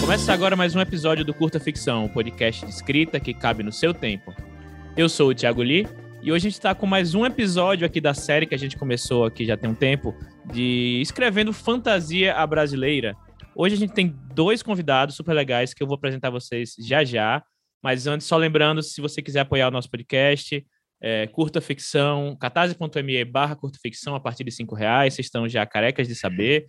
Começa 0.00 0.32
agora 0.32 0.56
mais 0.56 0.74
um 0.74 0.80
episódio 0.80 1.24
do 1.24 1.34
Curta 1.34 1.60
Ficção, 1.60 2.06
um 2.06 2.08
podcast 2.08 2.64
de 2.64 2.70
escrita 2.72 3.20
que 3.20 3.34
cabe 3.34 3.62
no 3.62 3.70
seu 3.70 3.92
tempo. 3.92 4.34
Eu 4.96 5.08
sou 5.08 5.30
o 5.30 5.34
Thiago 5.34 5.62
Lee 5.62 5.86
e 6.22 6.32
hoje 6.32 6.46
a 6.46 6.50
gente 6.50 6.58
está 6.58 6.74
com 6.74 6.86
mais 6.86 7.14
um 7.14 7.24
episódio 7.24 7.86
aqui 7.86 8.00
da 8.00 8.14
série 8.14 8.46
que 8.46 8.54
a 8.54 8.58
gente 8.58 8.76
começou 8.76 9.24
aqui 9.24 9.44
já 9.44 9.56
tem 9.56 9.70
um 9.70 9.74
tempo, 9.74 10.14
de 10.52 11.00
escrevendo 11.02 11.52
fantasia 11.52 12.34
à 12.34 12.46
brasileira. 12.46 13.14
Hoje 13.54 13.74
a 13.74 13.78
gente 13.78 13.92
tem 13.94 14.08
dois 14.34 14.62
convidados 14.62 15.14
super 15.14 15.32
legais 15.32 15.72
que 15.72 15.82
eu 15.82 15.86
vou 15.86 15.96
apresentar 15.96 16.28
a 16.28 16.32
vocês 16.32 16.74
já 16.78 17.04
já. 17.04 17.42
Mas 17.82 18.06
antes, 18.06 18.26
só 18.26 18.36
lembrando, 18.36 18.82
se 18.82 19.00
você 19.00 19.22
quiser 19.22 19.40
apoiar 19.40 19.68
o 19.68 19.70
nosso 19.70 19.90
podcast, 19.90 20.66
é, 21.00 21.26
curta 21.28 21.60
ficção, 21.60 22.36
catarse.me 22.40 23.24
barra 23.24 23.54
curta 23.54 23.78
ficção 23.80 24.14
a 24.14 24.20
partir 24.20 24.44
de 24.44 24.50
cinco 24.50 24.74
reais, 24.74 25.14
vocês 25.14 25.26
estão 25.26 25.48
já 25.48 25.64
carecas 25.64 26.08
de 26.08 26.14
saber. 26.14 26.66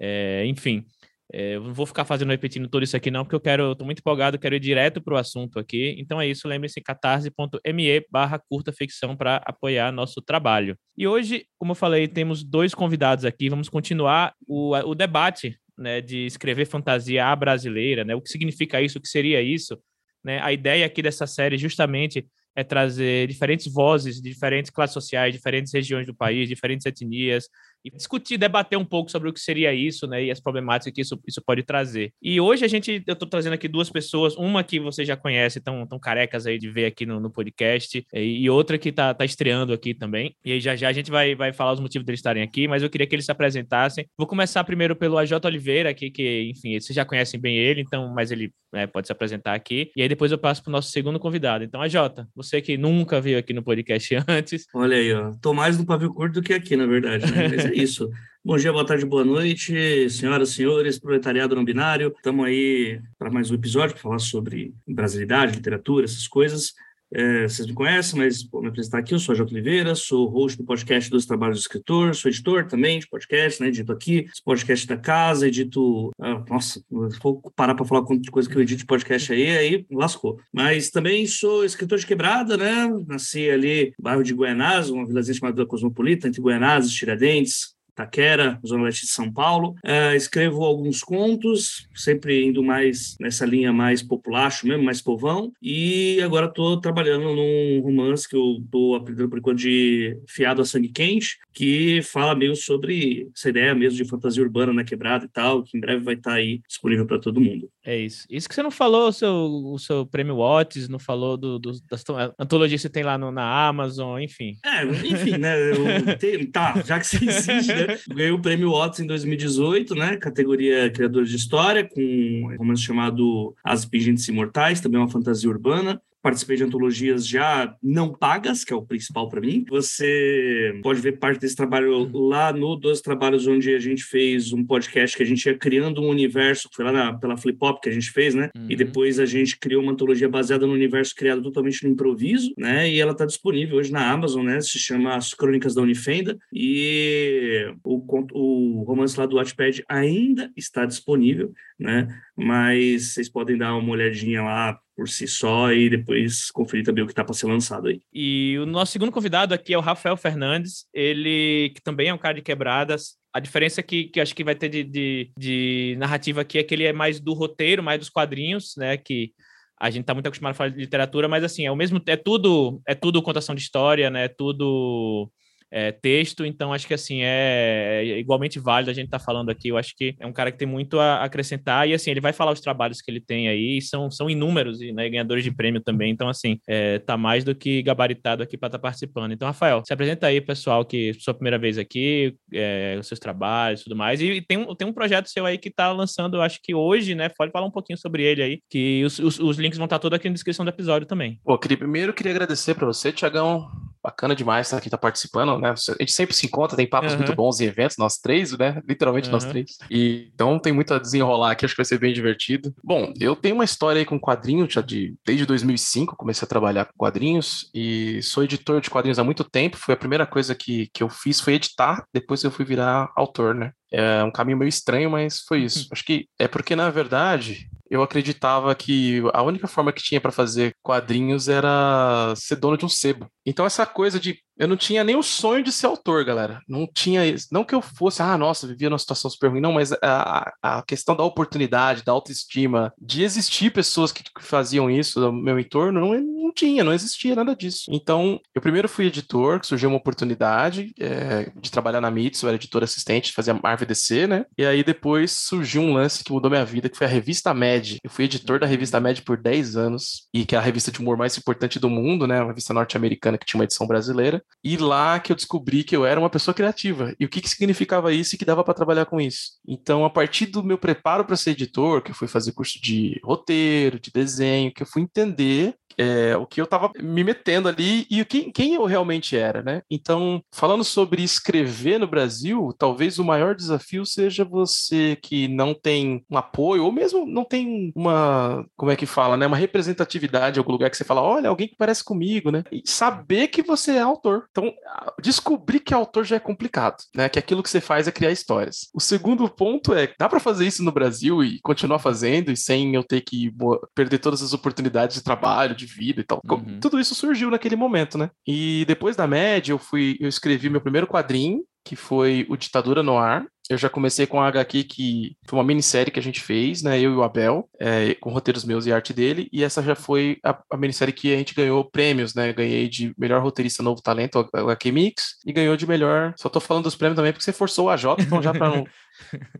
É, 0.00 0.44
enfim, 0.46 0.84
é, 1.32 1.56
eu 1.56 1.62
não 1.62 1.74
vou 1.74 1.86
ficar 1.86 2.04
fazendo 2.04 2.30
repetindo 2.30 2.68
tudo 2.68 2.82
isso 2.82 2.96
aqui 2.96 3.10
não, 3.10 3.24
porque 3.24 3.36
eu 3.36 3.40
quero, 3.40 3.62
eu 3.62 3.76
tô 3.76 3.84
muito 3.84 4.00
empolgado, 4.00 4.38
quero 4.38 4.54
ir 4.56 4.60
direto 4.60 5.00
para 5.00 5.14
o 5.14 5.16
assunto 5.16 5.58
aqui. 5.58 5.94
Então 5.98 6.20
é 6.20 6.26
isso, 6.26 6.48
lembre-se, 6.48 6.80
catarse.me 6.80 8.06
barra 8.10 8.38
curta 8.38 8.72
ficção 8.72 9.16
para 9.16 9.36
apoiar 9.46 9.92
nosso 9.92 10.20
trabalho. 10.20 10.76
E 10.98 11.06
hoje, 11.06 11.46
como 11.58 11.72
eu 11.72 11.76
falei, 11.76 12.08
temos 12.08 12.42
dois 12.42 12.74
convidados 12.74 13.24
aqui, 13.24 13.48
vamos 13.48 13.68
continuar 13.68 14.34
o, 14.46 14.74
o 14.74 14.94
debate 14.94 15.56
né, 15.78 16.00
de 16.00 16.26
escrever 16.26 16.66
fantasia 16.66 17.26
à 17.26 17.36
brasileira, 17.36 18.04
né? 18.04 18.14
O 18.14 18.20
que 18.20 18.28
significa 18.28 18.82
isso? 18.82 18.98
O 18.98 19.00
que 19.00 19.08
seria 19.08 19.40
isso? 19.40 19.78
Né? 20.24 20.40
A 20.42 20.52
ideia 20.52 20.84
aqui 20.84 21.00
dessa 21.00 21.26
série 21.26 21.56
justamente 21.56 22.26
é 22.56 22.64
trazer 22.64 23.28
diferentes 23.28 23.72
vozes 23.72 24.20
de 24.20 24.28
diferentes 24.28 24.70
classes 24.70 24.92
sociais, 24.92 25.32
diferentes 25.32 25.72
regiões 25.72 26.06
do 26.06 26.14
país, 26.14 26.48
diferentes 26.48 26.84
etnias, 26.84 27.48
e 27.84 27.90
discutir, 27.90 28.36
debater 28.36 28.78
um 28.78 28.84
pouco 28.84 29.10
sobre 29.10 29.28
o 29.28 29.32
que 29.32 29.40
seria 29.40 29.72
isso, 29.72 30.06
né, 30.06 30.24
e 30.24 30.30
as 30.30 30.40
problemáticas 30.40 30.92
que 30.92 31.00
isso, 31.00 31.20
isso 31.26 31.42
pode 31.42 31.62
trazer. 31.62 32.12
E 32.22 32.40
hoje 32.40 32.64
a 32.64 32.68
gente, 32.68 33.02
eu 33.06 33.12
estou 33.12 33.28
trazendo 33.28 33.54
aqui 33.54 33.68
duas 33.68 33.90
pessoas, 33.90 34.36
uma 34.36 34.62
que 34.62 34.78
você 34.78 35.04
já 35.04 35.16
conhece, 35.16 35.60
tão, 35.60 35.86
tão 35.86 35.98
carecas 35.98 36.46
aí 36.46 36.58
de 36.58 36.70
ver 36.70 36.86
aqui 36.86 37.06
no, 37.06 37.20
no 37.20 37.30
podcast, 37.30 38.04
e, 38.12 38.42
e, 38.42 38.50
outra 38.50 38.78
que 38.78 38.88
está 38.88 39.14
tá 39.14 39.24
estreando 39.24 39.72
aqui 39.72 39.94
também. 39.94 40.34
E 40.44 40.52
aí 40.52 40.60
já 40.60 40.76
já 40.76 40.88
a 40.88 40.92
gente 40.92 41.10
vai, 41.10 41.34
vai 41.34 41.52
falar 41.52 41.72
os 41.72 41.80
motivos 41.80 42.04
deles 42.06 42.20
estarem 42.20 42.42
aqui, 42.42 42.66
mas 42.66 42.82
eu 42.82 42.90
queria 42.90 43.06
que 43.06 43.14
eles 43.14 43.24
se 43.24 43.32
apresentassem. 43.32 44.06
Vou 44.16 44.26
começar 44.26 44.62
primeiro 44.64 44.96
pelo 44.96 45.18
AJ 45.18 45.32
Oliveira 45.44 45.90
aqui, 45.90 46.10
que, 46.10 46.50
enfim, 46.50 46.78
vocês 46.78 46.94
já 46.94 47.04
conhecem 47.04 47.40
bem 47.40 47.56
ele, 47.56 47.80
então, 47.80 48.12
mas 48.12 48.30
ele 48.30 48.52
né, 48.72 48.86
pode 48.86 49.06
se 49.06 49.12
apresentar 49.12 49.54
aqui. 49.54 49.90
E 49.96 50.02
aí 50.02 50.08
depois 50.08 50.32
eu 50.32 50.38
passo 50.38 50.62
para 50.62 50.70
o 50.70 50.72
nosso 50.72 50.90
segundo 50.90 51.18
convidado. 51.18 51.64
Então, 51.64 51.80
AJ, 51.80 51.94
você 52.34 52.60
que 52.60 52.76
nunca 52.76 53.20
veio 53.20 53.38
aqui 53.38 53.52
no 53.52 53.62
podcast 53.62 54.16
antes. 54.28 54.66
Olha 54.74 54.96
aí, 54.96 55.12
ó. 55.12 55.32
Tô 55.40 55.52
mais 55.52 55.78
no 55.78 55.86
pavio 55.86 56.12
curto 56.12 56.34
do 56.34 56.42
que 56.42 56.52
aqui, 56.52 56.76
na 56.76 56.86
verdade, 56.86 57.30
né? 57.30 57.48
Mas 57.48 57.64
isso. 57.72 58.10
Bom 58.44 58.56
dia, 58.56 58.72
boa 58.72 58.86
tarde, 58.86 59.04
boa 59.04 59.24
noite, 59.24 60.08
senhoras 60.08 60.50
senhores, 60.50 60.98
proletariado 60.98 61.54
não 61.54 61.64
binário. 61.64 62.12
Estamos 62.16 62.46
aí 62.46 63.00
para 63.18 63.30
mais 63.30 63.50
um 63.50 63.54
episódio 63.54 63.92
para 63.92 64.02
falar 64.02 64.18
sobre 64.18 64.74
brasilidade, 64.86 65.56
literatura, 65.56 66.04
essas 66.06 66.26
coisas. 66.26 66.74
É, 67.12 67.42
vocês 67.42 67.66
me 67.66 67.74
conhecem, 67.74 68.18
mas 68.18 68.44
vou 68.44 68.62
me 68.62 68.68
apresentar 68.68 68.98
aqui. 68.98 69.12
Eu 69.12 69.18
sou 69.18 69.32
a 69.32 69.36
J. 69.36 69.52
Oliveira, 69.52 69.94
sou 69.96 70.28
host 70.28 70.56
do 70.56 70.64
podcast 70.64 71.10
dos 71.10 71.26
Trabalhos 71.26 71.58
do 71.58 71.62
Escritor, 71.62 72.14
sou 72.14 72.30
editor 72.30 72.68
também 72.68 73.00
de 73.00 73.08
podcast, 73.08 73.60
né? 73.60 73.68
Edito 73.68 73.92
aqui, 73.92 74.26
esse 74.30 74.42
podcast 74.44 74.86
da 74.86 74.96
casa, 74.96 75.48
edito. 75.48 76.10
Ah, 76.20 76.44
nossa, 76.48 76.80
vou 76.88 77.42
parar 77.56 77.74
para 77.74 77.84
falar 77.84 78.02
quanto 78.02 78.22
de 78.22 78.30
coisa 78.30 78.48
que 78.48 78.56
eu 78.56 78.62
edito 78.62 78.80
de 78.80 78.86
podcast 78.86 79.32
aí, 79.32 79.56
aí 79.56 79.86
lascou. 79.90 80.38
Mas 80.52 80.90
também 80.90 81.26
sou 81.26 81.64
escritor 81.64 81.98
de 81.98 82.06
quebrada, 82.06 82.56
né? 82.56 82.88
Nasci 83.08 83.50
ali 83.50 83.92
no 83.98 84.04
bairro 84.04 84.22
de 84.22 84.34
Guianazes, 84.34 84.90
uma 84.90 85.06
vilazinha 85.06 85.34
chamada 85.34 85.66
Cosmopolita, 85.66 86.28
entre 86.28 86.40
Guianazes 86.40 86.92
e 86.92 86.94
Tiradentes, 86.94 87.74
Taquera, 88.00 88.58
Zona 88.66 88.84
Leste 88.84 89.06
de 89.06 89.12
São 89.12 89.32
Paulo. 89.32 89.74
É, 89.84 90.16
escrevo 90.16 90.64
alguns 90.64 91.02
contos, 91.02 91.86
sempre 91.94 92.44
indo 92.44 92.62
mais 92.62 93.16
nessa 93.20 93.44
linha 93.44 93.72
mais 93.72 94.02
populacho 94.02 94.66
mesmo, 94.66 94.84
mais 94.84 95.02
povão. 95.02 95.52
E 95.62 96.20
agora 96.22 96.46
estou 96.46 96.80
trabalhando 96.80 97.34
num 97.34 97.80
romance 97.82 98.28
que 98.28 98.36
eu 98.36 98.58
estou 98.64 98.96
aprendendo 98.96 99.28
por 99.28 99.38
enquanto 99.38 99.58
de 99.58 100.16
Fiado 100.26 100.62
a 100.62 100.64
Sangue 100.64 100.88
Quente, 100.88 101.38
que 101.52 102.00
fala 102.02 102.34
meio 102.34 102.56
sobre 102.56 103.28
essa 103.36 103.48
ideia 103.48 103.74
mesmo 103.74 103.96
de 103.96 104.08
fantasia 104.08 104.42
urbana 104.42 104.72
na 104.72 104.84
quebrada 104.84 105.24
e 105.24 105.28
tal, 105.28 105.62
que 105.62 105.76
em 105.76 105.80
breve 105.80 106.02
vai 106.02 106.14
estar 106.14 106.30
tá 106.30 106.36
aí 106.36 106.60
disponível 106.66 107.06
para 107.06 107.18
todo 107.18 107.40
mundo. 107.40 107.68
É 107.84 107.96
isso. 107.96 108.26
Isso 108.30 108.48
que 108.48 108.54
você 108.54 108.62
não 108.62 108.70
falou 108.70 109.08
o 109.08 109.12
seu, 109.12 109.34
o 109.34 109.78
seu 109.78 110.06
prêmio 110.06 110.36
Watts, 110.36 110.88
não 110.88 110.98
falou 110.98 111.36
do, 111.36 111.58
do, 111.58 111.72
das 111.88 112.04
antologias 112.38 112.80
que 112.80 112.88
você 112.88 112.92
tem 112.92 113.02
lá 113.02 113.18
no, 113.18 113.30
na 113.30 113.66
Amazon, 113.68 114.20
enfim. 114.20 114.56
É, 114.64 114.84
enfim, 114.84 115.38
né? 115.38 115.56
Eu, 115.70 116.16
tem, 116.18 116.46
tá, 116.46 116.82
já 116.84 116.98
que 116.98 117.06
você 117.06 117.16
insiste, 117.24 117.68
né? 117.68 117.89
Ganhei 118.08 118.32
o 118.32 118.40
prêmio 118.40 118.72
Watts 118.72 119.00
em 119.00 119.06
2018, 119.06 119.94
né? 119.94 120.16
Categoria 120.16 120.90
Criador 120.90 121.24
de 121.24 121.36
História, 121.36 121.88
com 121.88 122.00
um 122.00 122.56
romance 122.56 122.82
chamado 122.82 123.54
As 123.64 123.84
Pingentes 123.84 124.26
Imortais, 124.28 124.80
também 124.80 125.00
uma 125.00 125.10
fantasia 125.10 125.48
urbana 125.48 126.00
participei 126.22 126.56
de 126.56 126.64
antologias 126.64 127.26
já 127.26 127.74
não 127.82 128.12
pagas, 128.12 128.64
que 128.64 128.72
é 128.72 128.76
o 128.76 128.84
principal 128.84 129.28
para 129.28 129.40
mim. 129.40 129.64
Você 129.68 130.78
pode 130.82 131.00
ver 131.00 131.18
parte 131.18 131.40
desse 131.40 131.56
trabalho 131.56 132.10
lá 132.12 132.52
no 132.52 132.76
Dois 132.76 133.00
Trabalhos, 133.00 133.46
onde 133.46 133.74
a 133.74 133.78
gente 133.78 134.04
fez 134.04 134.52
um 134.52 134.64
podcast 134.64 135.16
que 135.16 135.22
a 135.22 135.26
gente 135.26 135.44
ia 135.46 135.56
criando 135.56 136.02
um 136.02 136.08
universo, 136.08 136.68
foi 136.72 136.84
lá 136.84 136.92
na, 136.92 137.14
pela 137.14 137.36
Flip 137.36 137.58
Hop 137.60 137.80
que 137.82 137.88
a 137.88 137.92
gente 137.92 138.10
fez, 138.10 138.34
né? 138.34 138.50
Uhum. 138.56 138.66
E 138.68 138.76
depois 138.76 139.18
a 139.18 139.26
gente 139.26 139.58
criou 139.58 139.82
uma 139.82 139.92
antologia 139.92 140.28
baseada 140.28 140.66
no 140.66 140.72
universo 140.72 141.14
criado 141.14 141.42
totalmente 141.42 141.84
no 141.84 141.92
improviso, 141.92 142.52
né? 142.56 142.88
E 142.90 143.00
ela 143.00 143.12
está 143.12 143.24
disponível 143.24 143.78
hoje 143.78 143.92
na 143.92 144.10
Amazon, 144.10 144.44
né? 144.44 144.60
Se 144.60 144.78
chama 144.78 145.16
As 145.16 145.34
Crônicas 145.34 145.74
da 145.74 145.82
Unifenda. 145.82 146.38
E 146.52 147.72
o, 147.84 148.02
o 148.32 148.82
romance 148.82 149.18
lá 149.18 149.26
do 149.26 149.36
Watchpad 149.36 149.84
ainda 149.88 150.50
está 150.56 150.84
disponível, 150.84 151.52
né? 151.78 152.08
Mas 152.36 153.14
vocês 153.14 153.28
podem 153.28 153.56
dar 153.56 153.76
uma 153.76 153.92
olhadinha 153.92 154.42
lá 154.42 154.78
por 155.00 155.08
si 155.08 155.26
só 155.26 155.72
e 155.72 155.88
depois 155.88 156.50
conferir 156.50 156.84
também 156.84 157.02
o 157.02 157.06
que 157.06 157.12
está 157.12 157.24
para 157.24 157.32
ser 157.32 157.46
lançado 157.46 157.88
aí. 157.88 158.02
E 158.12 158.58
o 158.58 158.66
nosso 158.66 158.92
segundo 158.92 159.10
convidado 159.10 159.54
aqui 159.54 159.72
é 159.72 159.78
o 159.78 159.80
Rafael 159.80 160.14
Fernandes, 160.14 160.84
ele 160.92 161.72
que 161.74 161.80
também 161.80 162.08
é 162.08 162.14
um 162.14 162.18
cara 162.18 162.34
de 162.34 162.42
quebradas. 162.42 163.16
A 163.32 163.40
diferença 163.40 163.82
que, 163.82 164.04
que 164.04 164.20
acho 164.20 164.34
que 164.34 164.44
vai 164.44 164.54
ter 164.54 164.68
de, 164.68 164.84
de, 164.84 165.32
de 165.38 165.96
narrativa 165.98 166.42
aqui 166.42 166.58
é 166.58 166.62
que 166.62 166.74
ele 166.74 166.84
é 166.84 166.92
mais 166.92 167.18
do 167.18 167.32
roteiro, 167.32 167.82
mais 167.82 167.98
dos 167.98 168.10
quadrinhos, 168.10 168.74
né? 168.76 168.98
Que 168.98 169.32
a 169.80 169.88
gente 169.88 170.02
está 170.02 170.12
muito 170.12 170.26
acostumado 170.26 170.52
a 170.52 170.54
falar 170.54 170.68
de 170.68 170.78
literatura, 170.78 171.28
mas 171.28 171.42
assim, 171.42 171.64
é 171.64 171.72
o 171.72 171.76
mesmo, 171.76 172.02
é 172.06 172.16
tudo, 172.16 172.82
é 172.86 172.94
tudo 172.94 173.22
contação 173.22 173.54
de 173.54 173.62
história, 173.62 174.10
né? 174.10 174.26
É 174.26 174.28
tudo 174.28 175.32
é, 175.70 175.92
texto, 175.92 176.44
então 176.44 176.72
acho 176.72 176.86
que 176.86 176.94
assim 176.94 177.22
é, 177.22 178.02
é 178.04 178.18
igualmente 178.18 178.58
válido 178.58 178.90
a 178.90 178.94
gente 178.94 179.06
estar 179.06 179.18
tá 179.18 179.24
falando 179.24 179.50
aqui. 179.50 179.68
Eu 179.68 179.76
acho 179.76 179.94
que 179.96 180.14
é 180.18 180.26
um 180.26 180.32
cara 180.32 180.50
que 180.50 180.58
tem 180.58 180.66
muito 180.66 180.98
a 180.98 181.22
acrescentar 181.22 181.88
e 181.88 181.94
assim 181.94 182.10
ele 182.10 182.20
vai 182.20 182.32
falar 182.32 182.52
os 182.52 182.60
trabalhos 182.60 183.00
que 183.00 183.10
ele 183.10 183.20
tem 183.20 183.48
aí, 183.48 183.80
são, 183.80 184.10
são 184.10 184.28
inúmeros 184.28 184.80
e 184.80 184.92
né, 184.92 185.08
ganhadores 185.08 185.44
de 185.44 185.50
prêmio 185.50 185.80
também. 185.80 186.10
Então 186.10 186.28
assim 186.28 186.58
é, 186.68 186.98
tá 186.98 187.16
mais 187.16 187.44
do 187.44 187.54
que 187.54 187.82
gabaritado 187.82 188.42
aqui 188.42 188.56
para 188.56 188.68
estar 188.68 188.78
tá 188.78 188.82
participando. 188.82 189.32
Então 189.32 189.46
Rafael, 189.46 189.82
se 189.86 189.92
apresenta 189.92 190.26
aí 190.26 190.40
pessoal 190.40 190.84
que 190.84 191.14
sua 191.14 191.34
primeira 191.34 191.58
vez 191.58 191.78
aqui, 191.78 192.34
é, 192.52 192.96
os 192.98 193.06
seus 193.06 193.20
trabalhos, 193.20 193.82
tudo 193.84 193.96
mais. 193.96 194.20
E 194.20 194.40
tem 194.40 194.58
um, 194.58 194.74
tem 194.74 194.86
um 194.86 194.92
projeto 194.92 195.28
seu 195.28 195.46
aí 195.46 195.58
que 195.58 195.68
está 195.68 195.92
lançando, 195.92 196.40
acho 196.40 196.58
que 196.62 196.74
hoje, 196.74 197.14
né? 197.14 197.28
Pode 197.28 197.52
falar 197.52 197.66
um 197.66 197.70
pouquinho 197.70 197.98
sobre 197.98 198.22
ele 198.22 198.42
aí, 198.42 198.60
que 198.68 199.02
os, 199.04 199.18
os, 199.18 199.38
os 199.38 199.58
links 199.58 199.78
vão 199.78 199.84
estar 199.84 199.98
tá 199.98 200.02
todos 200.02 200.16
aqui 200.16 200.28
na 200.28 200.34
descrição 200.34 200.64
do 200.64 200.70
episódio 200.70 201.06
também. 201.06 201.38
Pô, 201.44 201.58
queria, 201.58 201.76
primeiro 201.76 202.12
queria 202.12 202.32
agradecer 202.32 202.74
para 202.74 202.86
você, 202.86 203.12
Tiagão. 203.12 203.68
Bacana 204.02 204.34
demais 204.34 204.66
estar 204.66 204.78
aqui, 204.78 204.88
estar 204.88 204.98
participando 204.98 205.58
né? 205.58 205.70
A 205.70 206.02
gente 206.02 206.12
sempre 206.12 206.34
se 206.34 206.46
encontra, 206.46 206.76
tem 206.76 206.88
papos 206.88 207.12
uhum. 207.12 207.18
muito 207.18 207.34
bons 207.34 207.60
em 207.60 207.66
eventos, 207.66 207.96
nós 207.96 208.16
três, 208.16 208.56
né? 208.56 208.80
Literalmente 208.88 209.26
uhum. 209.26 209.32
nós 209.32 209.44
três. 209.44 209.78
E, 209.90 210.30
então 210.34 210.58
tem 210.58 210.72
muito 210.72 210.94
a 210.94 210.98
desenrolar 210.98 211.52
aqui, 211.52 211.64
acho 211.64 211.74
que 211.74 211.80
vai 211.80 211.84
ser 211.84 211.98
bem 211.98 212.12
divertido. 212.12 212.74
Bom, 212.82 213.12
eu 213.20 213.36
tenho 213.36 213.54
uma 213.54 213.64
história 213.64 214.00
aí 214.00 214.04
com 214.04 214.18
quadrinhos, 214.18 214.72
já 214.72 214.80
de, 214.80 215.14
desde 215.24 215.46
2005 215.46 216.16
comecei 216.16 216.44
a 216.44 216.48
trabalhar 216.48 216.86
com 216.86 216.92
quadrinhos 216.96 217.70
e 217.74 218.22
sou 218.22 218.42
editor 218.42 218.80
de 218.80 218.90
quadrinhos 218.90 219.18
há 219.18 219.24
muito 219.24 219.44
tempo. 219.44 219.76
Foi 219.76 219.94
a 219.94 219.98
primeira 219.98 220.26
coisa 220.26 220.54
que, 220.54 220.88
que 220.92 221.02
eu 221.02 221.08
fiz 221.08 221.40
foi 221.40 221.54
editar, 221.54 222.04
depois 222.12 222.42
eu 222.42 222.50
fui 222.50 222.64
virar 222.64 223.10
autor, 223.16 223.54
né? 223.54 223.72
É 223.92 224.22
um 224.22 224.30
caminho 224.30 224.58
meio 224.58 224.68
estranho, 224.68 225.10
mas 225.10 225.40
foi 225.40 225.62
isso. 225.62 225.80
Uhum. 225.80 225.88
Acho 225.92 226.04
que 226.04 226.26
é 226.38 226.46
porque, 226.46 226.76
na 226.76 226.90
verdade, 226.90 227.68
eu 227.90 228.02
acreditava 228.02 228.74
que 228.74 229.20
a 229.34 229.42
única 229.42 229.66
forma 229.66 229.92
que 229.92 230.02
tinha 230.02 230.20
para 230.20 230.30
fazer 230.30 230.74
quadrinhos 230.80 231.48
era 231.48 232.32
ser 232.36 232.56
dono 232.56 232.78
de 232.78 232.84
um 232.84 232.88
sebo. 232.88 233.26
Então 233.44 233.66
essa 233.66 233.84
coisa 233.84 234.20
de 234.20 234.40
eu 234.60 234.68
não 234.68 234.76
tinha 234.76 235.02
nem 235.02 235.16
o 235.16 235.22
sonho 235.22 235.64
de 235.64 235.72
ser 235.72 235.86
autor, 235.86 236.22
galera. 236.22 236.60
Não 236.68 236.86
tinha, 236.86 237.22
não 237.50 237.64
que 237.64 237.74
eu 237.74 237.80
fosse, 237.80 238.20
ah, 238.20 238.36
nossa, 238.36 238.66
vivia 238.66 238.90
numa 238.90 238.98
situação 238.98 239.30
super 239.30 239.48
ruim, 239.48 239.60
não, 239.60 239.72
mas 239.72 239.90
a, 240.02 240.52
a 240.62 240.82
questão 240.82 241.16
da 241.16 241.24
oportunidade, 241.24 242.04
da 242.04 242.12
autoestima, 242.12 242.92
de 243.00 243.22
existir 243.22 243.72
pessoas 243.72 244.12
que 244.12 244.22
faziam 244.38 244.90
isso 244.90 245.18
no 245.18 245.32
meu 245.32 245.58
entorno, 245.58 245.98
não, 245.98 246.20
não 246.20 246.52
tinha, 246.52 246.84
não 246.84 246.92
existia 246.92 247.34
nada 247.34 247.56
disso. 247.56 247.84
Então, 247.88 248.38
eu 248.54 248.60
primeiro 248.60 248.86
fui 248.86 249.06
editor, 249.06 249.60
surgiu 249.64 249.88
uma 249.88 249.96
oportunidade 249.96 250.92
é, 251.00 251.50
de 251.58 251.70
trabalhar 251.70 252.02
na 252.02 252.10
MITS, 252.10 252.42
eu 252.42 252.48
era 252.50 252.56
editor 252.56 252.82
assistente, 252.82 253.32
fazia 253.32 253.54
Marvel 253.54 253.88
DC, 253.88 254.26
né? 254.26 254.44
E 254.58 254.66
aí 254.66 254.84
depois 254.84 255.32
surgiu 255.32 255.80
um 255.80 255.94
lance 255.94 256.22
que 256.22 256.32
mudou 256.32 256.50
minha 256.50 256.66
vida, 256.66 256.90
que 256.90 256.98
foi 256.98 257.06
a 257.06 257.10
revista 257.10 257.54
Mad. 257.54 257.96
Eu 258.04 258.10
fui 258.10 258.26
editor 258.26 258.60
da 258.60 258.66
revista 258.66 259.00
Mad 259.00 259.20
por 259.20 259.38
10 259.38 259.76
anos, 259.76 260.28
e 260.34 260.44
que 260.44 260.54
é 260.54 260.58
a 260.58 260.62
revista 260.62 260.92
de 260.92 261.00
humor 261.00 261.16
mais 261.16 261.38
importante 261.38 261.78
do 261.78 261.88
mundo, 261.88 262.26
né? 262.26 262.40
Uma 262.40 262.48
revista 262.48 262.74
norte-americana 262.74 263.38
que 263.38 263.46
tinha 263.46 263.58
uma 263.58 263.64
edição 263.64 263.86
brasileira. 263.86 264.42
E 264.62 264.76
lá 264.76 265.18
que 265.18 265.32
eu 265.32 265.36
descobri 265.36 265.82
que 265.82 265.96
eu 265.96 266.04
era 266.04 266.20
uma 266.20 266.28
pessoa 266.28 266.54
criativa. 266.54 267.14
E 267.18 267.24
o 267.24 267.28
que, 267.28 267.40
que 267.40 267.48
significava 267.48 268.12
isso 268.12 268.34
e 268.34 268.38
que 268.38 268.44
dava 268.44 268.62
para 268.62 268.74
trabalhar 268.74 269.06
com 269.06 269.20
isso. 269.20 269.52
Então, 269.66 270.04
a 270.04 270.10
partir 270.10 270.46
do 270.46 270.62
meu 270.62 270.76
preparo 270.76 271.24
para 271.24 271.36
ser 271.36 271.52
editor, 271.52 272.02
que 272.02 272.10
eu 272.10 272.14
fui 272.14 272.28
fazer 272.28 272.52
curso 272.52 272.80
de 272.80 273.18
roteiro, 273.24 273.98
de 273.98 274.10
desenho, 274.12 274.72
que 274.72 274.82
eu 274.82 274.86
fui 274.86 275.02
entender 275.02 275.74
é, 276.00 276.34
o 276.34 276.46
que 276.46 276.58
eu 276.58 276.64
estava 276.64 276.90
me 276.98 277.22
metendo 277.22 277.68
ali 277.68 278.06
e 278.10 278.24
quem, 278.24 278.50
quem 278.50 278.74
eu 278.74 278.86
realmente 278.86 279.36
era, 279.36 279.62
né? 279.62 279.82
Então, 279.90 280.42
falando 280.50 280.82
sobre 280.82 281.22
escrever 281.22 281.98
no 281.98 282.06
Brasil, 282.06 282.74
talvez 282.78 283.18
o 283.18 283.24
maior 283.24 283.54
desafio 283.54 284.06
seja 284.06 284.42
você 284.42 285.18
que 285.22 285.46
não 285.46 285.74
tem 285.74 286.24
um 286.30 286.38
apoio, 286.38 286.84
ou 286.84 286.90
mesmo 286.90 287.26
não 287.26 287.44
tem 287.44 287.92
uma, 287.94 288.64
como 288.78 288.90
é 288.90 288.96
que 288.96 289.04
fala, 289.04 289.36
né? 289.36 289.46
Uma 289.46 289.58
representatividade 289.58 290.58
em 290.58 290.60
algum 290.60 290.72
lugar 290.72 290.88
que 290.88 290.96
você 290.96 291.04
fala, 291.04 291.20
olha, 291.20 291.50
alguém 291.50 291.68
que 291.68 291.76
parece 291.76 292.02
comigo, 292.02 292.50
né? 292.50 292.64
E 292.72 292.82
saber 292.86 293.48
que 293.48 293.62
você 293.62 293.92
é 293.92 294.00
autor. 294.00 294.46
Então, 294.50 294.72
descobrir 295.20 295.80
que 295.80 295.92
é 295.92 295.96
autor 295.96 296.24
já 296.24 296.36
é 296.36 296.40
complicado, 296.40 296.96
né? 297.14 297.28
Que 297.28 297.38
aquilo 297.38 297.62
que 297.62 297.68
você 297.68 297.80
faz 297.80 298.08
é 298.08 298.12
criar 298.12 298.32
histórias. 298.32 298.88
O 298.94 299.00
segundo 299.00 299.46
ponto 299.50 299.92
é, 299.92 300.10
dá 300.18 300.30
para 300.30 300.40
fazer 300.40 300.66
isso 300.66 300.82
no 300.82 300.92
Brasil 300.92 301.44
e 301.44 301.60
continuar 301.60 301.98
fazendo 301.98 302.50
e 302.50 302.56
sem 302.56 302.94
eu 302.94 303.04
ter 303.04 303.20
que 303.20 303.52
perder 303.94 304.18
todas 304.18 304.42
as 304.42 304.54
oportunidades 304.54 305.16
de 305.16 305.22
trabalho, 305.22 305.76
de 305.76 305.89
vida 305.96 306.20
e 306.20 306.24
tal. 306.24 306.40
Uhum. 306.48 306.80
Tudo 306.80 306.98
isso 306.98 307.14
surgiu 307.14 307.50
naquele 307.50 307.76
momento, 307.76 308.16
né? 308.16 308.30
E 308.46 308.84
depois 308.86 309.16
da 309.16 309.26
média, 309.26 309.72
eu 309.72 309.78
fui, 309.78 310.16
eu 310.20 310.28
escrevi 310.28 310.68
meu 310.68 310.80
primeiro 310.80 311.06
quadrinho, 311.06 311.62
que 311.84 311.96
foi 311.96 312.46
o 312.48 312.56
Ditadura 312.56 313.02
no 313.02 313.16
Ar. 313.16 313.46
Eu 313.68 313.78
já 313.78 313.88
comecei 313.88 314.26
com 314.26 314.40
a 314.40 314.48
HQ, 314.48 314.82
que 314.84 315.36
foi 315.46 315.56
uma 315.56 315.64
minissérie 315.64 316.10
que 316.10 316.18
a 316.18 316.22
gente 316.22 316.40
fez, 316.40 316.82
né? 316.82 316.98
Eu 316.98 317.12
e 317.12 317.14
o 317.14 317.22
Abel, 317.22 317.68
é, 317.80 318.14
com 318.14 318.30
roteiros 318.30 318.64
meus 318.64 318.84
e 318.84 318.92
arte 318.92 319.12
dele. 319.12 319.48
E 319.52 319.62
essa 319.62 319.80
já 319.80 319.94
foi 319.94 320.38
a, 320.44 320.60
a, 320.72 320.76
minissérie 320.76 321.14
que 321.14 321.32
a 321.32 321.36
gente 321.36 321.54
ganhou 321.54 321.84
prêmios, 321.84 322.34
né? 322.34 322.52
Ganhei 322.52 322.88
de 322.88 323.14
melhor 323.16 323.40
roteirista 323.40 323.82
novo 323.82 324.02
talento, 324.02 324.48
a 324.52 324.60
HQ 324.60 324.90
Mix, 324.90 325.36
e 325.46 325.52
ganhou 325.52 325.76
de 325.76 325.86
melhor. 325.86 326.34
Só 326.36 326.48
tô 326.48 326.58
falando 326.58 326.84
dos 326.84 326.96
prêmios 326.96 327.16
também 327.16 327.32
porque 327.32 327.44
você 327.44 327.52
forçou 327.52 327.86
o 327.86 327.90
AJ, 327.90 328.04
então 328.18 328.42
já 328.42 328.52
para 328.52 328.70
não 328.70 328.84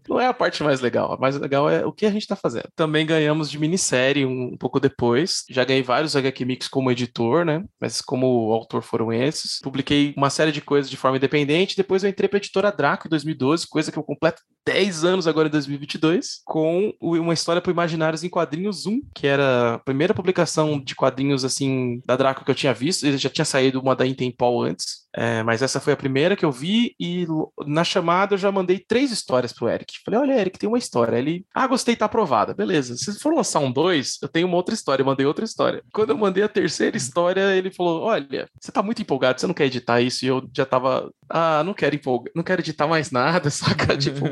Não 0.08 0.20
é 0.20 0.26
a 0.26 0.34
parte 0.34 0.62
mais 0.62 0.80
legal. 0.80 1.12
A 1.12 1.16
mais 1.16 1.36
legal 1.36 1.68
é 1.68 1.84
o 1.84 1.92
que 1.92 2.06
a 2.06 2.10
gente 2.10 2.22
está 2.22 2.36
fazendo. 2.36 2.68
Também 2.74 3.06
ganhamos 3.06 3.50
de 3.50 3.58
minissérie 3.58 4.26
um, 4.26 4.52
um, 4.54 4.56
pouco 4.56 4.80
depois. 4.80 5.44
Já 5.48 5.64
ganhei 5.64 5.82
vários 5.82 6.16
HQ 6.16 6.44
Mix 6.44 6.68
como 6.68 6.90
editor, 6.90 7.44
né? 7.44 7.64
Mas 7.80 8.00
como 8.00 8.52
autor 8.52 8.82
foram 8.82 9.12
esses. 9.12 9.60
Publiquei 9.62 10.14
uma 10.16 10.30
série 10.30 10.52
de 10.52 10.60
coisas 10.60 10.90
de 10.90 10.96
forma 10.96 11.16
independente. 11.16 11.76
Depois 11.76 12.02
eu 12.02 12.10
entrei 12.10 12.28
para 12.28 12.38
a 12.38 12.40
editora 12.40 12.72
Draco 12.72 13.06
em 13.06 13.10
2012, 13.10 13.68
coisa 13.68 13.92
que 13.92 13.98
eu 13.98 14.02
completo 14.02 14.42
10 14.66 15.04
anos 15.04 15.26
agora 15.26 15.48
em 15.48 15.50
2022, 15.50 16.42
com 16.44 16.92
uma 17.00 17.32
história 17.32 17.62
para 17.62 17.72
Imaginários 17.72 18.22
em 18.22 18.28
quadrinhos 18.28 18.86
1, 18.86 19.00
que 19.14 19.26
era 19.26 19.74
a 19.74 19.78
primeira 19.78 20.12
publicação 20.12 20.78
de 20.78 20.94
quadrinhos 20.94 21.44
assim 21.44 22.00
da 22.04 22.16
Draco 22.16 22.44
que 22.44 22.50
eu 22.50 22.54
tinha 22.54 22.74
visto. 22.74 23.04
Ele 23.06 23.18
já 23.18 23.30
tinha 23.30 23.44
saído 23.44 23.80
uma 23.80 23.96
da 23.96 24.06
Intempol 24.06 24.62
antes. 24.62 24.99
É, 25.12 25.42
mas 25.42 25.62
essa 25.62 25.80
foi 25.80 25.92
a 25.92 25.96
primeira 25.96 26.36
que 26.36 26.44
eu 26.44 26.52
vi 26.52 26.94
e 26.98 27.26
na 27.66 27.82
chamada 27.82 28.34
eu 28.34 28.38
já 28.38 28.50
mandei 28.52 28.78
três 28.78 29.10
histórias 29.10 29.52
pro 29.52 29.68
Eric. 29.68 29.94
Falei, 30.04 30.20
olha, 30.20 30.40
Eric, 30.40 30.58
tem 30.58 30.68
uma 30.68 30.78
história. 30.78 31.16
Ele, 31.16 31.44
ah, 31.54 31.66
gostei, 31.66 31.96
tá 31.96 32.06
aprovada. 32.06 32.54
Beleza. 32.54 32.96
Se 32.96 33.18
for 33.18 33.34
lançar 33.34 33.60
um 33.60 33.72
dois, 33.72 34.18
eu 34.22 34.28
tenho 34.28 34.46
uma 34.46 34.56
outra 34.56 34.74
história. 34.74 35.02
Eu 35.02 35.06
mandei 35.06 35.26
outra 35.26 35.44
história. 35.44 35.82
Quando 35.92 36.10
eu 36.10 36.18
mandei 36.18 36.42
a 36.42 36.48
terceira 36.48 36.96
história, 36.96 37.54
ele 37.54 37.70
falou, 37.70 38.02
olha, 38.02 38.48
você 38.60 38.70
tá 38.70 38.82
muito 38.82 39.02
empolgado, 39.02 39.40
você 39.40 39.46
não 39.46 39.54
quer 39.54 39.66
editar 39.66 40.00
isso? 40.00 40.24
E 40.24 40.28
eu 40.28 40.48
já 40.54 40.64
tava, 40.64 41.12
ah, 41.28 41.62
não 41.64 41.74
quero 41.74 41.94
empolgar, 41.94 42.32
não 42.34 42.42
quero 42.42 42.60
editar 42.60 42.86
mais 42.86 43.10
nada, 43.12 43.50
saca? 43.50 43.96
tipo, 43.98 44.24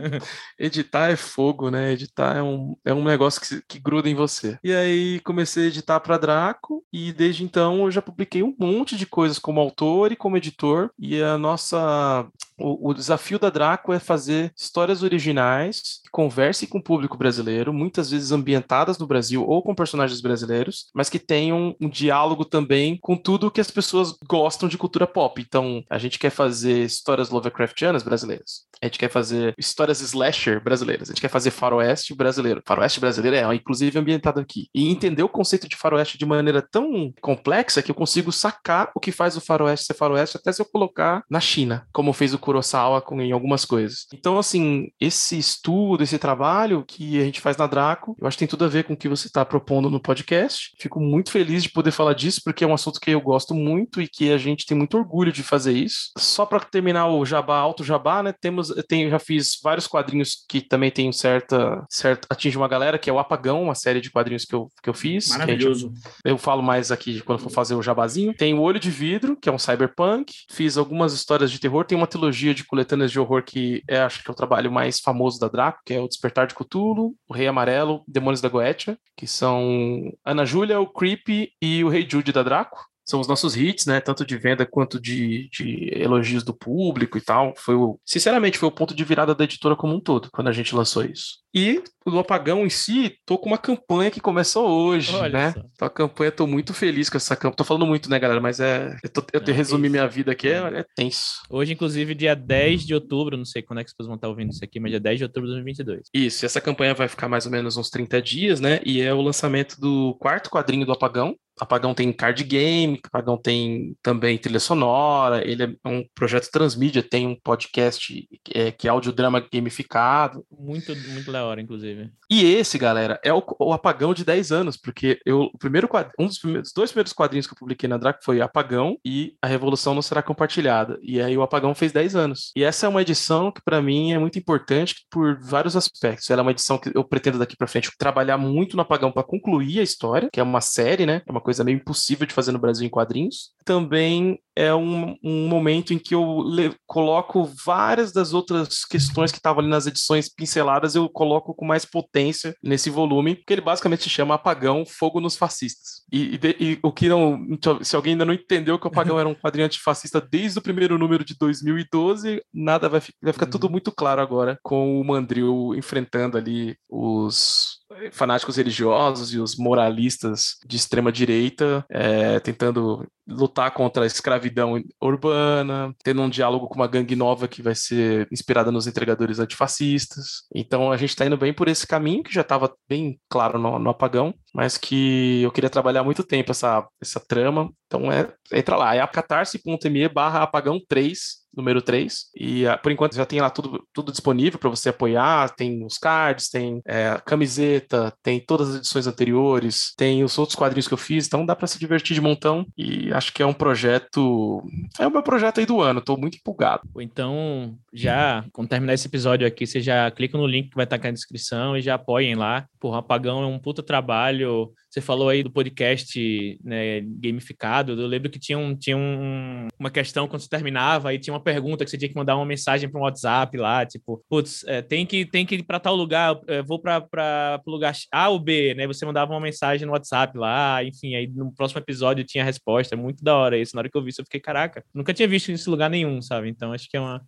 editar 0.59 1.11
é 1.11 1.17
fogo, 1.17 1.71
né? 1.71 1.93
Editar 1.93 2.37
é 2.37 2.43
um, 2.43 2.77
é 2.85 2.95
um 2.95 3.05
negócio 3.05 3.41
que, 3.41 3.63
que 3.67 3.79
gruda 3.79 4.09
em 4.09 4.15
você. 4.15 4.59
E 4.63 4.73
aí 4.73 5.21
comecei 5.21 5.65
a 5.65 5.69
editar 5.69 6.01
para 6.01 6.19
Draco 6.19 6.78
e 6.93 7.13
desde 7.13 7.45
então 7.45 7.85
eu 7.85 7.91
já 7.91 8.01
publiquei 8.01 8.43
um 8.43 8.55
monte 8.59 8.97
de 8.97 9.07
coisas 9.07 9.39
como 9.39 9.61
autor 9.61 10.13
e 10.13 10.17
como 10.17 10.37
editor. 10.37 10.91
E 10.99 11.23
a 11.23 11.37
nossa 11.37 12.27
o, 12.59 12.91
o, 12.91 12.95
desafio 12.95 13.39
da 13.39 13.51
Draco 13.51 13.93
é 13.93 13.99
fazer 13.99 14.53
histórias 14.57 15.03
originais 15.03 16.01
que 16.05 16.11
conversem 16.11 16.69
com 16.69 16.79
o 16.79 16.83
público 16.83 17.17
brasileiro, 17.17 17.73
muitas 17.73 18.11
vezes 18.11 18.33
ambientadas 18.33 18.99
no 18.99 19.07
Brasil 19.07 19.45
ou 19.47 19.63
com 19.63 19.75
personagens 19.75 20.21
brasileiros, 20.21 20.87
mas 20.95 21.09
que 21.09 21.19
tenham 21.19 21.75
um 21.81 21.89
diálogo 21.89 22.45
também 22.45 22.99
com 23.01 23.17
tudo 23.17 23.51
que 23.51 23.61
as 23.61 23.71
pessoas 23.71 24.15
gostam 24.29 24.69
de 24.69 24.79
cultura 24.79 25.07
pop. 25.07 25.41
Então, 25.41 25.83
a 25.89 25.99
gente 25.99 26.19
quer 26.19 26.31
fazer 26.31 26.85
histórias 26.85 27.31
Lovecraftianas 27.31 28.03
brasileiras. 28.03 28.67
A 28.81 28.87
gente 28.87 28.99
quer 28.99 29.11
fazer 29.11 29.55
histórias 29.59 30.01
slasher 30.01 30.63
brasileiras. 30.63 31.09
A 31.09 31.13
gente 31.13 31.21
quer 31.21 31.29
fazer 31.29 31.51
faroeste 31.51 32.15
brasileiro. 32.15 32.63
Faroeste 32.65 33.01
brasileiro 33.01 33.37
é, 33.37 33.55
inclusive, 33.55 33.99
ambientado 33.99 34.41
aqui. 34.41 34.69
E 34.75 34.89
entender 34.89 35.23
o 35.23 35.29
conceito 35.29 35.69
de 35.69 35.77
faroeste 35.77 36.17
de 36.17 36.25
maneira 36.25 36.63
tão 36.63 37.13
complexa 37.21 37.83
que 37.83 37.91
eu 37.91 37.95
consigo 37.95 38.31
sacar 38.31 38.91
o 38.95 39.01
que 39.01 39.11
faz 39.11 39.37
o 39.37 39.41
faroeste 39.41 39.87
ser 39.87 39.95
faroeste 39.95 40.37
até 40.37 40.53
se 40.53 40.63
eu 40.63 40.67
colocar 40.67 41.25
na 41.29 41.41
China, 41.41 41.87
como 41.93 42.13
fez 42.13 42.33
o 42.33 42.39
Kurosawa 42.49 43.03
com, 43.03 43.21
em 43.21 43.31
algumas 43.31 43.67
coisas. 43.67 44.07
Então, 44.15 44.39
assim, 44.39 44.89
esse 44.99 45.39
estudo, 45.39 46.03
esse 46.03 46.19
trabalho 46.19 46.83
que 46.83 47.21
a 47.21 47.25
gente 47.25 47.43
faz 47.43 47.59
na 47.59 47.67
Draco, 47.67 48.17
eu 48.19 48.27
acho 48.27 48.39
que 48.39 48.39
tem 48.39 48.49
tudo 48.49 48.65
a 48.65 48.69
ver 48.69 48.85
com 48.85 48.95
o 48.95 48.97
que 48.97 49.07
você 49.07 49.27
está 49.27 49.45
propondo 49.45 49.91
no 49.91 50.01
podcast. 50.01 50.73
Fico 50.81 50.99
muito 50.99 51.31
feliz 51.31 51.63
de 51.63 51.69
poder 51.69 51.91
falar 51.91 52.15
disso, 52.15 52.41
porque 52.43 52.65
é 52.65 52.67
um 52.67 52.73
assunto 52.73 52.99
que 53.01 53.11
eu 53.11 53.21
gosto 53.21 53.55
muito 53.55 54.01
e 54.01 54.09
que 54.09 54.33
a 54.33 54.39
gente 54.39 54.65
tem 54.65 54.75
muito 54.75 54.97
orgulho 54.97 55.31
de 55.31 55.43
fazer 55.43 55.73
isso. 55.73 56.11
Só 56.17 56.47
para 56.47 56.61
terminar 56.61 57.09
o 57.09 57.23
jabá, 57.27 57.59
alto 57.59 57.85
jabá, 57.85 58.23
né? 58.23 58.33
Temos, 58.33 58.73
tem, 58.89 59.11
já 59.11 59.19
fiz 59.19 59.59
vários 59.63 59.87
quadrinhos 59.87 60.47
que 60.49 60.63
também 60.63 60.91
tem 60.91 61.13
certa, 61.13 61.85
certa 61.91 62.27
atinge 62.31 62.57
uma 62.57 62.69
galera, 62.69 62.99
que 62.99 63.11
é 63.11 63.13
o 63.13 63.19
Apagão, 63.19 63.65
uma 63.65 63.75
série 63.75 64.01
de 64.01 64.11
quadrinhos 64.11 64.47
que 64.47 64.55
eu, 64.55 64.69
que 64.83 64.89
eu 64.89 64.95
fiz. 64.95 65.29
Maravilhoso. 65.29 65.93
Eu 66.25 66.39
falo 66.39 66.63
mais 66.63 66.91
aqui 66.91 67.21
quando 67.21 67.41
for 67.41 67.51
fazer 67.51 67.75
o 67.75 67.83
jabazinho. 67.83 68.33
Tem 68.33 68.55
o 68.55 68.63
Olho 68.63 68.81
de 68.81 68.91
Vidro, 68.91 69.37
que 69.37 69.51
é 69.51 69.53
um 69.53 69.59
cyberpunk. 69.59 70.33
Fiz 70.51 70.79
algumas 70.79 71.13
histórias 71.13 71.51
de 71.51 71.61
terror. 71.61 71.85
Tem 71.85 71.99
uma 71.99 72.07
trilogia 72.07 72.38
trilogia 72.39 72.55
de 72.55 72.65
coletâneas 72.65 73.11
de 73.11 73.19
horror 73.19 73.43
que 73.43 73.83
é, 73.89 73.99
acho 73.99 74.23
que 74.23 74.31
é 74.31 74.33
o 74.33 74.37
trabalho 74.37 74.71
mais 74.71 75.01
famoso 75.01 75.41
da 75.41 75.49
Draco, 75.49 75.81
que 75.85 75.95
é 75.95 76.01
o 76.01 76.09
Despertar 76.09 76.47
de 76.47 76.55
Cthulhu, 76.55 77.15
o 77.29 77.35
Rei 77.35 77.49
Amarelo, 77.49 78.03
Demônios 78.07 78.41
da 78.41 78.49
Goetia, 78.49 78.97
que 79.17 79.27
são 79.27 80.13
Ana 80.25 80.45
Júlia, 80.45 80.81
o 80.81 80.87
Creepy 80.87 81.53
e 81.61 81.83
o 81.83 81.89
Rei 81.89 82.07
Jude 82.09 82.33
da 82.33 82.43
Draco 82.43 82.88
são 83.09 83.21
os 83.21 83.27
nossos 83.27 83.57
hits, 83.57 83.87
né? 83.87 84.01
Tanto 84.01 84.25
de 84.25 84.37
venda 84.37 84.67
quanto 84.67 85.01
de, 85.01 85.49
de, 85.51 85.91
elogios 85.95 86.45
do 86.45 86.53
público 86.53 87.17
e 87.17 87.21
tal. 87.21 87.55
Foi 87.57 87.75
o, 87.75 87.99
sinceramente, 88.05 88.59
foi 88.59 88.69
o 88.69 88.73
ponto 88.73 88.95
de 88.95 89.03
virada 89.03 89.35
da 89.35 89.45
editora 89.45 89.75
como 89.75 89.95
um 89.95 90.01
todo, 90.01 90.29
quando 90.31 90.49
a 90.49 90.53
gente 90.53 90.75
lançou 90.75 91.05
isso. 91.05 91.39
E 91.55 91.83
o 92.05 92.19
Apagão 92.19 92.67
em 92.67 92.71
si, 92.71 93.17
tô 93.25 93.39
com 93.39 93.49
uma 93.49 93.57
campanha 93.57 94.11
que 94.11 94.21
começou 94.21 94.69
hoje, 94.69 95.15
Olha 95.15 95.33
né? 95.33 95.53
Só. 95.53 95.61
Então 95.73 95.89
a 95.89 95.91
campanha, 95.91 96.31
tô 96.31 96.47
muito 96.47 96.75
feliz 96.75 97.09
com 97.09 97.17
essa 97.17 97.35
campanha. 97.35 97.57
Tô 97.57 97.65
falando 97.65 97.87
muito, 97.87 98.11
né, 98.11 98.19
galera? 98.19 98.41
Mas 98.41 98.61
é. 98.61 98.95
Eu, 99.03 99.09
tô, 99.09 99.25
eu 99.33 99.41
é, 99.41 99.53
resumir 99.53 99.89
minha 99.89 100.07
vida 100.07 100.33
aqui, 100.33 100.49
é, 100.49 100.59
é, 100.59 100.85
tenso. 100.95 101.43
Hoje, 101.49 101.73
inclusive, 101.73 102.15
dia 102.15 102.37
10 102.37 102.87
de 102.87 102.95
outubro, 102.95 103.37
não 103.37 103.47
sei 103.47 103.63
quando 103.63 103.81
é 103.81 103.85
que 103.85 103.91
vocês 103.91 104.07
vão 104.07 104.17
estar 104.17 104.29
ouvindo 104.29 104.51
isso 104.51 104.63
aqui, 104.63 104.79
mas 104.79 104.91
dia 104.91 105.01
10 105.01 105.19
de 105.19 105.25
outubro 105.25 105.49
de 105.49 105.55
2022. 105.55 106.09
Isso, 106.13 106.45
essa 106.45 106.61
campanha 106.61 106.93
vai 106.93 107.09
ficar 107.09 107.29
mais 107.29 107.47
ou 107.47 107.53
menos 107.53 107.79
uns 107.79 107.89
30 107.89 108.21
dias, 108.21 108.61
né? 108.61 108.81
E 108.85 109.01
é 109.01 109.15
o 109.15 109.23
lançamento 109.23 109.81
do 109.81 110.15
quarto 110.21 110.51
quadrinho 110.51 110.85
do 110.85 110.93
Apagão, 110.93 111.35
Apagão 111.61 111.95
tem 111.95 112.13
card 112.13 112.43
game, 112.45 113.01
Apagão 113.05 113.37
tem 113.37 113.97
também 114.03 114.39
trilha 114.39 114.61
sonora, 114.61 115.47
ele 115.49 115.63
é 115.63 115.89
um 115.89 116.05
projeto 116.15 116.51
transmídia, 116.51 117.03
tem 117.03 117.27
um 117.27 117.37
podcast 117.37 118.29
é, 118.55 118.71
que 118.71 118.87
é 118.87 118.91
audiodrama 118.91 119.45
gamificado. 119.53 120.45
Muito, 120.51 120.95
muito 121.09 121.31
da 121.31 121.45
hora, 121.45 121.61
inclusive. 121.61 122.11
E 122.31 122.45
esse, 122.45 122.79
galera, 122.79 123.19
é 123.25 123.33
o, 123.33 123.43
o 123.59 123.73
Apagão 123.73 124.13
de 124.13 124.25
10 124.25 124.53
anos, 124.53 124.77
porque 124.77 125.19
eu, 125.25 125.43
o 125.43 125.59
primeiro 125.59 125.89
quadro, 125.89 126.13
um 126.19 126.27
dos 126.27 126.39
primeiros, 126.39 126.73
dois 126.73 126.91
primeiros 126.91 127.13
quadrinhos 127.13 127.47
que 127.47 127.55
eu 127.55 127.59
publiquei 127.59 127.89
na 127.89 127.97
Draco 127.97 128.21
foi 128.23 128.41
Apagão 128.41 128.99
e 129.05 129.35
A 129.43 129.47
Revolução 129.47 129.95
Não 129.95 130.03
Será 130.03 130.23
Compartilhada. 130.23 130.99
E 131.03 131.21
aí 131.21 131.37
o 131.37 131.43
Apagão 131.43 131.75
fez 131.75 131.93
10 131.93 132.17
anos. 132.17 132.53
E 132.55 132.63
essa 132.63 132.87
é 132.87 132.89
uma 132.89 133.03
edição 133.03 133.51
que 133.51 133.63
para 133.63 133.81
mim 133.81 134.13
é 134.13 134.19
muito 134.19 134.39
importante 134.39 135.07
por 135.11 135.39
vários 135.41 135.77
aspectos. 135.77 136.29
Ela 136.31 136.41
é 136.41 136.43
uma 136.43 136.51
edição 136.51 136.79
que 136.79 136.91
eu 136.95 137.05
pretendo 137.05 137.39
daqui 137.39 137.57
para 137.57 137.67
frente 137.67 137.91
trabalhar 137.99 138.37
muito 138.37 138.77
no 138.77 138.83
Apagão 138.83 139.11
para 139.11 139.23
concluir 139.23 139.81
a 139.81 139.83
história, 139.83 140.29
que 140.33 140.41
é 140.41 140.43
uma 140.43 140.61
série, 140.61 141.07
né? 141.07 141.23
É 141.27 141.31
uma 141.31 141.41
coisa 141.49 141.65
meio 141.65 141.77
impossível 141.77 142.27
de 142.27 142.35
fazer 142.35 142.53
no 142.53 142.59
Brasil 142.59 142.87
em 142.87 142.91
quadrinhos. 142.91 143.55
Também 143.65 144.39
é 144.59 144.75
um, 144.75 145.17
um 145.23 145.47
momento 145.47 145.95
em 145.95 145.99
que 145.99 146.17
eu 146.17 146.45
coloco 146.85 147.49
várias 147.65 148.13
das 148.13 148.35
outras 148.35 148.85
questões 148.85 149.31
que 149.31 149.39
estavam 149.39 149.61
ali 149.61 149.71
nas 149.71 149.87
edições 149.87 150.29
pinceladas, 150.29 150.97
eu 150.97 151.09
coloco 151.09 151.55
com 151.55 151.65
mais 151.65 151.85
potência 151.85 152.53
nesse 152.61 152.91
volume, 152.91 153.37
que 153.47 153.53
ele 153.53 153.61
basicamente 153.61 154.03
se 154.03 154.11
chama 154.11 154.35
Apagão, 154.35 154.85
Fogo 154.85 155.21
nos 155.21 155.37
Fascistas. 155.37 156.03
E, 156.13 156.41
e, 156.43 156.71
e, 156.73 156.79
o 156.83 156.91
que 156.91 157.09
não. 157.09 157.39
Se 157.83 157.95
alguém 157.95 158.15
ainda 158.15 158.25
não 158.25 158.35
entendeu 158.35 158.81
que 158.81 158.87
o 158.87 158.89
Apagão 158.89 159.21
era 159.21 159.29
um 159.29 159.35
quadrinho 159.41 159.67
antifascista 159.67 160.21
desde 160.21 160.59
o 160.59 160.63
primeiro 160.63 160.99
número 160.99 161.25
de 161.25 161.37
2012, 161.39 162.43
nada 162.53 162.89
vai, 162.89 163.01
vai 163.23 163.33
ficar 163.33 163.47
tudo 163.47 163.65
uhum. 163.65 163.73
muito 163.73 163.93
claro 163.93 164.21
agora 164.21 164.59
com 164.63 165.01
o 165.01 165.05
Mandril 165.05 165.73
enfrentando 165.77 166.37
ali 166.37 166.77
os 166.89 167.79
fanáticos 168.11 168.57
religiosos 168.57 169.33
e 169.33 169.39
os 169.39 169.57
moralistas 169.57 170.57
de 170.67 170.77
extrema 170.77 171.13
direita, 171.13 171.85
é, 171.91 172.41
tentando 172.41 173.07
lutar 173.29 173.71
contra 173.73 174.05
a 174.05 174.07
escravidão 174.07 174.83
urbana, 175.01 175.95
tendo 176.03 176.23
um 176.23 176.31
diálogo 176.31 176.67
com 176.67 176.77
uma 176.77 176.87
gangue 176.87 177.15
nova 177.15 177.47
que 177.47 177.63
vai 177.63 177.75
ser 177.75 178.27
inspirada 178.33 178.73
nos 178.73 178.87
entregadores 178.87 179.39
antifascistas. 179.39 180.45
Então 180.55 180.91
a 180.91 180.97
gente 180.97 181.11
está 181.11 181.27
indo 181.27 181.37
bem 181.37 181.53
por 181.53 181.69
esse 181.69 181.87
caminho 181.87 182.23
que 182.23 182.33
já 182.33 182.41
estava 182.41 182.75
bem 182.89 183.21
claro 183.29 183.59
no, 183.59 183.79
no, 183.79 183.91
apagão, 183.91 184.35
mas 184.55 184.79
que 184.79 185.43
eu 185.43 185.53
queria 185.53 185.71
trabalhar 185.71 186.01
há 186.01 186.05
muito 186.05 186.25
tempo 186.25 186.51
essa, 186.51 186.87
essa 187.01 187.21
trama. 187.21 187.71
Então 187.87 188.11
é 188.11 188.33
entra 188.53 188.77
lá, 188.77 188.95
é 188.95 189.07
catarse.me 189.07 190.09
barra 190.09 190.43
apagão 190.43 190.81
3 190.89 191.48
número 191.59 191.83
3. 191.83 192.27
E 192.37 192.67
uh, 192.67 192.79
por 192.83 192.91
enquanto 192.91 193.15
já 193.15 193.27
tem 193.27 193.41
lá 193.41 193.51
tudo, 193.51 193.85
tudo 193.93 194.13
disponível 194.13 194.59
para 194.59 194.71
você 194.71 194.89
apoiar. 194.89 195.55
Tem 195.55 195.85
os 195.85 195.99
cards, 195.99 196.49
tem 196.49 196.81
é, 196.87 197.21
camiseta, 197.25 198.13
tem 198.23 198.41
todas 198.41 198.71
as 198.71 198.77
edições 198.77 199.07
anteriores, 199.07 199.93
tem 199.97 200.25
os 200.25 200.39
outros 200.39 200.57
quadrinhos 200.57 200.89
que 200.89 200.95
eu 200.95 200.99
fiz. 200.99 201.27
Então 201.27 201.45
dá 201.45 201.55
para 201.55 201.67
se 201.67 201.79
divertir 201.79 202.15
de 202.15 202.21
montão. 202.21 202.67
E 202.77 203.13
acho 203.13 203.33
que 203.33 203.43
é 203.43 203.47
um 203.47 203.53
projeto. 203.53 204.63
É 204.99 205.07
o 205.07 205.11
meu 205.11 205.23
projeto 205.23 205.61
aí 205.61 205.67
do 205.67 205.81
ano. 205.81 206.01
Estou 206.01 206.19
muito 206.19 206.37
empolgado. 206.37 206.83
Então, 206.99 207.77
já, 207.93 208.45
quando 208.53 208.69
terminar 208.69 208.95
esse 208.95 209.07
episódio 209.07 209.47
aqui, 209.47 209.67
você 209.67 209.81
já 209.81 210.11
clica 210.11 210.39
no 210.39 210.47
link 210.47 210.71
que 210.71 210.77
vai 210.77 210.85
estar 210.85 210.97
aqui 210.97 211.07
na 211.07 211.13
descrição 211.13 211.77
e 211.77 211.83
já 211.83 211.95
apoiem 211.95 212.35
lá. 212.35 212.67
Porra, 212.81 212.99
Apagão 212.99 213.43
é 213.43 213.47
um 213.47 213.59
puta 213.59 213.83
trabalho. 213.83 214.73
Você 214.91 215.03
falou 215.03 215.29
aí 215.29 215.43
do 215.43 215.51
podcast 215.51 216.59
né, 216.65 217.03
gamificado. 217.03 217.93
Eu 217.93 218.07
lembro 218.07 218.31
que 218.31 218.39
tinha, 218.39 218.57
um, 218.57 218.75
tinha 218.75 218.97
um, 218.97 219.69
uma 219.79 219.91
questão 219.91 220.27
quando 220.27 220.41
você 220.41 220.49
terminava, 220.49 221.11
aí 221.11 221.19
tinha 221.19 221.35
uma 221.35 221.43
pergunta 221.43 221.85
que 221.85 221.91
você 221.91 221.99
tinha 221.99 222.09
que 222.09 222.17
mandar 222.17 222.37
uma 222.37 222.47
mensagem 222.47 222.89
para 222.89 222.99
um 222.99 223.05
WhatsApp 223.05 223.57
lá, 223.59 223.85
tipo, 223.85 224.25
putz, 224.31 224.65
é, 224.67 224.81
tem 224.81 225.05
que 225.05 225.27
tem 225.27 225.45
que 225.45 225.57
ir 225.57 225.63
para 225.63 225.79
tal 225.79 225.95
lugar, 225.95 226.41
é, 226.47 226.63
vou 226.63 226.81
para 226.81 227.61
o 227.67 227.71
lugar 227.71 227.95
A 228.11 228.29
ou 228.31 228.39
B, 228.39 228.75
né? 228.75 228.87
Você 228.87 229.05
mandava 229.05 229.33
uma 229.33 229.41
mensagem 229.41 229.87
no 229.87 229.93
WhatsApp 229.93 230.39
lá, 230.39 230.83
enfim, 230.83 231.15
aí 231.15 231.27
no 231.27 231.53
próximo 231.55 231.81
episódio 231.81 232.25
tinha 232.25 232.43
a 232.43 232.47
resposta. 232.47 232.95
É 232.95 232.99
muito 232.99 233.23
da 233.23 233.37
hora 233.37 233.59
isso. 233.59 233.75
Na 233.75 233.81
hora 233.81 233.91
que 233.91 233.97
eu 233.97 234.03
vi 234.03 234.09
isso, 234.09 234.23
eu 234.23 234.25
fiquei, 234.25 234.41
caraca, 234.41 234.83
nunca 234.95 235.13
tinha 235.13 235.29
visto 235.29 235.53
isso 235.53 235.69
em 235.69 235.73
lugar 235.73 235.91
nenhum, 235.91 236.23
sabe? 236.23 236.49
Então 236.49 236.73
acho 236.73 236.89
que 236.89 236.97
é 236.97 237.01
uma. 237.01 237.21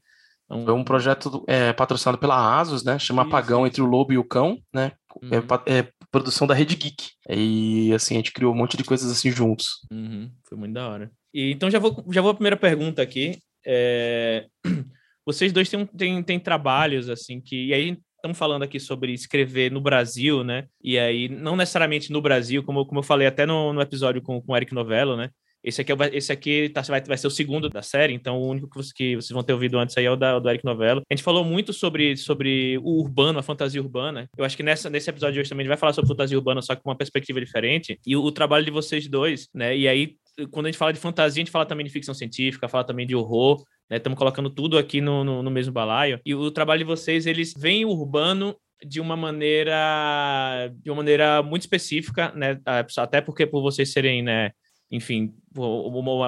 É 0.51 0.55
um... 0.55 0.65
Foi 0.65 0.75
um 0.75 0.85
projeto 0.85 1.45
é, 1.47 1.73
patrocinado 1.75 2.19
pela 2.19 2.59
Asus, 2.59 2.83
né? 2.83 2.99
Chama 2.99 3.23
isso. 3.23 3.29
Apagão 3.29 3.67
entre 3.67 3.83
o 3.83 3.87
Lobo 3.87 4.13
e 4.13 4.19
o 4.19 4.25
Cão, 4.25 4.59
né? 4.75 4.93
É 5.31 5.39
uhum. 5.39 5.45
É, 5.67 5.79
é, 5.79 5.89
produção 6.11 6.47
da 6.47 6.55
Rede 6.55 6.77
Geek. 6.77 7.11
E 7.29 7.93
assim, 7.93 8.15
a 8.15 8.17
gente 8.19 8.33
criou 8.33 8.53
um 8.53 8.57
monte 8.57 8.77
de 8.77 8.85
coisas 8.85 9.11
assim 9.11 9.31
juntos. 9.31 9.87
Uhum. 9.93 10.31
Foi 10.49 10.59
muito 10.59 10.75
da 10.75 10.89
hora. 10.89 11.11
E, 11.33 11.53
então 11.53 11.71
já 11.71 11.79
vou, 11.79 12.05
já 12.11 12.21
vou 12.21 12.31
a 12.31 12.35
primeira 12.35 12.57
pergunta 12.57 13.01
aqui. 13.01 13.39
É... 13.65 14.47
Vocês 15.25 15.53
dois 15.53 15.69
têm, 15.69 15.87
têm, 15.87 16.23
têm 16.23 16.41
trabalhos, 16.41 17.09
assim, 17.09 17.41
que. 17.41 17.67
E 17.67 17.75
aí 17.75 17.99
estamos 18.17 18.37
falando 18.37 18.63
aqui 18.63 18.81
sobre 18.81 19.13
escrever 19.13 19.71
no 19.71 19.81
Brasil, 19.81 20.43
né? 20.45 20.67
E 20.83 20.99
aí, 20.99 21.29
não 21.29 21.57
necessariamente 21.57 22.11
no 22.11 22.21
Brasil, 22.21 22.63
como, 22.63 22.85
como 22.85 23.01
eu 23.01 23.05
falei 23.05 23.27
até 23.27 23.47
no, 23.47 23.73
no 23.73 23.81
episódio 23.81 24.21
com, 24.23 24.41
com 24.41 24.53
o 24.53 24.57
Eric 24.57 24.75
Novello, 24.75 25.17
né? 25.17 25.31
Esse 25.63 25.83
aqui, 25.83 25.93
é, 25.93 25.97
esse 26.13 26.33
aqui 26.33 26.71
tá, 26.71 26.81
vai, 26.83 27.03
vai 27.03 27.19
ser 27.19 27.27
o 27.27 27.31
segundo 27.31 27.69
da 27.69 27.83
série, 27.83 28.15
então 28.15 28.39
o 28.39 28.49
único 28.49 28.69
que, 28.69 28.77
você, 28.77 28.93
que 28.95 29.17
vocês 29.17 29.31
vão 29.31 29.43
ter 29.43 29.53
ouvido 29.53 29.79
antes 29.79 29.97
aí 29.97 30.07
é 30.07 30.11
o, 30.11 30.17
da, 30.17 30.37
o 30.37 30.41
do 30.41 30.49
Eric 30.49 30.65
Novello. 30.65 31.03
A 31.11 31.15
gente 31.15 31.23
falou 31.23 31.45
muito 31.45 31.73
sobre, 31.73 32.17
sobre 32.17 32.79
o 32.79 33.01
urbano, 33.01 33.39
a 33.39 33.43
fantasia 33.43 33.81
urbana. 33.81 34.29
Eu 34.37 34.45
acho 34.45 34.57
que 34.57 34.63
nessa, 34.63 34.89
nesse 34.89 35.11
episódio 35.11 35.35
de 35.35 35.41
hoje 35.41 35.51
também 35.51 35.63
a 35.63 35.65
gente 35.65 35.71
vai 35.71 35.79
falar 35.79 35.93
sobre 35.93 36.09
fantasia 36.09 36.39
urbana, 36.39 36.63
só 36.63 36.75
que 36.75 36.83
com 36.83 36.91
uma 36.91 36.97
perspectiva 36.97 37.41
diferente. 37.41 37.99
E 38.07 38.17
o, 38.17 38.23
o 38.23 38.33
trabalho 38.33 38.65
de 38.65 38.71
vocês 38.71 39.07
dois, 39.07 39.49
né? 39.55 39.77
E 39.77 39.87
aí, 39.87 40.17
quando 40.51 40.67
a 40.67 40.69
gente 40.71 40.79
fala 40.79 40.93
de 40.93 41.01
fantasia, 41.01 41.41
a 41.41 41.45
gente 41.45 41.51
fala 41.51 41.67
também 41.67 41.85
de 41.85 41.93
ficção 41.93 42.15
científica, 42.15 42.69
fala 42.69 42.85
também 42.85 43.07
de 43.07 43.15
horror, 43.15 43.63
né? 43.91 43.97
Estamos 43.97 44.19
colocando 44.19 44.49
tudo 44.49 44.79
aqui 44.79 45.01
no, 45.01 45.25
no, 45.25 45.43
no, 45.43 45.51
mesmo 45.51 45.73
balaio. 45.73 46.21
E 46.25 46.35
o 46.35 46.51
trabalho 46.51 46.79
de 46.79 46.85
vocês, 46.85 47.27
eles 47.27 47.53
veem 47.57 47.85
o 47.85 47.91
urbano 47.91 48.57
de 48.87 48.99
uma 48.99 49.17
maneira 49.17 50.73
de 50.83 50.91
uma 50.91 50.97
maneira 50.97 51.43
muito 51.43 51.63
específica, 51.63 52.33
né? 52.35 52.59
Até 52.97 53.21
porque 53.21 53.47
por 53.47 53.61
vocês 53.61 53.93
serem, 53.93 54.23
né, 54.23 54.53
enfim, 54.91 55.33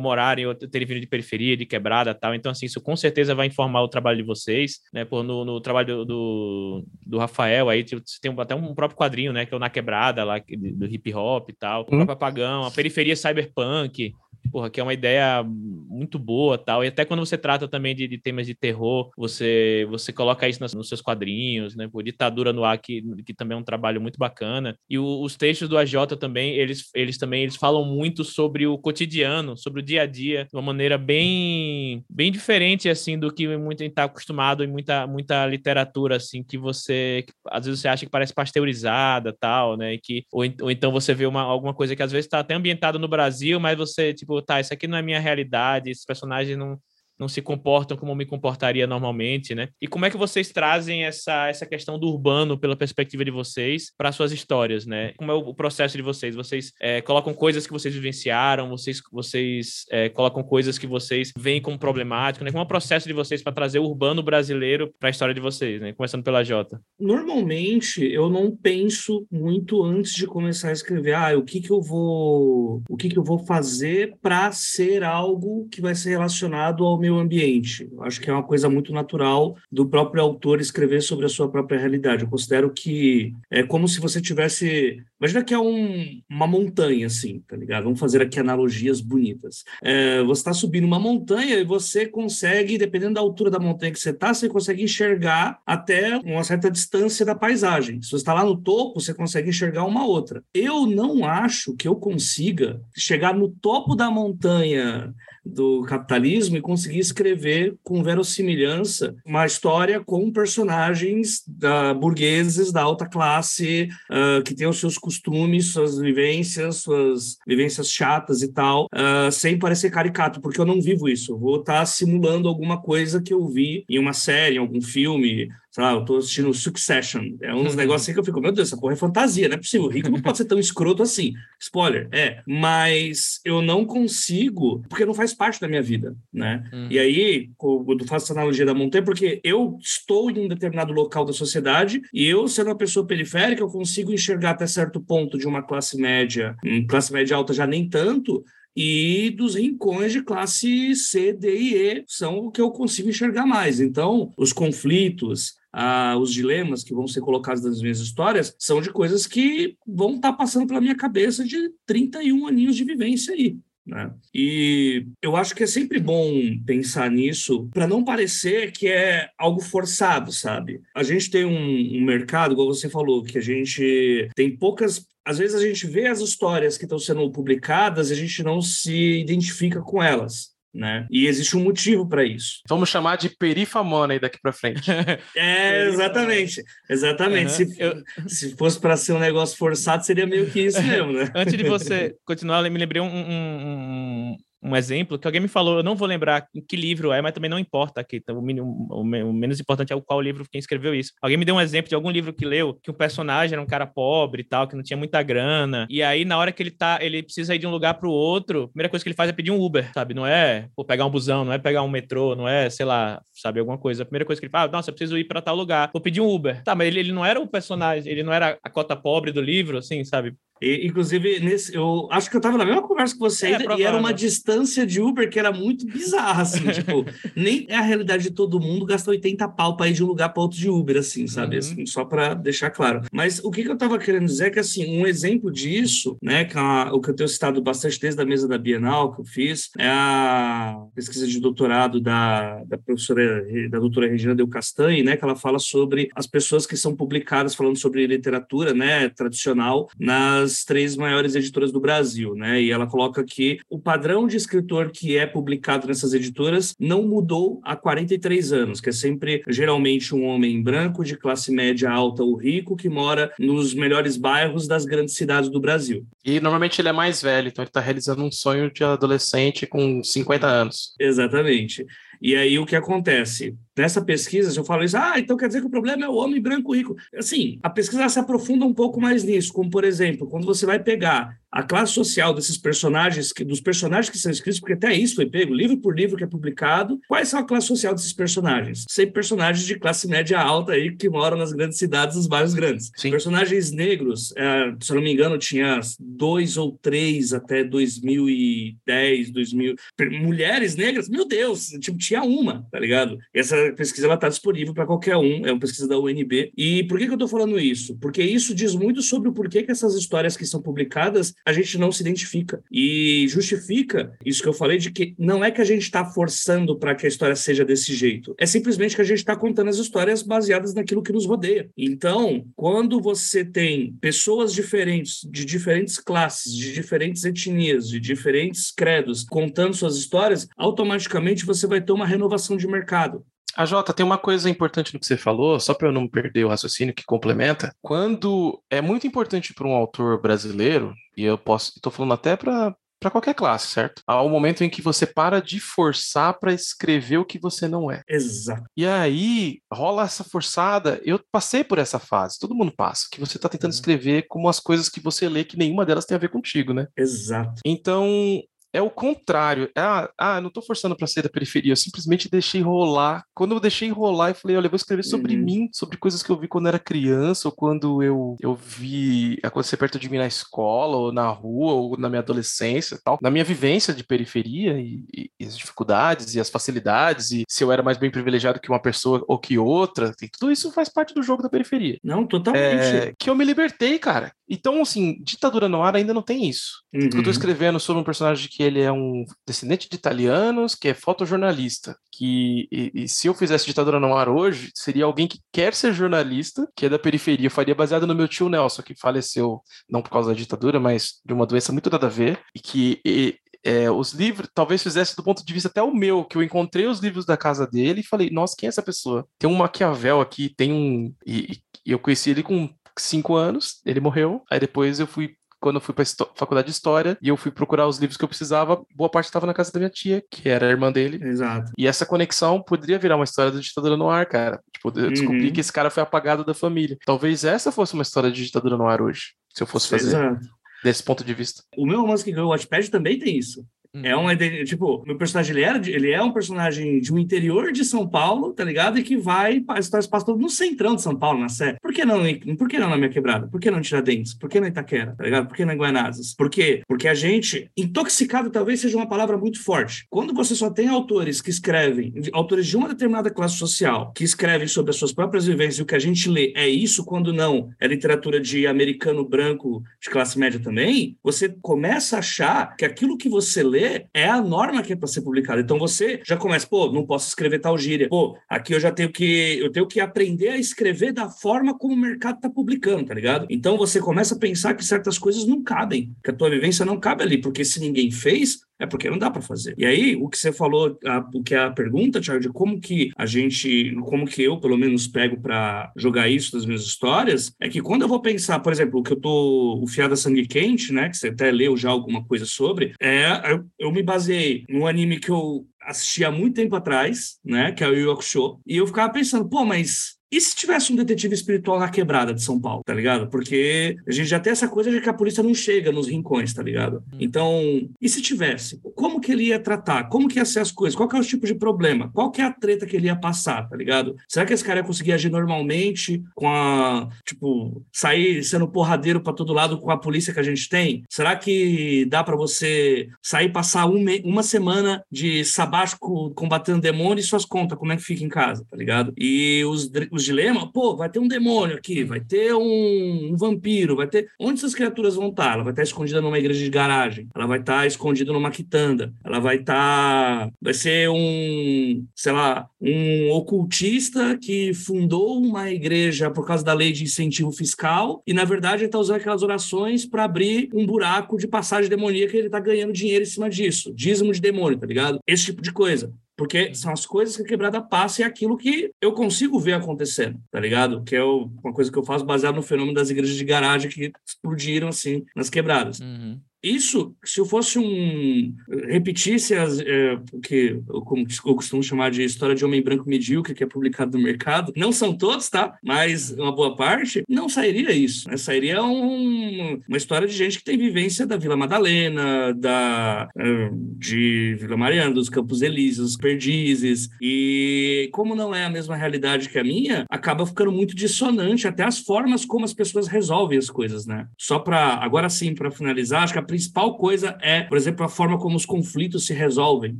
morarem 0.00 0.46
ou 0.46 0.54
terem 0.54 0.86
vindo 0.86 1.00
de 1.00 1.06
periferia, 1.06 1.56
de 1.56 1.66
quebrada 1.66 2.14
tal. 2.14 2.34
Então, 2.34 2.50
assim, 2.52 2.66
isso 2.66 2.80
com 2.80 2.96
certeza 2.96 3.34
vai 3.34 3.46
informar 3.46 3.82
o 3.82 3.88
trabalho 3.88 4.16
de 4.16 4.22
vocês, 4.22 4.80
né? 4.92 5.04
Por, 5.04 5.22
no, 5.22 5.44
no 5.44 5.60
trabalho 5.60 6.04
do, 6.04 6.84
do 7.04 7.18
Rafael, 7.18 7.68
aí 7.68 7.84
tipo, 7.84 8.02
tem 8.20 8.34
até 8.38 8.54
um 8.54 8.74
próprio 8.74 8.98
quadrinho, 8.98 9.32
né? 9.32 9.44
Que 9.44 9.52
é 9.52 9.56
o 9.56 9.60
Na 9.60 9.68
Quebrada, 9.68 10.24
lá, 10.24 10.38
do 10.38 10.86
hip 10.86 11.12
hop 11.14 11.50
e 11.50 11.52
tal. 11.52 11.82
O 11.82 11.84
próprio 11.86 12.12
Apagão, 12.12 12.64
a 12.64 12.70
periferia 12.70 13.14
cyberpunk, 13.14 14.14
porra, 14.50 14.70
que 14.70 14.80
é 14.80 14.82
uma 14.82 14.94
ideia 14.94 15.42
muito 15.44 16.18
boa 16.18 16.58
tal. 16.58 16.84
E 16.84 16.88
até 16.88 17.04
quando 17.04 17.24
você 17.24 17.38
trata 17.38 17.68
também 17.68 17.94
de, 17.94 18.06
de 18.08 18.18
temas 18.18 18.46
de 18.46 18.54
terror, 18.54 19.10
você 19.16 19.86
você 19.88 20.12
coloca 20.12 20.48
isso 20.48 20.60
nas, 20.60 20.74
nos 20.74 20.88
seus 20.88 21.00
quadrinhos, 21.00 21.74
né? 21.74 21.88
Por 21.88 22.02
Ditadura 22.02 22.52
no 22.52 22.64
Ar, 22.64 22.78
que, 22.78 23.02
que 23.24 23.34
também 23.34 23.56
é 23.56 23.60
um 23.60 23.64
trabalho 23.64 24.00
muito 24.00 24.18
bacana. 24.18 24.76
E 24.88 24.98
o, 24.98 25.22
os 25.22 25.36
textos 25.36 25.68
do 25.68 25.78
AJ 25.78 26.16
também, 26.18 26.54
eles, 26.54 26.90
eles 26.94 27.18
também 27.18 27.42
eles 27.42 27.56
falam 27.56 27.84
muito 27.84 28.24
sobre 28.24 28.66
o 28.66 28.78
cotidiano, 28.78 29.56
sobre 29.56 29.80
o 29.80 29.84
dia 29.84 30.02
a 30.02 30.06
dia, 30.06 30.44
de 30.44 30.56
uma 30.56 30.62
maneira 30.62 30.98
bem, 30.98 32.04
bem 32.10 32.30
diferente, 32.30 32.88
assim, 32.88 33.18
do 33.18 33.32
que 33.32 33.56
muito 33.56 33.82
está 33.82 34.04
acostumado 34.04 34.64
em 34.64 34.66
muita, 34.66 35.06
muita 35.06 35.46
literatura, 35.46 36.16
assim, 36.16 36.42
que 36.42 36.58
você, 36.58 37.24
que, 37.26 37.32
às 37.48 37.66
vezes 37.66 37.80
você 37.80 37.88
acha 37.88 38.04
que 38.04 38.10
parece 38.10 38.34
pasteurizada 38.34 39.32
tal, 39.38 39.76
né? 39.76 39.94
E 39.94 39.98
que, 39.98 40.24
ou, 40.32 40.44
ou 40.62 40.70
então 40.70 40.92
você 40.92 41.14
vê 41.14 41.26
uma, 41.26 41.42
alguma 41.42 41.74
coisa 41.74 41.94
que 41.94 42.02
às 42.02 42.12
vezes 42.12 42.26
está 42.26 42.40
até 42.40 42.54
ambientada 42.54 42.98
no 42.98 43.08
Brasil, 43.08 43.58
mas 43.60 43.76
você, 43.76 44.12
tipo, 44.12 44.35
tá, 44.42 44.60
isso 44.60 44.72
aqui 44.74 44.86
não 44.86 44.98
é 44.98 45.02
minha 45.02 45.20
realidade, 45.20 45.90
esse 45.90 46.06
personagem 46.06 46.56
não, 46.56 46.80
não 47.18 47.28
se 47.28 47.42
comportam 47.42 47.96
como 47.96 48.14
me 48.14 48.26
comportaria 48.26 48.86
normalmente, 48.86 49.54
né? 49.54 49.68
E 49.80 49.86
como 49.86 50.04
é 50.04 50.10
que 50.10 50.16
vocês 50.16 50.50
trazem 50.50 51.04
essa, 51.04 51.48
essa 51.48 51.66
questão 51.66 51.98
do 51.98 52.08
urbano 52.08 52.58
pela 52.58 52.76
perspectiva 52.76 53.24
de 53.24 53.30
vocês 53.30 53.92
para 53.96 54.12
suas 54.12 54.32
histórias, 54.32 54.86
né? 54.86 55.12
Como 55.16 55.30
é 55.30 55.34
o 55.34 55.54
processo 55.54 55.96
de 55.96 56.02
vocês? 56.02 56.34
Vocês 56.34 56.72
é, 56.80 57.00
colocam 57.00 57.34
coisas 57.34 57.66
que 57.66 57.72
vocês 57.72 57.94
vivenciaram, 57.94 58.68
vocês, 58.68 59.00
vocês 59.12 59.84
é, 59.90 60.08
colocam 60.08 60.42
coisas 60.42 60.78
que 60.78 60.86
vocês 60.86 61.32
veem 61.36 61.60
como 61.60 61.78
problemático, 61.78 62.44
né? 62.44 62.50
Como 62.50 62.62
é 62.62 62.64
o 62.64 62.68
processo 62.68 63.06
de 63.06 63.14
vocês 63.14 63.42
para 63.42 63.52
trazer 63.52 63.78
o 63.78 63.84
urbano 63.84 64.22
brasileiro 64.22 64.92
para 64.98 65.08
a 65.08 65.10
história 65.10 65.34
de 65.34 65.40
vocês, 65.40 65.80
né? 65.80 65.92
Começando 65.92 66.22
pela 66.22 66.44
Jota. 66.44 66.80
Normalmente 66.98 68.04
eu 68.04 68.28
não 68.28 68.54
penso 68.54 69.26
muito 69.30 69.82
antes 69.82 70.14
de 70.14 70.26
começar 70.26 70.68
a 70.68 70.72
escrever, 70.72 71.14
ah, 71.14 71.36
o 71.36 71.44
que 71.44 71.60
que 71.60 71.70
eu 71.70 71.80
vou, 71.80 72.82
o 72.88 72.96
que 72.96 73.08
que 73.08 73.18
eu 73.18 73.24
vou 73.24 73.38
fazer 73.38 74.16
para 74.20 74.50
ser 74.52 75.02
algo 75.02 75.68
que 75.70 75.80
vai 75.80 75.94
ser 75.94 76.10
relacionado 76.10 76.84
ao 76.84 76.98
meu 76.98 77.05
ambiente. 77.14 77.88
Eu 77.92 78.02
acho 78.02 78.20
que 78.20 78.28
é 78.28 78.32
uma 78.32 78.42
coisa 78.42 78.68
muito 78.68 78.92
natural 78.92 79.56
do 79.70 79.86
próprio 79.86 80.22
autor 80.22 80.60
escrever 80.60 81.00
sobre 81.00 81.26
a 81.26 81.28
sua 81.28 81.48
própria 81.48 81.78
realidade. 81.78 82.24
Eu 82.24 82.28
considero 82.28 82.70
que 82.70 83.32
é 83.50 83.62
como 83.62 83.86
se 83.86 84.00
você 84.00 84.20
tivesse. 84.20 85.02
Imagina 85.20 85.44
que 85.44 85.54
é 85.54 85.58
um, 85.58 86.20
uma 86.28 86.46
montanha, 86.46 87.06
assim, 87.06 87.42
tá 87.46 87.56
ligado? 87.56 87.84
Vamos 87.84 88.00
fazer 88.00 88.20
aqui 88.20 88.40
analogias 88.40 89.00
bonitas. 89.00 89.64
É, 89.82 90.22
você 90.22 90.40
está 90.40 90.52
subindo 90.52 90.84
uma 90.84 90.98
montanha 90.98 91.56
e 91.56 91.64
você 91.64 92.06
consegue, 92.06 92.76
dependendo 92.76 93.14
da 93.14 93.20
altura 93.20 93.50
da 93.50 93.58
montanha 93.58 93.92
que 93.92 94.00
você 94.00 94.10
está, 94.10 94.34
você 94.34 94.48
consegue 94.48 94.82
enxergar 94.82 95.60
até 95.64 96.18
uma 96.18 96.44
certa 96.44 96.70
distância 96.70 97.24
da 97.24 97.34
paisagem. 97.34 98.02
Se 98.02 98.10
você 98.10 98.16
está 98.16 98.34
lá 98.34 98.44
no 98.44 98.56
topo, 98.56 99.00
você 99.00 99.14
consegue 99.14 99.48
enxergar 99.48 99.84
uma 99.84 100.06
outra. 100.06 100.42
Eu 100.52 100.86
não 100.86 101.24
acho 101.24 101.74
que 101.74 101.88
eu 101.88 101.96
consiga 101.96 102.80
chegar 102.94 103.34
no 103.34 103.48
topo 103.48 103.94
da 103.94 104.10
montanha 104.10 105.14
do 105.46 105.82
capitalismo 105.82 106.56
e 106.56 106.60
conseguir 106.60 106.98
escrever 106.98 107.76
com 107.82 108.02
verossimilhança 108.02 109.14
uma 109.24 109.46
história 109.46 110.00
com 110.00 110.32
personagens 110.32 111.42
da, 111.46 111.94
burgueses 111.94 112.72
da 112.72 112.82
alta 112.82 113.06
classe 113.06 113.88
uh, 114.10 114.42
que 114.42 114.54
têm 114.54 114.66
os 114.66 114.78
seus 114.78 114.98
costumes, 114.98 115.72
suas 115.72 115.98
vivências, 115.98 116.76
suas 116.76 117.36
vivências 117.46 117.90
chatas 117.90 118.42
e 118.42 118.52
tal, 118.52 118.86
uh, 118.86 119.30
sem 119.30 119.58
parecer 119.58 119.90
caricato, 119.90 120.40
porque 120.40 120.60
eu 120.60 120.66
não 120.66 120.80
vivo 120.80 121.08
isso. 121.08 121.32
Eu 121.32 121.38
vou 121.38 121.60
estar 121.60 121.80
tá 121.80 121.86
simulando 121.86 122.48
alguma 122.48 122.80
coisa 122.80 123.22
que 123.22 123.32
eu 123.32 123.46
vi 123.46 123.84
em 123.88 123.98
uma 123.98 124.12
série, 124.12 124.56
em 124.56 124.58
algum 124.58 124.80
filme, 124.80 125.48
sei 125.76 125.84
lá, 125.84 125.92
eu 125.92 126.06
tô 126.06 126.16
assistindo 126.16 126.54
Succession. 126.54 127.36
É 127.42 127.54
uns 127.54 127.76
negócios 127.76 128.10
que 128.10 128.18
eu 128.18 128.24
fico, 128.24 128.40
meu 128.40 128.50
Deus, 128.50 128.68
essa 128.68 128.80
porra 128.80 128.94
é 128.94 128.96
fantasia, 128.96 129.46
não 129.46 129.56
é 129.56 129.58
possível. 129.58 129.86
O 129.86 129.90
rico 129.90 130.10
não 130.10 130.22
pode 130.22 130.38
ser 130.38 130.46
tão 130.46 130.58
escroto 130.58 131.02
assim. 131.02 131.34
Spoiler, 131.60 132.08
é. 132.12 132.42
Mas 132.46 133.40
eu 133.44 133.60
não 133.60 133.84
consigo, 133.84 134.82
porque 134.88 135.04
não 135.04 135.12
faz 135.12 135.34
parte 135.34 135.60
da 135.60 135.68
minha 135.68 135.82
vida, 135.82 136.16
né? 136.32 136.66
Uhum. 136.72 136.88
E 136.90 136.98
aí, 136.98 137.50
eu 137.62 137.98
faço 138.06 138.24
essa 138.24 138.32
analogia 138.32 138.64
da 138.64 138.72
montanha, 138.72 139.04
porque 139.04 139.38
eu 139.44 139.76
estou 139.78 140.30
em 140.30 140.46
um 140.46 140.48
determinado 140.48 140.94
local 140.94 141.26
da 141.26 141.34
sociedade 141.34 142.00
e 142.10 142.24
eu, 142.24 142.48
sendo 142.48 142.68
uma 142.68 142.78
pessoa 142.78 143.06
periférica, 143.06 143.60
eu 143.60 143.68
consigo 143.68 144.14
enxergar 144.14 144.52
até 144.52 144.66
certo 144.66 144.98
ponto 144.98 145.36
de 145.36 145.46
uma 145.46 145.62
classe 145.62 146.00
média, 146.00 146.56
classe 146.88 147.12
média 147.12 147.36
alta 147.36 147.52
já 147.52 147.66
nem 147.66 147.86
tanto, 147.86 148.42
e 148.76 149.30
dos 149.30 149.54
rincões 149.54 150.12
de 150.12 150.22
classe 150.22 150.94
C, 150.94 151.32
D 151.32 151.58
e 151.58 151.74
E 151.74 152.04
são 152.06 152.38
o 152.38 152.50
que 152.50 152.60
eu 152.60 152.70
consigo 152.70 153.08
enxergar 153.08 153.46
mais. 153.46 153.80
Então, 153.80 154.30
os 154.36 154.52
conflitos, 154.52 155.54
ah, 155.72 156.16
os 156.20 156.32
dilemas 156.32 156.84
que 156.84 156.94
vão 156.94 157.08
ser 157.08 157.22
colocados 157.22 157.62
nas 157.62 157.80
minhas 157.80 158.00
histórias 158.00 158.54
são 158.58 158.82
de 158.82 158.90
coisas 158.90 159.26
que 159.26 159.76
vão 159.86 160.16
estar 160.16 160.32
tá 160.32 160.36
passando 160.36 160.66
pela 160.66 160.80
minha 160.80 160.94
cabeça 160.94 161.42
de 161.42 161.70
31 161.86 162.46
aninhos 162.46 162.76
de 162.76 162.84
vivência 162.84 163.32
aí. 163.32 163.56
Né? 163.86 164.12
E 164.34 165.06
eu 165.22 165.36
acho 165.36 165.54
que 165.54 165.62
é 165.62 165.66
sempre 165.66 166.00
bom 166.00 166.32
pensar 166.66 167.08
nisso 167.08 167.68
para 167.72 167.86
não 167.86 168.04
parecer 168.04 168.72
que 168.72 168.88
é 168.88 169.30
algo 169.38 169.60
forçado, 169.60 170.32
sabe? 170.32 170.80
A 170.94 171.04
gente 171.04 171.30
tem 171.30 171.44
um, 171.44 171.98
um 171.98 172.04
mercado, 172.04 172.52
igual 172.52 172.66
você 172.66 172.90
falou, 172.90 173.22
que 173.22 173.38
a 173.38 173.42
gente 173.42 174.28
tem 174.34 174.56
poucas 174.56 175.06
às 175.24 175.38
vezes 175.38 175.56
a 175.56 175.66
gente 175.66 175.88
vê 175.88 176.06
as 176.06 176.20
histórias 176.20 176.78
que 176.78 176.84
estão 176.84 177.00
sendo 177.00 177.28
publicadas 177.32 178.10
e 178.10 178.12
a 178.12 178.16
gente 178.16 178.44
não 178.44 178.62
se 178.62 179.18
identifica 179.18 179.80
com 179.80 180.00
elas 180.00 180.55
né? 180.76 181.06
E 181.10 181.26
existe 181.26 181.56
um 181.56 181.64
motivo 181.64 182.06
para 182.06 182.22
isso. 182.24 182.60
Vamos 182.68 182.88
chamar 182.88 183.16
de 183.16 183.30
perifamoney 183.30 184.20
daqui 184.20 184.38
para 184.40 184.52
frente. 184.52 184.82
é, 185.34 185.88
exatamente. 185.88 186.62
Exatamente. 186.88 187.62
Uhum. 187.62 187.70
Se, 187.70 187.82
eu... 187.82 188.02
se 188.26 188.56
fosse 188.56 188.78
para 188.78 188.96
ser 188.96 189.12
um 189.12 189.18
negócio 189.18 189.56
forçado, 189.56 190.04
seria 190.04 190.26
meio 190.26 190.50
que 190.50 190.60
isso 190.60 190.80
mesmo, 190.84 191.12
né? 191.12 191.30
Antes 191.34 191.56
de 191.56 191.64
você 191.64 192.14
continuar, 192.24 192.64
eu 192.64 192.70
me 192.70 192.78
lembrei 192.78 193.00
um, 193.00 193.06
um, 193.06 194.36
um 194.66 194.76
exemplo 194.76 195.18
que 195.18 195.26
alguém 195.26 195.40
me 195.40 195.48
falou, 195.48 195.78
eu 195.78 195.82
não 195.82 195.94
vou 195.94 196.08
lembrar 196.08 196.46
em 196.54 196.60
que 196.60 196.76
livro 196.76 197.12
é, 197.12 197.22
mas 197.22 197.32
também 197.32 197.50
não 197.50 197.58
importa 197.58 198.00
aqui. 198.00 198.16
Então, 198.16 198.38
o, 198.38 198.42
mínimo, 198.42 198.88
o, 198.90 199.04
menos 199.32 199.60
importante 199.60 199.92
é 199.92 199.96
o 199.96 200.02
qual 200.02 200.20
livro 200.20 200.44
quem 200.50 200.58
escreveu 200.58 200.94
isso. 200.94 201.12
Alguém 201.22 201.36
me 201.36 201.44
deu 201.44 201.54
um 201.54 201.60
exemplo 201.60 201.88
de 201.88 201.94
algum 201.94 202.10
livro 202.10 202.32
que 202.32 202.44
leu 202.44 202.74
que 202.82 202.90
um 202.90 202.94
personagem 202.94 203.54
era 203.54 203.62
um 203.62 203.66
cara 203.66 203.86
pobre 203.86 204.42
e 204.42 204.44
tal, 204.44 204.66
que 204.66 204.74
não 204.74 204.82
tinha 204.82 204.96
muita 204.96 205.22
grana. 205.22 205.86
E 205.88 206.02
aí, 206.02 206.24
na 206.24 206.36
hora 206.36 206.50
que 206.50 206.62
ele 206.62 206.70
tá, 206.70 206.98
ele 207.00 207.22
precisa 207.22 207.54
ir 207.54 207.58
de 207.58 207.66
um 207.66 207.70
lugar 207.70 207.94
para 207.94 208.08
o 208.08 208.12
outro, 208.12 208.64
a 208.64 208.68
primeira 208.68 208.88
coisa 208.88 209.04
que 209.04 209.08
ele 209.08 209.16
faz 209.16 209.30
é 209.30 209.32
pedir 209.32 209.50
um 209.50 209.62
Uber, 209.62 209.90
sabe? 209.94 210.14
Não 210.14 210.26
é 210.26 210.68
pô, 210.74 210.84
pegar 210.84 211.06
um 211.06 211.10
busão, 211.10 211.44
não 211.44 211.52
é 211.52 211.58
pegar 211.58 211.82
um 211.82 211.88
metrô, 211.88 212.34
não 212.34 212.48
é, 212.48 212.68
sei 212.68 212.84
lá, 212.84 213.22
sabe, 213.32 213.60
alguma 213.60 213.78
coisa. 213.78 214.02
A 214.02 214.06
primeira 214.06 214.24
coisa 214.24 214.40
que 214.40 214.46
ele 214.46 214.52
fala, 214.52 214.70
nossa, 214.70 214.90
eu 214.90 214.94
preciso 214.94 215.16
ir 215.16 215.24
para 215.24 215.40
tal 215.40 215.54
lugar, 215.54 215.90
vou 215.92 216.02
pedir 216.02 216.20
um 216.20 216.28
Uber. 216.28 216.62
Tá, 216.64 216.74
mas 216.74 216.88
ele, 216.88 217.00
ele 217.00 217.12
não 217.12 217.24
era 217.24 217.40
o 217.40 217.46
personagem, 217.46 218.10
ele 218.10 218.22
não 218.22 218.32
era 218.32 218.58
a 218.62 218.70
cota 218.70 218.96
pobre 218.96 219.30
do 219.30 219.40
livro, 219.40 219.78
assim, 219.78 220.04
sabe? 220.04 220.34
E, 220.60 220.86
inclusive, 220.86 221.38
nesse, 221.40 221.74
eu 221.74 222.08
acho 222.10 222.30
que 222.30 222.36
eu 222.36 222.38
estava 222.38 222.56
na 222.56 222.64
mesma 222.64 222.82
conversa 222.82 223.14
com 223.14 223.20
você 223.20 223.48
é, 223.48 223.58
e 223.78 223.82
era 223.82 223.96
uma 223.96 224.12
distância 224.12 224.55
de 224.64 225.00
Uber 225.00 225.28
que 225.28 225.38
era 225.38 225.52
muito 225.52 225.86
bizarra, 225.86 226.42
assim, 226.42 226.66
tipo, 226.70 227.04
nem 227.34 227.66
é 227.68 227.76
a 227.76 227.82
realidade 227.82 228.24
de 228.24 228.30
todo 228.30 228.60
mundo 228.60 228.86
gastar 228.86 229.10
80 229.12 229.48
pau 229.48 229.76
para 229.76 229.88
ir 229.88 229.92
de 229.92 230.04
um 230.04 230.06
lugar 230.06 230.30
para 230.30 230.42
outro 230.42 230.58
de 230.58 230.68
Uber, 230.68 230.96
assim, 230.96 231.26
sabe? 231.26 231.56
Uhum. 231.56 231.58
Assim, 231.58 231.86
só 231.86 232.04
para 232.04 232.34
deixar 232.34 232.70
claro. 232.70 233.02
Mas 233.12 233.42
o 233.44 233.50
que, 233.50 233.62
que 233.62 233.68
eu 233.68 233.74
estava 233.74 233.98
querendo 233.98 234.26
dizer 234.26 234.46
é 234.46 234.50
que, 234.50 234.58
assim, 234.58 235.00
um 235.00 235.06
exemplo 235.06 235.50
disso, 235.50 236.16
né, 236.22 236.44
que 236.44 236.58
a, 236.58 236.90
o 236.92 237.00
que 237.00 237.10
eu 237.10 237.14
tenho 237.14 237.28
citado 237.28 237.60
bastante 237.62 238.00
desde 238.00 238.20
a 238.20 238.24
mesa 238.24 238.48
da 238.48 238.58
Bienal 238.58 239.14
que 239.14 239.20
eu 239.20 239.24
fiz, 239.24 239.70
é 239.78 239.88
a 239.88 240.84
pesquisa 240.94 241.26
de 241.26 241.40
doutorado 241.40 242.00
da, 242.00 242.62
da 242.64 242.78
professora, 242.78 243.44
da 243.70 243.78
doutora 243.78 244.08
Regina 244.08 244.34
Del 244.34 244.48
Castanhe, 244.48 245.02
né, 245.02 245.16
que 245.16 245.24
ela 245.24 245.36
fala 245.36 245.58
sobre 245.58 246.08
as 246.14 246.26
pessoas 246.26 246.66
que 246.66 246.76
são 246.76 246.94
publicadas 246.94 247.54
falando 247.54 247.78
sobre 247.78 248.06
literatura, 248.06 248.72
né, 248.72 249.08
tradicional, 249.08 249.88
nas 249.98 250.64
três 250.64 250.96
maiores 250.96 251.34
editoras 251.34 251.72
do 251.72 251.80
Brasil, 251.80 252.34
né? 252.34 252.60
E 252.60 252.70
ela 252.70 252.86
coloca 252.86 253.24
que 253.24 253.58
o 253.68 253.78
padrão 253.78 254.26
de 254.26 254.36
escritor 254.46 254.90
que 254.90 255.16
é 255.18 255.26
publicado 255.26 255.86
nessas 255.86 256.14
editoras 256.14 256.74
não 256.78 257.02
mudou 257.02 257.60
há 257.64 257.76
43 257.76 258.52
anos, 258.52 258.80
que 258.80 258.88
é 258.88 258.92
sempre 258.92 259.42
geralmente 259.48 260.14
um 260.14 260.24
homem 260.24 260.62
branco 260.62 261.04
de 261.04 261.16
classe 261.16 261.52
média 261.52 261.90
alta 261.90 262.22
ou 262.22 262.36
rico 262.36 262.76
que 262.76 262.88
mora 262.88 263.32
nos 263.38 263.74
melhores 263.74 264.16
bairros 264.16 264.66
das 264.66 264.84
grandes 264.84 265.14
cidades 265.14 265.50
do 265.50 265.60
Brasil. 265.60 266.06
E 266.24 266.40
normalmente 266.40 266.80
ele 266.80 266.88
é 266.88 266.92
mais 266.92 267.20
velho, 267.20 267.48
então 267.48 267.62
ele 267.62 267.68
está 267.68 267.80
realizando 267.80 268.22
um 268.22 268.30
sonho 268.30 268.70
de 268.72 268.84
adolescente 268.84 269.66
com 269.66 270.02
50 270.02 270.46
anos. 270.46 270.94
Exatamente. 270.98 271.84
E 272.22 272.34
aí 272.34 272.58
o 272.58 272.64
que 272.64 272.76
acontece? 272.76 273.54
Nessa 273.76 274.00
pesquisa, 274.02 274.50
se 274.50 274.58
eu 274.58 274.64
falo 274.64 274.84
isso, 274.84 274.96
ah, 274.96 275.14
então 275.18 275.36
quer 275.36 275.48
dizer 275.48 275.60
que 275.60 275.66
o 275.66 275.70
problema 275.70 276.04
é 276.04 276.08
o 276.08 276.14
homem 276.14 276.40
branco 276.40 276.74
rico. 276.74 276.96
Assim, 277.14 277.58
a 277.62 277.68
pesquisa 277.68 278.08
se 278.08 278.18
aprofunda 278.18 278.64
um 278.64 278.72
pouco 278.72 279.00
mais 279.00 279.22
nisso, 279.22 279.52
como 279.52 279.70
por 279.70 279.84
exemplo, 279.84 280.26
quando 280.26 280.46
você 280.46 280.64
vai 280.64 280.78
pegar 280.78 281.36
a 281.56 281.62
classe 281.62 281.92
social 281.92 282.34
desses 282.34 282.58
personagens, 282.58 283.32
dos 283.46 283.60
personagens 283.60 284.10
que 284.10 284.18
são 284.18 284.30
escritos, 284.30 284.60
porque 284.60 284.74
até 284.74 284.92
isso 284.92 285.14
foi 285.14 285.26
pego, 285.26 285.54
livro 285.54 285.78
por 285.78 285.96
livro 285.96 286.16
que 286.16 286.24
é 286.24 286.26
publicado, 286.26 287.00
quais 287.08 287.28
são 287.28 287.40
a 287.40 287.44
classe 287.44 287.66
social 287.66 287.94
desses 287.94 288.12
personagens? 288.12 288.84
Sempre 288.88 289.14
personagens 289.14 289.66
de 289.66 289.78
classe 289.78 290.06
média 290.06 290.38
alta 290.38 290.72
aí 290.72 290.94
que 290.94 291.08
moram 291.08 291.38
nas 291.38 291.52
grandes 291.52 291.78
cidades, 291.78 292.16
nos 292.16 292.26
bairros 292.26 292.52
grandes. 292.52 292.90
Sim. 292.96 293.10
Personagens 293.10 293.70
negros, 293.70 294.34
é, 294.36 294.74
se 294.80 294.92
eu 294.92 294.96
não 294.96 295.02
me 295.02 295.12
engano, 295.12 295.38
tinha 295.38 295.80
dois 295.98 296.58
ou 296.58 296.72
três 296.72 297.32
até 297.32 297.64
2010, 297.64 299.30
2000. 299.30 299.76
Mulheres 300.20 300.76
negras, 300.76 301.08
meu 301.08 301.26
Deus, 301.26 301.68
tipo, 301.80 301.96
tinha 301.96 302.22
uma, 302.22 302.66
tá 302.70 302.78
ligado? 302.78 303.16
Essa 303.34 303.65
pesquisa 303.72 304.06
ela 304.06 304.16
tá 304.16 304.28
disponível 304.28 304.74
para 304.74 304.86
qualquer 304.86 305.16
um, 305.16 305.46
é 305.46 305.52
uma 305.52 305.60
pesquisa 305.60 305.88
da 305.88 305.98
UNB. 305.98 306.52
E 306.56 306.84
por 306.84 306.98
que, 306.98 307.06
que 307.06 307.14
eu 307.14 307.18
tô 307.18 307.28
falando 307.28 307.58
isso? 307.58 307.96
Porque 307.98 308.22
isso 308.22 308.54
diz 308.54 308.74
muito 308.74 309.02
sobre 309.02 309.28
o 309.28 309.32
porquê 309.32 309.62
que 309.62 309.70
essas 309.70 309.94
histórias 309.94 310.36
que 310.36 310.46
são 310.46 310.60
publicadas 310.60 311.34
a 311.44 311.52
gente 311.52 311.78
não 311.78 311.90
se 311.92 312.02
identifica. 312.02 312.62
E 312.70 313.26
justifica 313.28 314.12
isso 314.24 314.42
que 314.42 314.48
eu 314.48 314.52
falei 314.52 314.78
de 314.78 314.90
que 314.90 315.14
não 315.18 315.44
é 315.44 315.50
que 315.50 315.60
a 315.60 315.64
gente 315.64 315.82
está 315.82 316.04
forçando 316.04 316.78
para 316.78 316.94
que 316.94 317.06
a 317.06 317.08
história 317.08 317.36
seja 317.36 317.64
desse 317.64 317.94
jeito, 317.94 318.34
é 318.38 318.46
simplesmente 318.46 318.94
que 318.94 319.02
a 319.02 319.04
gente 319.04 319.18
está 319.18 319.36
contando 319.36 319.68
as 319.68 319.78
histórias 319.78 320.22
baseadas 320.22 320.74
naquilo 320.74 321.02
que 321.02 321.12
nos 321.12 321.26
rodeia. 321.26 321.70
Então, 321.76 322.46
quando 322.54 323.00
você 323.00 323.44
tem 323.44 323.94
pessoas 324.00 324.52
diferentes, 324.52 325.26
de 325.30 325.44
diferentes 325.44 325.98
classes, 325.98 326.54
de 326.54 326.72
diferentes 326.72 327.24
etnias, 327.24 327.88
de 327.88 328.00
diferentes 328.00 328.70
credos, 328.70 329.24
contando 329.24 329.74
suas 329.74 329.96
histórias, 329.96 330.48
automaticamente 330.56 331.46
você 331.46 331.66
vai 331.66 331.80
ter 331.80 331.92
uma 331.92 332.06
renovação 332.06 332.56
de 332.56 332.66
mercado. 332.66 333.24
A 333.56 333.64
Jota, 333.64 333.94
tem 333.94 334.04
uma 334.04 334.18
coisa 334.18 334.50
importante 334.50 334.92
no 334.92 335.00
que 335.00 335.06
você 335.06 335.16
falou, 335.16 335.58
só 335.58 335.72
para 335.72 335.88
eu 335.88 335.92
não 335.92 336.06
perder 336.06 336.44
o 336.44 336.48
raciocínio 336.48 336.94
que 336.94 337.04
complementa. 337.04 337.74
Quando 337.80 338.62
é 338.68 338.82
muito 338.82 339.06
importante 339.06 339.54
para 339.54 339.66
um 339.66 339.72
autor 339.72 340.20
brasileiro, 340.20 340.94
e 341.16 341.24
eu 341.24 341.38
posso, 341.38 341.72
estou 341.76 341.90
falando 341.90 342.12
até 342.14 342.36
para 342.36 342.74
para 342.98 343.10
qualquer 343.10 343.34
classe, 343.34 343.68
certo? 343.68 344.02
Há 344.06 344.22
um 344.22 344.28
momento 344.28 344.64
em 344.64 344.70
que 344.70 344.80
você 344.80 345.06
para 345.06 345.40
de 345.40 345.60
forçar 345.60 346.38
para 346.38 346.52
escrever 346.52 347.18
o 347.18 347.26
que 347.26 347.38
você 347.38 347.68
não 347.68 347.90
é. 347.90 348.02
Exato. 348.08 348.64
E 348.74 348.86
aí 348.86 349.60
rola 349.70 350.04
essa 350.04 350.24
forçada. 350.24 350.98
Eu 351.04 351.20
passei 351.30 351.62
por 351.62 351.78
essa 351.78 351.98
fase, 351.98 352.38
todo 352.38 352.54
mundo 352.54 352.72
passa, 352.74 353.06
que 353.12 353.20
você 353.20 353.36
está 353.36 353.48
tentando 353.48 353.72
uhum. 353.72 353.76
escrever 353.76 354.26
como 354.28 354.48
as 354.48 354.58
coisas 354.58 354.88
que 354.88 354.98
você 354.98 355.28
lê, 355.28 355.44
que 355.44 355.58
nenhuma 355.58 355.84
delas 355.84 356.06
tem 356.06 356.14
a 356.14 356.18
ver 356.18 356.30
contigo, 356.30 356.72
né? 356.72 356.86
Exato. 356.96 357.60
Então, 357.64 358.42
é 358.76 358.82
o 358.82 358.90
contrário. 358.90 359.70
É, 359.74 359.80
ah, 359.80 360.10
ah, 360.18 360.40
não 360.40 360.48
estou 360.48 360.62
forçando 360.62 360.94
para 360.94 361.06
ser 361.06 361.22
da 361.22 361.30
periferia, 361.30 361.72
eu 361.72 361.76
simplesmente 361.76 362.28
deixei 362.30 362.60
rolar. 362.60 363.24
Quando 363.34 363.54
eu 363.54 363.60
deixei 363.60 363.88
rolar, 363.88 364.30
eu 364.30 364.34
falei, 364.34 364.56
olha, 364.56 364.66
eu 364.66 364.70
vou 364.70 364.76
escrever 364.76 365.02
sobre 365.02 365.34
uhum. 365.34 365.42
mim, 365.42 365.68
sobre 365.72 365.96
coisas 365.96 366.22
que 366.22 366.30
eu 366.30 366.38
vi 366.38 366.46
quando 366.46 366.68
era 366.68 366.78
criança, 366.78 367.48
ou 367.48 367.52
quando 367.52 368.02
eu, 368.02 368.36
eu 368.38 368.54
vi 368.54 369.38
acontecer 369.42 369.78
perto 369.78 369.98
de 369.98 370.10
mim 370.10 370.18
na 370.18 370.26
escola, 370.26 370.96
ou 370.96 371.12
na 371.12 371.28
rua, 371.28 371.72
ou 371.72 371.96
na 371.96 372.10
minha 372.10 372.20
adolescência 372.20 373.00
tal. 373.02 373.18
Na 373.22 373.30
minha 373.30 373.44
vivência 373.44 373.94
de 373.94 374.04
periferia 374.04 374.78
e, 374.78 375.04
e, 375.16 375.30
e, 375.40 375.46
as 375.46 375.56
dificuldades 375.56 376.34
e 376.34 376.40
as 376.40 376.50
facilidades, 376.50 377.30
e 377.30 377.44
se 377.48 377.64
eu 377.64 377.72
era 377.72 377.82
mais 377.82 377.96
bem 377.96 378.10
privilegiado 378.10 378.60
que 378.60 378.68
uma 378.68 378.80
pessoa 378.80 379.24
ou 379.26 379.38
que 379.38 379.56
outra, 379.56 380.12
tudo 380.38 380.52
isso 380.52 380.70
faz 380.70 380.90
parte 380.90 381.14
do 381.14 381.22
jogo 381.22 381.42
da 381.42 381.48
periferia. 381.48 381.98
Não, 382.04 382.26
totalmente. 382.26 382.62
É, 382.62 383.14
que 383.18 383.30
eu 383.30 383.34
me 383.34 383.44
libertei, 383.44 383.98
cara. 383.98 384.32
Então, 384.48 384.80
assim, 384.80 385.18
ditadura 385.22 385.68
no 385.68 385.82
ar 385.82 385.96
ainda 385.96 386.14
não 386.14 386.22
tem 386.22 386.48
isso. 386.48 386.82
Uhum. 386.94 387.08
Eu 387.14 387.22
tô 387.22 387.30
escrevendo 387.30 387.80
sobre 387.80 388.00
um 388.00 388.04
personagem 388.04 388.48
que 388.50 388.62
ele 388.62 388.80
é 388.80 388.92
um 388.92 389.24
descendente 389.46 389.88
de 389.88 389.96
italianos, 389.96 390.74
que 390.74 390.88
é 390.88 390.94
fotojornalista. 390.94 391.96
Que, 392.12 392.68
e, 392.70 392.92
e, 392.94 393.08
se 393.08 393.26
eu 393.26 393.34
fizesse 393.34 393.66
ditadura 393.66 393.98
no 393.98 394.14
ar 394.14 394.28
hoje, 394.28 394.70
seria 394.74 395.04
alguém 395.04 395.26
que 395.26 395.40
quer 395.52 395.74
ser 395.74 395.92
jornalista, 395.92 396.68
que 396.76 396.86
é 396.86 396.88
da 396.88 396.98
periferia. 396.98 397.46
Eu 397.46 397.50
faria 397.50 397.74
baseado 397.74 398.06
no 398.06 398.14
meu 398.14 398.28
tio 398.28 398.48
Nelson, 398.48 398.82
que 398.82 398.94
faleceu 398.94 399.60
não 399.90 400.00
por 400.00 400.10
causa 400.10 400.30
da 400.30 400.36
ditadura, 400.36 400.78
mas 400.78 401.20
de 401.24 401.32
uma 401.32 401.46
doença 401.46 401.72
muito 401.72 401.90
nada 401.90 402.06
a 402.06 402.10
ver, 402.10 402.38
e 402.54 402.60
que 402.60 403.00
e, 403.04 403.36
é, 403.66 403.90
os 403.90 404.12
livros, 404.12 404.48
talvez 404.54 404.80
fizesse 404.80 405.16
do 405.16 405.24
ponto 405.24 405.44
de 405.44 405.52
vista 405.52 405.68
até 405.68 405.82
o 405.82 405.92
meu, 405.92 406.24
que 406.24 406.36
eu 406.36 406.42
encontrei 406.42 406.86
os 406.86 407.00
livros 407.00 407.26
da 407.26 407.36
casa 407.36 407.66
dele 407.66 408.00
e 408.00 408.06
falei, 408.06 408.30
nossa, 408.30 408.54
quem 408.56 408.68
é 408.68 408.70
essa 408.70 408.82
pessoa? 408.82 409.26
Tem 409.40 409.50
um 409.50 409.56
Maquiavel 409.56 410.20
aqui, 410.20 410.54
tem 410.56 410.72
um. 410.72 411.12
E, 411.26 411.58
e 411.84 411.90
eu 411.90 411.98
conheci 411.98 412.30
ele 412.30 412.44
com 412.44 412.70
cinco 412.98 413.34
anos, 413.34 413.80
ele 413.84 414.00
morreu. 414.00 414.42
Aí 414.50 414.60
depois 414.60 415.00
eu 415.00 415.06
fui 415.06 415.36
quando 415.60 415.76
eu 415.76 415.80
fui 415.80 415.94
para 415.94 416.04
faculdade 416.34 416.66
de 416.66 416.72
história 416.72 417.16
e 417.20 417.28
eu 417.28 417.36
fui 417.36 417.50
procurar 417.50 417.88
os 417.88 417.98
livros 417.98 418.16
que 418.16 418.24
eu 418.24 418.28
precisava, 418.28 418.84
boa 418.94 419.10
parte 419.10 419.24
estava 419.24 419.46
na 419.46 419.54
casa 419.54 419.72
da 419.72 419.78
minha 419.78 419.90
tia, 419.90 420.22
que 420.30 420.48
era 420.48 420.66
a 420.66 420.70
irmã 420.70 420.92
dele. 420.92 421.18
Exato. 421.26 421.72
E 421.76 421.86
essa 421.86 422.06
conexão 422.06 422.62
poderia 422.62 422.98
virar 422.98 423.16
uma 423.16 423.24
história 423.24 423.50
da 423.50 423.58
ditadura 423.58 423.96
no 423.96 424.08
ar, 424.08 424.26
cara. 424.26 424.60
Tipo, 424.72 424.96
eu 424.98 425.10
descobri 425.10 425.46
uhum. 425.46 425.52
que 425.52 425.60
esse 425.60 425.72
cara 425.72 425.90
foi 425.90 426.02
apagado 426.02 426.44
da 426.44 426.54
família. 426.54 426.96
Talvez 427.04 427.44
essa 427.44 427.72
fosse 427.72 427.94
uma 427.94 428.02
história 428.02 428.30
de 428.30 428.44
ditadura 428.44 428.76
no 428.76 428.86
ar 428.86 429.00
hoje, 429.00 429.32
se 429.54 429.62
eu 429.62 429.66
fosse 429.66 429.88
fazer. 429.88 430.08
Exato. 430.08 430.46
Desse 430.84 431.02
ponto 431.02 431.24
de 431.24 431.34
vista. 431.34 431.62
O 431.76 431.86
meu 431.86 432.02
romance 432.02 432.22
que 432.22 432.30
ganhou 432.30 432.48
o 432.48 432.50
Watchpad 432.50 432.90
também 432.90 433.18
tem 433.18 433.36
isso. 433.36 433.66
Uhum. 433.96 434.02
É 434.04 434.14
uma 434.14 434.36
tipo, 434.36 435.02
meu 435.06 435.16
personagem 435.16 435.56
ele, 435.56 435.64
era, 435.64 435.78
ele 435.78 436.10
é 436.10 436.22
um 436.22 436.32
personagem 436.32 437.00
de 437.00 437.12
um 437.12 437.18
interior 437.18 437.72
de 437.72 437.84
São 437.84 438.06
Paulo, 438.06 438.52
tá 438.52 438.62
ligado? 438.62 438.98
E 438.98 439.02
que 439.02 439.16
vai 439.16 439.64
estar 439.78 439.98
espaço 439.98 440.26
todo 440.26 440.38
no 440.38 440.50
centrão 440.50 440.94
de 440.94 441.02
São 441.02 441.16
Paulo, 441.16 441.40
na 441.40 441.48
Sé. 441.48 441.76
Por 441.80 441.92
que 441.92 442.04
não, 442.04 442.22
por 442.56 442.68
que 442.68 442.78
não 442.78 442.90
na 442.90 442.96
minha 442.96 443.08
quebrada? 443.08 443.48
Por 443.48 443.58
que 443.58 443.70
não 443.70 443.78
em 443.78 443.82
Tiradentes? 443.82 444.34
Por 444.34 444.50
que 444.50 444.60
não 444.60 444.66
em 444.66 444.70
Itaquera, 444.70 445.14
tá 445.16 445.24
ligado? 445.24 445.46
Por 445.48 445.56
que 445.56 445.64
não 445.64 445.72
em 445.72 445.78
Guanazes? 445.78 446.34
Por 446.34 446.50
quê? 446.50 446.82
Porque 446.86 447.08
a 447.08 447.14
gente, 447.14 447.70
intoxicado 447.76 448.50
talvez 448.50 448.80
seja 448.80 448.96
uma 448.96 449.08
palavra 449.08 449.38
muito 449.38 449.62
forte. 449.62 450.06
Quando 450.10 450.34
você 450.34 450.54
só 450.54 450.68
tem 450.68 450.88
autores 450.88 451.40
que 451.40 451.50
escrevem, 451.50 452.12
autores 452.32 452.66
de 452.66 452.76
uma 452.76 452.88
determinada 452.88 453.30
classe 453.30 453.56
social, 453.56 454.12
que 454.14 454.24
escrevem 454.24 454.68
sobre 454.68 454.90
as 454.90 454.96
suas 454.96 455.12
próprias 455.12 455.46
vivências 455.46 455.78
e 455.78 455.82
o 455.82 455.86
que 455.86 455.94
a 455.94 456.00
gente 456.00 456.28
lê 456.28 456.52
é 456.54 456.68
isso, 456.68 457.04
quando 457.04 457.32
não 457.32 457.70
é 457.80 457.86
literatura 457.86 458.40
de 458.40 458.66
americano 458.66 459.26
branco 459.26 459.82
de 460.00 460.10
classe 460.10 460.38
média 460.38 460.60
também, 460.60 461.16
você 461.22 461.48
começa 461.62 462.16
a 462.16 462.18
achar 462.18 462.76
que 462.76 462.84
aquilo 462.84 463.16
que 463.16 463.28
você 463.28 463.62
lê 463.62 463.85
é 464.12 464.28
a 464.28 464.40
norma 464.40 464.82
que 464.82 464.92
é 464.92 464.96
para 464.96 465.08
ser 465.08 465.22
publicada. 465.22 465.60
Então 465.60 465.78
você 465.78 466.20
já 466.24 466.36
começa, 466.36 466.66
pô, 466.66 466.90
não 466.90 467.06
posso 467.06 467.28
escrever 467.28 467.58
tal 467.58 467.76
gíria. 467.76 468.08
Pô, 468.08 468.36
aqui 468.48 468.72
eu 468.72 468.80
já 468.80 468.90
tenho 468.90 469.10
que 469.10 469.58
eu 469.58 469.70
tenho 469.70 469.86
que 469.86 470.00
aprender 470.00 470.48
a 470.48 470.58
escrever 470.58 471.12
da 471.12 471.28
forma 471.28 471.76
como 471.76 471.94
o 471.94 471.96
mercado 471.96 472.36
está 472.36 472.50
publicando, 472.50 473.06
tá 473.06 473.14
ligado? 473.14 473.46
Então 473.50 473.76
você 473.76 474.00
começa 474.00 474.34
a 474.34 474.38
pensar 474.38 474.74
que 474.74 474.84
certas 474.84 475.18
coisas 475.18 475.46
não 475.46 475.62
cabem, 475.62 476.12
que 476.22 476.30
a 476.30 476.34
tua 476.34 476.50
vivência 476.50 476.84
não 476.84 476.98
cabe 476.98 477.22
ali, 477.22 477.38
porque 477.38 477.64
se 477.64 477.80
ninguém 477.80 478.10
fez, 478.10 478.60
é 478.78 478.86
porque 478.86 479.10
não 479.10 479.18
dá 479.18 479.30
para 479.30 479.42
fazer. 479.42 479.74
E 479.78 479.84
aí, 479.84 480.16
o 480.16 480.28
que 480.28 480.38
você 480.38 480.52
falou, 480.52 480.98
a, 481.04 481.28
o 481.34 481.42
que 481.42 481.54
é 481.54 481.58
a 481.58 481.70
pergunta, 481.70 482.20
Thiago, 482.20 482.40
de 482.40 482.48
como 482.48 482.80
que 482.80 483.10
a 483.16 483.26
gente, 483.26 483.94
como 484.04 484.26
que 484.26 484.42
eu, 484.42 484.58
pelo 484.58 484.76
menos, 484.76 485.06
pego 485.06 485.40
para 485.40 485.92
jogar 485.96 486.28
isso 486.28 486.52
das 486.52 486.66
minhas 486.66 486.82
histórias, 486.82 487.52
é 487.60 487.68
que 487.68 487.80
quando 487.80 488.02
eu 488.02 488.08
vou 488.08 488.20
pensar, 488.20 488.60
por 488.60 488.72
exemplo, 488.72 489.00
o 489.00 489.02
que 489.02 489.12
eu 489.12 489.20
tô, 489.20 489.80
o 489.82 489.86
Fiada 489.86 490.16
Sangue 490.16 490.46
Quente, 490.46 490.92
né, 490.92 491.08
que 491.08 491.16
você 491.16 491.28
até 491.28 491.50
leu 491.50 491.76
já 491.76 491.90
alguma 491.90 492.24
coisa 492.24 492.44
sobre, 492.44 492.94
é, 493.00 493.52
eu, 493.52 493.64
eu 493.78 493.92
me 493.92 494.02
baseei 494.02 494.64
num 494.68 494.86
anime 494.86 495.18
que 495.18 495.30
eu 495.30 495.66
assisti 495.86 496.24
há 496.24 496.30
muito 496.30 496.56
tempo 496.56 496.74
atrás, 496.74 497.38
né, 497.44 497.72
que 497.72 497.84
é 497.84 497.88
o 497.88 497.94
Yu 497.94 498.10
Hakusho, 498.10 498.58
e 498.66 498.76
eu 498.76 498.86
ficava 498.86 499.12
pensando, 499.12 499.48
pô, 499.48 499.64
mas 499.64 500.15
e 500.30 500.40
se 500.40 500.56
tivesse 500.56 500.92
um 500.92 500.96
detetive 500.96 501.34
espiritual 501.34 501.78
na 501.78 501.88
quebrada 501.88 502.34
de 502.34 502.42
São 502.42 502.60
Paulo, 502.60 502.82
tá 502.84 502.92
ligado? 502.92 503.28
Porque 503.28 503.96
a 504.06 504.10
gente 504.10 504.28
já 504.28 504.40
tem 504.40 504.52
essa 504.52 504.68
coisa 504.68 504.90
de 504.90 505.00
que 505.00 505.08
a 505.08 505.14
polícia 505.14 505.42
não 505.42 505.54
chega 505.54 505.92
nos 505.92 506.08
rincões, 506.08 506.52
tá 506.52 506.62
ligado? 506.62 507.02
Hum. 507.12 507.18
Então, 507.20 507.88
e 508.00 508.08
se 508.08 508.20
tivesse? 508.20 508.80
Como 508.94 509.20
que 509.20 509.32
ele 509.32 509.44
ia 509.44 509.60
tratar? 509.60 510.08
Como 510.08 510.28
que 510.28 510.38
ia 510.38 510.44
ser 510.44 510.60
as 510.60 510.72
coisas? 510.72 510.96
Qual 510.96 511.08
que 511.08 511.16
é 511.16 511.20
o 511.20 511.24
tipo 511.24 511.46
de 511.46 511.54
problema? 511.54 512.10
Qual 512.12 512.30
que 512.30 512.40
é 512.40 512.44
a 512.44 512.52
treta 512.52 512.86
que 512.86 512.96
ele 512.96 513.06
ia 513.06 513.16
passar, 513.16 513.68
tá 513.68 513.76
ligado? 513.76 514.16
Será 514.28 514.44
que 514.44 514.52
esse 514.52 514.64
cara 514.64 514.80
ia 514.80 514.86
conseguir 514.86 515.12
agir 515.12 515.30
normalmente 515.30 516.22
com 516.34 516.48
a, 516.48 517.08
tipo, 517.24 517.82
sair 517.92 518.42
sendo 518.42 518.68
porradeiro 518.68 519.20
para 519.20 519.32
todo 519.32 519.52
lado 519.52 519.78
com 519.78 519.90
a 519.90 519.98
polícia 519.98 520.32
que 520.32 520.40
a 520.40 520.44
gente 520.44 520.68
tem? 520.68 521.04
Será 521.08 521.36
que 521.36 522.04
dá 522.06 522.24
para 522.24 522.36
você 522.36 523.08
sair 523.22 523.50
passar 523.50 523.86
um 523.86 524.06
uma 524.24 524.42
semana 524.42 525.04
de 525.10 525.44
sabático 525.44 526.30
combatendo 526.34 526.80
demônio 526.80 527.20
e 527.20 527.24
suas 527.24 527.44
contas, 527.44 527.76
como 527.76 527.92
é 527.92 527.96
que 527.96 528.02
fica 528.02 528.22
em 528.22 528.28
casa, 528.28 528.64
tá 528.70 528.76
ligado? 528.76 529.12
E 529.16 529.62
os 529.64 529.90
os 530.16 530.24
dilemas, 530.24 530.64
pô, 530.72 530.96
vai 530.96 531.08
ter 531.08 531.18
um 531.18 531.28
demônio 531.28 531.76
aqui, 531.76 532.04
vai 532.04 532.20
ter 532.20 532.54
um, 532.54 533.32
um, 533.32 533.36
vampiro, 533.36 533.96
vai 533.96 534.06
ter. 534.06 534.28
Onde 534.38 534.58
essas 534.58 534.74
criaturas 534.74 535.14
vão 535.14 535.28
estar? 535.28 535.54
Ela 535.54 535.62
vai 535.62 535.72
estar 535.72 535.82
escondida 535.82 536.20
numa 536.20 536.38
igreja 536.38 536.62
de 536.62 536.70
garagem, 536.70 537.28
ela 537.34 537.46
vai 537.46 537.60
estar 537.60 537.86
escondida 537.86 538.32
numa 538.32 538.50
quitanda, 538.50 539.12
ela 539.24 539.38
vai 539.38 539.56
estar. 539.56 540.50
Vai 540.60 540.74
ser 540.74 541.08
um, 541.10 542.04
sei 542.14 542.32
lá, 542.32 542.68
um 542.80 543.30
ocultista 543.30 544.38
que 544.40 544.74
fundou 544.74 545.40
uma 545.40 545.70
igreja 545.70 546.30
por 546.30 546.46
causa 546.46 546.64
da 546.64 546.72
lei 546.72 546.92
de 546.92 547.04
incentivo 547.04 547.52
fiscal 547.52 548.22
e, 548.26 548.32
na 548.32 548.44
verdade, 548.44 548.82
ele 548.82 548.86
está 548.86 548.98
usando 548.98 549.16
aquelas 549.16 549.42
orações 549.42 550.06
para 550.06 550.24
abrir 550.24 550.68
um 550.74 550.86
buraco 550.86 551.36
de 551.36 551.46
passagem 551.46 551.88
demoníaca 551.88 552.34
e 552.34 552.38
ele 552.38 552.46
está 552.46 552.60
ganhando 552.60 552.92
dinheiro 552.92 553.22
em 553.22 553.26
cima 553.28 553.48
disso. 553.48 553.92
Dízimo 553.94 554.32
de 554.32 554.40
demônio, 554.40 554.78
tá 554.78 554.86
ligado? 554.86 555.18
Esse 555.26 555.46
tipo 555.46 555.62
de 555.62 555.72
coisa. 555.72 556.12
Porque 556.36 556.74
são 556.74 556.92
as 556.92 557.06
coisas 557.06 557.36
que 557.36 557.42
a 557.42 557.46
quebrada 557.46 557.80
passa 557.80 558.20
e 558.20 558.24
é 558.24 558.26
aquilo 558.26 558.58
que 558.58 558.90
eu 559.00 559.12
consigo 559.12 559.58
ver 559.58 559.72
acontecendo, 559.72 560.38
tá 560.50 560.60
ligado? 560.60 561.02
Que 561.02 561.16
é 561.16 561.24
uma 561.24 561.72
coisa 561.72 561.90
que 561.90 561.98
eu 561.98 562.04
faço 562.04 562.26
baseado 562.26 562.56
no 562.56 562.62
fenômeno 562.62 562.94
das 562.94 563.08
igrejas 563.08 563.36
de 563.36 563.44
garagem 563.44 563.90
que 563.90 564.12
explodiram, 564.26 564.88
assim, 564.88 565.24
nas 565.34 565.48
quebradas. 565.48 565.98
Uhum. 565.98 566.38
Isso, 566.66 567.14
se 567.24 567.40
eu 567.40 567.46
fosse 567.46 567.78
um. 567.78 568.52
repetisse 568.88 569.54
as, 569.54 569.78
é, 569.78 570.18
que 570.42 570.80
como 571.04 571.24
eu 571.46 571.54
costumo 571.54 571.82
chamar 571.82 572.10
de 572.10 572.24
história 572.24 572.56
de 572.56 572.64
homem 572.64 572.82
branco 572.82 573.08
medíocre, 573.08 573.54
que 573.54 573.62
é 573.62 573.66
publicado 573.66 574.18
no 574.18 574.24
mercado, 574.24 574.72
não 574.76 574.90
são 574.90 575.16
todos, 575.16 575.48
tá? 575.48 575.78
Mas 575.82 576.32
uma 576.32 576.52
boa 576.52 576.74
parte, 576.74 577.22
não 577.28 577.48
sairia 577.48 577.92
isso. 577.92 578.28
Né? 578.28 578.36
Sairia 578.36 578.82
um, 578.82 579.80
uma 579.86 579.96
história 579.96 580.26
de 580.26 580.34
gente 580.34 580.58
que 580.58 580.64
tem 580.64 580.76
vivência 580.76 581.24
da 581.24 581.36
Vila 581.36 581.56
Madalena, 581.56 582.52
da, 582.52 583.28
é, 583.36 583.70
de 583.72 584.56
Vila 584.58 584.76
Mariana, 584.76 585.14
dos 585.14 585.28
Campos 585.28 585.62
Elíseos, 585.62 586.16
Perdizes. 586.16 587.08
E 587.22 588.08
como 588.12 588.34
não 588.34 588.52
é 588.52 588.64
a 588.64 588.70
mesma 588.70 588.96
realidade 588.96 589.48
que 589.48 589.58
a 589.58 589.64
minha, 589.64 590.04
acaba 590.10 590.44
ficando 590.44 590.72
muito 590.72 590.96
dissonante 590.96 591.68
até 591.68 591.84
as 591.84 592.00
formas 592.00 592.44
como 592.44 592.64
as 592.64 592.74
pessoas 592.74 593.06
resolvem 593.06 593.56
as 593.56 593.70
coisas, 593.70 594.04
né? 594.04 594.26
Só 594.36 594.58
para 594.58 594.94
agora 594.94 595.28
sim, 595.28 595.54
para 595.54 595.70
finalizar, 595.70 596.24
acho 596.24 596.32
que 596.32 596.38
a 596.38 596.42
principal 596.56 596.96
coisa 596.96 597.36
é, 597.42 597.62
por 597.62 597.76
exemplo, 597.76 598.04
a 598.04 598.08
forma 598.08 598.38
como 598.38 598.56
os 598.56 598.64
conflitos 598.64 599.26
se 599.26 599.34
resolvem, 599.34 599.98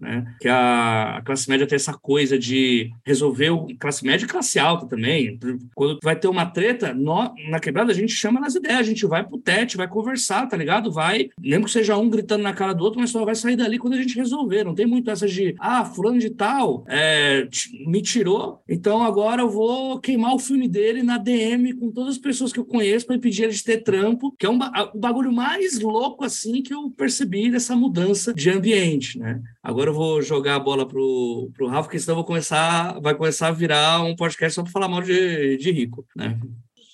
né? 0.00 0.34
Que 0.40 0.48
a, 0.48 1.18
a 1.18 1.22
classe 1.22 1.48
média 1.48 1.66
tem 1.66 1.76
essa 1.76 1.94
coisa 1.94 2.36
de 2.36 2.90
resolver 3.06 3.50
o 3.50 3.68
classe 3.78 4.04
média 4.04 4.24
e 4.24 4.28
classe 4.28 4.58
alta 4.58 4.86
também. 4.86 5.38
Quando 5.74 6.00
vai 6.02 6.16
ter 6.16 6.26
uma 6.26 6.44
treta, 6.44 6.92
na 6.94 7.60
quebrada 7.60 7.92
a 7.92 7.94
gente 7.94 8.12
chama 8.12 8.40
nas 8.40 8.56
ideias, 8.56 8.80
a 8.80 8.82
gente 8.82 9.06
vai 9.06 9.24
pro 9.24 9.38
tete, 9.38 9.76
vai 9.76 9.86
conversar, 9.86 10.48
tá 10.48 10.56
ligado? 10.56 10.90
Vai, 10.90 11.30
mesmo 11.38 11.66
que 11.66 11.70
seja 11.70 11.96
um 11.96 12.10
gritando 12.10 12.42
na 12.42 12.52
cara 12.52 12.72
do 12.72 12.82
outro, 12.82 13.00
mas 13.00 13.10
só 13.10 13.24
vai 13.24 13.36
sair 13.36 13.54
dali 13.54 13.78
quando 13.78 13.94
a 13.94 14.02
gente 14.02 14.16
resolver. 14.16 14.64
Não 14.64 14.74
tem 14.74 14.86
muito 14.86 15.10
essa 15.10 15.28
de, 15.28 15.54
ah, 15.60 15.84
fulano 15.84 16.18
de 16.18 16.30
tal 16.30 16.84
é, 16.88 17.46
me 17.86 18.02
tirou, 18.02 18.60
então 18.68 19.02
agora 19.04 19.42
eu 19.42 19.48
vou 19.48 20.00
queimar 20.00 20.34
o 20.34 20.40
filme 20.40 20.66
dele 20.68 21.04
na 21.04 21.18
DM 21.18 21.74
com 21.74 21.92
todas 21.92 22.14
as 22.14 22.18
pessoas 22.18 22.52
que 22.52 22.58
eu 22.58 22.64
conheço 22.64 23.06
para 23.06 23.14
impedir 23.14 23.44
ele 23.44 23.52
de 23.52 23.62
ter 23.62 23.78
trampo, 23.78 24.34
que 24.36 24.44
é 24.44 24.50
um, 24.50 24.58
o 24.92 24.98
bagulho 24.98 25.32
mais 25.32 25.78
louco 25.78 26.24
assim 26.32 26.62
que 26.62 26.74
eu 26.74 26.90
percebi 26.90 27.50
dessa 27.50 27.76
mudança 27.76 28.32
de 28.32 28.50
ambiente, 28.50 29.18
né? 29.18 29.40
Agora 29.62 29.90
eu 29.90 29.94
vou 29.94 30.22
jogar 30.22 30.56
a 30.56 30.60
bola 30.60 30.86
pro, 30.86 31.50
pro 31.54 31.68
Rafa, 31.68 31.84
porque 31.84 31.98
senão 31.98 32.16
vou 32.16 32.24
começar, 32.24 32.98
vai 33.00 33.14
começar 33.14 33.48
a 33.48 33.52
virar 33.52 34.02
um 34.02 34.16
podcast 34.16 34.54
só 34.54 34.62
para 34.62 34.72
falar 34.72 34.88
mal 34.88 35.02
de, 35.02 35.56
de 35.58 35.70
rico, 35.70 36.06
né? 36.16 36.38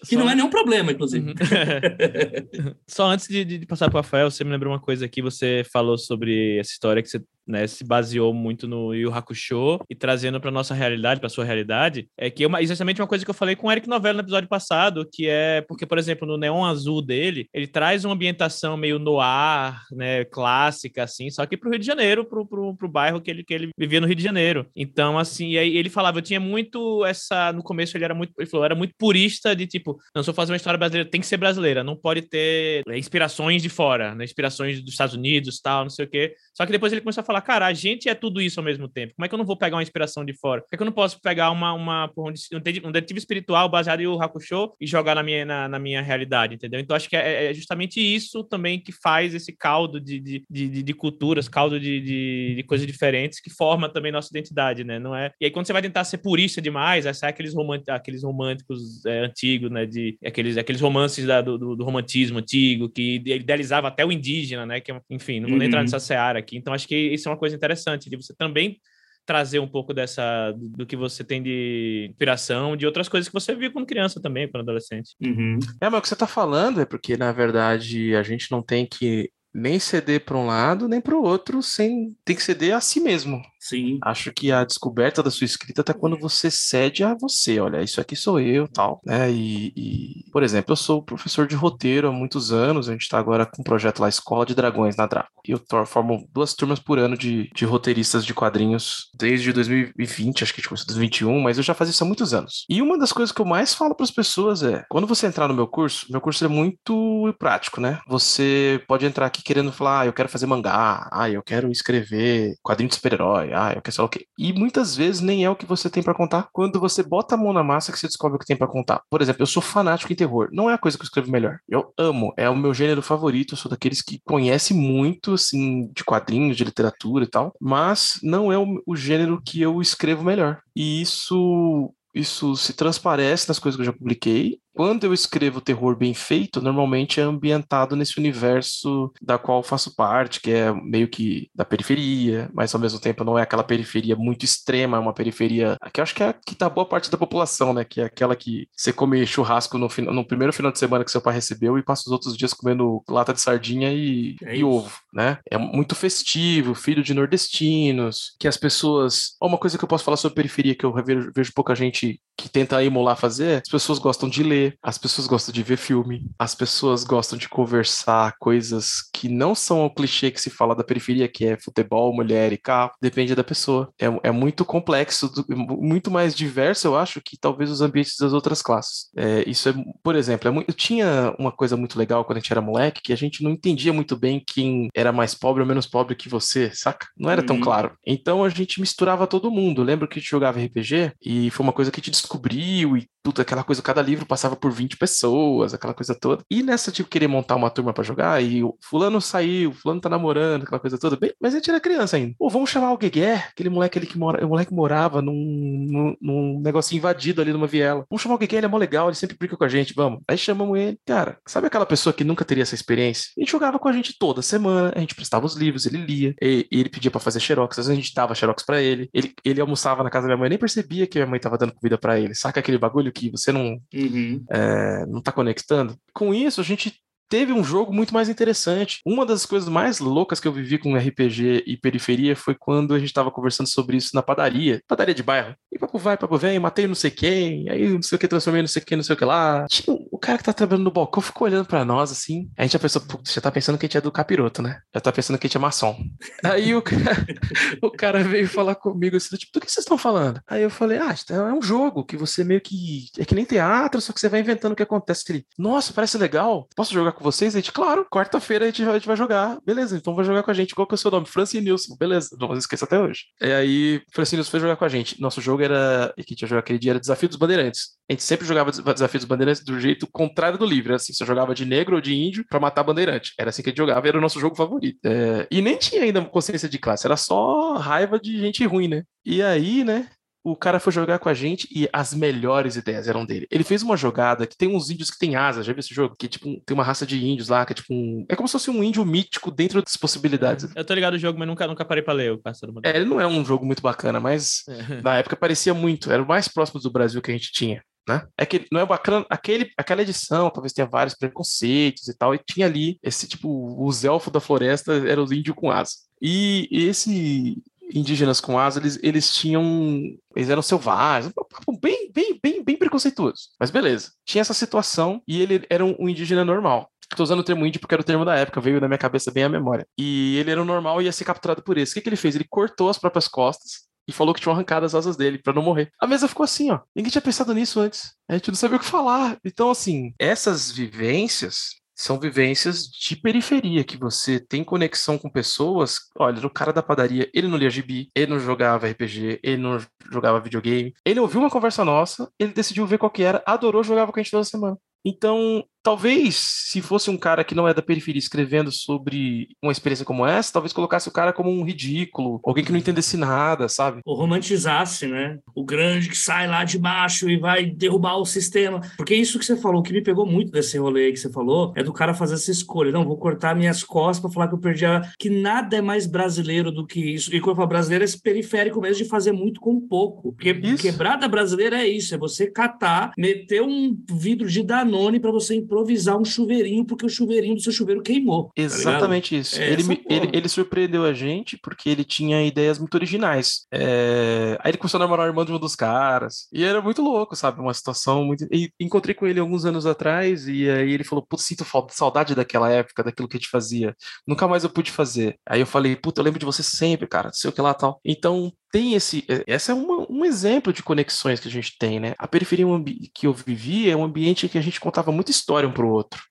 Que 0.06 0.14
Só... 0.14 0.20
não 0.20 0.30
é 0.30 0.34
nenhum 0.34 0.50
problema, 0.50 0.92
inclusive. 0.92 1.30
Uhum. 1.30 1.34
Só 2.86 3.10
antes 3.10 3.26
de, 3.26 3.44
de 3.44 3.66
passar 3.66 3.90
para 3.90 3.98
o 3.98 4.02
Rafael, 4.02 4.30
você 4.30 4.44
me 4.44 4.50
lembrou 4.50 4.72
uma 4.72 4.80
coisa 4.80 5.08
que 5.08 5.20
você 5.20 5.64
falou 5.72 5.98
sobre 5.98 6.58
essa 6.58 6.70
história 6.70 7.02
que 7.02 7.08
você 7.08 7.20
né, 7.48 7.66
se 7.66 7.82
baseou 7.82 8.34
muito 8.34 8.68
no 8.68 8.94
Yu 8.94 9.12
Hakusho 9.12 9.80
e 9.88 9.94
trazendo 9.94 10.40
para 10.40 10.50
nossa 10.50 10.74
realidade, 10.74 11.18
para 11.18 11.28
sua 11.30 11.44
realidade, 11.44 12.08
é 12.16 12.30
que 12.30 12.44
é 12.44 12.46
uma, 12.46 12.62
exatamente 12.62 13.00
uma 13.00 13.08
coisa 13.08 13.24
que 13.24 13.30
eu 13.30 13.34
falei 13.34 13.56
com 13.56 13.66
o 13.66 13.72
Eric 13.72 13.88
Novello 13.88 14.18
no 14.18 14.22
episódio 14.22 14.48
passado, 14.48 15.08
que 15.10 15.26
é 15.26 15.62
porque, 15.62 15.86
por 15.86 15.98
exemplo, 15.98 16.28
no 16.28 16.36
Neon 16.36 16.64
Azul 16.64 17.00
dele, 17.00 17.48
ele 17.52 17.66
traz 17.66 18.04
uma 18.04 18.14
ambientação 18.14 18.76
meio 18.76 18.98
noir, 18.98 19.80
né, 19.92 20.24
clássica, 20.26 21.04
assim, 21.04 21.30
só 21.30 21.46
que 21.46 21.56
pro 21.56 21.70
Rio 21.70 21.78
de 21.78 21.86
Janeiro, 21.86 22.24
pro, 22.24 22.46
pro, 22.46 22.76
pro 22.76 22.88
bairro 22.88 23.20
que 23.20 23.30
ele, 23.30 23.42
que 23.42 23.54
ele 23.54 23.70
vivia 23.78 24.00
no 24.00 24.06
Rio 24.06 24.16
de 24.16 24.22
Janeiro. 24.22 24.66
Então, 24.76 25.18
assim, 25.18 25.56
aí 25.56 25.76
ele 25.76 25.88
falava, 25.88 26.18
eu 26.18 26.22
tinha 26.22 26.40
muito 26.40 27.04
essa, 27.06 27.52
no 27.52 27.62
começo 27.62 27.96
ele 27.96 28.04
era 28.04 28.14
muito, 28.14 28.32
ele 28.38 28.48
falou, 28.48 28.64
era 28.64 28.74
muito 28.74 28.94
purista 28.98 29.56
de 29.56 29.66
tipo, 29.66 29.98
não, 30.14 30.22
se 30.22 30.28
eu 30.28 30.34
fazer 30.34 30.52
uma 30.52 30.56
história 30.56 30.78
brasileira, 30.78 31.08
tem 31.08 31.20
que 31.20 31.26
ser 31.26 31.36
brasileira, 31.36 31.82
não 31.82 31.96
pode 31.96 32.22
ter 32.22 32.82
inspirações 32.94 33.62
de 33.62 33.68
fora, 33.68 34.14
né, 34.14 34.24
inspirações 34.24 34.80
dos 34.82 34.92
Estados 34.92 35.14
Unidos, 35.14 35.60
tal, 35.60 35.84
não 35.84 35.90
sei 35.90 36.04
o 36.04 36.08
quê. 36.08 36.34
Só 36.54 36.66
que 36.66 36.72
depois 36.72 36.92
ele 36.92 37.00
começou 37.00 37.22
a 37.22 37.24
falar, 37.24 37.37
cara, 37.40 37.66
a 37.66 37.72
gente 37.72 38.08
é 38.08 38.14
tudo 38.14 38.40
isso 38.40 38.60
ao 38.60 38.64
mesmo 38.64 38.88
tempo. 38.88 39.14
Como 39.14 39.24
é 39.24 39.28
que 39.28 39.34
eu 39.34 39.38
não 39.38 39.44
vou 39.44 39.56
pegar 39.56 39.76
uma 39.76 39.82
inspiração 39.82 40.24
de 40.24 40.32
fora? 40.32 40.62
Por 40.62 40.70
que, 40.70 40.82
eu 40.82 40.84
não 40.84 40.92
posso 40.92 41.20
pegar 41.20 41.50
uma, 41.50 41.72
uma 41.72 42.10
um, 42.16 42.90
detetive 42.90 43.18
espiritual 43.18 43.68
baseado 43.68 44.00
em 44.00 44.06
o 44.06 44.20
Hakusho 44.20 44.72
e 44.80 44.86
jogar 44.86 45.14
na 45.14 45.22
minha, 45.22 45.44
na, 45.44 45.68
na 45.68 45.78
minha 45.78 46.02
realidade, 46.02 46.54
entendeu? 46.54 46.80
Então 46.80 46.96
acho 46.96 47.08
que 47.08 47.16
é, 47.16 47.50
é, 47.50 47.54
justamente 47.54 48.00
isso 48.00 48.44
também 48.44 48.80
que 48.80 48.92
faz 48.92 49.34
esse 49.34 49.52
caldo 49.52 50.00
de, 50.00 50.20
de, 50.20 50.44
de, 50.48 50.82
de 50.82 50.94
culturas, 50.94 51.48
caldo 51.48 51.78
de, 51.78 52.00
de, 52.00 52.54
de, 52.56 52.62
coisas 52.62 52.86
diferentes 52.86 53.40
que 53.40 53.50
forma 53.50 53.88
também 53.88 54.12
nossa 54.12 54.28
identidade, 54.30 54.84
né? 54.84 54.98
Não 54.98 55.14
é? 55.14 55.32
E 55.40 55.46
aí 55.46 55.50
quando 55.50 55.66
você 55.66 55.72
vai 55.72 55.82
tentar 55.82 56.04
ser 56.04 56.18
purista 56.18 56.60
demais, 56.60 57.06
aí 57.06 57.14
sai 57.14 57.30
aqueles, 57.30 57.54
romant, 57.54 57.82
aqueles 57.88 58.22
românticos 58.22 59.04
é, 59.06 59.20
antigos, 59.20 59.70
né? 59.70 59.86
De, 59.86 60.18
aqueles, 60.24 60.56
aqueles 60.56 60.80
romances 60.80 61.26
da, 61.26 61.40
do, 61.40 61.58
do, 61.58 61.84
romantismo 61.84 62.38
antigo 62.38 62.88
que 62.88 63.22
idealizava 63.26 63.88
até 63.88 64.04
o 64.04 64.12
indígena, 64.12 64.66
né? 64.66 64.80
Que, 64.80 64.92
enfim, 65.10 65.40
não 65.40 65.48
vou 65.48 65.52
uhum. 65.52 65.58
nem 65.58 65.68
entrar 65.68 65.82
nessa 65.82 66.00
seara 66.00 66.38
aqui. 66.38 66.56
Então 66.56 66.72
acho 66.72 66.86
que 66.86 66.94
é 67.28 67.32
uma 67.32 67.38
coisa 67.38 67.54
interessante, 67.54 68.10
de 68.10 68.16
você 68.16 68.34
também 68.34 68.80
trazer 69.28 69.58
um 69.58 69.68
pouco 69.68 69.92
dessa 69.92 70.52
do 70.56 70.86
que 70.86 70.96
você 70.96 71.22
tem 71.22 71.42
de 71.42 72.06
inspiração, 72.08 72.74
de 72.74 72.86
outras 72.86 73.10
coisas 73.10 73.28
que 73.28 73.34
você 73.34 73.54
viu 73.54 73.70
quando 73.70 73.86
criança 73.86 74.20
também, 74.22 74.48
quando 74.48 74.62
adolescente. 74.62 75.14
Uhum. 75.20 75.58
É, 75.80 75.90
mas 75.90 75.98
o 75.98 76.02
que 76.02 76.08
você 76.08 76.14
está 76.14 76.26
falando 76.26 76.80
é 76.80 76.86
porque, 76.86 77.14
na 77.14 77.30
verdade, 77.30 78.16
a 78.16 78.22
gente 78.22 78.50
não 78.50 78.62
tem 78.62 78.86
que 78.86 79.30
nem 79.52 79.78
ceder 79.78 80.24
para 80.24 80.36
um 80.36 80.46
lado 80.46 80.88
nem 80.88 81.00
para 81.00 81.14
o 81.14 81.22
outro, 81.22 81.62
sem 81.62 82.16
tem 82.24 82.36
que 82.36 82.42
ceder 82.42 82.74
a 82.74 82.80
si 82.80 83.00
mesmo. 83.00 83.42
Sim. 83.58 83.98
Acho 84.02 84.32
que 84.32 84.52
a 84.52 84.64
descoberta 84.64 85.22
da 85.22 85.30
sua 85.30 85.44
escrita 85.44 85.82
tá 85.82 85.92
quando 85.92 86.18
você 86.18 86.50
cede 86.50 87.02
a 87.02 87.14
você, 87.14 87.58
olha, 87.60 87.82
isso 87.82 88.00
aqui 88.00 88.14
sou 88.14 88.40
eu, 88.40 88.68
tal, 88.68 89.00
né? 89.04 89.30
E, 89.30 89.72
e, 89.76 90.30
por 90.30 90.42
exemplo, 90.42 90.72
eu 90.72 90.76
sou 90.76 91.02
professor 91.02 91.46
de 91.46 91.56
roteiro 91.56 92.08
há 92.08 92.12
muitos 92.12 92.52
anos, 92.52 92.88
a 92.88 92.92
gente 92.92 93.08
tá 93.08 93.18
agora 93.18 93.44
com 93.44 93.62
um 93.62 93.64
projeto 93.64 94.00
lá, 94.00 94.08
Escola 94.08 94.46
de 94.46 94.54
Dragões, 94.54 94.96
na 94.96 95.06
Draco. 95.06 95.28
E 95.46 95.52
eu 95.52 95.86
formo 95.86 96.28
duas 96.32 96.54
turmas 96.54 96.78
por 96.78 96.98
ano 96.98 97.16
de, 97.16 97.50
de 97.54 97.64
roteiristas 97.64 98.24
de 98.24 98.34
quadrinhos 98.34 99.10
desde 99.18 99.52
2020, 99.52 100.42
acho 100.42 100.52
que 100.52 100.60
a 100.60 100.62
gente 100.62 100.68
começou 100.68 100.84
em 100.84 100.88
2021, 100.88 101.40
mas 101.40 101.56
eu 101.56 101.64
já 101.64 101.74
fazia 101.74 101.92
isso 101.92 102.04
há 102.04 102.06
muitos 102.06 102.34
anos. 102.34 102.64
E 102.68 102.80
uma 102.82 102.98
das 102.98 103.12
coisas 103.12 103.32
que 103.32 103.40
eu 103.40 103.46
mais 103.46 103.74
falo 103.74 103.94
para 103.94 104.04
as 104.04 104.10
pessoas 104.10 104.62
é, 104.62 104.84
quando 104.88 105.06
você 105.06 105.26
entrar 105.26 105.48
no 105.48 105.54
meu 105.54 105.66
curso, 105.66 106.06
meu 106.10 106.20
curso 106.20 106.44
é 106.44 106.48
muito 106.48 107.34
prático, 107.38 107.80
né? 107.80 108.00
Você 108.08 108.82
pode 108.86 109.06
entrar 109.06 109.26
aqui 109.26 109.42
querendo 109.42 109.72
falar, 109.72 110.00
ah, 110.00 110.06
eu 110.06 110.12
quero 110.12 110.28
fazer 110.28 110.46
mangá, 110.46 111.08
ah, 111.12 111.30
eu 111.30 111.42
quero 111.42 111.70
escrever 111.70 112.54
quadrinho 112.62 112.88
de 112.88 112.96
super-herói, 112.96 113.47
ah, 113.54 113.72
eu 113.74 113.82
quero 113.82 113.94
sei 113.94 114.02
lá 114.02 114.06
o 114.06 114.10
quê. 114.10 114.26
E 114.38 114.52
muitas 114.52 114.96
vezes 114.96 115.20
nem 115.20 115.44
é 115.44 115.50
o 115.50 115.56
que 115.56 115.66
você 115.66 115.90
tem 115.90 116.02
para 116.02 116.14
contar. 116.14 116.48
Quando 116.52 116.80
você 116.80 117.02
bota 117.02 117.34
a 117.34 117.38
mão 117.38 117.52
na 117.52 117.62
massa 117.62 117.92
que 117.92 117.98
você 117.98 118.06
descobre 118.06 118.36
o 118.36 118.38
que 118.38 118.46
tem 118.46 118.56
para 118.56 118.66
contar. 118.66 119.02
Por 119.10 119.22
exemplo, 119.22 119.42
eu 119.42 119.46
sou 119.46 119.62
fanático 119.62 120.12
em 120.12 120.16
terror. 120.16 120.48
Não 120.52 120.70
é 120.70 120.74
a 120.74 120.78
coisa 120.78 120.96
que 120.96 121.02
eu 121.02 121.06
escrevo 121.06 121.30
melhor. 121.30 121.58
Eu 121.68 121.92
amo, 121.98 122.32
é 122.36 122.48
o 122.48 122.56
meu 122.56 122.72
gênero 122.74 123.02
favorito, 123.02 123.54
eu 123.54 123.58
sou 123.58 123.70
daqueles 123.70 124.02
que 124.02 124.20
conhece 124.24 124.74
muito 124.74 125.34
assim 125.34 125.90
de 125.94 126.04
quadrinhos, 126.04 126.56
de 126.56 126.64
literatura 126.64 127.24
e 127.24 127.28
tal, 127.28 127.52
mas 127.60 128.18
não 128.22 128.52
é 128.52 128.58
o, 128.58 128.82
o 128.86 128.96
gênero 128.96 129.40
que 129.44 129.60
eu 129.60 129.80
escrevo 129.80 130.24
melhor. 130.24 130.60
E 130.74 131.00
isso 131.02 131.92
isso 132.14 132.56
se 132.56 132.72
transparece 132.72 133.46
nas 133.46 133.58
coisas 133.58 133.76
que 133.76 133.82
eu 133.82 133.92
já 133.92 133.92
publiquei 133.92 134.58
quando 134.78 135.02
eu 135.02 135.12
escrevo 135.12 135.60
terror 135.60 135.96
bem 135.96 136.14
feito, 136.14 136.62
normalmente 136.62 137.18
é 137.18 137.24
ambientado 137.24 137.96
nesse 137.96 138.16
universo 138.16 139.12
da 139.20 139.36
qual 139.36 139.60
faço 139.60 139.92
parte, 139.96 140.40
que 140.40 140.52
é 140.52 140.72
meio 140.72 141.08
que 141.08 141.50
da 141.52 141.64
periferia, 141.64 142.48
mas 142.54 142.72
ao 142.72 142.80
mesmo 142.80 143.00
tempo 143.00 143.24
não 143.24 143.36
é 143.36 143.42
aquela 143.42 143.64
periferia 143.64 144.14
muito 144.14 144.44
extrema, 144.44 144.96
é 144.96 145.00
uma 145.00 145.12
periferia 145.12 145.76
que 145.92 145.98
eu 145.98 146.02
acho 146.04 146.14
que 146.14 146.22
é 146.22 146.32
que 146.32 146.54
tá 146.54 146.68
boa 146.68 146.86
parte 146.86 147.10
da 147.10 147.18
população, 147.18 147.74
né? 147.74 147.82
Que 147.82 148.02
é 148.02 148.04
aquela 148.04 148.36
que 148.36 148.68
você 148.72 148.92
come 148.92 149.26
churrasco 149.26 149.76
no, 149.76 149.88
no 150.12 150.24
primeiro 150.24 150.52
final 150.52 150.70
de 150.70 150.78
semana 150.78 151.04
que 151.04 151.10
seu 151.10 151.20
pai 151.20 151.34
recebeu 151.34 151.76
e 151.76 151.82
passa 151.82 152.04
os 152.06 152.12
outros 152.12 152.36
dias 152.36 152.54
comendo 152.54 153.02
lata 153.08 153.34
de 153.34 153.40
sardinha 153.40 153.92
e, 153.92 154.36
é 154.44 154.58
e 154.58 154.62
ovo, 154.62 154.96
né? 155.12 155.38
É 155.50 155.58
muito 155.58 155.96
festivo, 155.96 156.72
filho 156.72 157.02
de 157.02 157.14
nordestinos, 157.14 158.36
que 158.38 158.46
as 158.46 158.56
pessoas. 158.56 159.36
Uma 159.42 159.58
coisa 159.58 159.76
que 159.76 159.82
eu 159.82 159.88
posso 159.88 160.04
falar 160.04 160.16
sobre 160.16 160.36
periferia 160.36 160.76
que 160.76 160.86
eu 160.86 160.94
vejo 161.34 161.52
pouca 161.52 161.74
gente 161.74 162.20
que 162.38 162.48
tenta 162.48 162.82
emular 162.84 163.16
fazer, 163.16 163.60
as 163.62 163.68
pessoas 163.68 163.98
gostam 163.98 164.28
de 164.28 164.44
ler, 164.44 164.67
as 164.82 164.98
pessoas 164.98 165.26
gostam 165.26 165.52
de 165.52 165.62
ver 165.62 165.76
filme, 165.76 166.26
as 166.38 166.54
pessoas 166.54 167.04
gostam 167.04 167.38
de 167.38 167.48
conversar 167.48 168.34
coisas 168.38 169.02
que 169.12 169.28
não 169.28 169.54
são 169.54 169.84
o 169.84 169.90
clichê 169.90 170.30
que 170.30 170.40
se 170.40 170.50
fala 170.50 170.74
da 170.74 170.84
periferia, 170.84 171.28
que 171.28 171.44
é 171.44 171.58
futebol, 171.58 172.14
mulher 172.14 172.52
e 172.52 172.58
carro, 172.58 172.92
depende 173.00 173.34
da 173.34 173.44
pessoa. 173.44 173.92
É, 174.00 174.06
é 174.24 174.30
muito 174.30 174.64
complexo, 174.64 175.30
muito 175.48 176.10
mais 176.10 176.34
diverso, 176.34 176.86
eu 176.86 176.96
acho, 176.96 177.20
que 177.20 177.36
talvez 177.38 177.70
os 177.70 177.80
ambientes 177.80 178.16
das 178.18 178.32
outras 178.32 178.62
classes. 178.62 179.08
É, 179.16 179.48
isso 179.48 179.68
é, 179.68 179.74
por 180.02 180.14
exemplo, 180.14 180.48
é 180.48 180.50
muito, 180.50 180.68
eu 180.68 180.74
tinha 180.74 181.34
uma 181.38 181.52
coisa 181.52 181.76
muito 181.76 181.98
legal 181.98 182.24
quando 182.24 182.38
a 182.38 182.40
gente 182.40 182.52
era 182.52 182.60
moleque, 182.60 183.02
que 183.02 183.12
a 183.12 183.16
gente 183.16 183.42
não 183.42 183.50
entendia 183.50 183.92
muito 183.92 184.16
bem 184.16 184.42
quem 184.46 184.88
era 184.94 185.12
mais 185.12 185.34
pobre 185.34 185.62
ou 185.62 185.68
menos 185.68 185.86
pobre 185.86 186.14
que 186.14 186.28
você, 186.28 186.70
saca? 186.74 187.06
Não 187.16 187.30
era 187.30 187.42
tão 187.42 187.56
uhum. 187.56 187.62
claro. 187.62 187.96
Então 188.06 188.44
a 188.44 188.48
gente 188.48 188.80
misturava 188.80 189.26
todo 189.26 189.50
mundo. 189.50 189.82
Lembro 189.82 190.08
que 190.08 190.18
a 190.18 190.20
gente 190.20 190.30
jogava 190.30 190.60
RPG 190.60 191.12
e 191.22 191.50
foi 191.50 191.64
uma 191.64 191.72
coisa 191.72 191.90
que 191.90 192.00
a 192.00 192.02
gente 192.02 192.10
descobriu 192.10 192.96
e 192.96 193.08
tudo, 193.22 193.42
aquela 193.42 193.64
coisa, 193.64 193.82
cada 193.82 194.00
livro 194.00 194.24
passava 194.24 194.56
por 194.58 194.70
20 194.70 194.96
pessoas, 194.96 195.74
aquela 195.74 195.94
coisa 195.94 196.14
toda. 196.14 196.42
E 196.50 196.62
nessa, 196.62 196.90
tipo, 196.90 197.08
querer 197.08 197.28
montar 197.28 197.56
uma 197.56 197.70
turma 197.70 197.92
para 197.92 198.04
jogar, 198.04 198.42
e 198.42 198.62
o 198.62 198.76
fulano 198.82 199.20
saiu, 199.20 199.72
fulano 199.72 200.00
tá 200.00 200.08
namorando, 200.08 200.62
aquela 200.62 200.80
coisa 200.80 200.98
toda, 200.98 201.16
bem, 201.16 201.32
mas 201.40 201.54
a 201.54 201.58
gente 201.58 201.70
era 201.70 201.80
criança 201.80 202.16
ainda. 202.16 202.34
Pô, 202.38 202.48
vamos 202.48 202.70
chamar 202.70 202.92
o 202.92 202.98
Guegué, 202.98 203.34
aquele 203.50 203.68
moleque 203.68 203.98
ali 203.98 204.06
que 204.06 204.18
mora, 204.18 204.44
o 204.44 204.48
moleque 204.48 204.72
morava 204.72 205.22
num, 205.22 205.34
num, 205.34 206.16
num 206.20 206.60
negocinho 206.60 206.98
invadido 206.98 207.40
ali 207.40 207.52
numa 207.52 207.66
viela. 207.66 208.04
Vamos 208.10 208.22
chamar 208.22 208.34
o 208.34 208.38
Guegué, 208.38 208.58
ele 208.58 208.66
é 208.66 208.68
mó 208.68 208.76
legal, 208.76 209.08
ele 209.08 209.16
sempre 209.16 209.36
brinca 209.38 209.56
com 209.56 209.64
a 209.64 209.68
gente, 209.68 209.94
vamos. 209.94 210.20
Aí 210.28 210.36
chamamos 210.36 210.78
ele. 210.78 210.98
Cara, 211.06 211.38
sabe 211.46 211.66
aquela 211.66 211.86
pessoa 211.86 212.12
que 212.12 212.24
nunca 212.24 212.44
teria 212.44 212.62
essa 212.62 212.74
experiência? 212.74 213.30
Ele 213.36 213.48
jogava 213.48 213.78
com 213.78 213.88
a 213.88 213.92
gente 213.92 214.16
toda 214.18 214.42
semana, 214.42 214.92
a 214.94 215.00
gente 215.00 215.14
prestava 215.14 215.46
os 215.46 215.54
livros, 215.54 215.86
ele 215.86 215.98
lia, 215.98 216.34
e, 216.40 216.66
e 216.70 216.80
ele 216.80 216.88
pedia 216.88 217.10
para 217.10 217.20
fazer 217.20 217.40
xerox, 217.40 217.78
às 217.78 217.86
vezes 217.86 217.98
a 217.98 218.02
gente 218.02 218.14
dava 218.14 218.34
xerox 218.34 218.64
para 218.64 218.80
ele. 218.80 219.08
ele. 219.12 219.34
Ele 219.44 219.60
almoçava 219.60 220.02
na 220.02 220.10
casa 220.10 220.26
da 220.26 220.34
minha 220.34 220.40
mãe, 220.40 220.48
nem 220.48 220.58
percebia 220.58 221.06
que 221.06 221.18
minha 221.18 221.26
mãe 221.26 221.40
tava 221.40 221.58
dando 221.58 221.74
comida 221.74 221.96
para 221.98 222.18
ele. 222.18 222.34
Saca 222.34 222.60
aquele 222.60 222.78
bagulho 222.78 223.12
que 223.12 223.30
você 223.30 223.52
não 223.52 223.80
uhum. 223.94 224.44
É, 224.50 225.06
não 225.06 225.18
está 225.18 225.32
conectando. 225.32 225.98
Com 226.12 226.34
isso, 226.34 226.60
a 226.60 226.64
gente 226.64 227.00
teve 227.28 227.52
um 227.52 227.62
jogo 227.62 227.92
muito 227.92 228.14
mais 228.14 228.28
interessante. 228.28 229.00
Uma 229.04 229.24
das 229.26 229.44
coisas 229.44 229.68
mais 229.68 229.98
loucas 229.98 230.40
que 230.40 230.48
eu 230.48 230.52
vivi 230.52 230.78
com 230.78 230.96
RPG 230.96 231.64
e 231.66 231.76
periferia 231.76 232.34
foi 232.34 232.54
quando 232.54 232.94
a 232.94 232.98
gente 232.98 233.08
estava 233.08 233.30
conversando 233.30 233.68
sobre 233.68 233.96
isso 233.96 234.10
na 234.14 234.22
padaria, 234.22 234.82
padaria 234.86 235.14
de 235.14 235.22
bairro. 235.22 235.54
E 235.72 235.78
papo 235.78 235.98
vai, 235.98 236.16
papo 236.16 236.36
vem, 236.36 236.58
matei 236.58 236.86
não 236.86 236.94
sei 236.94 237.10
quem, 237.10 237.68
aí 237.68 237.88
não 237.88 238.02
sei 238.02 238.16
o 238.16 238.18
que, 238.18 238.28
transformei 238.28 238.62
não 238.62 238.68
sei 238.68 238.82
o 238.82 238.84
que, 238.84 238.96
não 238.96 239.02
sei 239.02 239.14
o 239.14 239.18
que 239.18 239.24
lá. 239.24 239.66
Tinha 239.68 239.96
o 240.10 240.18
cara 240.18 240.38
que 240.38 240.44
tá 240.44 240.52
trabalhando 240.52 240.84
no 240.84 240.90
balcão 240.90 241.22
ficou 241.22 241.46
olhando 241.46 241.66
para 241.66 241.84
nós 241.84 242.10
assim. 242.10 242.50
A 242.56 242.62
gente 242.62 242.72
já 242.72 242.78
pensou, 242.78 243.02
já 243.24 243.40
tá 243.40 243.50
pensando 243.50 243.78
que 243.78 243.86
a 243.86 243.88
gente 243.88 243.98
é 243.98 244.00
do 244.00 244.10
capiroto, 244.10 244.62
né? 244.62 244.80
Já 244.94 245.00
tá 245.00 245.12
pensando 245.12 245.38
que 245.38 245.46
a 245.46 245.48
gente 245.48 245.56
é 245.56 245.60
maçom. 245.60 245.96
Aí 246.44 246.74
o 246.74 246.82
cara, 246.82 247.26
o 247.82 247.90
cara 247.90 248.24
veio 248.24 248.48
falar 248.48 248.74
comigo 248.74 249.16
assim, 249.16 249.36
tipo, 249.36 249.52
do 249.52 249.60
que 249.60 249.70
vocês 249.70 249.84
estão 249.84 249.98
falando? 249.98 250.40
Aí 250.46 250.62
eu 250.62 250.70
falei, 250.70 250.98
ah, 250.98 251.14
é 251.30 251.52
um 251.52 251.62
jogo 251.62 252.04
que 252.04 252.16
você 252.16 252.42
meio 252.42 252.60
que. 252.60 253.06
É 253.18 253.24
que 253.24 253.34
nem 253.34 253.44
teatro, 253.44 254.00
só 254.00 254.12
que 254.12 254.20
você 254.20 254.28
vai 254.28 254.40
inventando 254.40 254.72
o 254.72 254.76
que 254.76 254.82
acontece. 254.82 255.24
Ele, 255.28 255.46
nossa, 255.58 255.92
parece 255.92 256.18
legal. 256.18 256.68
Posso 256.74 256.92
jogar 256.92 257.12
com 257.18 257.24
vocês? 257.24 257.54
A 257.54 257.58
gente, 257.58 257.72
claro, 257.72 258.06
quarta-feira 258.10 258.64
a, 258.64 258.68
a 258.68 258.70
gente, 258.70 259.06
vai 259.06 259.16
jogar. 259.16 259.58
Beleza, 259.64 259.96
então 259.96 260.14
vai 260.14 260.24
jogar 260.24 260.42
com 260.42 260.50
a 260.50 260.54
gente. 260.54 260.74
Qual 260.74 260.86
que 260.86 260.94
é 260.94 260.96
o 260.96 260.98
seu 260.98 261.10
nome? 261.10 261.26
Francis 261.26 261.62
Nilson. 261.62 261.96
Beleza, 261.98 262.36
não 262.38 262.54
esqueça 262.54 262.84
até 262.84 262.98
hoje. 262.98 263.24
E 263.40 263.52
aí, 263.52 264.02
Francis 264.12 264.34
Nilson 264.34 264.50
foi 264.50 264.60
jogar 264.60 264.76
com 264.76 264.84
a 264.84 264.88
gente. 264.88 265.20
Nosso 265.20 265.40
jogo 265.40 265.62
era, 265.62 266.14
que 266.26 266.34
tinha 266.34 266.48
jogado 266.48 266.62
aquele 266.62 266.78
dia, 266.78 266.92
era 266.92 267.00
Desafio 267.00 267.28
dos 267.28 267.36
Bandeirantes. 267.36 267.98
A 268.08 268.12
gente 268.12 268.22
sempre 268.22 268.46
jogava 268.46 268.70
Desafio 268.70 269.20
dos 269.20 269.28
Bandeirantes 269.28 269.62
do 269.64 269.78
jeito 269.78 270.06
contrário 270.10 270.58
do 270.58 270.64
livro. 270.64 270.90
Era 270.90 270.96
assim, 270.96 271.12
você 271.12 271.24
jogava 271.24 271.54
de 271.54 271.64
negro 271.64 271.96
ou 271.96 272.00
de 272.00 272.14
índio 272.14 272.44
para 272.48 272.60
matar 272.60 272.82
bandeirante. 272.82 273.34
Era 273.38 273.50
assim 273.50 273.62
que 273.62 273.68
a 273.68 273.72
gente 273.72 273.78
jogava, 273.78 274.06
era 274.06 274.16
o 274.16 274.20
nosso 274.20 274.40
jogo 274.40 274.56
favorito. 274.56 274.98
É... 275.04 275.46
E 275.50 275.60
nem 275.60 275.76
tinha 275.76 276.02
ainda 276.02 276.24
consciência 276.24 276.68
de 276.68 276.78
classe, 276.78 277.06
era 277.06 277.16
só 277.16 277.76
raiva 277.76 278.18
de 278.18 278.38
gente 278.38 278.64
ruim, 278.64 278.88
né? 278.88 279.02
E 279.24 279.42
aí, 279.42 279.84
né, 279.84 280.08
o 280.42 280.56
cara 280.56 280.80
foi 280.80 280.92
jogar 280.92 281.18
com 281.18 281.28
a 281.28 281.34
gente 281.34 281.68
e 281.70 281.88
as 281.92 282.14
melhores 282.14 282.76
ideias 282.76 283.08
eram 283.08 283.24
dele. 283.24 283.46
Ele 283.50 283.64
fez 283.64 283.82
uma 283.82 283.96
jogada 283.96 284.46
que 284.46 284.56
tem 284.56 284.68
uns 284.68 284.90
índios 284.90 285.10
que 285.10 285.18
tem 285.18 285.36
asas, 285.36 285.66
já 285.66 285.72
viu 285.72 285.80
esse 285.80 285.94
jogo? 285.94 286.16
Que 286.18 286.28
tipo, 286.28 286.60
tem 286.64 286.74
uma 286.74 286.84
raça 286.84 287.06
de 287.06 287.24
índios 287.24 287.48
lá, 287.48 287.64
que 287.66 287.72
é 287.72 287.76
tipo 287.76 287.92
um... 287.92 288.24
É 288.28 288.36
como 288.36 288.48
se 288.48 288.52
fosse 288.52 288.70
um 288.70 288.82
índio 288.82 289.04
mítico 289.04 289.50
dentro 289.50 289.82
das 289.82 289.96
possibilidades. 289.96 290.68
Eu 290.74 290.84
tô 290.84 290.94
ligado 290.94 291.14
no 291.14 291.18
jogo, 291.18 291.38
mas 291.38 291.48
nunca, 291.48 291.66
nunca 291.66 291.84
parei 291.84 292.02
pra 292.02 292.14
ler 292.14 292.32
o 292.32 292.38
Pássaro 292.38 292.72
É, 292.84 292.96
ele 292.96 293.04
não 293.04 293.20
é 293.20 293.26
um 293.26 293.44
jogo 293.44 293.64
muito 293.64 293.82
bacana, 293.82 294.20
mas 294.20 294.62
é. 294.68 295.02
na 295.02 295.18
época 295.18 295.36
parecia 295.36 295.74
muito. 295.74 296.10
Era 296.10 296.22
o 296.22 296.26
mais 296.26 296.48
próximo 296.48 296.80
do 296.80 296.90
Brasil 296.90 297.20
que 297.20 297.30
a 297.30 297.34
gente 297.34 297.52
tinha. 297.52 297.82
Né? 298.08 298.26
É 298.38 298.46
que 298.46 298.66
não 298.72 298.80
é 298.80 298.86
bacana, 298.86 299.26
aquele, 299.28 299.70
aquela 299.76 300.00
edição 300.00 300.48
talvez 300.48 300.72
tenha 300.72 300.88
vários 300.88 301.14
preconceitos 301.14 302.08
e 302.08 302.16
tal, 302.16 302.34
e 302.34 302.38
tinha 302.38 302.64
ali 302.64 302.98
esse 303.02 303.28
tipo, 303.28 303.86
os 303.86 304.02
elfos 304.02 304.32
da 304.32 304.40
floresta 304.40 304.94
eram 305.06 305.24
os 305.24 305.30
índios 305.30 305.54
com 305.54 305.70
asa. 305.70 305.92
E 306.20 306.66
esse 306.70 307.62
indígenas 307.94 308.40
com 308.40 308.58
asa, 308.58 308.78
eles, 308.78 308.98
eles 309.02 309.34
tinham. 309.34 310.02
Eles 310.34 310.50
eram 310.50 310.62
selvagens, 310.62 311.32
bem, 311.80 312.10
bem, 312.12 312.38
bem, 312.42 312.64
bem 312.64 312.76
preconceituosos. 312.76 313.50
Mas 313.58 313.70
beleza. 313.70 314.12
Tinha 314.24 314.42
essa 314.42 314.54
situação 314.54 315.22
e 315.26 315.40
ele 315.40 315.64
era 315.68 315.84
um 315.84 316.08
indígena 316.08 316.44
normal. 316.44 316.90
Estou 317.10 317.24
usando 317.24 317.40
o 317.40 317.44
termo 317.44 317.64
índio 317.64 317.80
porque 317.80 317.94
era 317.94 318.02
o 318.02 318.04
termo 318.04 318.24
da 318.24 318.36
época, 318.36 318.60
veio 318.60 318.80
na 318.80 318.86
minha 318.86 318.98
cabeça 318.98 319.30
bem 319.30 319.44
a 319.44 319.48
memória. 319.48 319.86
E 319.96 320.36
ele 320.38 320.50
era 320.50 320.60
um 320.60 320.64
normal 320.64 321.00
e 321.00 321.06
ia 321.06 321.12
ser 321.12 321.24
capturado 321.24 321.62
por 321.62 321.78
isso. 321.78 321.92
O 321.92 321.94
que, 321.94 322.02
que 322.02 322.08
ele 322.08 322.16
fez? 322.16 322.34
Ele 322.34 322.46
cortou 322.48 322.90
as 322.90 322.98
próprias 322.98 323.26
costas 323.26 323.88
e 324.06 324.12
falou 324.12 324.34
que 324.34 324.40
tinham 324.40 324.54
arrancado 324.54 324.86
as 324.86 324.94
asas 324.94 325.16
dele 325.16 325.38
para 325.38 325.52
não 325.52 325.62
morrer. 325.62 325.90
A 326.00 326.06
mesa 326.06 326.28
ficou 326.28 326.44
assim, 326.44 326.70
ó. 326.70 326.80
Ninguém 326.94 327.10
tinha 327.10 327.22
pensado 327.22 327.52
nisso 327.54 327.80
antes. 327.80 328.12
A 328.28 328.34
gente 328.34 328.48
não 328.48 328.56
sabia 328.56 328.76
o 328.76 328.80
que 328.80 328.86
falar. 328.86 329.38
Então, 329.44 329.70
assim, 329.70 330.14
essas 330.18 330.70
vivências 330.70 331.76
são 331.98 332.16
vivências 332.16 332.86
de 332.86 333.16
periferia, 333.16 333.82
que 333.82 333.96
você 333.96 334.38
tem 334.38 334.62
conexão 334.62 335.18
com 335.18 335.28
pessoas. 335.28 335.98
Olha, 336.16 336.46
o 336.46 336.50
cara 336.50 336.72
da 336.72 336.80
padaria, 336.80 337.28
ele 337.34 337.48
não 337.48 337.58
lia 337.58 337.68
gibi, 337.68 338.08
ele 338.14 338.30
não 338.30 338.38
jogava 338.38 338.88
RPG, 338.88 339.40
ele 339.42 339.56
não 339.56 339.78
jogava 340.08 340.38
videogame. 340.38 340.94
Ele 341.04 341.18
ouviu 341.18 341.40
uma 341.40 341.50
conversa 341.50 341.84
nossa, 341.84 342.30
ele 342.38 342.52
decidiu 342.52 342.86
ver 342.86 342.98
qual 342.98 343.10
que 343.10 343.24
era, 343.24 343.42
adorou, 343.44 343.82
jogava 343.82 344.12
com 344.12 344.20
a 344.20 344.22
gente 344.22 344.30
toda 344.30 344.44
semana. 344.44 344.78
Então, 345.04 345.64
talvez, 345.82 346.36
se 346.36 346.82
fosse 346.82 347.08
um 347.08 347.16
cara 347.16 347.42
que 347.42 347.54
não 347.54 347.66
é 347.66 347.72
da 347.72 347.82
periferia 347.82 348.18
escrevendo 348.18 348.70
sobre 348.70 349.48
uma 349.62 349.72
experiência 349.72 350.04
como 350.04 350.26
essa, 350.26 350.52
talvez 350.52 350.72
colocasse 350.72 351.08
o 351.08 351.12
cara 351.12 351.32
como 351.32 351.50
um 351.50 351.64
ridículo, 351.64 352.40
alguém 352.44 352.64
que 352.64 352.70
não 352.70 352.78
entendesse 352.78 353.16
nada, 353.16 353.68
sabe? 353.68 354.00
Ou 354.04 354.14
romantizasse, 354.14 355.06
né? 355.06 355.38
O 355.54 355.64
grande 355.64 356.08
que 356.08 356.16
sai 356.16 356.46
lá 356.46 356.64
de 356.64 356.78
baixo 356.78 357.28
e 357.30 357.38
vai 357.38 357.64
derrubar 357.64 358.16
o 358.16 358.26
sistema. 358.26 358.80
Porque 358.96 359.14
isso 359.14 359.38
que 359.38 359.44
você 359.44 359.56
falou, 359.56 359.80
o 359.80 359.82
que 359.82 359.92
me 359.92 360.02
pegou 360.02 360.26
muito 360.26 360.52
desse 360.52 360.78
rolê 360.78 361.06
aí 361.06 361.12
que 361.12 361.18
você 361.18 361.32
falou, 361.32 361.72
é 361.74 361.82
do 361.82 361.92
cara 361.92 362.12
fazer 362.12 362.34
essa 362.34 362.50
escolha. 362.50 362.92
Não, 362.92 363.06
vou 363.06 363.16
cortar 363.16 363.56
minhas 363.56 363.82
costas 363.82 364.20
para 364.20 364.30
falar 364.30 364.48
que 364.48 364.54
eu 364.54 364.58
perdi 364.58 364.84
a... 364.84 365.00
Que 365.18 365.30
nada 365.30 365.76
é 365.76 365.80
mais 365.80 366.06
brasileiro 366.06 366.70
do 366.70 366.86
que 366.86 367.00
isso. 367.00 367.34
E 367.34 367.40
quando 367.40 367.52
eu 367.52 367.56
falo 367.56 367.68
brasileiro, 367.68 368.04
é 368.04 368.06
esse 368.06 368.20
periférico 368.20 368.80
mesmo 368.80 369.02
de 369.04 369.08
fazer 369.08 369.32
muito 369.32 369.58
com 369.60 369.80
pouco. 369.80 370.32
Porque 370.32 370.50
isso. 370.50 370.82
quebrada 370.82 371.26
brasileira 371.28 371.80
é 371.80 371.86
isso, 371.86 372.14
é 372.14 372.18
você 372.18 372.46
catar, 372.46 373.12
meter 373.16 373.62
um 373.62 373.96
vidro 374.10 374.48
de 374.48 374.62
Danone 374.62 375.18
para 375.18 375.30
você 375.30 375.54
impor 375.54 375.77
improvisar 375.78 376.18
um 376.18 376.24
chuveirinho 376.24 376.84
porque 376.84 377.06
o 377.06 377.08
chuveirinho 377.08 377.54
do 377.54 377.60
seu 377.62 377.72
chuveiro 377.72 378.02
queimou. 378.02 378.44
Tá 378.46 378.62
Exatamente 378.62 379.38
isso. 379.38 379.60
É 379.60 379.70
ele, 379.70 379.82
me- 379.84 380.04
ele, 380.08 380.30
ele 380.32 380.48
surpreendeu 380.48 381.04
a 381.04 381.12
gente 381.12 381.56
porque 381.58 381.88
ele 381.88 382.04
tinha 382.04 382.44
ideias 382.44 382.78
muito 382.78 382.94
originais. 382.94 383.66
É, 383.72 384.58
Aí 384.60 384.70
ele 384.70 384.78
começou 384.78 384.98
a 384.98 385.00
namorar 385.04 385.26
a 385.26 385.28
irmã 385.28 385.44
de 385.44 385.52
um 385.52 385.58
dos 385.58 385.74
caras. 385.76 386.46
E 386.52 386.64
era 386.64 386.80
muito 386.82 387.02
louco, 387.02 387.36
sabe? 387.36 387.60
Uma 387.60 387.74
situação 387.74 388.24
muito. 388.24 388.46
E 388.52 388.70
encontrei 388.80 389.14
com 389.14 389.26
ele 389.26 389.40
alguns 389.40 389.64
anos 389.64 389.86
atrás 389.86 390.48
e 390.48 390.68
aí 390.68 390.92
ele 390.92 391.04
falou: 391.04 391.24
Putz, 391.26 391.44
sinto 391.44 391.64
falta, 391.64 391.94
saudade 391.94 392.34
daquela 392.34 392.70
época, 392.70 393.02
daquilo 393.04 393.28
que 393.28 393.36
a 393.36 393.40
gente 393.40 393.50
fazia. 393.50 393.94
Nunca 394.26 394.46
mais 394.48 394.64
eu 394.64 394.70
pude 394.70 394.90
fazer. 394.90 395.36
Aí 395.48 395.60
eu 395.60 395.66
falei: 395.66 395.94
Puta, 395.96 396.20
eu 396.20 396.24
lembro 396.24 396.38
de 396.40 396.46
você 396.46 396.62
sempre, 396.62 397.06
cara, 397.06 397.30
sei 397.32 397.50
o 397.50 397.52
que 397.52 397.60
lá 397.62 397.74
tal. 397.74 398.00
Então. 398.04 398.52
Tem 398.70 398.92
esse. 398.92 399.24
Essa 399.46 399.72
é 399.72 399.74
uma- 399.74 400.06
um 400.10 400.26
exemplo 400.26 400.74
de 400.74 400.82
conexões 400.82 401.40
que 401.40 401.48
a 401.48 401.50
gente 401.50 401.72
tem, 401.78 401.98
né? 401.98 402.12
A 402.18 402.28
periferia 402.28 402.66
é 402.66 402.68
que 403.14 403.26
eu 403.26 403.32
vivi 403.32 403.88
é 403.88 403.96
um 403.96 404.04
ambiente 404.04 404.46
que 404.46 404.58
a 404.58 404.60
gente 404.60 404.78
contava 404.78 405.10
muita 405.10 405.30
história 405.30 405.57
um 405.66 405.72
pro 405.72 405.88
outro. 405.88 406.22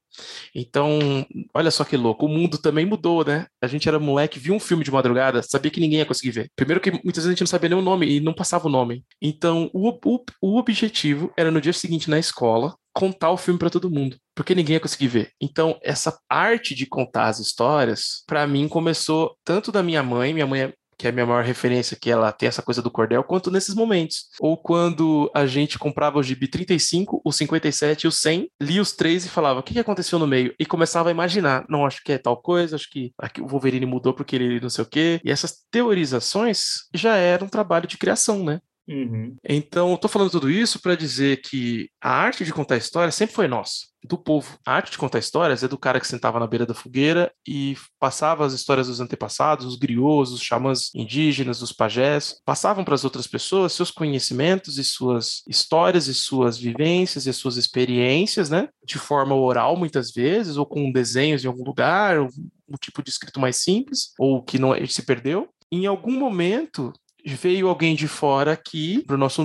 Então, 0.53 1.25
olha 1.53 1.71
só 1.71 1.83
que 1.83 1.95
louco, 1.95 2.25
o 2.25 2.29
mundo 2.29 2.57
também 2.57 2.85
mudou, 2.85 3.23
né? 3.23 3.45
A 3.61 3.67
gente 3.67 3.87
era 3.87 3.99
moleque, 3.99 4.39
viu 4.39 4.53
um 4.53 4.59
filme 4.59 4.83
de 4.83 4.91
madrugada, 4.91 5.43
sabia 5.43 5.71
que 5.71 5.79
ninguém 5.79 5.99
ia 5.99 6.05
conseguir 6.05 6.31
ver. 6.31 6.51
Primeiro 6.55 6.81
que 6.81 6.91
muitas 6.91 7.23
vezes 7.23 7.27
a 7.27 7.31
gente 7.31 7.41
não 7.41 7.47
sabia 7.47 7.69
nem 7.69 7.77
o 7.77 7.81
nome 7.81 8.09
e 8.09 8.19
não 8.19 8.33
passava 8.33 8.67
o 8.67 8.71
nome. 8.71 9.03
Então, 9.21 9.69
o, 9.73 9.89
o, 9.89 10.23
o 10.41 10.57
objetivo 10.57 11.31
era 11.37 11.51
no 11.51 11.61
dia 11.61 11.73
seguinte 11.73 12.09
na 12.09 12.19
escola 12.19 12.75
contar 12.93 13.29
o 13.29 13.37
filme 13.37 13.59
para 13.59 13.69
todo 13.69 13.91
mundo, 13.91 14.17
porque 14.33 14.55
ninguém 14.55 14.73
ia 14.73 14.79
conseguir 14.79 15.07
ver. 15.07 15.31
Então, 15.39 15.77
essa 15.83 16.17
arte 16.27 16.73
de 16.73 16.87
contar 16.87 17.27
as 17.27 17.37
histórias, 17.37 18.23
para 18.25 18.47
mim 18.47 18.67
começou 18.67 19.37
tanto 19.45 19.71
da 19.71 19.83
minha 19.83 20.01
mãe, 20.01 20.33
minha 20.33 20.47
mãe 20.47 20.61
é 20.61 20.73
que 20.97 21.07
é 21.07 21.09
a 21.09 21.13
minha 21.13 21.25
maior 21.25 21.43
referência, 21.43 21.97
que 21.99 22.09
ela 22.09 22.31
tem 22.31 22.49
essa 22.49 22.61
coisa 22.61 22.81
do 22.81 22.89
cordel, 22.89 23.23
quanto 23.23 23.51
nesses 23.51 23.75
momentos. 23.75 24.29
Ou 24.39 24.57
quando 24.57 25.31
a 25.33 25.45
gente 25.45 25.77
comprava 25.77 26.17
o 26.17 26.23
gibi 26.23 26.47
35, 26.47 27.21
o 27.23 27.31
57 27.31 28.03
e 28.03 28.07
o 28.07 28.11
100, 28.11 28.49
lia 28.61 28.81
os 28.81 28.91
três 28.93 29.25
e 29.25 29.29
falava, 29.29 29.59
o 29.59 29.63
que 29.63 29.73
que 29.73 29.79
aconteceu 29.79 30.17
no 30.17 30.27
meio? 30.27 30.53
E 30.59 30.65
começava 30.65 31.09
a 31.09 31.11
imaginar, 31.11 31.65
não, 31.69 31.85
acho 31.85 32.03
que 32.03 32.11
é 32.11 32.17
tal 32.17 32.37
coisa, 32.37 32.75
acho 32.75 32.89
que 32.89 33.13
aqui 33.17 33.41
o 33.41 33.47
Wolverine 33.47 33.85
mudou 33.85 34.13
porque 34.13 34.35
ele 34.35 34.59
não 34.59 34.69
sei 34.69 34.83
o 34.83 34.89
quê. 34.89 35.21
E 35.23 35.31
essas 35.31 35.63
teorizações 35.69 36.87
já 36.93 37.15
eram 37.15 37.47
um 37.47 37.49
trabalho 37.49 37.87
de 37.87 37.97
criação, 37.97 38.43
né? 38.43 38.59
Uhum. 38.87 39.35
Então, 39.47 39.91
eu 39.91 39.97
tô 39.97 40.07
falando 40.07 40.31
tudo 40.31 40.49
isso 40.49 40.81
para 40.81 40.95
dizer 40.95 41.41
que 41.41 41.89
a 42.01 42.09
arte 42.09 42.45
de 42.45 42.53
contar 42.53 42.77
história 42.77 43.11
sempre 43.11 43.35
foi 43.35 43.47
nossa, 43.47 43.85
do 44.07 44.17
povo. 44.17 44.57
A 44.65 44.73
arte 44.73 44.91
de 44.91 44.97
contar 44.97 45.19
histórias 45.19 45.63
é 45.63 45.67
do 45.67 45.77
cara 45.77 45.99
que 45.99 46.07
sentava 46.07 46.39
na 46.39 46.47
beira 46.47 46.65
da 46.65 46.73
fogueira 46.73 47.31
e 47.47 47.75
passava 47.99 48.45
as 48.45 48.53
histórias 48.53 48.87
dos 48.87 48.99
antepassados, 48.99 49.65
os 49.65 49.75
griots, 49.75 50.31
os 50.31 50.41
xamãs 50.41 50.89
indígenas, 50.95 51.61
os 51.61 51.71
pajés, 51.71 52.39
passavam 52.45 52.83
para 52.83 52.95
as 52.95 53.03
outras 53.03 53.27
pessoas 53.27 53.73
seus 53.73 53.91
conhecimentos 53.91 54.77
e 54.77 54.83
suas 54.83 55.43
histórias 55.47 56.07
e 56.07 56.13
suas 56.13 56.57
vivências 56.57 57.25
e 57.25 57.29
as 57.29 57.35
suas 57.35 57.57
experiências, 57.57 58.49
né? 58.49 58.69
De 58.85 58.97
forma 58.97 59.35
oral, 59.35 59.75
muitas 59.75 60.11
vezes, 60.11 60.57
ou 60.57 60.65
com 60.65 60.91
desenhos 60.91 61.43
em 61.43 61.47
algum 61.47 61.63
lugar, 61.63 62.19
um 62.21 62.77
tipo 62.79 63.01
de 63.03 63.09
escrito 63.09 63.39
mais 63.39 63.57
simples, 63.57 64.13
ou 64.17 64.43
que 64.43 64.59
não 64.59 64.73
se 64.87 65.03
perdeu. 65.03 65.49
Em 65.71 65.85
algum 65.85 66.17
momento, 66.17 66.93
veio 67.35 67.67
alguém 67.67 67.95
de 67.95 68.07
fora 68.07 68.53
aqui 68.53 69.03
para 69.05 69.15
o 69.15 69.19
nosso 69.19 69.41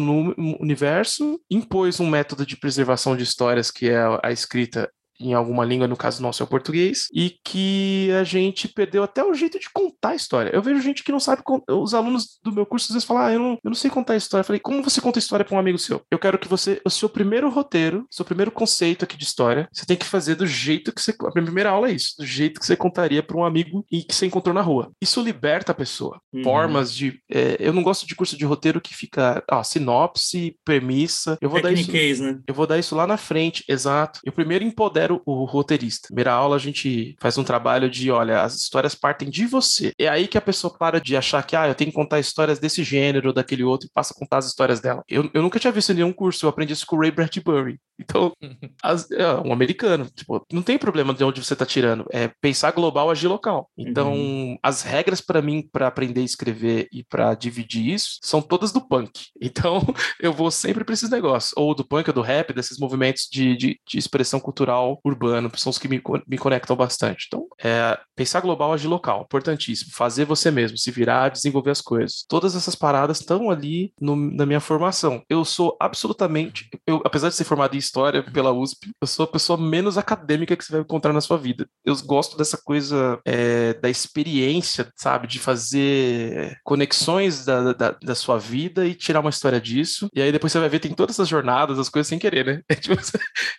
universo, 0.61 1.41
impôs 1.51 2.01
um 2.01 2.09
método 2.09 2.47
de 2.47 2.57
preservação 2.57 3.17
de 3.17 3.23
histórias 3.23 3.71
que 3.71 3.89
é 3.89 4.03
a 4.23 4.31
escrita 4.31 4.91
em 5.29 5.35
alguma 5.35 5.65
língua, 5.65 5.89
no 5.89 5.97
caso 5.97 6.23
nosso 6.23 6.43
é 6.43 6.45
o 6.45 6.49
português, 6.49 7.07
e 7.13 7.37
que 7.45 8.11
a 8.21 8.25
gente 8.25 8.69
perdeu 8.69 9.03
até 9.03 9.25
o 9.25 9.35
jeito 9.35 9.59
de 9.59 9.71
contar 9.73 10.11
a 10.11 10.15
história. 10.15 10.51
Eu 10.53 10.63
vejo 10.63 10.81
gente 10.81 11.03
que 11.03 11.13
não 11.13 11.21
sabe, 11.21 11.43
os 11.69 11.95
alunos 11.95 12.39
do 12.43 12.53
meu 12.53 12.67
curso 12.67 12.87
às 12.87 12.95
vezes 12.95 13.07
falam, 13.07 13.23
ah, 13.23 13.33
eu 13.33 13.39
não, 13.39 13.53
eu 13.53 13.71
não 13.71 13.75
sei 13.75 13.91
contar 13.91 14.15
a 14.15 14.17
história. 14.17 14.43
Eu 14.43 14.47
falei, 14.47 14.61
como 14.61 14.83
você 14.83 15.01
conta 15.01 15.19
a 15.19 15.21
história 15.21 15.45
para 15.45 15.57
um 15.57 15.61
amigo 15.61 15.79
seu? 15.79 16.03
Eu 16.11 16.19
quero 16.19 16.39
que 16.39 16.49
você, 16.49 16.81
o 16.85 16.91
seu 16.91 17.09
primeiro 17.09 17.49
roteiro, 17.49 18.07
seu 18.11 18.25
primeiro 18.25 18.51
conceito 18.51 19.05
aqui 19.05 19.17
de 19.17 19.25
história, 19.25 19.69
você 19.73 19.87
tem 19.87 19.97
que 19.97 20.07
fazer 20.07 20.35
do 20.35 20.47
jeito 20.47 20.93
que 20.93 21.01
você, 21.01 21.15
a 21.25 21.31
primeira 21.31 21.71
aula 21.71 21.89
é 21.89 21.93
isso, 21.93 22.15
do 22.19 22.27
jeito 22.27 22.61
que 22.61 22.67
você 22.67 22.77
contaria 22.77 23.23
para 23.23 23.37
um 23.37 23.45
amigo 23.45 23.85
e 23.91 24.03
que 24.03 24.15
você 24.15 24.27
encontrou 24.27 24.55
na 24.55 24.63
rua. 24.63 24.91
Isso 25.01 25.21
liberta 25.23 25.73
a 25.73 25.75
pessoa 25.75 26.21
Uhum. 26.33 26.43
formas 26.43 26.95
de. 26.95 27.21
é, 27.31 27.57
eu 27.61 27.73
não 27.73 27.83
gosto 27.83 28.07
de 28.07 28.15
curso 28.15 28.37
de 28.37 28.45
roteiro 28.45 28.81
que 28.81 28.95
fica, 28.95 29.43
ó, 29.51 29.63
sinopse, 29.63 30.57
premissa. 30.65 31.37
Eu 31.41 31.51
vou 31.51 31.61
dar 31.61 31.73
isso. 31.73 31.91
Né? 32.23 32.41
Eu 32.47 32.55
vou 32.55 32.67
dar 32.67 32.79
isso 32.79 32.95
lá 32.97 33.07
na 33.07 33.17
frente, 33.17 33.65
exato. 33.69 34.21
Eu 34.25 34.33
primeiro 34.33 34.65
empodero 34.65 35.12
o 35.27 35.45
roteirista. 35.45 36.09
Primeira 36.09 36.33
aula 36.33 36.57
a 36.57 36.59
gente 36.59 37.17
faz 37.21 37.37
um 37.39 37.45
trabalho 37.45 37.91
de, 37.91 38.11
olha, 38.11 38.43
as 38.43 38.55
histórias 38.55 38.95
partem 38.95 39.29
de 39.31 39.47
você. 39.47 39.93
É 39.99 40.09
aí 40.09 40.27
que 40.29 40.39
a 40.39 40.41
pessoa 40.43 40.73
para 40.77 41.01
de 41.01 41.17
achar 41.17 41.43
que, 41.45 41.57
ah, 41.57 41.69
eu 41.69 41.75
tenho 41.75 41.91
que 41.91 41.97
contar 41.97 42.21
histórias 42.21 42.59
desse 42.59 42.83
gênero 42.85 43.29
ou 43.29 43.35
daquele 43.35 43.65
outro 43.65 43.87
e 43.87 43.91
passa 43.93 44.15
a 44.15 44.19
contar 44.19 44.39
as 44.39 44.47
histórias 44.47 44.81
dela. 44.81 45.03
Eu, 45.09 45.31
eu 45.35 45.43
nunca 45.43 45.59
tinha 45.59 45.73
visto 45.73 45.91
em 45.91 45.97
nenhum 45.97 46.13
curso, 46.13 46.45
eu 46.47 46.51
aprendi 46.51 46.73
isso 46.73 46.87
com 46.87 46.97
o 46.97 47.01
Ray 47.01 47.11
Bradbury. 47.11 47.79
Então, 47.99 48.33
as- 48.83 49.11
é, 49.11 49.27
um 49.45 49.53
americano, 49.53 50.09
tipo, 50.15 50.45
não 50.53 50.63
tem 50.63 50.79
problema 50.79 51.15
de 51.15 51.23
onde 51.25 51.43
você 51.45 51.55
tá 51.55 51.67
tirando. 51.67 52.07
É 52.13 52.31
pensar 52.41 52.71
global, 52.73 53.11
agir 53.11 53.29
local. 53.29 53.71
Então, 53.77 54.59
as 54.63 54.83
regras 54.83 55.21
para 55.21 55.43
mim 55.43 55.69
para 55.73 55.87
aprender 55.87 56.21
a 56.21 56.25
escrever 56.25 56.89
e 56.93 57.05
para 57.05 57.35
dividir 57.35 57.89
isso 57.95 58.19
são 58.23 58.41
todas 58.43 58.73
do 58.73 58.81
punk. 58.81 59.13
Então, 59.55 59.83
eu 60.21 60.33
vou 60.33 60.51
sempre 60.51 60.83
para 60.85 60.95
esses 60.95 61.11
negócios, 61.11 61.53
ou 61.57 61.75
do 61.75 61.85
punk 61.85 62.09
ou 62.09 62.15
do 62.15 62.23
rap, 62.23 62.53
desses 62.55 62.79
movimentos 62.79 63.29
de, 63.31 63.57
de, 63.57 63.81
de 63.87 63.99
expressão 63.99 64.41
cultural 64.41 64.92
urbano, 65.05 65.51
são 65.57 65.71
os 65.71 65.79
que 65.79 65.89
me, 65.89 66.01
me 66.27 66.39
conectam 66.39 66.77
bastante. 66.77 67.27
Então, 67.29 67.47
é, 67.63 67.99
pensar 68.17 68.41
global, 68.41 68.73
agir 68.73 68.89
local, 68.89 69.23
importantíssimo. 69.23 69.93
Fazer 69.95 70.25
você 70.25 70.51
mesmo, 70.51 70.77
se 70.79 70.91
virar, 70.91 71.29
desenvolver 71.31 71.71
as 71.71 71.81
coisas. 71.81 72.25
Todas 72.29 72.55
essas 72.57 72.75
paradas 72.75 73.21
estão 73.21 73.51
ali 73.51 73.93
no- 74.01 74.17
na 74.17 74.47
minha 74.47 74.61
formação. 74.61 75.23
Eu 75.29 75.45
sou 75.45 75.77
absolutamente, 75.81 76.69
eu, 76.87 77.01
apesar 77.05 77.29
de 77.29 77.35
ser 77.35 77.45
formado 77.45 77.75
em 77.75 77.79
história 77.79 78.23
pela 78.23 78.53
USP, 78.53 78.91
eu 79.01 79.07
sou 79.07 79.25
a 79.25 79.29
pessoa 79.29 79.59
menos 79.59 79.97
acadêmica 79.99 80.57
que 80.57 80.65
você 80.65 80.73
vai 80.73 80.81
encontrar 80.83 81.13
na 81.13 81.21
sua 81.21 81.37
vida. 81.39 81.67
Eu 81.85 81.95
gosto 82.05 82.37
dessa 82.37 82.59
coisa 82.63 83.19
é, 83.25 83.75
da 83.75 83.89
experiência, 83.91 84.91
sabe? 84.97 85.27
De 85.27 85.39
fazer 85.39 86.59
conexões 86.65 87.45
da, 87.45 87.73
da, 87.73 87.91
da 88.03 88.15
sua 88.15 88.39
vida 88.39 88.87
e 88.87 88.95
tirar 88.95 89.21
uma 89.21 89.31
história 89.31 89.61
disso. 89.61 90.09
E 90.15 90.21
aí 90.23 90.33
depois 90.33 90.53
você 90.53 90.59
vai 90.59 90.69
ver, 90.69 90.79
tem 90.81 90.93
todas 90.95 91.17
essas 91.17 91.29
jornadas, 91.29 91.79
as 91.79 91.89
coisas 91.89 92.09
sem 92.09 92.19
querer, 92.19 92.45
né? 92.47 92.61
É 92.73 92.75
tipo, 92.75 92.97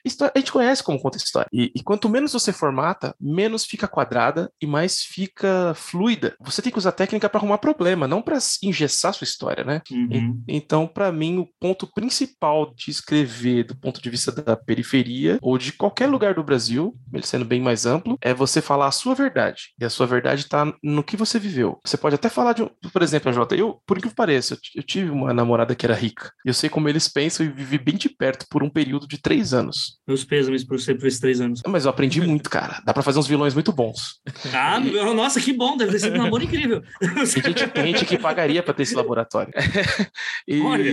história- 0.04 0.32
a 0.36 0.40
gente 0.40 0.52
conhece 0.52 0.84
como 0.84 1.00
conta 1.00 1.18
história. 1.26 1.50
E, 1.52 1.72
e 1.76 1.84
quanto 1.84 2.10
menos 2.10 2.34
você 2.34 2.54
formata, 2.54 3.16
menos 3.20 3.66
fica 3.66 3.88
quadrada 3.88 4.52
e 4.62 4.68
mais 4.68 5.02
fica 5.02 5.74
fluida. 5.76 6.36
Você 6.40 6.62
tem 6.62 6.72
que 6.72 6.78
usar 6.78 6.92
técnica 6.92 7.28
para 7.28 7.40
arrumar 7.40 7.58
problema, 7.58 8.08
não 8.08 8.22
para 8.22 8.38
engessar 8.62 9.14
sua 9.14 9.26
história, 9.26 9.64
né? 9.64 9.82
Uhum. 9.92 10.42
Então, 10.48 10.88
para 10.88 11.12
mim, 11.12 11.40
o 11.40 11.50
ponto 11.60 11.88
principal 11.94 12.74
de 12.76 12.92
escrever 12.92 13.64
do 13.64 13.76
ponto 13.76 14.02
de 14.02 14.10
vista 14.10 14.32
da 14.32 14.56
periferia 14.56 15.40
ou 15.42 15.58
de 15.58 15.74
qualquer 15.74 16.08
lugar 16.08 16.36
do 16.36 16.44
Brasil, 16.44 16.96
ele 17.14 17.26
sendo 17.26 17.46
bem 17.46 17.62
mais 17.62 17.86
amplo, 17.86 18.18
é 18.22 18.34
você 18.34 18.62
falar 18.62 18.88
a 18.88 18.92
sua 18.92 19.16
verdade. 19.16 19.74
E 19.80 19.86
a 19.86 19.90
sua 19.90 20.06
verdade 20.06 20.42
está 20.42 20.72
no 20.84 21.04
que 21.04 21.18
você 21.18 21.40
viveu. 21.40 21.80
Você 21.84 21.98
pode 21.98 22.16
até 22.16 22.30
falar 22.30 22.54
de, 22.54 22.64
um, 22.64 22.70
por 22.92 23.02
exemplo, 23.02 23.34
Jota, 23.34 23.56
eu, 23.56 23.82
por 23.86 23.98
incrível 23.98 24.12
que 24.12 24.16
pareça, 24.16 24.54
eu, 24.54 24.58
eu 24.76 24.84
tive 24.84 25.10
uma 25.10 25.34
namorada 25.34 25.76
que 25.76 25.86
era 25.86 25.96
rica. 25.96 26.32
E 26.46 26.50
eu 26.50 26.54
sei 26.54 26.70
como 26.70 26.90
eles 26.90 27.08
pensam 27.08 27.46
e 27.46 27.50
vivi 27.50 27.78
bem 27.78 27.96
de 27.96 28.10
perto 28.10 28.46
por 28.50 28.64
um 28.64 28.70
período 28.70 29.08
de 29.08 29.18
três 29.18 29.54
anos. 29.54 30.00
Meus 30.08 30.24
pêsames 30.24 30.64
por 30.64 30.80
você 30.80 30.94
por 30.94 31.08
três 31.20 31.40
anos. 31.42 31.62
Mas 31.68 31.86
eu 31.86 31.90
aprendi 31.90 32.22
muito, 32.22 32.50
cara. 32.50 32.82
Dá 32.86 32.94
para 32.94 33.04
fazer 33.04 33.20
uns 33.20 33.28
vilões 33.28 33.54
muito 33.54 33.72
bons. 33.72 34.20
Ah, 34.54 34.80
meu- 34.80 35.14
nossa, 35.14 35.40
que 35.40 35.54
bom, 35.54 35.78
deve 35.78 35.92
ter 35.94 36.00
sido 36.00 36.16
um 36.16 36.24
namoro 36.24 36.44
incrível. 36.44 36.82
Tem 37.74 37.86
gente, 37.88 38.06
que 38.06 38.18
pagaria 38.18 38.62
para 38.64 38.74
ter 38.74 38.84
esse 38.84 38.96
laboratório. 38.96 39.54
e, 40.48 40.60
Olha. 40.62 40.92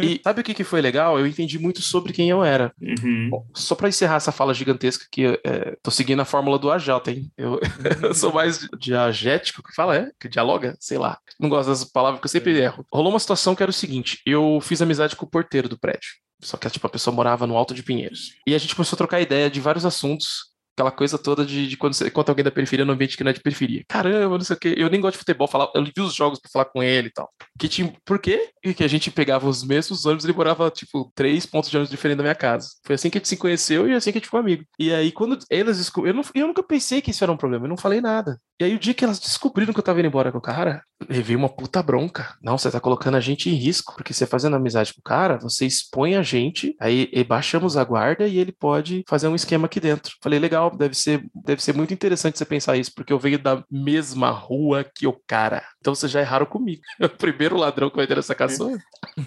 e 0.00 0.20
sabe 0.22 0.40
o 0.40 0.44
que, 0.44 0.54
que 0.54 0.64
foi 0.64 0.80
legal? 0.80 1.18
Eu 1.18 1.26
entendi 1.26 1.58
muito 1.58 1.80
sobre 1.82 2.12
quem 2.12 2.28
eu 2.30 2.44
era. 2.44 2.72
Uhum. 2.80 3.28
Bom, 3.30 3.46
só 3.54 3.74
para 3.74 3.88
encerrar 3.88 4.16
essa 4.16 4.32
fala 4.32 4.54
gigantesca, 4.54 5.06
que 5.10 5.38
é, 5.44 5.76
tô 5.82 5.90
seguindo 5.90 6.20
a 6.20 6.24
fórmula 6.24 6.58
do 6.58 6.70
Agelta, 6.70 7.10
hein? 7.10 7.30
Eu, 7.36 7.60
eu 8.02 8.14
sou 8.14 8.32
mais 8.32 8.68
diagético, 8.78 9.62
que 9.62 9.74
fala, 9.74 9.96
é? 9.96 10.10
Que 10.20 10.28
dialoga? 10.28 10.76
Sei 10.80 10.98
lá. 10.98 11.18
Não 11.38 11.48
gosto 11.48 11.68
dessas 11.68 11.84
palavras 11.84 12.20
que 12.20 12.26
eu 12.26 12.30
sempre 12.30 12.58
erro. 12.58 12.84
Rolou 12.92 13.12
uma 13.12 13.18
situação 13.18 13.54
que 13.54 13.62
era 13.62 13.70
o 13.70 13.74
seguinte: 13.74 14.20
eu 14.26 14.58
fiz 14.62 14.80
amizade 14.80 15.16
com 15.16 15.26
o 15.26 15.28
porteiro 15.30 15.68
do 15.68 15.78
prédio. 15.78 16.10
Só 16.40 16.56
que 16.56 16.68
tipo, 16.70 16.86
a 16.86 16.90
pessoa 16.90 17.14
morava 17.14 17.46
no 17.46 17.56
Alto 17.56 17.74
de 17.74 17.82
Pinheiros. 17.82 18.34
E 18.46 18.54
a 18.54 18.58
gente 18.58 18.74
começou 18.74 18.96
a 18.96 18.98
trocar 18.98 19.20
ideia 19.20 19.50
de 19.50 19.60
vários 19.60 19.84
assuntos. 19.84 20.53
Aquela 20.76 20.90
coisa 20.90 21.16
toda 21.18 21.44
de, 21.44 21.68
de 21.68 21.76
quando 21.76 21.94
você 21.94 22.10
conta 22.10 22.32
alguém 22.32 22.44
da 22.44 22.50
periferia 22.50 22.84
no 22.84 22.92
ambiente 22.92 23.16
que 23.16 23.24
não 23.24 23.30
é 23.30 23.32
de 23.32 23.40
periferia. 23.40 23.84
Caramba, 23.88 24.36
não 24.36 24.44
sei 24.44 24.56
o 24.56 24.58
quê. 24.58 24.74
Eu 24.76 24.90
nem 24.90 25.00
gosto 25.00 25.14
de 25.14 25.18
futebol, 25.18 25.46
falar, 25.46 25.70
eu 25.74 25.84
vi 25.84 25.92
os 26.00 26.14
jogos 26.14 26.38
pra 26.40 26.50
falar 26.50 26.64
com 26.66 26.82
ele 26.82 27.08
e 27.08 27.12
tal. 27.12 27.30
Que 27.58 27.68
por 28.04 28.18
quê? 28.18 28.50
Que 28.76 28.84
a 28.84 28.88
gente 28.88 29.10
pegava 29.10 29.48
os 29.48 29.64
mesmos 29.64 30.04
ônibus 30.04 30.24
ele 30.24 30.32
morava, 30.32 30.70
tipo, 30.70 31.12
três 31.14 31.46
pontos 31.46 31.70
de 31.70 31.76
ônibus 31.76 31.90
diferentes 31.90 32.18
da 32.18 32.22
minha 32.22 32.34
casa. 32.34 32.68
Foi 32.84 32.94
assim 32.94 33.10
que 33.10 33.18
a 33.18 33.20
gente 33.20 33.28
se 33.28 33.36
conheceu 33.36 33.88
e 33.88 33.94
assim 33.94 34.10
que 34.10 34.18
a 34.18 34.20
gente 34.20 34.26
ficou 34.26 34.40
amigo. 34.40 34.64
E 34.78 34.92
aí, 34.92 35.12
quando 35.12 35.38
elas 35.50 35.78
descobriram, 35.78 36.20
eu, 36.20 36.42
eu 36.42 36.46
nunca 36.46 36.62
pensei 36.62 37.00
que 37.00 37.10
isso 37.10 37.22
era 37.22 37.32
um 37.32 37.36
problema, 37.36 37.64
eu 37.64 37.68
não 37.68 37.76
falei 37.76 38.00
nada. 38.00 38.38
E 38.60 38.64
aí, 38.64 38.74
o 38.74 38.78
dia 38.78 38.94
que 38.94 39.04
elas 39.04 39.18
descobriram 39.18 39.72
que 39.72 39.80
eu 39.80 39.84
tava 39.84 39.98
indo 40.00 40.06
embora 40.06 40.32
com 40.32 40.38
o 40.38 40.42
cara, 40.42 40.82
levei 41.08 41.36
uma 41.36 41.48
puta 41.48 41.82
bronca. 41.82 42.34
Não, 42.42 42.56
você 42.56 42.70
tá 42.70 42.80
colocando 42.80 43.16
a 43.16 43.20
gente 43.20 43.50
em 43.50 43.54
risco, 43.54 43.94
porque 43.96 44.12
você 44.12 44.26
fazendo 44.26 44.56
amizade 44.56 44.94
com 44.94 45.00
o 45.00 45.02
cara, 45.04 45.38
você 45.38 45.66
expõe 45.66 46.16
a 46.16 46.22
gente, 46.22 46.74
aí 46.80 47.08
baixamos 47.24 47.76
a 47.76 47.84
guarda 47.84 48.26
e 48.26 48.38
ele 48.38 48.52
pode 48.52 49.04
fazer 49.08 49.28
um 49.28 49.34
esquema 49.34 49.66
aqui 49.66 49.80
dentro. 49.80 50.14
Falei, 50.22 50.38
legal, 50.38 50.63
deve 50.70 50.94
ser, 50.94 51.24
deve 51.34 51.62
ser 51.62 51.74
muito 51.74 51.94
interessante 51.94 52.38
você 52.38 52.44
pensar 52.44 52.76
isso, 52.76 52.92
porque 52.94 53.12
eu 53.12 53.18
venho 53.18 53.38
da 53.38 53.64
mesma 53.70 54.30
rua 54.30 54.84
que 54.84 55.06
o 55.06 55.18
cara. 55.26 55.62
Então 55.78 55.94
vocês 55.94 56.10
já 56.10 56.20
erraram 56.20 56.46
comigo. 56.46 56.82
É 57.04 57.06
o 57.06 57.10
primeiro 57.10 57.56
ladrão 57.56 57.90
que 57.90 57.96
vai 57.96 58.06
ter 58.06 58.16
essa 58.16 58.34
caçamba. 58.34 58.78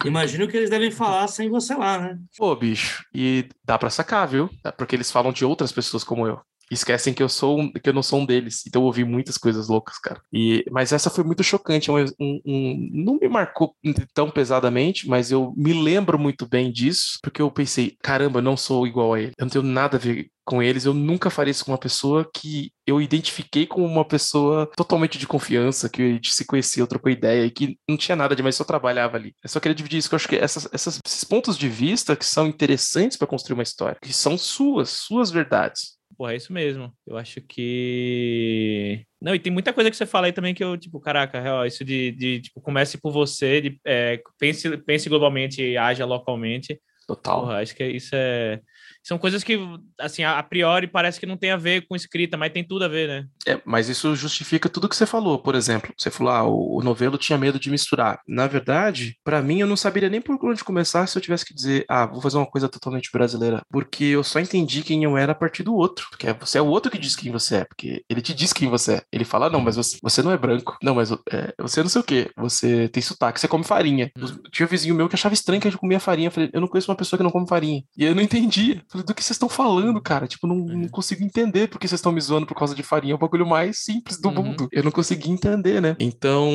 Imagino 0.04 0.48
que 0.48 0.56
eles 0.56 0.70
devem 0.70 0.90
falar 0.90 1.28
sem 1.28 1.48
você 1.48 1.74
lá, 1.74 1.98
né? 1.98 2.18
Pô, 2.36 2.54
bicho, 2.56 3.04
e 3.14 3.48
dá 3.64 3.78
pra 3.78 3.90
sacar, 3.90 4.26
viu? 4.26 4.50
É 4.64 4.72
porque 4.72 4.96
eles 4.96 5.10
falam 5.10 5.32
de 5.32 5.44
outras 5.44 5.70
pessoas 5.70 6.02
como 6.02 6.26
eu 6.26 6.40
esquecem 6.70 7.14
que 7.14 7.22
eu 7.22 7.28
sou 7.28 7.60
um, 7.60 7.72
que 7.72 7.88
eu 7.88 7.94
não 7.94 8.02
sou 8.02 8.20
um 8.20 8.26
deles. 8.26 8.64
Então 8.66 8.82
eu 8.82 8.86
ouvi 8.86 9.04
muitas 9.04 9.38
coisas 9.38 9.68
loucas, 9.68 9.98
cara. 9.98 10.20
E, 10.32 10.64
mas 10.70 10.92
essa 10.92 11.10
foi 11.10 11.24
muito 11.24 11.42
chocante. 11.42 11.90
Um, 11.90 12.04
um, 12.20 12.40
um, 12.44 12.90
não 12.92 13.18
me 13.18 13.28
marcou 13.28 13.74
tão 14.14 14.30
pesadamente, 14.30 15.08
mas 15.08 15.30
eu 15.30 15.52
me 15.56 15.72
lembro 15.72 16.18
muito 16.18 16.46
bem 16.46 16.72
disso, 16.72 17.18
porque 17.22 17.42
eu 17.42 17.50
pensei, 17.50 17.96
caramba, 18.02 18.38
eu 18.38 18.42
não 18.42 18.56
sou 18.56 18.86
igual 18.86 19.14
a 19.14 19.20
ele. 19.20 19.32
Eu 19.38 19.44
não 19.44 19.50
tenho 19.50 19.64
nada 19.64 19.96
a 19.96 20.00
ver 20.00 20.30
com 20.48 20.62
eles. 20.62 20.86
Eu 20.86 20.94
nunca 20.94 21.28
faria 21.28 21.50
isso 21.50 21.64
com 21.64 21.72
uma 21.72 21.78
pessoa 21.78 22.28
que 22.34 22.72
eu 22.86 23.02
identifiquei 23.02 23.66
como 23.66 23.84
uma 23.84 24.04
pessoa 24.04 24.66
totalmente 24.74 25.18
de 25.18 25.26
confiança, 25.26 25.90
que 25.90 26.00
a 26.00 26.08
gente 26.08 26.32
se 26.32 26.46
conhecia, 26.46 26.86
trocou 26.86 27.12
ideia 27.12 27.44
e 27.44 27.50
que 27.50 27.78
não 27.86 27.98
tinha 27.98 28.16
nada 28.16 28.34
demais, 28.34 28.56
só 28.56 28.64
trabalhava 28.64 29.18
ali. 29.18 29.34
Eu 29.44 29.50
só 29.50 29.60
queria 29.60 29.74
dividir 29.74 29.98
isso, 29.98 30.08
que 30.08 30.14
eu 30.14 30.16
acho 30.16 30.28
que 30.28 30.36
essas, 30.36 30.66
essas 30.72 30.98
esses 31.06 31.22
pontos 31.22 31.58
de 31.58 31.68
vista 31.68 32.16
que 32.16 32.24
são 32.24 32.46
interessantes 32.46 33.18
para 33.18 33.26
construir 33.26 33.54
uma 33.54 33.62
história, 33.62 33.98
que 34.00 34.12
são 34.12 34.38
suas, 34.38 34.88
suas 34.88 35.30
verdades. 35.30 35.97
Porra, 36.18 36.32
é 36.32 36.36
isso 36.36 36.52
mesmo. 36.52 36.92
Eu 37.06 37.16
acho 37.16 37.40
que. 37.40 39.06
Não, 39.22 39.36
e 39.36 39.38
tem 39.38 39.52
muita 39.52 39.72
coisa 39.72 39.88
que 39.88 39.96
você 39.96 40.04
fala 40.04 40.26
aí 40.26 40.32
também 40.32 40.52
que 40.52 40.64
eu, 40.64 40.76
tipo, 40.76 40.98
caraca, 40.98 41.40
real, 41.40 41.64
isso 41.64 41.84
de, 41.84 42.10
de 42.10 42.40
tipo, 42.40 42.60
comece 42.60 42.98
por 42.98 43.12
você, 43.12 43.60
de, 43.60 43.80
é, 43.86 44.20
pense, 44.36 44.76
pense 44.78 45.08
globalmente 45.08 45.62
e 45.62 45.76
haja 45.76 46.04
localmente. 46.04 46.80
Total. 47.06 47.42
Porra, 47.42 47.62
acho 47.62 47.72
que 47.74 47.86
isso 47.86 48.16
é 48.16 48.60
são 49.02 49.18
coisas 49.18 49.42
que, 49.42 49.58
assim, 49.98 50.22
a, 50.22 50.42
priori 50.42 50.86
parece 50.86 51.18
que 51.18 51.26
não 51.26 51.36
tem 51.36 51.50
a 51.50 51.56
ver 51.56 51.86
com 51.86 51.96
escrita, 51.96 52.36
mas 52.36 52.52
tem 52.52 52.62
tudo 52.62 52.84
a 52.84 52.88
ver, 52.88 53.08
né? 53.08 53.26
É, 53.46 53.60
mas 53.64 53.88
isso 53.88 54.14
justifica 54.14 54.68
tudo 54.68 54.88
que 54.88 54.96
você 54.96 55.06
falou. 55.06 55.38
Por 55.38 55.54
exemplo, 55.54 55.92
você 55.96 56.10
falou, 56.10 56.32
ah, 56.32 56.42
o, 56.44 56.82
novelo 56.82 57.16
tinha 57.16 57.38
medo 57.38 57.58
de 57.58 57.70
misturar. 57.70 58.20
Na 58.26 58.46
verdade, 58.46 59.16
para 59.24 59.40
mim, 59.40 59.60
eu 59.60 59.66
não 59.66 59.76
saberia 59.76 60.08
nem 60.08 60.20
por 60.20 60.38
onde 60.44 60.64
começar 60.64 61.06
se 61.06 61.16
eu 61.16 61.22
tivesse 61.22 61.44
que 61.44 61.54
dizer, 61.54 61.84
ah, 61.88 62.06
vou 62.06 62.20
fazer 62.20 62.36
uma 62.36 62.46
coisa 62.46 62.68
totalmente 62.68 63.10
brasileira. 63.12 63.62
Porque 63.70 64.04
eu 64.04 64.22
só 64.22 64.40
entendi 64.40 64.82
quem 64.82 65.04
eu 65.04 65.16
era 65.16 65.32
a 65.32 65.34
partir 65.34 65.62
do 65.62 65.74
outro. 65.74 66.06
Porque 66.10 66.26
é, 66.26 66.34
você 66.34 66.58
é 66.58 66.62
o 66.62 66.66
outro 66.66 66.90
que 66.90 66.98
diz 66.98 67.16
quem 67.16 67.32
você 67.32 67.56
é. 67.56 67.64
Porque 67.64 68.04
ele 68.08 68.20
te 68.20 68.34
diz 68.34 68.52
quem 68.52 68.68
você 68.68 68.94
é. 68.94 69.02
Ele 69.12 69.24
fala, 69.24 69.48
não, 69.48 69.60
mas 69.60 69.76
você, 69.76 69.98
você 70.02 70.22
não 70.22 70.32
é 70.32 70.36
branco. 70.36 70.76
Não, 70.82 70.94
mas 70.94 71.10
é, 71.10 71.54
você 71.58 71.82
não 71.82 71.88
sei 71.88 72.00
o 72.00 72.04
quê. 72.04 72.30
Você 72.36 72.88
tem 72.88 73.02
sotaque, 73.02 73.40
você 73.40 73.48
come 73.48 73.64
farinha. 73.64 74.10
Hum. 74.18 74.26
Tinha 74.52 74.66
um 74.66 74.70
vizinho 74.70 74.94
meu 74.94 75.08
que 75.08 75.14
achava 75.14 75.34
estranho 75.34 75.60
que 75.60 75.68
a 75.68 75.70
gente 75.70 75.80
comia 75.80 76.00
farinha. 76.00 76.28
Eu 76.28 76.32
falei, 76.32 76.50
eu 76.52 76.60
não 76.60 76.68
conheço 76.68 76.90
uma 76.90 76.96
pessoa 76.96 77.16
que 77.16 77.24
não 77.24 77.30
come 77.30 77.48
farinha. 77.48 77.82
E 77.96 78.04
eu 78.04 78.14
não 78.14 78.22
entendia. 78.22 78.82
Falei, 78.98 79.06
do 79.06 79.14
que 79.14 79.22
vocês 79.22 79.34
estão 79.34 79.48
falando, 79.48 80.00
cara? 80.00 80.26
Tipo, 80.26 80.46
não, 80.46 80.56
não 80.56 80.74
uhum. 80.82 80.88
consigo 80.88 81.22
entender 81.22 81.68
porque 81.68 81.86
vocês 81.86 81.98
estão 81.98 82.12
me 82.12 82.20
zoando 82.20 82.46
por 82.46 82.54
causa 82.54 82.74
de 82.74 82.82
farinha. 82.82 83.12
É 83.12 83.14
o 83.14 83.18
bagulho 83.18 83.46
mais 83.46 83.78
simples 83.78 84.20
do 84.20 84.28
uhum. 84.28 84.34
mundo. 84.34 84.68
Eu 84.72 84.82
não 84.82 84.90
consegui 84.90 85.30
entender, 85.30 85.80
né? 85.80 85.96
Então, 85.98 86.50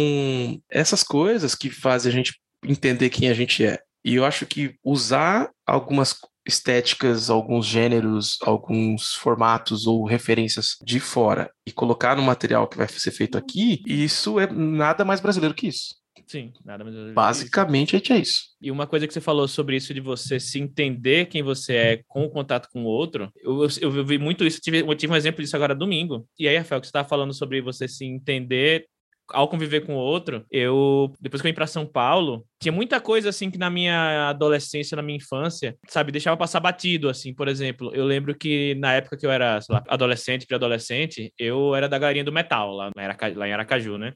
essas 0.69 1.03
coisas 1.03 1.55
que 1.55 1.69
fazem 1.69 2.11
a 2.11 2.15
gente 2.15 2.39
entender 2.63 3.09
quem 3.09 3.29
a 3.29 3.33
gente 3.33 3.65
é. 3.65 3.79
E 4.03 4.15
eu 4.15 4.25
acho 4.25 4.45
que 4.45 4.75
usar 4.83 5.49
algumas 5.65 6.17
estéticas, 6.45 7.29
alguns 7.29 7.65
gêneros, 7.65 8.37
alguns 8.41 9.13
formatos 9.15 9.87
ou 9.87 10.05
referências 10.05 10.75
de 10.83 10.99
fora 10.99 11.49
e 11.65 11.71
colocar 11.71 12.17
no 12.17 12.21
material 12.21 12.67
que 12.67 12.77
vai 12.77 12.87
ser 12.87 13.11
feito 13.11 13.37
aqui, 13.37 13.81
isso 13.87 14.39
é 14.39 14.51
nada 14.51 15.05
mais 15.05 15.21
brasileiro 15.21 15.55
que 15.55 15.67
isso. 15.67 15.95
Sim, 16.27 16.53
nada 16.63 16.83
mais. 16.83 16.95
Basicamente 17.13 17.95
é 17.95 18.17
isso. 18.17 18.53
E 18.61 18.71
uma 18.71 18.87
coisa 18.87 19.07
que 19.07 19.13
você 19.13 19.21
falou 19.21 19.47
sobre 19.47 19.75
isso 19.75 19.93
de 19.93 19.99
você 19.99 20.39
se 20.39 20.59
entender 20.59 21.27
quem 21.27 21.43
você 21.43 21.75
é 21.75 22.03
com 22.07 22.23
o 22.23 22.29
contato 22.29 22.69
com 22.71 22.83
o 22.83 22.87
outro, 22.87 23.31
eu, 23.41 23.63
eu, 23.63 23.97
eu 23.97 24.05
vi 24.05 24.17
muito 24.17 24.45
isso, 24.45 24.59
tive, 24.61 24.79
eu 24.79 24.95
tive 24.95 25.13
um 25.13 25.15
exemplo 25.15 25.41
disso 25.41 25.55
agora 25.55 25.75
domingo. 25.75 26.27
E 26.39 26.47
aí, 26.47 26.57
Rafael, 26.57 26.81
que 26.81 26.87
você 26.87 26.89
estava 26.89 27.07
falando 27.07 27.33
sobre 27.33 27.61
você 27.61 27.87
se 27.87 28.05
entender 28.05 28.87
ao 29.31 29.47
conviver 29.47 29.81
com 29.81 29.95
o 29.95 29.97
outro, 29.97 30.45
eu, 30.51 31.11
depois 31.19 31.41
que 31.41 31.47
eu 31.47 31.51
vim 31.51 31.55
para 31.55 31.67
São 31.67 31.85
Paulo, 31.85 32.45
tinha 32.61 32.71
muita 32.71 32.99
coisa 32.99 33.29
assim 33.29 33.49
que 33.49 33.57
na 33.57 33.69
minha 33.69 34.29
adolescência, 34.29 34.95
na 34.95 35.01
minha 35.01 35.17
infância, 35.17 35.77
sabe, 35.87 36.11
deixava 36.11 36.37
passar 36.37 36.59
batido, 36.59 37.09
assim, 37.09 37.33
por 37.33 37.47
exemplo, 37.47 37.91
eu 37.93 38.05
lembro 38.05 38.35
que 38.35 38.75
na 38.75 38.93
época 38.93 39.17
que 39.17 39.25
eu 39.25 39.31
era, 39.31 39.61
sei 39.61 39.75
lá, 39.75 39.83
adolescente, 39.87 40.45
pré-adolescente, 40.45 41.33
eu 41.37 41.73
era 41.73 41.87
da 41.87 41.97
galerinha 41.97 42.25
do 42.25 42.31
metal, 42.31 42.73
lá, 42.73 42.91
lá 42.95 43.47
em 43.47 43.53
Aracaju, 43.53 43.97
né? 43.97 44.13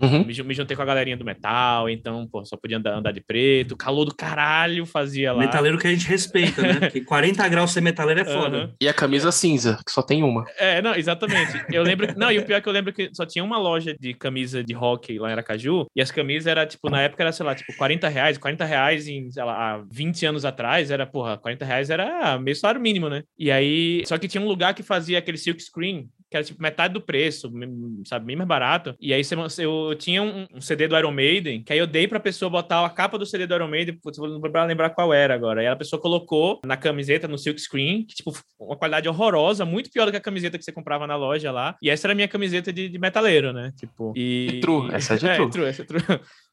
Uhum. 0.00 0.24
Me, 0.24 0.42
me, 0.42 0.54
juntei 0.54 0.76
com 0.76 0.82
a 0.82 0.86
galerinha 0.86 1.16
do 1.16 1.24
metal, 1.24 1.88
então, 1.88 2.26
pô, 2.26 2.44
só 2.44 2.56
podia 2.56 2.76
andar, 2.76 2.94
andar 2.94 3.12
de 3.12 3.20
preto, 3.20 3.76
calor 3.76 4.04
do 4.04 4.14
caralho 4.14 4.84
fazia 4.84 5.32
lá. 5.32 5.40
Metaleiro 5.40 5.78
que 5.78 5.86
a 5.86 5.90
gente 5.90 6.06
respeita, 6.06 6.62
né? 6.62 6.74
Porque 6.80 7.00
40 7.00 7.48
graus 7.48 7.72
ser 7.72 7.80
metaleiro 7.80 8.20
é 8.20 8.24
foda. 8.24 8.58
Uhum. 8.58 8.72
E 8.80 8.88
a 8.88 8.94
camisa 8.94 9.32
cinza, 9.32 9.78
que 9.84 9.90
só 9.90 10.02
tem 10.02 10.22
uma. 10.22 10.44
É, 10.58 10.82
não, 10.82 10.94
exatamente. 10.94 11.64
Eu 11.70 11.82
lembro. 11.82 12.12
não, 12.16 12.30
e 12.30 12.38
o 12.38 12.44
pior 12.44 12.58
é 12.58 12.60
que 12.60 12.68
eu 12.68 12.72
lembro 12.72 12.92
que 12.92 13.10
só 13.14 13.24
tinha 13.24 13.44
uma 13.44 13.58
loja 13.58 13.96
de 13.98 14.12
camisa 14.14 14.62
de 14.62 14.74
rock 14.74 15.18
lá 15.18 15.30
em 15.30 15.32
Aracaju, 15.32 15.86
e 15.94 16.02
as 16.02 16.10
camisas 16.10 16.46
era, 16.46 16.66
tipo, 16.66 16.90
na 16.90 17.02
época 17.02 17.22
era, 17.22 17.32
sei 17.32 17.46
lá, 17.46 17.54
tipo, 17.54 17.74
40 17.76 18.08
reais, 18.08 18.38
40 18.38 18.64
reais 18.64 19.08
em, 19.08 19.30
sei 19.30 19.44
lá, 19.44 19.74
há 19.74 19.84
20 19.90 20.26
anos 20.26 20.44
atrás, 20.44 20.90
era, 20.90 21.06
porra, 21.06 21.38
40 21.38 21.64
reais 21.64 21.90
era 21.90 22.38
meio 22.38 22.56
salário 22.56 22.80
mínimo, 22.80 23.08
né? 23.08 23.22
E 23.38 23.50
aí, 23.50 24.02
só 24.06 24.18
que 24.18 24.28
tinha 24.28 24.42
um 24.42 24.48
lugar 24.48 24.74
que 24.74 24.82
fazia 24.82 25.18
aquele 25.18 25.38
silk 25.38 25.62
screen, 25.62 26.08
que 26.30 26.36
era 26.36 26.44
tipo 26.44 26.62
metade 26.62 26.94
do 26.94 27.00
preço, 27.00 27.50
sabe, 28.04 28.26
bem 28.26 28.36
mais 28.36 28.48
barato. 28.48 28.94
E 29.00 29.12
aí 29.12 29.22
eu 29.58 29.94
tinha 29.94 30.22
um, 30.22 30.46
um, 30.54 30.60
CD 30.60 30.88
do 30.88 30.96
Iron 30.96 31.12
Maiden, 31.12 31.62
que 31.62 31.72
aí 31.72 31.78
eu 31.78 31.86
dei 31.86 32.08
pra 32.08 32.18
pessoa 32.18 32.50
botar 32.50 32.84
a 32.84 32.90
capa 32.90 33.18
do 33.18 33.26
CD 33.26 33.46
do 33.46 33.54
Iron 33.54 33.68
Maiden, 33.68 33.98
vou 34.02 34.66
lembrar 34.66 34.90
qual 34.90 35.12
era 35.12 35.34
agora. 35.34 35.60
Aí 35.60 35.66
a 35.66 35.76
pessoa 35.76 36.00
colocou 36.00 36.60
na 36.64 36.76
camiseta, 36.76 37.28
no 37.28 37.38
silk 37.38 37.60
screen, 37.60 38.04
que 38.04 38.16
tipo, 38.16 38.32
uma 38.58 38.76
qualidade 38.76 39.08
horrorosa, 39.08 39.64
muito 39.64 39.90
pior 39.90 40.06
do 40.06 40.10
que 40.10 40.18
a 40.18 40.20
camiseta 40.20 40.58
que 40.58 40.64
você 40.64 40.72
comprava 40.72 41.06
na 41.06 41.16
loja 41.16 41.52
lá. 41.52 41.76
E 41.80 41.90
essa 41.90 42.06
era 42.06 42.12
a 42.12 42.16
minha 42.16 42.28
camiseta 42.28 42.72
de, 42.72 42.88
de 42.88 42.98
metaleiro, 42.98 43.52
né? 43.52 43.72
Tipo, 43.76 44.12
e... 44.16 44.60
true, 44.60 44.92
essa 44.92 45.14
é 45.14 45.16
de 45.16 45.26
é, 45.28 45.48
true. 45.48 45.64
Essa 45.66 45.82
é 45.82 45.84
true. 45.84 46.02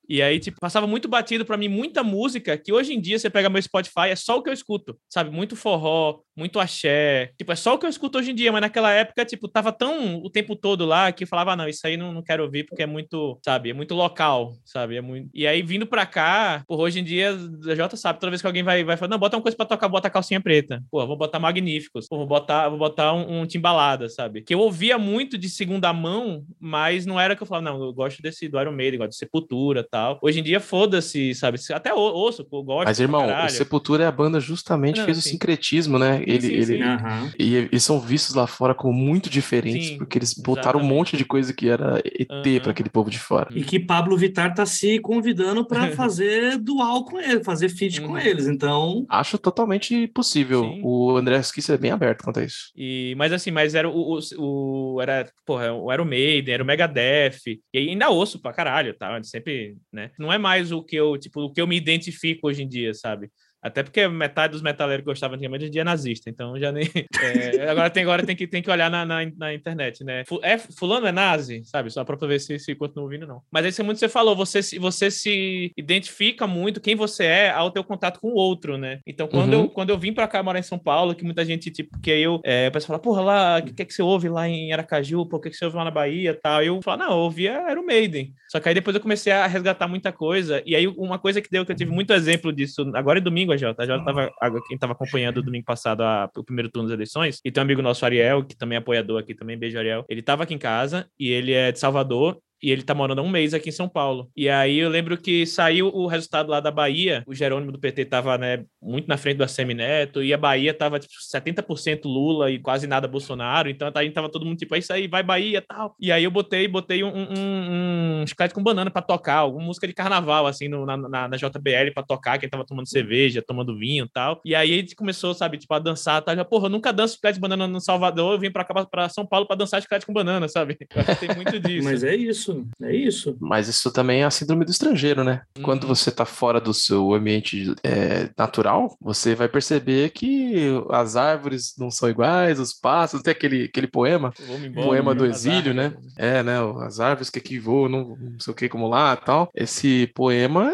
E 0.07 0.21
aí, 0.21 0.39
tipo, 0.39 0.59
passava 0.59 0.85
muito 0.85 1.07
batido 1.07 1.45
para 1.45 1.57
mim 1.57 1.67
muita 1.67 2.03
música 2.03 2.57
que 2.57 2.73
hoje 2.73 2.93
em 2.93 2.99
dia 2.99 3.17
você 3.17 3.29
pega 3.29 3.49
meu 3.49 3.61
Spotify, 3.61 4.09
é 4.09 4.15
só 4.15 4.37
o 4.37 4.43
que 4.43 4.49
eu 4.49 4.53
escuto, 4.53 4.97
sabe? 5.09 5.29
Muito 5.29 5.55
forró, 5.55 6.19
muito 6.35 6.59
axé. 6.59 7.31
Tipo, 7.37 7.51
é 7.51 7.55
só 7.55 7.73
o 7.73 7.77
que 7.77 7.85
eu 7.85 7.89
escuto 7.89 8.17
hoje 8.17 8.31
em 8.31 8.35
dia, 8.35 8.51
mas 8.51 8.61
naquela 8.61 8.91
época, 8.91 9.25
tipo, 9.25 9.47
tava 9.47 9.71
tão 9.71 10.17
o 10.17 10.29
tempo 10.29 10.55
todo 10.55 10.85
lá 10.85 11.11
que 11.11 11.23
eu 11.23 11.27
falava, 11.27 11.53
ah, 11.53 11.55
não, 11.55 11.67
isso 11.67 11.85
aí 11.87 11.95
não, 11.95 12.11
não 12.11 12.21
quero 12.21 12.43
ouvir 12.43 12.65
porque 12.65 12.83
é 12.83 12.85
muito, 12.85 13.39
sabe? 13.43 13.69
É 13.69 13.73
muito 13.73 13.95
local, 13.95 14.53
sabe? 14.65 14.97
É 14.97 15.01
muito... 15.01 15.29
E 15.33 15.47
aí, 15.47 15.61
vindo 15.61 15.87
pra 15.87 16.05
cá, 16.05 16.63
por 16.67 16.79
hoje 16.79 16.99
em 16.99 17.03
dia, 17.03 17.31
a 17.67 17.75
Jota 17.75 17.95
sabe, 17.95 18.19
toda 18.19 18.29
vez 18.29 18.41
que 18.41 18.47
alguém 18.47 18.63
vai, 18.63 18.83
vai 18.83 18.97
falar, 18.97 19.09
não, 19.09 19.19
bota 19.19 19.37
uma 19.37 19.41
coisa 19.43 19.55
pra 19.55 19.65
tocar, 19.65 19.87
bota 19.87 20.09
calcinha 20.09 20.41
preta. 20.41 20.83
Pô, 20.91 21.05
vou 21.07 21.15
botar 21.15 21.39
Magníficos. 21.39 22.07
Pô, 22.07 22.17
vou 22.17 22.27
botar, 22.27 22.69
vou 22.69 22.77
botar 22.77 23.13
um, 23.13 23.41
um 23.41 23.45
timbalada, 23.45 24.09
sabe? 24.09 24.41
Que 24.41 24.53
eu 24.53 24.59
ouvia 24.59 24.97
muito 24.97 25.37
de 25.37 25.49
segunda 25.49 25.93
mão, 25.93 26.43
mas 26.59 27.05
não 27.05 27.19
era 27.19 27.35
que 27.35 27.43
eu 27.43 27.47
falava, 27.47 27.71
não, 27.71 27.83
eu 27.83 27.93
gosto 27.93 28.21
desse 28.21 28.47
do 28.47 28.59
Iron 28.59 28.71
Maiden, 28.73 28.99
gosto 28.99 29.11
de 29.11 29.17
Sepultura 29.17 29.83
tal. 29.93 30.17
Hoje 30.23 30.39
em 30.39 30.43
dia, 30.43 30.59
foda-se, 30.59 31.35
sabe? 31.35 31.59
Até 31.71 31.93
ouço, 31.93 32.47
eu 32.51 32.63
gosto. 32.63 32.87
Mas, 32.87 32.99
irmão, 32.99 33.27
o 33.45 33.49
Sepultura 33.49 34.03
é 34.03 34.07
a 34.07 34.11
banda 34.11 34.39
justamente 34.39 34.97
não, 34.97 35.05
fez 35.05 35.17
sim. 35.17 35.29
o 35.29 35.31
sincretismo, 35.33 35.99
né? 35.99 36.17
Sim, 36.17 36.23
ele, 36.25 36.41
sim, 36.41 36.73
ele, 36.73 36.83
uhum. 36.83 37.31
E 37.37 37.55
eles 37.55 37.83
são 37.83 37.99
vistos 37.99 38.33
lá 38.33 38.47
fora 38.47 38.73
como 38.73 38.91
muito 38.91 39.29
diferentes, 39.29 39.91
porque 39.91 40.17
eles 40.17 40.33
botaram 40.33 40.79
exatamente. 40.79 40.91
um 40.91 40.95
monte 40.97 41.15
de 41.15 41.23
coisa 41.23 41.53
que 41.53 41.69
era 41.69 42.01
ET 42.03 42.27
uhum. 42.27 42.59
para 42.59 42.71
aquele 42.71 42.89
povo 42.89 43.11
de 43.11 43.19
fora. 43.19 43.49
E 43.51 43.63
que 43.63 43.79
Pablo 43.79 44.17
Vittar 44.17 44.55
tá 44.55 44.65
se 44.65 44.97
convidando 44.97 45.63
para 45.63 45.91
fazer 45.95 46.57
dual 46.57 47.05
com 47.05 47.19
ele, 47.19 47.43
fazer 47.43 47.69
feat 47.69 48.01
uhum. 48.01 48.07
com 48.07 48.17
eles, 48.17 48.47
então... 48.47 49.05
Acho 49.07 49.37
totalmente 49.37 50.07
possível. 50.07 50.79
O 50.81 51.15
André 51.15 51.37
Esquisse 51.37 51.71
é 51.71 51.77
bem 51.77 51.91
aberto 51.91 52.23
quanto 52.23 52.39
a 52.39 52.43
isso. 52.43 52.71
E, 52.75 53.13
mas 53.15 53.31
assim, 53.31 53.51
mas 53.51 53.75
era 53.75 53.87
o, 53.87 54.17
o, 54.17 54.95
o 54.95 55.01
era, 55.01 55.29
porra, 55.45 55.65
era 55.91 56.01
o 56.01 56.05
Maiden, 56.05 56.55
era 56.55 56.63
o 56.63 56.65
Megadeth, 56.65 57.59
e 57.71 57.77
ainda 57.77 58.09
ouço 58.09 58.41
pra 58.41 58.53
caralho, 58.53 58.95
tá? 58.97 59.21
Sempre, 59.21 59.75
né? 59.93 60.11
Não 60.19 60.31
é 60.33 60.37
mais 60.37 60.71
o 60.71 60.83
que 60.83 60.95
eu, 60.95 61.17
tipo, 61.17 61.41
o 61.41 61.53
que 61.53 61.61
eu 61.61 61.67
me 61.67 61.77
identifico 61.77 62.47
hoje 62.47 62.63
em 62.63 62.67
dia, 62.67 62.93
sabe? 62.93 63.31
Até 63.64 63.82
porque 63.82 64.07
metade 64.09 64.51
dos 64.51 64.61
metaleiros 64.61 65.03
que 65.03 65.09
gostavam 65.09 65.36
antigamente 65.36 65.70
de 65.70 65.80
é 65.80 65.84
nazista, 65.84 66.30
então 66.30 66.59
já 66.59 66.72
nem. 66.72 66.84
É, 67.24 67.70
agora 67.70 67.89
tem, 67.89 68.03
agora 68.03 68.26
tem, 68.26 68.36
que, 68.36 68.45
tem 68.45 68.61
que 68.61 68.70
olhar 68.70 68.91
na, 68.91 69.05
na, 69.05 69.26
na, 69.38 69.53
internet, 69.53 70.03
né? 70.03 70.24
É, 70.41 70.57
fulano 70.57 71.07
é 71.07 71.11
nazi, 71.11 71.64
sabe? 71.64 71.89
Só 71.89 72.03
para 72.03 72.16
ver 72.28 72.39
se, 72.39 72.59
se 72.59 72.76
continua 72.76 73.05
ouvindo, 73.05 73.26
não. 73.26 73.41
Mas 73.51 73.66
isso 73.66 73.82
é 73.82 73.84
muito 73.84 73.97
que 73.97 74.01
você 74.01 74.09
falou, 74.09 74.36
você, 74.36 74.59
você 74.78 75.09
se 75.09 75.72
identifica 75.78 76.45
muito 76.45 76.82
quem 76.82 76.95
você 76.95 77.24
é 77.24 77.49
ao 77.49 77.72
ter 77.72 77.80
o 77.80 77.84
contato 77.84 78.20
com 78.20 78.28
o 78.28 78.36
outro, 78.36 78.78
né? 78.78 78.99
Então, 79.07 79.28
quando, 79.28 79.53
uhum. 79.53 79.61
eu, 79.61 79.70
quando 79.70 79.89
eu 79.91 79.97
vim 79.97 80.11
para 80.11 80.28
cá 80.28 80.43
morar 80.43 80.59
em 80.59 80.64
São 80.64 80.78
Paulo, 80.78 81.16
que 81.16 81.24
muita 81.24 81.45
gente, 81.45 81.72
tipo, 81.72 81.97
que 82.01 82.11
aí 82.11 82.22
eu. 82.22 82.41
É, 82.43 82.68
a 82.68 82.72
pessoa 82.72 82.88
fala, 82.88 82.99
porra, 82.99 83.22
lá, 83.22 83.59
o 83.59 83.64
que, 83.64 83.74
que 83.74 83.82
é 83.82 83.86
que 83.86 83.93
você 83.93 84.01
ouve 84.01 84.28
lá 84.28 84.47
em 84.49 84.74
Aracaju? 84.74 85.26
Por 85.26 85.39
que, 85.39 85.49
que 85.49 85.55
você 85.55 85.66
ouve 85.66 85.78
lá 85.78 85.86
na 85.86 85.91
Bahia 85.91 86.38
tal? 86.41 86.61
Eu 86.61 86.82
falo, 86.82 87.03
não, 87.03 87.11
eu 87.11 87.18
ouvia 87.20 87.53
era 87.70 87.80
o 87.80 87.86
Maiden. 87.86 88.34
Só 88.49 88.59
que 88.59 88.68
aí 88.68 88.76
depois 88.76 88.95
eu 88.95 89.01
comecei 89.01 89.32
a 89.32 89.47
resgatar 89.47 89.88
muita 89.88 90.11
coisa. 90.11 90.61
E 90.66 90.76
aí 90.76 90.88
uma 90.88 91.18
coisa 91.18 91.41
que 91.41 91.49
deu, 91.49 91.66
que 91.66 91.72
eu 91.72 91.76
tive 91.76 91.91
muito 91.91 92.11
exemplo 92.14 92.51
disso, 92.51 92.91
agora 92.93 93.20
é 93.20 93.22
domingo, 93.22 93.52
a 93.53 93.57
Jota. 93.57 93.83
A 93.83 93.85
Jota 93.85 94.05
tava, 94.05 94.31
quem 94.67 94.77
tava 94.77 94.93
acompanhando 94.93 95.41
domingo 95.41 95.65
passado 95.65 96.01
a, 96.01 96.29
o 96.35 96.43
primeiro 96.43 96.69
turno 96.69 96.89
das 96.89 96.95
eleições, 96.95 97.39
e 97.43 97.51
tem 97.51 97.61
um 97.61 97.65
amigo 97.65 97.81
nosso, 97.81 98.05
Ariel, 98.05 98.43
que 98.43 98.55
também 98.55 98.75
é 98.75 98.79
apoiador 98.79 99.19
aqui 99.19 99.33
também, 99.33 99.57
beijo 99.57 99.77
Ariel. 99.77 100.05
Ele 100.09 100.21
tava 100.21 100.43
aqui 100.43 100.53
em 100.53 100.59
casa 100.59 101.07
e 101.19 101.29
ele 101.29 101.53
é 101.53 101.71
de 101.71 101.79
Salvador 101.79 102.39
E 102.64 102.72
ele 102.72 102.82
tá 102.82 102.95
morando 102.95 103.20
há 103.20 103.22
um 103.22 103.30
mês 103.30 103.53
aqui 103.53 103.68
em 103.68 103.74
São 103.74 103.89
Paulo. 103.89 104.32
E 104.36 104.47
aí 104.47 104.80
eu 104.80 104.89
lembro 104.89 105.18
que 105.18 105.45
saiu 105.45 105.89
o 105.89 106.07
resultado 106.07 106.49
lá 106.49 106.61
da 106.61 106.72
Bahia, 106.72 107.22
o 107.28 107.36
Jerônimo 107.36 107.74
do 107.74 107.80
PT 107.80 108.05
tava, 108.05 108.38
né, 108.38 108.64
muito 108.82 109.07
na 109.07 109.18
frente 109.18 109.38
do 109.38 109.43
Assemineto, 109.43 110.24
e 110.24 110.34
a 110.34 110.38
Bahia 110.38 110.74
tava, 110.74 110.97
tipo, 110.97 111.14
70% 111.14 112.05
Lula 112.05 112.49
e 112.49 112.59
quase 112.59 112.88
nada 112.88 113.07
Bolsonaro, 113.07 113.70
então 113.70 113.91
a 113.93 114.03
gente 114.03 114.14
tava 114.14 114.30
todo 114.30 114.45
mundo, 114.45 114.57
tipo, 114.57 114.74
é 114.76 114.80
isso 114.80 114.93
aí, 114.93 115.07
vai 115.07 115.22
Bahia 115.22 115.57
e 115.57 115.61
tal. 115.61 115.95
E 115.99 116.11
aí 116.11 116.24
eu 116.24 116.32
botei, 116.32 116.68
botei 116.68 117.03
um, 117.03 117.09
um, 117.09 118.22
um 118.22 118.28
chiclete 118.28 118.53
com 118.53 118.64
banana 118.64 118.89
para 118.89 119.01
tocar, 119.01 119.38
alguma 119.39 119.66
música 119.66 119.88
de 119.88 119.93
carnaval, 119.93 120.47
assim, 120.47 120.68
no, 120.68 120.86
na, 120.86 120.95
na, 120.95 121.28
na, 121.28 121.38
JBL 121.38 121.91
para 121.93 122.03
tocar, 122.03 122.38
quem 122.38 122.49
tava 122.49 122.66
tomando 122.66 122.88
cerveja, 122.88 123.41
tomando 123.41 123.78
vinho 123.78 124.05
e 124.05 124.09
tal. 124.09 124.41
E 124.45 124.55
aí 124.55 124.74
a 124.74 124.78
gente 124.78 124.95
começou, 124.95 125.34
sabe, 125.34 125.57
tipo, 125.57 125.74
a 125.74 125.80
dançar, 125.80 126.22
tá? 126.22 126.36
Já, 126.36 126.45
porra, 126.45 126.68
eu 126.68 126.70
nunca 126.70 126.93
danço 126.93 127.16
chiclete 127.16 127.36
de 127.36 127.41
banana 127.41 127.68
no 127.68 127.82
Salvador, 127.82 128.34
eu 128.34 128.39
vim 128.39 128.51
pra 128.51 128.64
cá, 128.64 128.86
pra 128.86 129.09
São 129.09 129.26
Paulo 129.26 129.45
para 129.45 129.57
dançar 129.57 129.82
chiclete 129.82 130.05
com 130.05 130.14
banana, 130.14 130.47
sabe? 130.47 130.78
Eu 130.93 131.01
acho 131.01 131.20
que 131.20 131.28
tem 131.28 131.36
muito 131.36 131.59
disso. 131.59 131.84
Mas 131.84 132.03
é 132.03 132.16
isso, 132.16 132.52
é 132.81 132.95
isso. 132.95 133.35
Mas 133.39 133.67
isso 133.67 133.91
também 133.91 134.21
é 134.21 134.25
a 134.25 134.31
síndrome 134.31 134.65
do 134.65 134.71
estrangeiro, 134.71 135.23
né? 135.23 135.41
Uhum. 135.57 135.63
Quando 135.63 135.87
você 135.87 136.11
tá 136.11 136.25
fora 136.25 136.59
do 136.59 136.73
seu 136.73 137.13
ambiente 137.13 137.73
é, 137.83 138.29
natural, 138.37 138.95
você 138.99 139.35
vai 139.35 139.47
perceber 139.47 140.09
que 140.11 140.69
as 140.89 141.15
árvores 141.15 141.73
não 141.77 141.89
são 141.89 142.09
iguais, 142.09 142.59
os 142.59 142.73
pássaros, 142.73 143.23
tem 143.23 143.31
aquele, 143.31 143.65
aquele 143.65 143.87
poema, 143.87 144.33
embora, 144.63 144.87
poema 144.87 145.15
do 145.15 145.25
exílio, 145.25 145.73
né? 145.73 145.93
É, 146.17 146.43
né? 146.43 146.57
As 146.81 146.99
árvores 146.99 147.29
que 147.29 147.39
aqui 147.39 147.59
voam, 147.59 147.89
não, 147.89 148.17
não 148.19 148.39
sei 148.39 148.51
o 148.51 148.55
que, 148.55 148.69
como 148.69 148.87
lá 148.87 149.15
tal. 149.15 149.49
Esse 149.55 150.07
poema, 150.15 150.71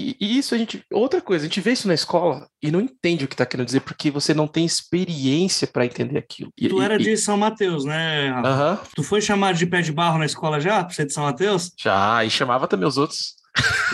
e, 0.00 0.16
e, 0.20 0.38
isso 0.38 0.54
a 0.54 0.58
gente. 0.58 0.82
Outra 0.92 1.20
coisa, 1.20 1.44
a 1.44 1.48
gente 1.48 1.60
vê 1.60 1.72
isso 1.72 1.86
na 1.86 1.94
escola 1.94 2.48
e 2.62 2.70
não 2.70 2.80
entende 2.80 3.24
o 3.24 3.28
que 3.28 3.36
tá 3.36 3.44
querendo 3.44 3.66
dizer, 3.66 3.80
porque 3.80 4.10
você 4.10 4.32
não 4.32 4.46
tem 4.46 4.64
experiência 4.64 5.66
para 5.66 5.84
entender 5.84 6.18
aquilo. 6.18 6.50
E, 6.56 6.68
tu 6.68 6.80
era 6.80 6.98
de 6.98 7.16
São 7.16 7.36
Mateus, 7.36 7.84
né? 7.84 8.30
Aham. 8.30 8.72
Uh 8.72 8.76
-huh. 8.76 8.88
Tu 8.96 9.02
foi 9.02 9.20
chamado 9.20 9.56
de 9.56 9.66
pé 9.66 9.82
de 9.82 9.92
barro 9.92 10.18
na 10.18 10.26
escola 10.26 10.60
já, 10.60 10.82
pra 10.82 10.94
ser 10.94 11.06
de 11.06 11.12
São 11.12 11.24
Mateus? 11.24 11.72
Já, 11.78 12.24
e 12.24 12.30
chamava 12.30 12.66
também 12.66 12.88
os 12.88 12.96
outros. 12.96 13.39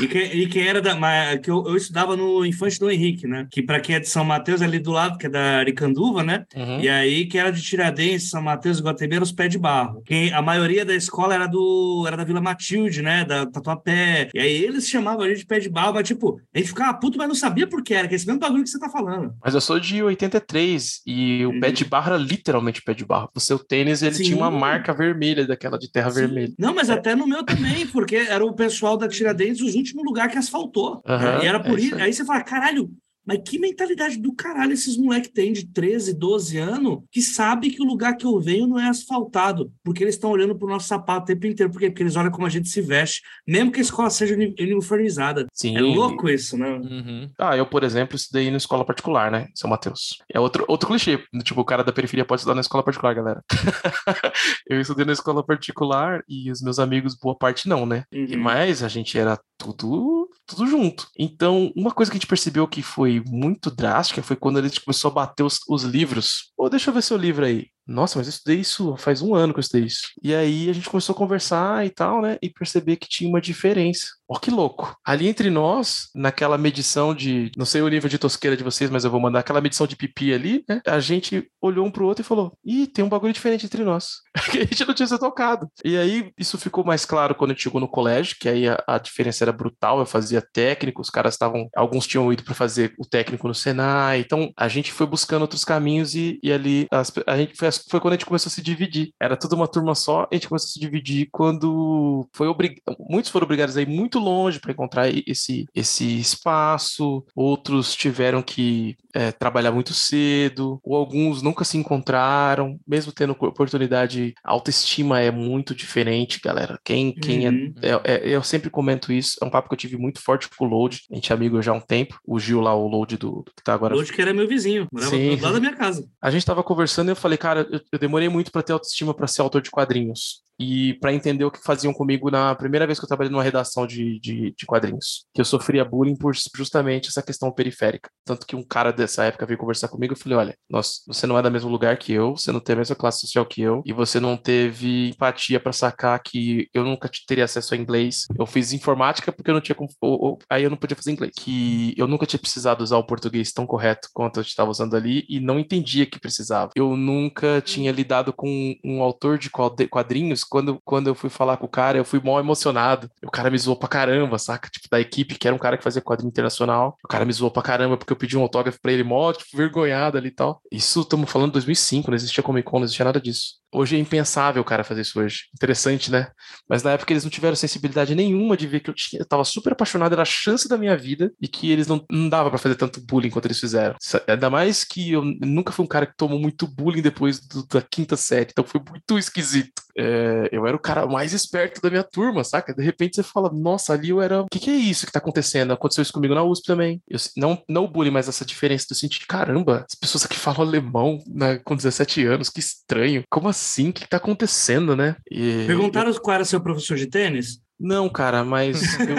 E 0.00 0.06
que, 0.06 0.18
e 0.18 0.46
que 0.46 0.60
era 0.60 0.80
da. 0.80 0.94
Que 1.38 1.50
eu, 1.50 1.64
eu 1.66 1.76
estudava 1.76 2.16
no 2.16 2.44
Infante 2.44 2.78
do 2.78 2.90
Henrique, 2.90 3.26
né? 3.26 3.46
Que 3.50 3.62
para 3.62 3.80
quem 3.80 3.96
é 3.96 4.00
de 4.00 4.08
São 4.08 4.24
Mateus, 4.24 4.62
ali 4.62 4.78
do 4.78 4.90
lado, 4.90 5.18
que 5.18 5.26
é 5.26 5.30
da 5.30 5.58
Aricanduva, 5.58 6.22
né? 6.22 6.44
Uhum. 6.54 6.80
E 6.80 6.88
aí 6.88 7.26
que 7.26 7.38
era 7.38 7.50
de 7.50 7.62
Tiradentes, 7.62 8.30
São 8.30 8.42
Mateus, 8.42 8.80
Guatemala, 8.80 9.22
os 9.22 9.32
pés 9.32 9.50
de 9.50 9.58
barro. 9.58 10.02
Quem, 10.04 10.32
a 10.32 10.42
maioria 10.42 10.84
da 10.84 10.94
escola 10.94 11.34
era 11.34 11.46
do 11.46 12.04
era 12.06 12.16
da 12.16 12.24
Vila 12.24 12.40
Matilde, 12.40 13.02
né? 13.02 13.24
Da 13.24 13.46
Tatuapé. 13.46 14.28
E 14.34 14.38
aí 14.38 14.64
eles 14.64 14.88
chamavam 14.88 15.22
a 15.22 15.28
gente 15.28 15.38
de 15.38 15.46
pé 15.46 15.58
de 15.58 15.68
barro, 15.68 15.94
mas 15.94 16.06
tipo, 16.06 16.40
a 16.54 16.58
gente 16.58 16.68
ficava 16.68 16.94
puto, 16.94 17.18
mas 17.18 17.28
não 17.28 17.34
sabia 17.34 17.66
por 17.66 17.82
que 17.82 17.94
era, 17.94 18.06
que 18.06 18.14
é 18.14 18.16
esse 18.16 18.26
mesmo 18.26 18.40
bagulho 18.40 18.64
que 18.64 18.70
você 18.70 18.78
tá 18.78 18.88
falando. 18.88 19.34
Mas 19.42 19.54
eu 19.54 19.60
sou 19.60 19.80
de 19.80 20.02
83 20.02 21.02
e 21.06 21.44
o 21.44 21.50
uhum. 21.50 21.60
pé 21.60 21.70
de 21.70 21.84
barro 21.84 22.14
era 22.14 22.22
literalmente 22.22 22.82
pé 22.82 22.94
de 22.94 23.04
barro. 23.04 23.30
O 23.34 23.40
seu 23.40 23.58
tênis, 23.58 24.02
ele 24.02 24.14
Sim. 24.14 24.24
tinha 24.24 24.36
uma 24.36 24.50
marca 24.50 24.92
vermelha, 24.92 25.46
daquela 25.46 25.78
de 25.78 25.90
terra 25.90 26.10
Sim. 26.10 26.20
vermelha. 26.20 26.52
Não, 26.58 26.74
mas 26.74 26.88
é. 26.88 26.94
até 26.94 27.14
no 27.14 27.26
meu 27.26 27.42
também, 27.44 27.86
porque 27.86 28.16
era 28.16 28.44
o 28.44 28.54
pessoal 28.54 28.96
da 28.96 29.08
Tiradentes, 29.08 29.55
os 29.64 29.74
último 29.74 30.02
lugar 30.02 30.28
que 30.28 30.38
asfaltou. 30.38 31.02
Uhum, 31.06 31.42
e 31.42 31.46
era 31.46 31.60
por 31.60 31.78
é 31.78 31.82
isso. 31.82 31.94
Aí 31.96 32.12
você 32.12 32.24
fala, 32.24 32.42
caralho, 32.42 32.90
mas 33.26 33.40
que 33.44 33.58
mentalidade 33.58 34.18
do 34.18 34.32
caralho 34.32 34.72
esses 34.72 34.96
moleques 34.96 35.30
têm 35.30 35.52
de 35.52 35.66
13, 35.66 36.14
12 36.14 36.58
anos 36.58 36.98
que 37.10 37.20
sabe 37.20 37.70
que 37.70 37.82
o 37.82 37.86
lugar 37.86 38.16
que 38.16 38.24
eu 38.24 38.38
venho 38.40 38.66
não 38.66 38.78
é 38.78 38.88
asfaltado, 38.88 39.72
porque 39.82 40.04
eles 40.04 40.14
estão 40.14 40.30
olhando 40.30 40.56
pro 40.56 40.68
nosso 40.68 40.86
sapato 40.86 41.24
o 41.24 41.26
tempo 41.26 41.46
inteiro, 41.46 41.72
porque, 41.72 41.90
porque 41.90 42.02
eles 42.02 42.16
olham 42.16 42.30
como 42.30 42.46
a 42.46 42.50
gente 42.50 42.68
se 42.68 42.80
veste, 42.80 43.22
mesmo 43.46 43.72
que 43.72 43.80
a 43.80 43.82
escola 43.82 44.10
seja 44.10 44.34
uniformizada. 44.34 45.46
Sim. 45.52 45.76
É 45.76 45.80
louco 45.80 46.28
isso, 46.28 46.56
né? 46.56 46.70
Uhum. 46.70 47.30
Ah, 47.38 47.56
eu, 47.56 47.66
por 47.66 47.82
exemplo, 47.82 48.16
estudei 48.16 48.50
na 48.50 48.56
escola 48.56 48.84
particular, 48.84 49.30
né? 49.30 49.48
São 49.54 49.68
Mateus. 49.68 50.18
É 50.32 50.38
outro, 50.38 50.64
outro 50.68 50.88
clichê. 50.88 51.18
Tipo, 51.42 51.62
o 51.62 51.64
cara 51.64 51.82
da 51.82 51.92
periferia 51.92 52.24
pode 52.24 52.40
estudar 52.40 52.54
na 52.54 52.60
escola 52.60 52.84
particular, 52.84 53.14
galera. 53.14 53.44
eu 54.68 54.80
estudei 54.80 55.04
na 55.04 55.12
escola 55.12 55.44
particular 55.44 56.22
e 56.28 56.50
os 56.50 56.60
meus 56.62 56.78
amigos, 56.78 57.16
boa 57.16 57.36
parte 57.36 57.68
não, 57.68 57.84
né? 57.84 58.04
Uhum. 58.12 58.38
Mas 58.38 58.82
a 58.82 58.88
gente 58.88 59.18
era 59.18 59.38
tudo, 59.58 60.28
tudo 60.46 60.66
junto. 60.66 61.08
Então, 61.18 61.72
uma 61.76 61.90
coisa 61.90 62.10
que 62.10 62.16
a 62.16 62.20
gente 62.20 62.28
percebeu 62.28 62.66
que 62.68 62.82
foi 62.82 63.22
muito 63.26 63.70
drástica 63.70 64.22
foi 64.22 64.36
quando 64.36 64.58
a 64.58 64.62
gente 64.62 64.80
começou 64.80 65.10
a 65.10 65.14
bater 65.14 65.42
os, 65.42 65.60
os 65.68 65.82
livros. 65.82 66.52
Pô, 66.56 66.68
deixa 66.68 66.90
eu 66.90 66.94
ver 66.94 67.02
seu 67.02 67.16
livro 67.16 67.44
aí. 67.44 67.66
Nossa, 67.86 68.18
mas 68.18 68.26
eu 68.26 68.30
estudei 68.30 68.60
isso 68.60 68.96
faz 68.96 69.22
um 69.22 69.34
ano 69.34 69.52
que 69.52 69.58
eu 69.58 69.62
estudei 69.62 69.86
isso. 69.86 70.08
E 70.22 70.34
aí 70.34 70.68
a 70.68 70.72
gente 70.72 70.88
começou 70.88 71.14
a 71.14 71.16
conversar 71.16 71.86
e 71.86 71.90
tal, 71.90 72.20
né? 72.20 72.38
E 72.42 72.50
perceber 72.50 72.96
que 72.96 73.08
tinha 73.08 73.28
uma 73.28 73.40
diferença. 73.40 74.08
Ó, 74.28 74.38
que 74.38 74.50
louco. 74.50 74.96
Ali 75.04 75.28
entre 75.28 75.50
nós, 75.50 76.08
naquela 76.14 76.58
medição 76.58 77.14
de. 77.14 77.52
Não 77.56 77.64
sei 77.64 77.80
o 77.80 77.88
nível 77.88 78.10
de 78.10 78.18
tosqueira 78.18 78.56
de 78.56 78.64
vocês, 78.64 78.90
mas 78.90 79.04
eu 79.04 79.10
vou 79.10 79.20
mandar 79.20 79.38
aquela 79.38 79.60
medição 79.60 79.86
de 79.86 79.94
pipi 79.94 80.32
ali, 80.32 80.64
né? 80.68 80.80
A 80.84 80.98
gente 80.98 81.48
olhou 81.60 81.86
um 81.86 81.90
pro 81.90 82.06
outro 82.06 82.22
e 82.22 82.26
falou: 82.26 82.56
Ih, 82.64 82.88
tem 82.88 83.04
um 83.04 83.08
bagulho 83.08 83.32
diferente 83.32 83.64
entre 83.64 83.84
nós. 83.84 84.16
que 84.50 84.58
a 84.58 84.64
gente 84.64 84.84
não 84.84 84.94
tinha 84.94 85.06
se 85.06 85.18
tocado. 85.18 85.68
E 85.84 85.96
aí 85.96 86.32
isso 86.36 86.58
ficou 86.58 86.84
mais 86.84 87.04
claro 87.04 87.34
quando 87.34 87.52
a 87.52 87.54
gente 87.54 87.62
chegou 87.62 87.80
no 87.80 87.88
colégio, 87.88 88.36
que 88.40 88.48
aí 88.48 88.68
a, 88.68 88.82
a 88.86 88.98
diferença 88.98 89.44
era 89.44 89.52
brutal. 89.52 90.00
Eu 90.00 90.06
fazia 90.06 90.42
técnico, 90.52 91.00
os 91.00 91.10
caras 91.10 91.34
estavam. 91.34 91.68
Alguns 91.76 92.06
tinham 92.06 92.32
ido 92.32 92.42
para 92.42 92.54
fazer 92.54 92.94
o 92.98 93.06
técnico 93.06 93.46
no 93.46 93.54
Senai. 93.54 94.20
Então 94.20 94.50
a 94.56 94.66
gente 94.66 94.92
foi 94.92 95.06
buscando 95.06 95.42
outros 95.42 95.64
caminhos 95.64 96.16
e, 96.16 96.40
e 96.42 96.52
ali 96.52 96.88
as, 96.90 97.12
a 97.26 97.36
gente 97.36 97.56
foi 97.56 97.68
foi 97.88 98.00
quando 98.00 98.14
a 98.14 98.16
gente 98.16 98.26
começou 98.26 98.48
a 98.48 98.52
se 98.52 98.62
dividir. 98.62 99.12
Era 99.20 99.36
tudo 99.36 99.54
uma 99.54 99.68
turma 99.68 99.94
só, 99.94 100.28
a 100.30 100.34
gente 100.34 100.48
começou 100.48 100.66
a 100.66 100.70
se 100.70 100.80
dividir 100.80 101.28
quando 101.30 102.26
foi 102.32 102.48
obrig... 102.48 102.80
muitos 102.98 103.30
foram 103.30 103.44
obrigados 103.44 103.76
a 103.76 103.82
ir 103.82 103.88
muito 103.88 104.18
longe 104.18 104.60
para 104.60 104.72
encontrar 104.72 105.08
esse, 105.26 105.66
esse 105.74 106.18
espaço, 106.18 107.24
outros 107.34 107.94
tiveram 107.94 108.42
que 108.42 108.96
é, 109.14 109.32
trabalhar 109.32 109.72
muito 109.72 109.94
cedo, 109.94 110.78
ou 110.84 110.94
alguns 110.94 111.40
nunca 111.40 111.64
se 111.64 111.78
encontraram, 111.78 112.78
mesmo 112.86 113.12
tendo 113.12 113.32
oportunidade, 113.32 114.34
a 114.44 114.52
autoestima 114.52 115.20
é 115.20 115.30
muito 115.30 115.74
diferente, 115.74 116.40
galera. 116.42 116.78
Quem, 116.84 117.14
quem 117.14 117.46
é, 117.46 117.50
uhum. 117.50 117.74
é, 117.82 118.00
é, 118.04 118.28
Eu 118.28 118.42
sempre 118.42 118.68
comento 118.68 119.12
isso, 119.12 119.38
é 119.40 119.44
um 119.44 119.50
papo 119.50 119.68
que 119.68 119.74
eu 119.74 119.78
tive 119.78 119.96
muito 119.96 120.20
forte 120.20 120.48
com 120.48 120.66
o 120.66 120.68
Load, 120.68 121.00
a 121.10 121.14
gente 121.14 121.32
é 121.32 121.34
amigo 121.34 121.62
já 121.62 121.72
há 121.72 121.74
um 121.74 121.80
tempo, 121.80 122.18
o 122.26 122.38
Gil 122.38 122.60
lá, 122.60 122.74
o 122.74 122.86
Load 122.86 123.16
do, 123.16 123.42
do 123.42 123.52
que 123.56 123.62
tá 123.64 123.72
agora. 123.72 123.94
Load 123.94 124.12
que 124.12 124.20
era 124.20 124.34
meu 124.34 124.46
vizinho, 124.46 124.86
morava 124.92 125.10
Sim. 125.10 125.36
do 125.36 125.42
lado 125.42 125.54
da 125.54 125.60
minha 125.60 125.76
casa. 125.76 126.06
A 126.20 126.30
gente 126.30 126.44
tava 126.44 126.62
conversando 126.62 127.08
e 127.08 127.12
eu 127.12 127.16
falei, 127.16 127.38
cara, 127.38 127.65
eu, 127.70 127.80
eu 127.92 127.98
demorei 127.98 128.28
muito 128.28 128.50
para 128.50 128.62
ter 128.62 128.72
autoestima 128.72 129.14
para 129.14 129.26
ser 129.26 129.42
autor 129.42 129.62
de 129.62 129.70
quadrinhos 129.70 130.46
e 130.58 130.94
para 130.94 131.12
entender 131.12 131.44
o 131.44 131.50
que 131.50 131.62
faziam 131.62 131.92
comigo 131.92 132.30
na 132.30 132.54
primeira 132.54 132.86
vez 132.86 132.98
que 132.98 133.04
eu 133.04 133.08
trabalhei 133.08 133.30
numa 133.30 133.42
redação 133.42 133.86
de, 133.86 134.18
de, 134.20 134.54
de, 134.56 134.66
quadrinhos, 134.66 135.26
que 135.34 135.40
eu 135.40 135.44
sofria 135.44 135.84
bullying 135.84 136.16
por 136.16 136.34
justamente 136.34 137.08
essa 137.08 137.22
questão 137.22 137.52
periférica. 137.52 138.10
Tanto 138.24 138.46
que 138.46 138.56
um 138.56 138.62
cara 138.62 138.92
dessa 138.92 139.24
época 139.24 139.46
veio 139.46 139.58
conversar 139.58 139.88
comigo 139.88 140.14
e 140.14 140.18
falei: 140.18 140.38
olha, 140.38 140.58
você 141.06 141.26
não 141.26 141.38
é 141.38 141.42
do 141.42 141.50
mesmo 141.50 141.70
lugar 141.70 141.96
que 141.98 142.12
eu, 142.12 142.36
você 142.36 142.50
não 142.50 142.60
tem 142.60 142.74
a 142.74 142.78
mesma 142.78 142.96
classe 142.96 143.20
social 143.20 143.44
que 143.44 143.60
eu, 143.60 143.82
e 143.84 143.92
você 143.92 144.18
não 144.18 144.36
teve 144.36 145.10
empatia 145.10 145.60
para 145.60 145.72
sacar 145.72 146.20
que 146.22 146.68
eu 146.72 146.84
nunca 146.84 147.10
teria 147.26 147.44
acesso 147.44 147.74
a 147.74 147.76
inglês. 147.76 148.26
Eu 148.38 148.46
fiz 148.46 148.72
informática 148.72 149.30
porque 149.30 149.50
eu 149.50 149.54
não 149.54 149.60
tinha. 149.60 149.76
Ou, 149.78 150.24
ou, 150.24 150.38
aí 150.48 150.64
eu 150.64 150.70
não 150.70 150.76
podia 150.76 150.96
fazer 150.96 151.12
inglês. 151.12 151.32
Que 151.38 151.94
eu 151.96 152.06
nunca 152.06 152.26
tinha 152.26 152.40
precisado 152.40 152.80
usar 152.80 152.96
o 152.96 153.06
português 153.06 153.52
tão 153.52 153.66
correto 153.66 154.08
quanto 154.12 154.38
eu 154.38 154.42
estava 154.42 154.70
usando 154.70 154.96
ali 154.96 155.24
e 155.28 155.38
não 155.38 155.58
entendia 155.58 156.06
que 156.06 156.18
precisava. 156.18 156.70
Eu 156.74 156.96
nunca 156.96 157.55
tinha 157.60 157.92
lidado 157.92 158.32
com 158.32 158.74
um 158.84 159.02
autor 159.02 159.38
de 159.38 159.50
quadrinhos 159.50 160.44
quando, 160.44 160.80
quando 160.84 161.08
eu 161.08 161.14
fui 161.14 161.30
falar 161.30 161.56
com 161.56 161.66
o 161.66 161.70
cara, 161.70 161.98
eu 161.98 162.04
fui 162.04 162.20
mal 162.22 162.38
emocionado. 162.38 163.10
O 163.24 163.30
cara 163.30 163.50
me 163.50 163.58
zoou 163.58 163.76
pra 163.76 163.88
caramba, 163.88 164.38
saca? 164.38 164.68
Tipo, 164.68 164.88
da 164.90 165.00
equipe, 165.00 165.36
que 165.36 165.46
era 165.46 165.54
um 165.54 165.58
cara 165.58 165.76
que 165.76 165.84
fazia 165.84 166.02
quadrinho 166.02 166.28
internacional. 166.28 166.96
O 167.04 167.08
cara 167.08 167.24
me 167.24 167.32
zoou 167.32 167.50
pra 167.50 167.62
caramba 167.62 167.96
porque 167.96 168.12
eu 168.12 168.16
pedi 168.16 168.36
um 168.36 168.42
autógrafo 168.42 168.80
pra 168.80 168.92
ele, 168.92 169.04
mó, 169.04 169.32
tipo, 169.32 169.56
vergonhado 169.56 170.18
ali 170.18 170.28
e 170.28 170.34
tal. 170.34 170.60
Isso 170.70 171.00
estamos 171.00 171.30
falando 171.30 171.48
de 171.48 171.54
2005, 171.54 172.10
não 172.10 172.16
existia 172.16 172.42
Comic 172.42 172.68
Con, 172.68 172.78
não 172.78 172.84
existia 172.84 173.04
nada 173.04 173.20
disso. 173.20 173.56
Hoje 173.72 173.96
é 173.96 173.98
impensável 173.98 174.62
o 174.62 174.64
cara 174.64 174.84
fazer 174.84 175.02
isso 175.02 175.20
hoje. 175.20 175.44
Interessante, 175.54 176.10
né? 176.10 176.28
Mas 176.68 176.82
na 176.82 176.92
época 176.92 177.12
eles 177.12 177.24
não 177.24 177.30
tiveram 177.30 177.54
sensibilidade 177.56 178.14
nenhuma 178.14 178.56
de 178.56 178.66
ver 178.66 178.80
que 178.80 178.88
eu, 178.88 178.94
tinha, 178.94 179.20
eu 179.20 179.26
tava 179.26 179.44
super 179.44 179.72
apaixonado, 179.72 180.12
era 180.12 180.22
a 180.22 180.26
chance 180.26 180.68
da 180.68 180.78
minha 180.78 180.96
vida 180.96 181.32
e 181.40 181.48
que 181.48 181.70
eles 181.70 181.86
não, 181.86 182.04
não 182.10 182.28
dava 182.28 182.48
para 182.48 182.58
fazer 182.58 182.76
tanto 182.76 183.00
bullying 183.00 183.30
quanto 183.30 183.46
eles 183.46 183.60
fizeram. 183.60 183.96
Ainda 184.26 184.48
mais 184.48 184.84
que 184.84 185.12
eu 185.12 185.22
nunca 185.22 185.72
fui 185.72 185.84
um 185.84 185.88
cara 185.88 186.06
que 186.06 186.16
tomou 186.16 186.38
muito 186.38 186.66
bullying 186.66 187.02
depois 187.02 187.45
do, 187.48 187.66
da 187.66 187.82
quinta 187.82 188.16
série, 188.16 188.50
então 188.50 188.64
foi 188.64 188.80
muito 188.88 189.18
esquisito. 189.18 189.82
É, 189.98 190.48
eu 190.52 190.66
era 190.66 190.76
o 190.76 190.80
cara 190.80 191.06
mais 191.06 191.32
esperto 191.32 191.80
da 191.80 191.88
minha 191.88 192.02
turma, 192.02 192.44
saca? 192.44 192.74
De 192.74 192.82
repente 192.82 193.16
você 193.16 193.22
fala, 193.22 193.50
nossa, 193.50 193.94
ali 193.94 194.10
eu 194.10 194.20
era. 194.20 194.42
O 194.42 194.46
que, 194.50 194.58
que, 194.58 194.70
é 194.70 194.74
isso 194.74 195.06
que 195.06 195.12
tá 195.12 195.18
acontecendo? 195.18 195.72
Aconteceu 195.72 196.02
isso 196.02 196.12
comigo 196.12 196.34
na 196.34 196.44
USP 196.44 196.66
também. 196.66 197.00
Eu, 197.08 197.18
não, 197.36 197.62
não 197.68 197.84
o 197.84 197.88
bullying, 197.88 198.10
mas 198.10 198.28
essa 198.28 198.44
diferença 198.44 198.86
do 198.90 198.94
sentido, 198.94 199.26
caramba, 199.26 199.84
as 199.88 199.94
pessoas 199.94 200.24
aqui 200.24 200.36
falam 200.36 200.60
alemão 200.60 201.18
né, 201.26 201.58
com 201.64 201.74
17 201.74 202.26
anos, 202.26 202.50
que 202.50 202.60
estranho. 202.60 203.24
Como 203.30 203.48
assim? 203.48 203.88
O 203.88 203.92
que, 203.92 204.02
que 204.02 204.08
tá 204.08 204.18
acontecendo, 204.18 204.94
né? 204.94 205.16
E, 205.30 205.64
Perguntaram 205.66 206.10
eu... 206.10 206.20
qual 206.20 206.34
era 206.34 206.44
seu 206.44 206.60
professor 206.60 206.96
de 206.96 207.06
tênis? 207.06 207.60
Não, 207.78 208.08
cara, 208.08 208.42
mas 208.42 208.98
eu, 209.00 209.16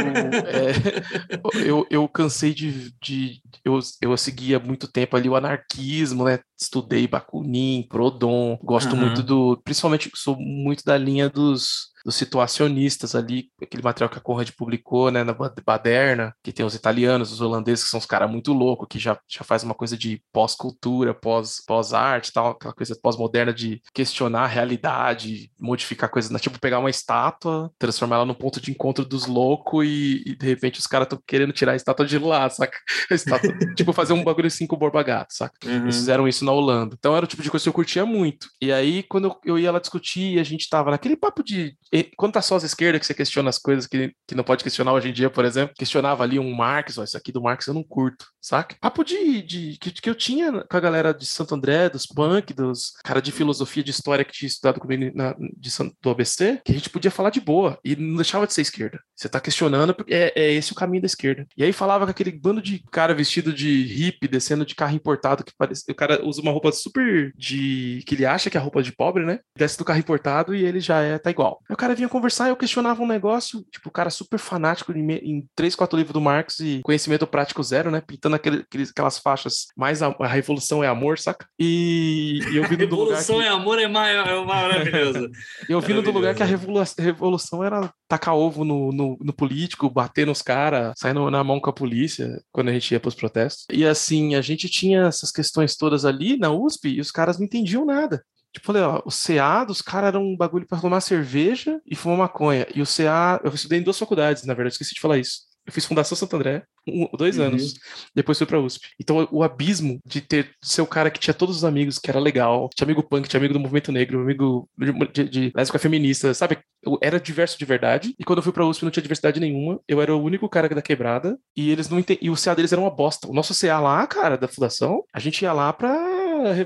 é, 0.49 1.63
eu, 1.69 1.87
eu, 1.91 2.07
cansei 2.07 2.53
de. 2.53 2.91
de 3.01 3.39
eu, 3.63 3.79
eu 4.01 4.17
seguia 4.17 4.59
muito 4.59 4.91
tempo 4.91 5.15
ali 5.15 5.29
o 5.29 5.35
anarquismo, 5.35 6.23
né? 6.23 6.39
Estudei 6.59 7.07
Bakunin, 7.07 7.85
Prodon, 7.89 8.57
gosto 8.63 8.93
uhum. 8.93 9.01
muito 9.01 9.23
do, 9.23 9.61
principalmente 9.63 10.11
sou 10.15 10.35
muito 10.37 10.83
da 10.83 10.97
linha 10.97 11.29
dos 11.29 11.91
dos 12.07 12.15
situacionistas 12.15 13.15
ali, 13.15 13.49
aquele 13.61 13.83
material 13.83 14.09
que 14.09 14.17
a 14.17 14.21
Conrad 14.21 14.49
publicou, 14.51 15.11
né, 15.11 15.25
na 15.25 15.35
Baderna, 15.65 16.33
que 16.41 16.53
tem 16.53 16.65
os 16.65 16.73
italianos, 16.73 17.33
os 17.33 17.41
holandeses, 17.41 17.83
que 17.83 17.89
são 17.89 17.99
os 17.99 18.05
caras 18.05 18.31
muito 18.31 18.53
loucos, 18.53 18.87
que 18.89 18.97
já, 18.97 19.19
já 19.27 19.43
faz 19.43 19.61
uma 19.61 19.73
coisa 19.73 19.97
de 19.97 20.21
pós-cultura, 20.31 21.13
pós, 21.13 21.61
pós-arte 21.67 22.31
tal, 22.31 22.51
aquela 22.51 22.73
coisa 22.73 22.97
pós-moderna 23.03 23.53
de 23.53 23.81
questionar 23.93 24.43
a 24.43 24.47
realidade, 24.47 25.51
modificar 25.59 26.09
coisas, 26.09 26.31
né, 26.31 26.39
tipo 26.39 26.57
pegar 26.61 26.79
uma 26.79 26.89
estátua, 26.89 27.69
transformar 27.77 28.15
ela 28.15 28.25
no 28.25 28.35
ponto 28.35 28.61
de 28.61 28.71
encontro 28.71 29.03
dos 29.03 29.25
loucos 29.25 29.85
e, 29.85 30.23
e 30.25 30.35
de 30.35 30.45
repente 30.45 30.79
os 30.79 30.87
caras 30.87 31.07
estão 31.07 31.19
querendo 31.27 31.51
tirar 31.51 31.73
a 31.73 31.75
estátua 31.75 32.05
de 32.05 32.17
lá, 32.17 32.49
saca? 32.49 32.77
Estátua, 33.11 33.53
tipo 33.75 33.91
fazer 33.91 34.13
um 34.13 34.23
bagulho 34.23 34.47
assim 34.47 34.65
com 34.65 34.77
o 34.77 34.79
Borba 34.79 35.03
Gato, 35.03 35.33
saca? 35.33 35.55
Uhum. 35.65 35.83
Eles 35.83 35.95
fizeram 35.95 36.25
isso 36.25 36.45
na 36.47 36.53
Holanda. 36.53 36.95
Então 36.97 37.15
era 37.15 37.25
o 37.25 37.27
tipo 37.27 37.43
de 37.43 37.51
coisa 37.51 37.63
que 37.63 37.69
eu 37.69 37.73
curtia 37.73 38.05
muito. 38.05 38.47
E 38.61 38.71
aí, 38.71 39.03
quando 39.03 39.25
eu, 39.25 39.39
eu 39.45 39.59
ia 39.59 39.71
lá 39.71 39.79
discutir, 39.79 40.39
a 40.39 40.43
gente 40.43 40.69
tava 40.69 40.91
naquele 40.91 41.15
papo 41.15 41.43
de 41.43 41.77
quando 42.17 42.33
tá 42.33 42.41
só 42.41 42.55
as 42.55 42.63
esquerdas 42.63 42.99
que 42.99 43.05
você 43.05 43.13
questiona 43.13 43.49
as 43.49 43.57
coisas 43.57 43.87
que, 43.87 44.13
que 44.27 44.35
não 44.35 44.43
pode 44.43 44.63
questionar 44.63 44.93
hoje 44.93 45.09
em 45.09 45.13
dia, 45.13 45.29
por 45.29 45.45
exemplo, 45.45 45.75
questionava 45.77 46.23
ali 46.23 46.39
um 46.39 46.53
Marx, 46.53 46.97
ó, 46.97 47.03
isso 47.03 47.17
aqui 47.17 47.31
do 47.31 47.41
Marx 47.41 47.67
eu 47.67 47.73
não 47.73 47.83
curto, 47.83 48.25
saca? 48.41 48.75
Papo 48.79 49.03
de, 49.03 49.41
de 49.41 49.77
que, 49.79 49.91
que 49.91 50.09
eu 50.09 50.15
tinha 50.15 50.63
com 50.63 50.77
a 50.77 50.79
galera 50.79 51.13
de 51.13 51.25
Santo 51.25 51.55
André, 51.55 51.89
dos 51.89 52.05
punk, 52.05 52.53
dos 52.53 52.93
cara 53.03 53.21
de 53.21 53.31
filosofia, 53.31 53.83
de 53.83 53.91
história 53.91 54.25
que 54.25 54.33
tinha 54.33 54.47
estudado 54.47 54.79
comigo 54.79 55.11
na, 55.15 55.35
de, 55.57 55.69
do 56.01 56.09
ABC, 56.09 56.61
que 56.63 56.71
a 56.71 56.75
gente 56.75 56.89
podia 56.89 57.11
falar 57.11 57.29
de 57.29 57.39
boa 57.39 57.79
e 57.83 57.95
não 57.95 58.17
deixava 58.17 58.47
de 58.47 58.53
ser 58.53 58.61
esquerda. 58.61 58.99
Você 59.15 59.29
tá 59.29 59.39
questionando, 59.39 59.95
é, 60.07 60.33
é 60.35 60.53
esse 60.53 60.71
o 60.71 60.75
caminho 60.75 61.01
da 61.01 61.07
esquerda. 61.07 61.45
E 61.57 61.63
aí 61.63 61.73
falava 61.73 62.05
com 62.05 62.11
aquele 62.11 62.31
bando 62.31 62.61
de 62.61 62.83
cara 62.91 63.13
vestido 63.13 63.53
de 63.53 63.83
hippie, 63.83 64.27
descendo 64.27 64.65
de 64.65 64.75
carro 64.75 64.95
importado, 64.95 65.43
que 65.43 65.51
parece. 65.57 65.89
O 65.89 65.95
cara 65.95 66.23
usa 66.37 66.41
uma 66.41 66.51
roupa 66.51 66.71
super 66.71 67.33
de. 67.35 68.03
que 68.05 68.15
ele 68.15 68.25
acha 68.25 68.49
que 68.49 68.57
é 68.57 68.59
roupa 68.59 68.83
de 68.83 68.91
pobre, 68.91 69.25
né? 69.25 69.39
Desce 69.57 69.77
do 69.77 69.85
carro 69.85 69.99
importado 69.99 70.55
e 70.55 70.63
ele 70.63 70.79
já 70.79 71.01
é, 71.01 71.17
tá 71.17 71.31
igual. 71.31 71.59
Aí 71.69 71.73
o 71.73 71.77
cara 71.77 71.95
vinha 71.95 72.07
conversar 72.07 72.47
e 72.47 72.49
eu 72.49 72.55
questionava 72.55 73.01
um 73.01 73.07
negócio, 73.07 73.65
tipo, 73.71 73.89
o 73.89 73.91
cara 73.91 74.09
super 74.09 74.39
fanático 74.39 74.91
em, 74.91 75.11
em 75.11 75.47
três, 75.55 75.75
quatro 75.75 75.97
livros 75.97 76.13
do 76.13 76.21
Marx 76.21 76.59
e 76.59 76.81
conhecimento 76.83 77.27
prático 77.27 77.63
zero, 77.63 77.91
né? 77.91 78.01
Pintando 78.05 78.35
aquele, 78.35 78.65
aquelas 78.89 79.17
faixas, 79.17 79.67
mais 79.75 80.01
a, 80.01 80.15
a 80.19 80.27
revolução 80.27 80.83
é 80.83 80.87
amor, 80.87 81.19
saca? 81.19 81.47
E, 81.59 82.39
e 82.51 82.57
eu 82.57 82.63
vindo 82.63 82.87
do 82.87 82.95
lugar. 82.95 83.17
Revolução 83.17 83.41
é 83.41 83.47
amor 83.47 83.79
é, 83.79 83.87
maior, 83.87 84.27
é 84.27 84.45
maravilhoso. 84.45 85.29
eu 85.67 85.81
vindo 85.81 86.01
do 86.01 86.11
lugar 86.11 86.35
que 86.35 86.43
a 86.43 86.45
revolução, 86.45 87.03
revolução 87.03 87.63
era 87.63 87.91
tacar 88.07 88.35
ovo 88.35 88.63
no, 88.63 88.91
no, 88.91 89.17
no 89.19 89.33
político, 89.33 89.89
bater 89.89 90.25
nos 90.25 90.41
caras, 90.41 90.93
saindo 90.97 91.29
na 91.29 91.43
mão 91.43 91.59
com 91.59 91.69
a 91.69 91.73
polícia 91.73 92.41
quando 92.51 92.69
a 92.69 92.73
gente 92.73 92.91
ia 92.91 92.99
pros 92.99 93.15
protestos. 93.15 93.65
E 93.71 93.85
assim, 93.85 94.35
a 94.35 94.41
gente 94.41 94.69
tinha 94.69 95.07
essas 95.07 95.31
questões 95.31 95.75
todas 95.75 96.05
ali 96.05 96.26
na 96.35 96.51
USP 96.51 96.89
e 96.89 96.99
os 96.99 97.11
caras 97.11 97.37
não 97.37 97.45
entendiam 97.45 97.85
nada. 97.85 98.23
Tipo, 98.51 98.67
falei, 98.67 98.81
ó, 98.81 99.01
o 99.05 99.11
CA 99.11 99.63
dos 99.63 99.81
caras 99.81 100.09
era 100.09 100.19
um 100.19 100.35
bagulho 100.35 100.65
para 100.65 100.79
tomar 100.79 100.99
cerveja 101.01 101.79
e 101.85 101.95
fumar 101.95 102.17
maconha. 102.17 102.65
E 102.73 102.81
o 102.81 102.85
CA, 102.85 103.39
eu 103.43 103.53
estudei 103.53 103.79
em 103.79 103.83
duas 103.83 103.99
faculdades, 103.99 104.43
na 104.45 104.53
verdade, 104.53 104.73
esqueci 104.73 104.95
de 104.95 105.01
falar 105.01 105.17
isso. 105.19 105.47
Eu 105.67 105.73
fiz 105.73 105.85
Fundação 105.85 106.17
Santo 106.17 106.33
André, 106.37 106.63
um, 106.87 107.09
dois 107.17 107.37
uhum. 107.37 107.47
anos. 107.47 107.73
Depois 108.15 108.37
fui 108.37 108.47
pra 108.47 108.59
USP. 108.59 108.87
Então, 108.97 109.27
o 109.29 109.43
abismo 109.43 109.99
de 110.05 110.21
ter 110.21 110.51
ser 110.63 110.81
o 110.81 110.87
cara 110.87 111.11
que 111.11 111.19
tinha 111.19 111.33
todos 111.33 111.57
os 111.57 111.65
amigos, 111.65 111.99
que 111.99 112.09
era 112.09 112.21
legal, 112.21 112.69
tinha 112.73 112.85
amigo 112.85 113.03
punk, 113.03 113.27
tinha 113.27 113.37
amigo 113.37 113.53
do 113.53 113.59
movimento 113.59 113.91
negro, 113.91 114.21
amigo 114.21 114.69
de, 114.77 114.93
de, 115.11 115.29
de 115.29 115.51
lésbica 115.53 115.77
feminista, 115.77 116.33
sabe? 116.33 116.57
Eu 116.81 116.97
era 117.01 117.19
diverso 117.19 117.59
de 117.59 117.65
verdade. 117.65 118.15
E 118.17 118.23
quando 118.23 118.39
eu 118.39 118.43
fui 118.43 118.53
pra 118.53 118.65
USP, 118.65 118.83
não 118.83 118.91
tinha 118.91 119.03
diversidade 119.03 119.41
nenhuma. 119.41 119.77
Eu 119.85 120.01
era 120.01 120.15
o 120.15 120.23
único 120.23 120.47
cara 120.47 120.69
da 120.69 120.81
quebrada. 120.81 121.37
E 121.53 121.69
eles 121.69 121.89
não 121.89 121.99
entendiam. 121.99 122.27
E 122.27 122.29
o 122.29 122.41
CA 122.41 122.55
deles 122.55 122.71
era 122.71 122.79
uma 122.79 122.89
bosta. 122.89 123.27
O 123.27 123.33
nosso 123.33 123.53
CA 123.53 123.81
lá, 123.81 124.07
cara, 124.07 124.37
da 124.37 124.47
fundação, 124.47 125.03
a 125.13 125.19
gente 125.19 125.41
ia 125.41 125.51
lá 125.51 125.73
pra 125.73 126.16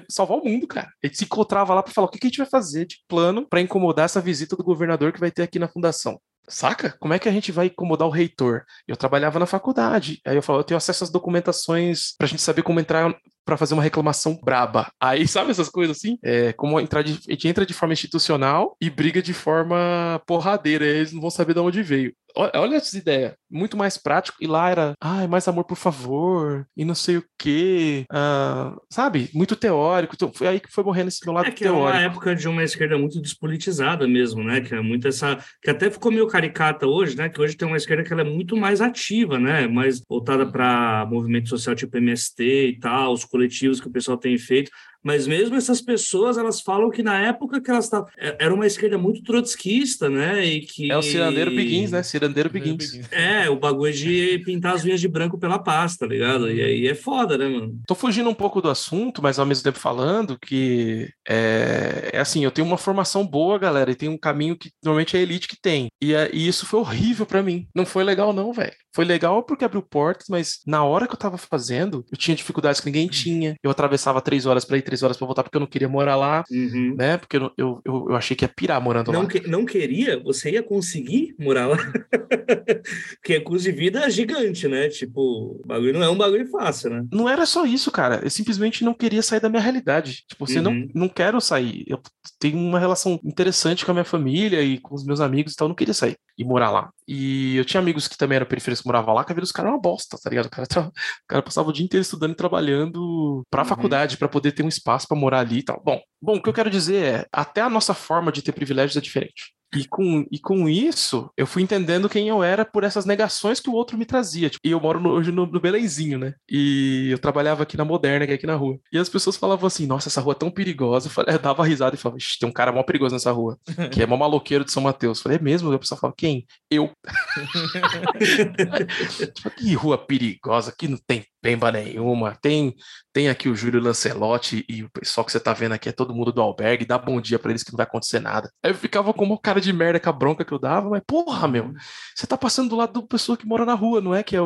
salvar 0.09 0.37
o 0.37 0.43
mundo, 0.43 0.67
cara. 0.67 0.89
Gente 1.03 1.17
se 1.17 1.23
encontrava 1.25 1.73
lá 1.73 1.83
para 1.83 1.93
falar 1.93 2.07
o 2.07 2.09
que, 2.09 2.19
que 2.19 2.27
a 2.27 2.29
gente 2.29 2.37
vai 2.37 2.47
fazer 2.47 2.85
de 2.85 2.97
plano 3.07 3.47
para 3.47 3.61
incomodar 3.61 4.05
essa 4.05 4.21
visita 4.21 4.55
do 4.55 4.63
governador 4.63 5.11
que 5.11 5.19
vai 5.19 5.31
ter 5.31 5.43
aqui 5.43 5.59
na 5.59 5.67
fundação. 5.67 6.19
Saca? 6.47 6.95
Como 6.99 7.13
é 7.13 7.19
que 7.19 7.29
a 7.29 7.31
gente 7.31 7.51
vai 7.51 7.67
incomodar 7.67 8.07
o 8.07 8.11
reitor? 8.11 8.63
Eu 8.87 8.97
trabalhava 8.97 9.39
na 9.39 9.45
faculdade. 9.45 10.19
Aí 10.25 10.35
eu 10.35 10.41
falo, 10.41 10.59
eu 10.59 10.63
tenho 10.63 10.77
acesso 10.77 11.03
às 11.03 11.09
documentações 11.09 12.13
pra 12.17 12.27
gente 12.27 12.41
saber 12.41 12.63
como 12.63 12.79
entrar 12.79 13.15
para 13.45 13.57
fazer 13.57 13.73
uma 13.73 13.83
reclamação 13.83 14.39
braba. 14.43 14.91
Aí, 14.99 15.27
sabe 15.27 15.51
essas 15.51 15.69
coisas 15.69 15.97
assim? 15.97 16.17
É, 16.23 16.53
como 16.53 16.79
entrar 16.79 17.01
de, 17.01 17.19
a 17.27 17.31
gente 17.31 17.47
entra 17.47 17.65
de 17.65 17.73
forma 17.73 17.93
institucional 17.93 18.75
e 18.79 18.89
briga 18.89 19.21
de 19.21 19.33
forma 19.33 20.21
porradeira. 20.25 20.85
eles 20.85 21.11
não 21.11 21.21
vão 21.21 21.29
saber 21.29 21.53
de 21.53 21.59
onde 21.59 21.81
veio. 21.81 22.13
Olha 22.35 22.75
essa 22.75 22.97
ideia, 22.97 23.35
muito 23.49 23.75
mais 23.75 23.97
prático. 23.97 24.37
E 24.41 24.47
lá 24.47 24.69
era, 24.69 24.93
ai, 25.01 25.27
mais 25.27 25.47
amor, 25.47 25.65
por 25.65 25.77
favor, 25.77 26.65
e 26.75 26.85
não 26.85 26.95
sei 26.95 27.17
o 27.17 27.25
quê. 27.37 28.05
Uh, 28.11 28.79
sabe? 28.89 29.29
Muito 29.33 29.55
teórico. 29.55 30.15
Então, 30.15 30.31
foi 30.33 30.47
aí 30.47 30.59
que 30.59 30.71
foi 30.71 30.83
morrendo 30.83 31.09
esse 31.09 31.25
meu 31.25 31.33
lado 31.33 31.47
é 31.47 31.51
que 31.51 31.63
teórico. 31.63 31.89
É 31.89 31.91
uma 31.91 32.01
época 32.01 32.35
de 32.35 32.47
uma 32.47 32.63
esquerda 32.63 32.97
muito 32.97 33.21
despolitizada 33.21 34.07
mesmo, 34.07 34.43
né? 34.43 34.61
Que 34.61 34.75
é 34.75 34.81
muito 34.81 35.07
essa. 35.07 35.37
Que 35.61 35.69
até 35.69 35.89
ficou 35.89 36.11
meio 36.11 36.27
caricata 36.27 36.87
hoje, 36.87 37.15
né? 37.17 37.29
Que 37.29 37.41
hoje 37.41 37.55
tem 37.55 37.67
uma 37.67 37.77
esquerda 37.77 38.03
que 38.03 38.13
ela 38.13 38.21
é 38.21 38.25
muito 38.25 38.55
mais 38.55 38.81
ativa, 38.81 39.39
né? 39.39 39.67
Mais 39.67 40.01
voltada 40.07 40.45
para 40.45 41.05
movimento 41.09 41.49
social 41.49 41.75
tipo 41.75 41.97
MST 41.97 42.43
e 42.43 42.79
tal, 42.79 43.13
os 43.13 43.25
coletivos 43.25 43.79
que 43.79 43.87
o 43.87 43.91
pessoal 43.91 44.17
tem 44.17 44.37
feito. 44.37 44.71
Mas 45.03 45.27
mesmo 45.27 45.55
essas 45.55 45.81
pessoas, 45.81 46.37
elas 46.37 46.61
falam 46.61 46.89
que 46.89 47.03
na 47.03 47.19
época 47.19 47.61
que 47.61 47.69
elas 47.69 47.85
estavam. 47.85 48.07
É, 48.17 48.37
era 48.39 48.53
uma 48.53 48.67
esquerda 48.67 48.97
muito 48.97 49.23
trotskista, 49.23 50.09
né? 50.09 50.45
E 50.45 50.61
que... 50.61 50.91
É 50.91 50.97
o 50.97 51.01
cirandeiro 51.01 51.51
Biguins, 51.51 51.91
né? 51.91 52.03
Cirandeiro 52.03 52.49
Biguins. 52.49 52.99
É, 53.11 53.49
o 53.49 53.55
bagulho 53.55 53.93
de 53.93 54.39
pintar 54.45 54.75
as 54.75 54.85
unhas 54.85 54.99
de 54.99 55.07
branco 55.07 55.37
pela 55.37 55.59
paz, 55.59 55.97
tá 55.97 56.05
ligado? 56.05 56.51
E 56.51 56.61
aí 56.61 56.87
é 56.87 56.95
foda, 56.95 57.37
né, 57.37 57.47
mano? 57.47 57.79
Tô 57.87 57.95
fugindo 57.95 58.29
um 58.29 58.33
pouco 58.33 58.61
do 58.61 58.69
assunto, 58.69 59.21
mas 59.21 59.39
ao 59.39 59.45
mesmo 59.45 59.63
tempo 59.63 59.79
falando 59.79 60.37
que 60.39 61.09
é, 61.27 62.11
é 62.13 62.19
assim, 62.19 62.43
eu 62.43 62.51
tenho 62.51 62.67
uma 62.67 62.77
formação 62.77 63.25
boa, 63.25 63.57
galera, 63.57 63.91
e 63.91 63.95
tem 63.95 64.09
um 64.09 64.17
caminho 64.17 64.57
que 64.57 64.71
normalmente 64.83 65.15
é 65.15 65.19
a 65.19 65.23
elite 65.23 65.47
que 65.47 65.59
tem. 65.59 65.87
E, 66.01 66.13
é, 66.13 66.29
e 66.33 66.47
isso 66.47 66.65
foi 66.65 66.79
horrível 66.79 67.25
para 67.25 67.43
mim. 67.43 67.67
Não 67.75 67.85
foi 67.85 68.03
legal, 68.03 68.33
não, 68.33 68.53
velho. 68.53 68.73
Foi 68.93 69.05
legal 69.05 69.43
porque 69.43 69.63
abriu 69.63 69.81
portas, 69.81 70.27
mas 70.29 70.59
na 70.65 70.83
hora 70.83 71.07
que 71.07 71.13
eu 71.13 71.19
tava 71.19 71.37
fazendo, 71.37 72.05
eu 72.11 72.17
tinha 72.17 72.35
dificuldades 72.35 72.81
que 72.81 72.87
ninguém 72.87 73.07
tinha. 73.07 73.55
Eu 73.63 73.71
atravessava 73.71 74.21
três 74.21 74.45
horas 74.45 74.65
para 74.65 74.77
ir, 74.77 74.81
três 74.91 75.01
horas 75.03 75.15
para 75.15 75.25
voltar, 75.25 75.43
porque 75.43 75.55
eu 75.55 75.61
não 75.61 75.67
queria 75.67 75.87
morar 75.87 76.17
lá, 76.17 76.43
uhum. 76.51 76.95
né? 76.97 77.17
Porque 77.17 77.37
eu, 77.37 77.51
eu, 77.57 77.81
eu, 77.85 78.15
achei 78.15 78.35
que 78.35 78.43
ia 78.43 78.49
pirar 78.49 78.81
morando 78.81 79.11
não 79.11 79.21
lá. 79.21 79.27
Que, 79.27 79.47
não 79.47 79.65
queria? 79.65 80.21
Você 80.21 80.51
ia 80.51 80.61
conseguir 80.61 81.33
morar 81.39 81.67
lá? 81.67 81.77
porque 83.15 83.39
custo 83.39 83.63
de 83.63 83.71
vida 83.71 84.01
é 84.01 84.09
gigante, 84.09 84.67
né? 84.67 84.89
Tipo, 84.89 85.61
o 85.63 85.65
bagulho 85.65 85.93
não 85.93 86.03
é 86.03 86.09
um 86.09 86.17
bagulho 86.17 86.45
fácil, 86.47 86.89
né? 86.89 87.05
Não 87.11 87.29
era 87.29 87.45
só 87.45 87.65
isso, 87.65 87.89
cara. 87.89 88.19
Eu 88.21 88.29
simplesmente 88.29 88.83
não 88.83 88.93
queria 88.93 89.21
sair 89.21 89.39
da 89.39 89.49
minha 89.49 89.61
realidade. 89.61 90.25
Tipo, 90.27 90.45
você 90.45 90.57
uhum. 90.57 90.63
não, 90.63 90.89
não 90.93 91.09
quero 91.09 91.39
sair. 91.39 91.85
Eu 91.87 92.01
tenho 92.37 92.57
uma 92.57 92.79
relação 92.79 93.17
interessante 93.23 93.85
com 93.85 93.91
a 93.91 93.93
minha 93.93 94.03
família 94.03 94.61
e 94.61 94.77
com 94.77 94.93
os 94.93 95.05
meus 95.05 95.21
amigos, 95.21 95.53
então 95.53 95.65
eu 95.65 95.69
não 95.69 95.75
queria 95.75 95.93
sair 95.93 96.17
e 96.37 96.43
morar 96.43 96.69
lá. 96.71 96.89
E 97.13 97.57
eu 97.57 97.65
tinha 97.65 97.81
amigos 97.81 98.07
que 98.07 98.15
também 98.15 98.37
eram 98.37 98.45
periféricos 98.45 98.79
que 98.79 98.87
moravam 98.87 99.13
lá, 99.13 99.25
que 99.25 99.33
a 99.33 99.35
vida 99.35 99.41
dos 99.41 99.51
caras 99.51 99.67
era 99.67 99.75
uma 99.75 99.81
bosta, 99.81 100.17
tá 100.17 100.29
ligado? 100.29 100.45
O 100.45 100.49
cara, 100.49 100.65
tra... 100.65 100.81
o 100.83 100.91
cara 101.27 101.43
passava 101.43 101.67
o 101.67 101.73
dia 101.73 101.83
inteiro 101.83 102.01
estudando 102.01 102.31
e 102.31 102.35
trabalhando 102.35 103.43
pra 103.49 103.63
uhum. 103.63 103.67
faculdade, 103.67 104.15
para 104.15 104.29
poder 104.29 104.53
ter 104.53 104.63
um 104.63 104.69
espaço 104.69 105.09
para 105.09 105.17
morar 105.17 105.39
ali 105.39 105.57
e 105.59 105.63
tal. 105.63 105.81
Bom, 105.83 105.99
bom, 106.21 106.37
o 106.37 106.41
que 106.41 106.47
eu 106.47 106.53
quero 106.53 106.69
dizer 106.69 107.03
é, 107.03 107.25
até 107.29 107.59
a 107.59 107.69
nossa 107.69 107.93
forma 107.93 108.31
de 108.31 108.41
ter 108.41 108.53
privilégios 108.53 108.95
é 108.95 109.01
diferente. 109.01 109.53
E 109.73 109.87
com, 109.87 110.25
e 110.29 110.37
com 110.37 110.67
isso, 110.67 111.31
eu 111.37 111.47
fui 111.47 111.63
entendendo 111.63 112.09
quem 112.09 112.27
eu 112.27 112.43
era 112.43 112.65
por 112.65 112.83
essas 112.83 113.05
negações 113.05 113.59
que 113.59 113.69
o 113.69 113.73
outro 113.73 113.97
me 113.97 114.05
trazia. 114.05 114.49
Tipo, 114.49 114.67
e 114.67 114.71
eu 114.71 114.81
moro 114.81 114.99
no, 114.99 115.11
hoje 115.11 115.31
no, 115.31 115.45
no 115.45 115.61
Belenzinho, 115.61 116.19
né? 116.19 116.33
E 116.49 117.07
eu 117.09 117.17
trabalhava 117.17 117.63
aqui 117.63 117.77
na 117.77 117.85
Moderna, 117.85 118.25
que 118.25 118.33
é 118.33 118.35
aqui 118.35 118.45
na 118.45 118.55
rua. 118.55 118.77
E 118.91 118.97
as 118.97 119.07
pessoas 119.07 119.37
falavam 119.37 119.67
assim: 119.67 119.87
nossa, 119.87 120.09
essa 120.09 120.19
rua 120.19 120.33
é 120.33 120.35
tão 120.35 120.51
perigosa. 120.51 121.07
Eu, 121.07 121.11
falei, 121.11 121.31
eu 121.35 121.39
dava 121.39 121.63
risada 121.63 121.95
e 121.95 121.97
falava: 121.97 122.19
tem 122.39 122.49
um 122.49 122.51
cara 122.51 122.71
mó 122.71 122.83
perigoso 122.83 123.15
nessa 123.15 123.31
rua, 123.31 123.57
que 123.91 124.03
é 124.03 124.05
mó 124.05 124.17
maloqueiro 124.17 124.65
de 124.65 124.71
São 124.71 124.83
Mateus. 124.83 125.19
Eu 125.19 125.23
falei: 125.23 125.37
é 125.37 125.41
mesmo? 125.41 125.71
E 125.71 125.75
a 125.75 125.79
pessoa 125.79 125.99
falava: 125.99 126.15
quem? 126.17 126.45
Eu. 126.69 126.91
tipo, 129.33 129.49
que 129.51 129.73
rua 129.73 129.97
perigosa, 129.97 130.71
aqui 130.71 130.87
não 130.87 130.97
tem 131.07 131.25
pemba 131.41 131.71
nenhuma. 131.71 132.37
Tem 132.41 132.75
tem 133.13 133.29
aqui 133.29 133.49
o 133.49 133.55
Júlio 133.55 133.81
Lancelotti 133.81 134.65
e 134.69 134.83
o 134.83 134.89
pessoal 134.89 135.25
que 135.25 135.31
você 135.31 135.39
tá 135.39 135.51
vendo 135.51 135.73
aqui 135.73 135.89
é 135.89 135.91
todo 135.91 136.15
mundo 136.15 136.31
do 136.31 136.41
albergue, 136.41 136.85
dá 136.85 136.97
bom 136.97 137.19
dia 137.19 137.37
para 137.37 137.51
eles 137.51 137.63
que 137.63 137.71
não 137.71 137.77
vai 137.77 137.85
acontecer 137.85 138.19
nada. 138.19 138.49
Aí 138.63 138.71
eu 138.71 138.75
ficava 138.75 139.13
como 139.13 139.37
cara 139.37 139.59
de 139.59 139.73
merda 139.73 139.99
com 139.99 140.09
a 140.09 140.13
bronca 140.13 140.45
que 140.45 140.53
eu 140.53 140.59
dava, 140.59 140.89
mas 140.89 141.01
porra, 141.05 141.47
meu, 141.47 141.65
uhum. 141.65 141.73
você 142.15 142.25
tá 142.25 142.37
passando 142.37 142.69
do 142.69 142.75
lado 142.77 143.01
da 143.01 143.07
pessoa 143.07 143.37
que 143.37 143.45
mora 143.45 143.65
na 143.65 143.73
rua, 143.73 143.99
não 143.99 144.15
é 144.15 144.23
que 144.23 144.35
é, 144.35 144.39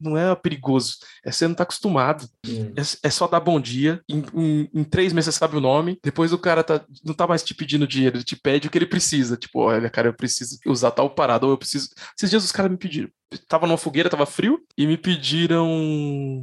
não 0.00 0.16
é 0.18 0.34
perigoso, 0.34 0.96
é 1.24 1.30
você 1.30 1.46
não 1.46 1.54
tá 1.54 1.62
acostumado. 1.62 2.28
É, 2.76 3.06
é, 3.06 3.10
só 3.10 3.28
dar 3.28 3.40
bom 3.40 3.60
dia, 3.60 4.00
em, 4.08 4.24
em, 4.34 4.70
em, 4.74 4.84
três 4.84 5.12
meses 5.12 5.34
você 5.34 5.38
sabe 5.38 5.56
o 5.56 5.60
nome, 5.60 5.98
depois 6.02 6.32
o 6.32 6.38
cara 6.38 6.64
tá, 6.64 6.84
não 7.04 7.14
tá 7.14 7.26
mais 7.26 7.42
te 7.42 7.54
pedindo 7.54 7.86
dinheiro, 7.86 8.16
ele 8.16 8.24
te 8.24 8.36
pede 8.36 8.66
o 8.66 8.70
que 8.70 8.78
ele 8.78 8.86
precisa. 8.86 9.36
Tipo, 9.36 9.60
olha, 9.60 9.88
cara, 9.88 10.08
eu 10.08 10.14
preciso 10.14 10.58
usar 10.66 10.90
tal 10.90 11.10
parada, 11.10 11.46
ou 11.46 11.52
eu 11.52 11.58
preciso. 11.58 11.90
Esses 12.16 12.30
dias 12.30 12.44
os 12.44 12.52
caras 12.52 12.70
me 12.70 12.76
pediram, 12.76 13.08
tava 13.48 13.66
numa 13.66 13.78
fogueira, 13.78 14.10
tava 14.10 14.26
frio, 14.26 14.60
e 14.76 14.86
me 14.86 14.96
pediram 14.96 15.68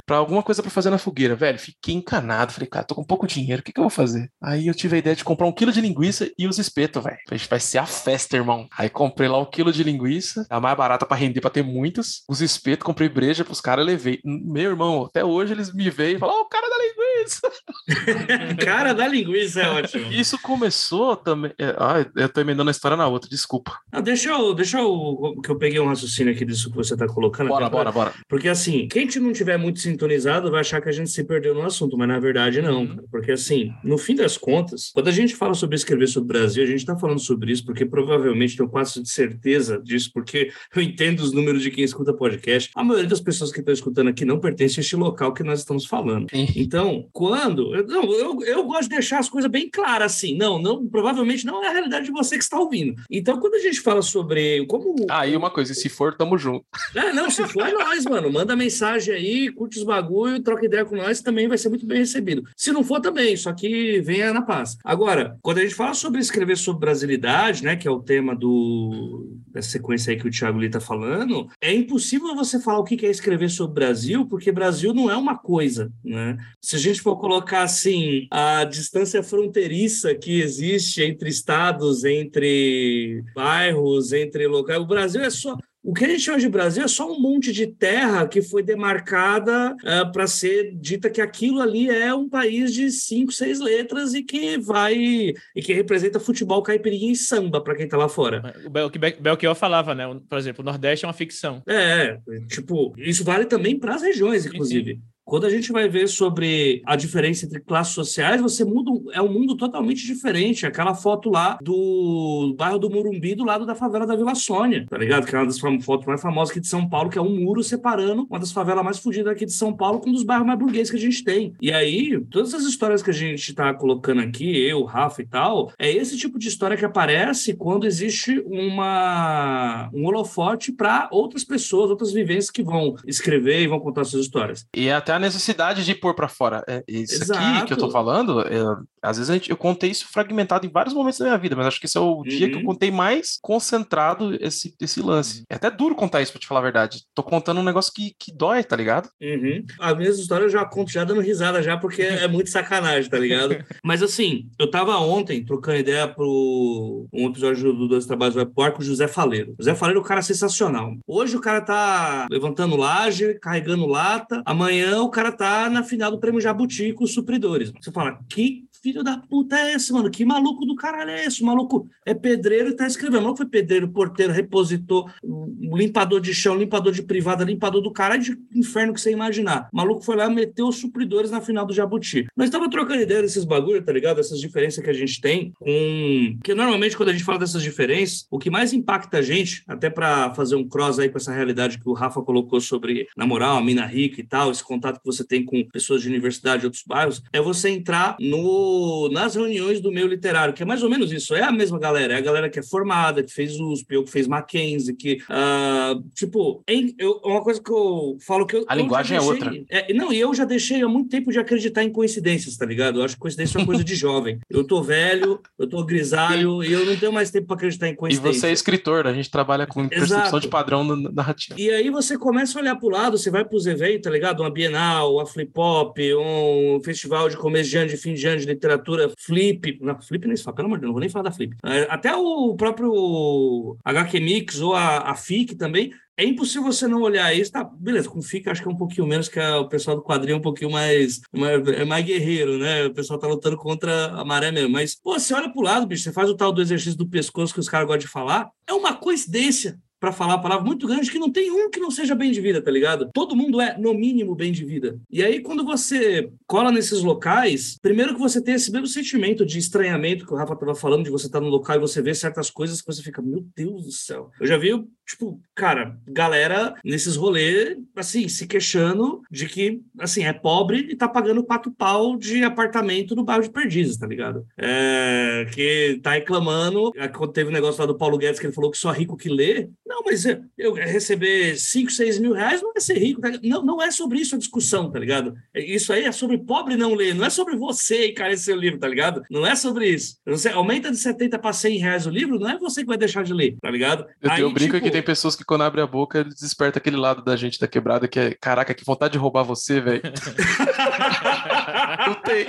pra 0.06 0.16
alguma 0.16 0.42
coisa 0.42 0.62
para 0.62 0.70
fazer 0.70 0.90
na 0.90 0.98
fogueira. 0.98 1.34
Velho, 1.34 1.58
fiquei 1.58 1.94
encanado. 1.94 2.52
Falei, 2.52 2.68
cara, 2.68 2.84
tô 2.84 2.94
com 2.94 3.04
pouco 3.04 3.26
dinheiro, 3.26 3.60
o 3.60 3.64
que, 3.64 3.72
que 3.72 3.78
eu 3.78 3.84
vou 3.84 3.90
fazer? 3.90 4.30
Aí 4.42 4.66
eu 4.66 4.74
tive 4.74 4.96
a 4.96 4.98
ideia 4.98 5.16
de 5.16 5.24
comprar 5.24 5.46
um 5.46 5.52
quilo 5.52 5.72
de 5.72 5.80
linguiça 5.80 6.30
e 6.38 6.46
os 6.46 6.58
espetos, 6.58 7.02
velho. 7.02 7.18
Vai 7.48 7.60
ser 7.60 7.78
a 7.78 7.86
festa, 7.86 8.36
irmão. 8.36 8.66
Aí 8.76 8.88
comprei 8.88 9.28
lá 9.28 9.38
um 9.38 9.44
quilo 9.44 9.72
de 9.72 9.82
linguiça, 9.82 10.46
a 10.50 10.60
mais 10.60 10.76
barata 10.76 11.06
para 11.06 11.16
render, 11.16 11.40
pra 11.40 11.50
ter 11.50 11.62
muitas. 11.62 12.22
Os 12.28 12.40
espetos, 12.40 12.84
comprei 12.84 13.08
breja 13.08 13.44
pros 13.44 13.60
caras, 13.60 13.86
levei. 13.86 14.20
Meu 14.24 14.70
irmão, 14.70 15.04
até 15.04 15.24
hoje 15.24 15.52
eles 15.52 15.72
me 15.72 15.90
veem 15.90 16.16
e 16.16 16.18
falam, 16.18 16.36
ó, 16.36 16.38
oh, 16.40 16.42
o 16.42 16.48
cara 16.48 16.68
da 16.68 16.76
linguiça 16.76 16.98
linguiça. 17.28 17.50
cara 18.64 18.92
da 18.92 19.06
linguiça 19.06 19.60
é 19.60 19.70
ótimo. 19.70 20.06
Isso 20.12 20.38
começou 20.40 21.16
também. 21.16 21.52
É, 21.58 21.74
ah, 21.78 22.06
eu 22.16 22.28
tô 22.28 22.40
emendando 22.40 22.70
a 22.70 22.72
história 22.72 22.96
na 22.96 23.06
outra, 23.06 23.28
desculpa. 23.28 23.78
Não, 23.92 24.02
deixa 24.02 24.30
eu, 24.30 24.54
deixa 24.54 24.78
eu, 24.78 25.34
que 25.42 25.50
eu 25.50 25.56
peguei 25.56 25.80
um 25.80 25.88
raciocínio 25.88 26.32
aqui 26.32 26.44
disso 26.44 26.70
que 26.70 26.76
você 26.76 26.96
tá 26.96 27.06
colocando. 27.06 27.48
Bora, 27.48 27.68
bora, 27.68 27.92
bora. 27.92 28.14
Porque 28.28 28.48
assim, 28.48 28.88
quem 28.88 29.08
não 29.18 29.32
tiver 29.32 29.56
muito 29.56 29.77
sintonizado 29.80 30.50
vai 30.50 30.60
achar 30.60 30.80
que 30.80 30.88
a 30.88 30.92
gente 30.92 31.10
se 31.10 31.24
perdeu 31.24 31.54
no 31.54 31.62
assunto, 31.62 31.96
mas 31.96 32.08
na 32.08 32.18
verdade 32.18 32.60
não. 32.60 32.82
Uhum. 32.82 32.98
Porque 33.10 33.32
assim, 33.32 33.72
no 33.82 33.98
fim 33.98 34.14
das 34.14 34.36
contas, 34.36 34.90
quando 34.92 35.08
a 35.08 35.12
gente 35.12 35.34
fala 35.34 35.54
sobre 35.54 35.76
escrever 35.76 36.06
sobre 36.08 36.24
o 36.24 36.40
Brasil, 36.40 36.62
a 36.62 36.66
gente 36.66 36.84
tá 36.84 36.96
falando 36.96 37.20
sobre 37.20 37.52
isso 37.52 37.64
porque 37.64 37.84
provavelmente 37.84 38.56
tenho 38.56 38.68
quase 38.68 39.04
certeza 39.06 39.80
disso, 39.82 40.10
porque 40.12 40.50
eu 40.74 40.82
entendo 40.82 41.20
os 41.20 41.32
números 41.32 41.62
de 41.62 41.70
quem 41.70 41.84
escuta 41.84 42.12
podcast. 42.12 42.70
A 42.74 42.84
maioria 42.84 43.08
das 43.08 43.20
pessoas 43.20 43.52
que 43.52 43.60
estão 43.60 43.72
escutando 43.72 44.08
aqui 44.08 44.24
não 44.24 44.40
pertence 44.40 44.80
a 44.80 44.82
este 44.82 44.96
local 44.96 45.32
que 45.32 45.42
nós 45.42 45.60
estamos 45.60 45.86
falando. 45.86 46.26
Então, 46.32 47.08
quando. 47.12 47.74
Eu, 47.74 47.86
não, 47.86 48.12
eu, 48.12 48.42
eu 48.42 48.64
gosto 48.64 48.84
de 48.84 48.96
deixar 48.96 49.18
as 49.18 49.28
coisas 49.28 49.50
bem 49.50 49.68
claras 49.70 50.12
assim. 50.12 50.36
Não, 50.36 50.60
não, 50.60 50.86
provavelmente 50.86 51.46
não 51.46 51.62
é 51.62 51.68
a 51.68 51.72
realidade 51.72 52.06
de 52.06 52.12
você 52.12 52.36
que 52.36 52.44
está 52.44 52.58
ouvindo. 52.58 53.00
Então, 53.10 53.38
quando 53.38 53.54
a 53.54 53.60
gente 53.60 53.80
fala 53.80 54.02
sobre 54.02 54.64
como. 54.66 54.94
Ah, 55.08 55.26
e 55.26 55.36
uma 55.36 55.50
coisa, 55.50 55.74
se 55.74 55.88
for, 55.88 56.16
tamo 56.16 56.38
junto. 56.38 56.64
É, 56.94 57.12
não, 57.12 57.30
se 57.30 57.46
for, 57.46 57.66
é 57.66 57.72
nós, 57.72 58.04
mano. 58.04 58.32
Manda 58.32 58.56
mensagem 58.56 59.14
aí, 59.14 59.52
curte 59.52 59.67
os 59.76 59.84
bagulho, 59.84 60.42
troca 60.42 60.66
ideia 60.66 60.84
com 60.84 60.96
nós, 60.96 61.20
também 61.20 61.48
vai 61.48 61.58
ser 61.58 61.68
muito 61.68 61.86
bem 61.86 61.98
recebido. 61.98 62.44
Se 62.56 62.72
não 62.72 62.84
for, 62.84 63.00
também, 63.00 63.36
só 63.36 63.52
que 63.52 64.00
venha 64.00 64.32
na 64.32 64.42
paz. 64.42 64.76
Agora, 64.84 65.36
quando 65.42 65.58
a 65.58 65.62
gente 65.62 65.74
fala 65.74 65.94
sobre 65.94 66.20
escrever 66.20 66.56
sobre 66.56 66.80
brasilidade, 66.80 67.62
né, 67.62 67.76
que 67.76 67.86
é 67.86 67.90
o 67.90 68.00
tema 68.00 68.34
do, 68.34 69.36
dessa 69.48 69.70
sequência 69.70 70.12
aí 70.12 70.18
que 70.18 70.26
o 70.26 70.30
Thiago 70.30 70.58
Lee 70.58 70.70
tá 70.70 70.80
falando, 70.80 71.48
é 71.60 71.72
impossível 71.72 72.34
você 72.34 72.60
falar 72.60 72.78
o 72.78 72.84
que 72.84 73.06
é 73.06 73.10
escrever 73.10 73.50
sobre 73.50 73.74
Brasil, 73.74 74.26
porque 74.26 74.52
Brasil 74.52 74.92
não 74.94 75.10
é 75.10 75.16
uma 75.16 75.36
coisa, 75.36 75.92
né? 76.04 76.36
Se 76.60 76.76
a 76.76 76.78
gente 76.78 77.00
for 77.00 77.16
colocar 77.16 77.62
assim, 77.62 78.26
a 78.30 78.64
distância 78.64 79.22
fronteiriça 79.22 80.14
que 80.14 80.40
existe 80.40 81.02
entre 81.02 81.28
estados, 81.28 82.04
entre 82.04 83.22
bairros, 83.34 84.12
entre 84.12 84.46
locais, 84.46 84.80
o 84.80 84.86
Brasil 84.86 85.22
é 85.22 85.30
só 85.30 85.56
o 85.82 85.94
que 85.94 86.04
a 86.04 86.08
gente 86.08 86.20
chama 86.20 86.38
de 86.38 86.48
Brasil 86.48 86.84
é 86.84 86.88
só 86.88 87.10
um 87.10 87.20
monte 87.20 87.52
de 87.52 87.66
terra 87.66 88.26
que 88.26 88.42
foi 88.42 88.62
demarcada 88.62 89.74
uh, 89.84 89.88
é, 89.88 90.04
para 90.04 90.26
ser 90.26 90.74
dita 90.74 91.08
que 91.08 91.20
aquilo 91.20 91.60
ali 91.60 91.88
é 91.88 92.12
um 92.12 92.28
país 92.28 92.74
de 92.74 92.90
cinco, 92.90 93.32
seis 93.32 93.60
letras 93.60 94.12
e 94.14 94.22
que 94.22 94.58
vai 94.58 94.94
e 94.94 95.62
que 95.62 95.72
representa 95.72 96.20
futebol, 96.20 96.62
caipirinha 96.62 97.12
e 97.12 97.16
samba 97.16 97.60
para 97.60 97.74
quem 97.74 97.84
está 97.84 97.96
lá 97.96 98.08
fora. 98.08 98.54
O 98.84 98.90
que 98.90 98.98
Belchior 98.98 99.54
falava, 99.54 99.94
né? 99.94 100.04
Por 100.28 100.38
exemplo, 100.38 100.62
o 100.62 100.64
Nordeste 100.64 101.04
é 101.04 101.08
uma 101.08 101.14
ficção. 101.14 101.62
É, 101.66 102.18
tipo, 102.48 102.94
isso 102.98 103.24
vale 103.24 103.46
também 103.46 103.78
para 103.78 103.94
as 103.94 104.02
regiões, 104.02 104.46
inclusive. 104.46 104.94
Sim, 104.94 104.96
sim. 104.98 105.17
Quando 105.28 105.44
a 105.44 105.50
gente 105.50 105.70
vai 105.72 105.90
ver 105.90 106.08
sobre 106.08 106.80
a 106.86 106.96
diferença 106.96 107.44
entre 107.44 107.60
classes 107.60 107.92
sociais, 107.92 108.40
você 108.40 108.64
muda, 108.64 108.90
é 109.12 109.20
um 109.20 109.30
mundo 109.30 109.54
totalmente 109.58 110.06
diferente. 110.06 110.64
Aquela 110.64 110.94
foto 110.94 111.28
lá 111.28 111.58
do 111.60 112.54
bairro 112.56 112.78
do 112.78 112.88
Murumbi, 112.88 113.34
do 113.34 113.44
lado 113.44 113.66
da 113.66 113.74
favela 113.74 114.06
da 114.06 114.16
Vila 114.16 114.34
Sônia, 114.34 114.86
tá 114.88 114.96
ligado? 114.96 115.26
Que 115.26 115.36
é 115.36 115.38
uma 115.38 115.44
das 115.44 115.58
fotos 115.58 116.06
mais 116.06 116.22
famosas 116.22 116.50
aqui 116.50 116.60
de 116.60 116.66
São 116.66 116.88
Paulo, 116.88 117.10
que 117.10 117.18
é 117.18 117.20
um 117.20 117.44
muro 117.44 117.62
separando 117.62 118.26
uma 118.30 118.38
das 118.38 118.50
favelas 118.50 118.82
mais 118.82 118.98
fodidas 118.98 119.30
aqui 119.30 119.44
de 119.44 119.52
São 119.52 119.76
Paulo 119.76 120.00
com 120.00 120.08
um 120.08 120.14
dos 120.14 120.22
bairros 120.22 120.46
mais 120.46 120.58
burgueses 120.58 120.90
que 120.90 120.96
a 120.96 121.00
gente 121.00 121.22
tem. 121.22 121.52
E 121.60 121.70
aí, 121.70 122.18
todas 122.30 122.54
as 122.54 122.62
histórias 122.62 123.02
que 123.02 123.10
a 123.10 123.14
gente 123.14 123.52
tá 123.52 123.74
colocando 123.74 124.22
aqui, 124.22 124.58
eu, 124.58 124.82
Rafa 124.84 125.20
e 125.20 125.26
tal, 125.26 125.70
é 125.78 125.92
esse 125.92 126.16
tipo 126.16 126.38
de 126.38 126.48
história 126.48 126.74
que 126.74 126.86
aparece 126.86 127.54
quando 127.54 127.86
existe 127.86 128.42
uma 128.46 129.90
um 129.92 130.06
holofote 130.06 130.72
para 130.72 131.06
outras 131.12 131.44
pessoas, 131.44 131.90
outras 131.90 132.14
vivências 132.14 132.50
que 132.50 132.62
vão 132.62 132.94
escrever 133.06 133.60
e 133.60 133.66
vão 133.66 133.78
contar 133.78 134.04
suas 134.04 134.22
histórias. 134.24 134.66
E 134.74 134.88
é 134.88 134.94
até 134.94 135.17
a 135.18 135.20
necessidade 135.20 135.84
de 135.84 135.94
pôr 135.94 136.14
para 136.14 136.28
fora. 136.28 136.64
É, 136.66 136.82
isso 136.88 137.22
Exato. 137.22 137.40
aqui 137.40 137.66
que 137.66 137.72
eu 137.72 137.76
tô 137.76 137.90
falando, 137.90 138.40
é, 138.40 138.62
às 139.02 139.18
vezes 139.18 139.32
gente, 139.32 139.50
eu 139.50 139.56
contei 139.56 139.90
isso 139.90 140.06
fragmentado 140.08 140.66
em 140.66 140.70
vários 140.70 140.94
momentos 140.94 141.18
da 141.18 141.26
minha 141.26 141.38
vida, 141.38 141.54
mas 141.54 141.66
acho 141.66 141.80
que 141.80 141.86
esse 141.86 141.96
é 141.96 142.00
o 142.00 142.18
uhum. 142.18 142.22
dia 142.22 142.48
que 142.48 142.54
eu 142.54 142.60
uhum. 142.60 142.66
contei 142.66 142.90
mais 142.90 143.38
concentrado 143.42 144.36
esse, 144.40 144.74
esse 144.80 145.00
lance. 145.00 145.40
Uhum. 145.40 145.44
É 145.50 145.54
até 145.56 145.70
duro 145.70 145.94
contar 145.94 146.22
isso, 146.22 146.32
pra 146.32 146.40
te 146.40 146.46
falar 146.46 146.60
a 146.60 146.64
verdade. 146.64 147.02
Tô 147.14 147.22
contando 147.22 147.60
um 147.60 147.64
negócio 147.64 147.92
que, 147.92 148.14
que 148.18 148.32
dói, 148.32 148.62
tá 148.64 148.76
ligado? 148.76 149.08
Uhum. 149.20 149.64
As 149.80 149.96
minhas 149.96 150.18
histórias 150.18 150.52
eu 150.52 150.60
já 150.60 150.64
conto 150.64 150.90
já 150.90 151.04
dando 151.04 151.20
risada 151.20 151.62
já, 151.62 151.76
porque 151.76 152.02
é 152.02 152.28
muito 152.28 152.50
sacanagem, 152.50 153.10
tá 153.10 153.18
ligado? 153.18 153.56
mas 153.84 154.02
assim, 154.02 154.48
eu 154.58 154.70
tava 154.70 154.96
ontem 154.98 155.44
trocando 155.44 155.78
ideia 155.78 156.08
pro 156.08 157.06
um 157.12 157.28
episódio 157.28 157.72
do 157.72 157.88
Dois 157.88 158.06
Trabalhos 158.06 158.34
do 158.34 158.40
Report 158.40 158.74
com 158.74 158.82
o 158.82 158.84
José 158.84 159.08
Faleiro. 159.08 159.54
José 159.58 159.74
Faleiro 159.74 160.00
é 160.00 160.02
um 160.02 160.06
cara 160.06 160.22
sensacional. 160.22 160.94
Hoje 161.06 161.36
o 161.36 161.40
cara 161.40 161.60
tá 161.60 162.26
levantando 162.30 162.76
laje, 162.76 163.38
carregando 163.40 163.86
lata. 163.86 164.42
Amanhã 164.44 165.07
o 165.08 165.10
cara 165.10 165.32
tá 165.32 165.68
na 165.70 165.82
final 165.82 166.10
do 166.10 166.20
Prêmio 166.20 166.40
Jabuti 166.40 166.92
com 166.92 167.04
os 167.04 167.14
supridores. 167.14 167.72
Você 167.72 167.90
fala, 167.90 168.18
que 168.28 168.67
filho 168.82 169.02
da 169.02 169.18
puta 169.18 169.56
é 169.56 169.74
esse, 169.74 169.92
mano? 169.92 170.10
Que 170.10 170.24
maluco 170.24 170.64
do 170.64 170.74
caralho 170.74 171.10
é 171.10 171.24
esse? 171.24 171.42
O 171.42 171.46
maluco 171.46 171.88
é 172.04 172.14
pedreiro 172.14 172.70
e 172.70 172.76
tá 172.76 172.86
escrevendo. 172.86 173.20
O 173.20 173.22
maluco 173.22 173.38
foi 173.38 173.46
pedreiro, 173.46 173.88
porteiro, 173.88 174.32
repositor, 174.32 175.10
limpador 175.22 176.20
de 176.20 176.34
chão, 176.34 176.56
limpador 176.56 176.92
de 176.92 177.02
privada, 177.02 177.44
limpador 177.44 177.82
do 177.82 177.92
caralho 177.92 178.22
de 178.22 178.38
inferno 178.54 178.94
que 178.94 179.00
você 179.00 179.10
imaginar. 179.10 179.68
O 179.72 179.76
maluco 179.76 180.02
foi 180.02 180.16
lá 180.16 180.28
meteu 180.28 180.68
os 180.68 180.76
supridores 180.76 181.30
na 181.30 181.40
final 181.40 181.66
do 181.66 181.72
Jabuti. 181.72 182.26
Nós 182.36 182.46
estamos 182.46 182.68
trocando 182.68 183.02
ideia 183.02 183.22
desses 183.22 183.44
bagulho, 183.44 183.82
tá 183.82 183.92
ligado? 183.92 184.20
Essas 184.20 184.40
diferenças 184.40 184.82
que 184.82 184.90
a 184.90 184.94
gente 184.94 185.20
tem 185.20 185.52
com... 185.58 186.34
Porque 186.36 186.54
normalmente 186.54 186.96
quando 186.96 187.10
a 187.10 187.12
gente 187.12 187.24
fala 187.24 187.38
dessas 187.38 187.62
diferenças, 187.62 188.26
o 188.30 188.38
que 188.38 188.50
mais 188.50 188.72
impacta 188.72 189.18
a 189.18 189.22
gente, 189.22 189.62
até 189.66 189.90
para 189.90 190.34
fazer 190.34 190.56
um 190.56 190.68
cross 190.68 190.98
aí 190.98 191.08
com 191.08 191.18
essa 191.18 191.32
realidade 191.32 191.78
que 191.78 191.88
o 191.88 191.92
Rafa 191.92 192.22
colocou 192.22 192.60
sobre, 192.60 193.06
na 193.16 193.26
moral, 193.26 193.56
a 193.56 193.62
mina 193.62 193.86
rica 193.86 194.20
e 194.20 194.24
tal, 194.24 194.50
esse 194.50 194.62
contato 194.62 194.98
que 194.98 195.06
você 195.06 195.24
tem 195.24 195.44
com 195.44 195.64
pessoas 195.68 196.02
de 196.02 196.08
universidade 196.08 196.62
e 196.62 196.66
outros 196.66 196.84
bairros, 196.86 197.22
é 197.32 197.40
você 197.40 197.70
entrar 197.70 198.16
no 198.20 198.77
nas 199.12 199.34
reuniões 199.34 199.80
do 199.80 199.92
meio 199.92 200.06
literário, 200.06 200.54
que 200.54 200.62
é 200.62 200.66
mais 200.66 200.82
ou 200.82 200.90
menos 200.90 201.12
isso, 201.12 201.34
é 201.34 201.42
a 201.42 201.52
mesma 201.52 201.78
galera, 201.78 202.14
é 202.14 202.16
a 202.16 202.20
galera 202.20 202.48
que 202.48 202.58
é 202.58 202.62
formada, 202.62 203.22
que 203.22 203.32
fez 203.32 203.58
USP, 203.58 203.96
ou 203.96 204.04
que 204.04 204.10
fez 204.10 204.26
Mackenzie, 204.26 204.94
que, 204.94 205.18
uh, 205.30 206.02
tipo, 206.14 206.62
em, 206.68 206.94
eu, 206.98 207.20
uma 207.24 207.42
coisa 207.42 207.62
que 207.62 207.70
eu 207.70 208.16
falo 208.20 208.46
que 208.46 208.56
eu... 208.56 208.64
A 208.68 208.76
eu 208.76 208.82
linguagem 208.82 209.16
é 209.16 209.20
deixei, 209.20 209.36
é 209.36 209.46
outra. 209.46 209.64
É, 209.68 209.92
não, 209.92 210.12
e 210.12 210.20
eu 210.20 210.34
já 210.34 210.44
deixei 210.44 210.82
há 210.82 210.88
muito 210.88 211.10
tempo 211.10 211.30
de 211.30 211.38
acreditar 211.38 211.82
em 211.82 211.90
coincidências, 211.90 212.56
tá 212.56 212.66
ligado? 212.66 213.00
Eu 213.00 213.04
acho 213.04 213.14
que 213.14 213.20
coincidência 213.20 213.58
é 213.58 213.60
uma 213.60 213.66
coisa 213.66 213.84
de 213.84 213.94
jovem. 213.96 214.38
Eu 214.48 214.64
tô 214.64 214.82
velho, 214.82 215.40
eu 215.58 215.68
tô 215.68 215.84
grisalho, 215.84 216.62
e 216.62 216.72
eu 216.72 216.84
não 216.84 216.96
tenho 216.96 217.12
mais 217.12 217.30
tempo 217.30 217.46
para 217.46 217.56
acreditar 217.56 217.88
em 217.88 217.94
coincidência. 217.94 218.36
E 218.36 218.40
você 218.40 218.46
é 218.48 218.52
escritor, 218.52 219.06
a 219.06 219.12
gente 219.12 219.30
trabalha 219.30 219.66
com 219.66 219.88
percepção 219.88 220.18
Exato. 220.18 220.40
de 220.40 220.48
padrão 220.48 220.84
narrativo. 220.84 221.58
E 221.58 221.70
aí 221.70 221.90
você 221.90 222.16
começa 222.16 222.58
a 222.58 222.62
olhar 222.62 222.76
pro 222.76 222.88
lado, 222.88 223.18
você 223.18 223.30
vai 223.30 223.44
pros 223.44 223.66
eventos, 223.66 224.02
tá 224.02 224.10
ligado? 224.10 224.40
Uma 224.40 224.50
Bienal, 224.50 225.20
a 225.20 225.26
Flip 225.26 225.52
Hop, 225.56 225.96
um 225.98 226.80
festival 226.82 227.28
de 227.28 227.36
começo 227.36 227.70
de 227.70 227.76
ano, 227.78 227.88
de 227.88 227.96
fim 227.96 228.14
de 228.14 228.26
ano 228.26 228.40
de 228.40 228.46
literatura 228.58 229.10
Flip, 229.18 229.78
não, 229.80 230.00
Flip 230.00 230.26
nem 230.26 230.36
fala, 230.36 230.56
pelo 230.56 230.66
amor 230.66 230.78
de 230.78 230.80
Deus, 230.82 230.88
não 230.88 230.94
vou 230.94 231.00
nem 231.00 231.08
falar 231.08 231.24
da 231.24 231.32
Flip. 231.32 231.56
É, 231.64 231.86
até 231.88 232.14
o 232.14 232.54
próprio 232.56 233.76
HQ 233.84 234.20
Mix 234.20 234.60
ou 234.60 234.74
a, 234.74 235.10
a 235.10 235.14
FIC 235.14 235.54
também, 235.54 235.92
é 236.16 236.24
impossível 236.24 236.64
você 236.64 236.88
não 236.88 237.00
olhar 237.02 237.32
isso, 237.32 237.52
tá? 237.52 237.62
Beleza, 237.62 238.08
com 238.08 238.20
FIC 238.20 238.48
acho 238.48 238.60
que 238.60 238.68
é 238.68 238.70
um 238.70 238.76
pouquinho 238.76 239.06
menos, 239.06 239.28
que 239.28 239.38
o 239.38 239.68
pessoal 239.68 239.96
do 239.96 240.02
quadrinho 240.02 240.34
é 240.34 240.38
um 240.38 240.42
pouquinho 240.42 240.70
mais, 240.70 241.20
mais, 241.32 241.66
é 241.68 241.84
mais 241.84 242.04
guerreiro, 242.04 242.58
né? 242.58 242.86
O 242.86 242.92
pessoal 242.92 243.20
tá 243.20 243.28
lutando 243.28 243.56
contra 243.56 244.06
a 244.06 244.24
maré 244.24 244.50
mesmo. 244.50 244.70
Mas, 244.70 244.96
pô, 244.96 245.16
você 245.16 245.32
olha 245.32 245.48
pro 245.48 245.62
lado, 245.62 245.86
bicho, 245.86 246.02
você 246.02 246.12
faz 246.12 246.28
o 246.28 246.34
tal 246.34 246.52
do 246.52 246.60
exercício 246.60 246.98
do 246.98 247.08
pescoço 247.08 247.54
que 247.54 247.60
os 247.60 247.68
caras 247.68 247.86
gostam 247.86 248.00
de 248.00 248.08
falar, 248.08 248.50
é 248.66 248.72
uma 248.72 248.94
coincidência 248.94 249.78
para 250.00 250.12
falar 250.12 250.34
a 250.34 250.38
palavra 250.38 250.64
muito 250.64 250.86
grande 250.86 251.10
que 251.10 251.18
não 251.18 251.30
tem 251.30 251.50
um 251.50 251.70
que 251.70 251.80
não 251.80 251.90
seja 251.90 252.14
bem 252.14 252.30
de 252.30 252.40
vida, 252.40 252.62
tá 252.62 252.70
ligado? 252.70 253.10
Todo 253.12 253.36
mundo 253.36 253.60
é, 253.60 253.76
no 253.78 253.94
mínimo, 253.94 254.34
bem 254.34 254.52
de 254.52 254.64
vida. 254.64 254.98
E 255.10 255.22
aí, 255.22 255.40
quando 255.40 255.64
você 255.64 256.30
cola 256.46 256.70
nesses 256.70 257.02
locais, 257.02 257.76
primeiro 257.80 258.14
que 258.14 258.20
você 258.20 258.42
tem 258.42 258.54
esse 258.54 258.70
mesmo 258.70 258.86
sentimento 258.86 259.44
de 259.44 259.58
estranhamento 259.58 260.26
que 260.26 260.32
o 260.32 260.36
Rafa 260.36 260.56
tava 260.56 260.74
falando, 260.74 261.04
de 261.04 261.10
você 261.10 261.26
estar 261.26 261.40
tá 261.40 261.44
no 261.44 261.50
local 261.50 261.76
e 261.76 261.80
você 261.80 262.00
ver 262.00 262.14
certas 262.14 262.50
coisas 262.50 262.80
que 262.80 262.86
você 262.86 263.02
fica, 263.02 263.22
meu 263.22 263.46
Deus 263.56 263.84
do 263.84 263.92
céu. 263.92 264.30
Eu 264.40 264.46
já 264.46 264.56
vi, 264.56 264.70
tipo, 265.06 265.40
cara, 265.54 265.98
galera 266.06 266.74
nesses 266.84 267.16
rolês, 267.16 267.76
assim, 267.96 268.28
se 268.28 268.46
queixando 268.46 269.22
de 269.30 269.46
que, 269.46 269.80
assim, 269.98 270.24
é 270.24 270.32
pobre 270.32 270.88
e 270.90 270.96
tá 270.96 271.08
pagando 271.08 271.44
quatro 271.44 271.70
pau 271.72 272.16
de 272.16 272.44
apartamento 272.44 273.14
no 273.14 273.24
bairro 273.24 273.42
de 273.42 273.50
Perdizes, 273.50 273.96
tá 273.96 274.06
ligado? 274.06 274.46
É, 274.56 275.46
que 275.52 276.00
tá 276.02 276.12
reclamando, 276.12 276.92
quando 277.16 277.32
teve 277.32 277.48
o 277.48 277.50
um 277.50 277.54
negócio 277.54 277.80
lá 277.80 277.86
do 277.86 277.96
Paulo 277.96 278.18
Guedes 278.18 278.40
que 278.40 278.46
ele 278.46 278.52
falou 278.52 278.70
que 278.70 278.78
só 278.78 278.90
rico 278.90 279.16
que 279.16 279.28
lê, 279.28 279.68
não, 279.88 280.02
mas 280.04 280.24
eu 280.56 280.72
receber 280.74 281.56
5, 281.56 281.90
6 281.90 282.18
mil 282.18 282.32
reais 282.32 282.60
não 282.60 282.72
é 282.76 282.80
ser 282.80 282.98
rico. 282.98 283.20
Tá? 283.20 283.30
Não, 283.42 283.64
não 283.64 283.82
é 283.82 283.90
sobre 283.90 284.18
isso 284.18 284.34
a 284.34 284.38
discussão, 284.38 284.90
tá 284.90 284.98
ligado? 284.98 285.34
Isso 285.54 285.92
aí 285.92 286.04
é 286.04 286.12
sobre 286.12 286.38
pobre 286.38 286.76
não 286.76 286.94
ler, 286.94 287.14
não 287.14 287.24
é 287.24 287.30
sobre 287.30 287.56
você 287.56 288.08
encarecer 288.08 288.48
seu 288.48 288.56
livro, 288.56 288.78
tá 288.78 288.88
ligado? 288.88 289.22
Não 289.30 289.46
é 289.46 289.54
sobre 289.54 289.88
isso. 289.88 290.16
Você 290.26 290.48
aumenta 290.48 290.90
de 290.90 290.96
70 290.96 291.38
para 291.38 291.52
100 291.52 291.78
reais 291.78 292.06
o 292.06 292.10
livro, 292.10 292.38
não 292.38 292.48
é 292.48 292.58
você 292.58 292.80
que 292.80 292.86
vai 292.86 292.96
deixar 292.96 293.22
de 293.22 293.32
ler, 293.32 293.56
tá 293.60 293.70
ligado? 293.70 294.06
Eu, 294.22 294.30
aí, 294.30 294.40
eu 294.40 294.50
brinco 294.50 294.74
tipo... 294.74 294.86
que 294.86 294.90
tem 294.90 295.02
pessoas 295.02 295.36
que 295.36 295.44
quando 295.44 295.64
abre 295.64 295.80
a 295.80 295.86
boca, 295.86 296.24
desperta 296.24 296.78
aquele 296.78 296.96
lado 296.96 297.22
da 297.22 297.36
gente 297.36 297.60
da 297.60 297.66
quebrada 297.66 298.08
que 298.08 298.18
é, 298.18 298.36
caraca, 298.40 298.74
que 298.74 298.84
vontade 298.84 299.12
de 299.12 299.18
roubar 299.18 299.42
você, 299.42 299.80
velho. 299.80 300.02
não 302.06 302.14
tem. 302.22 302.46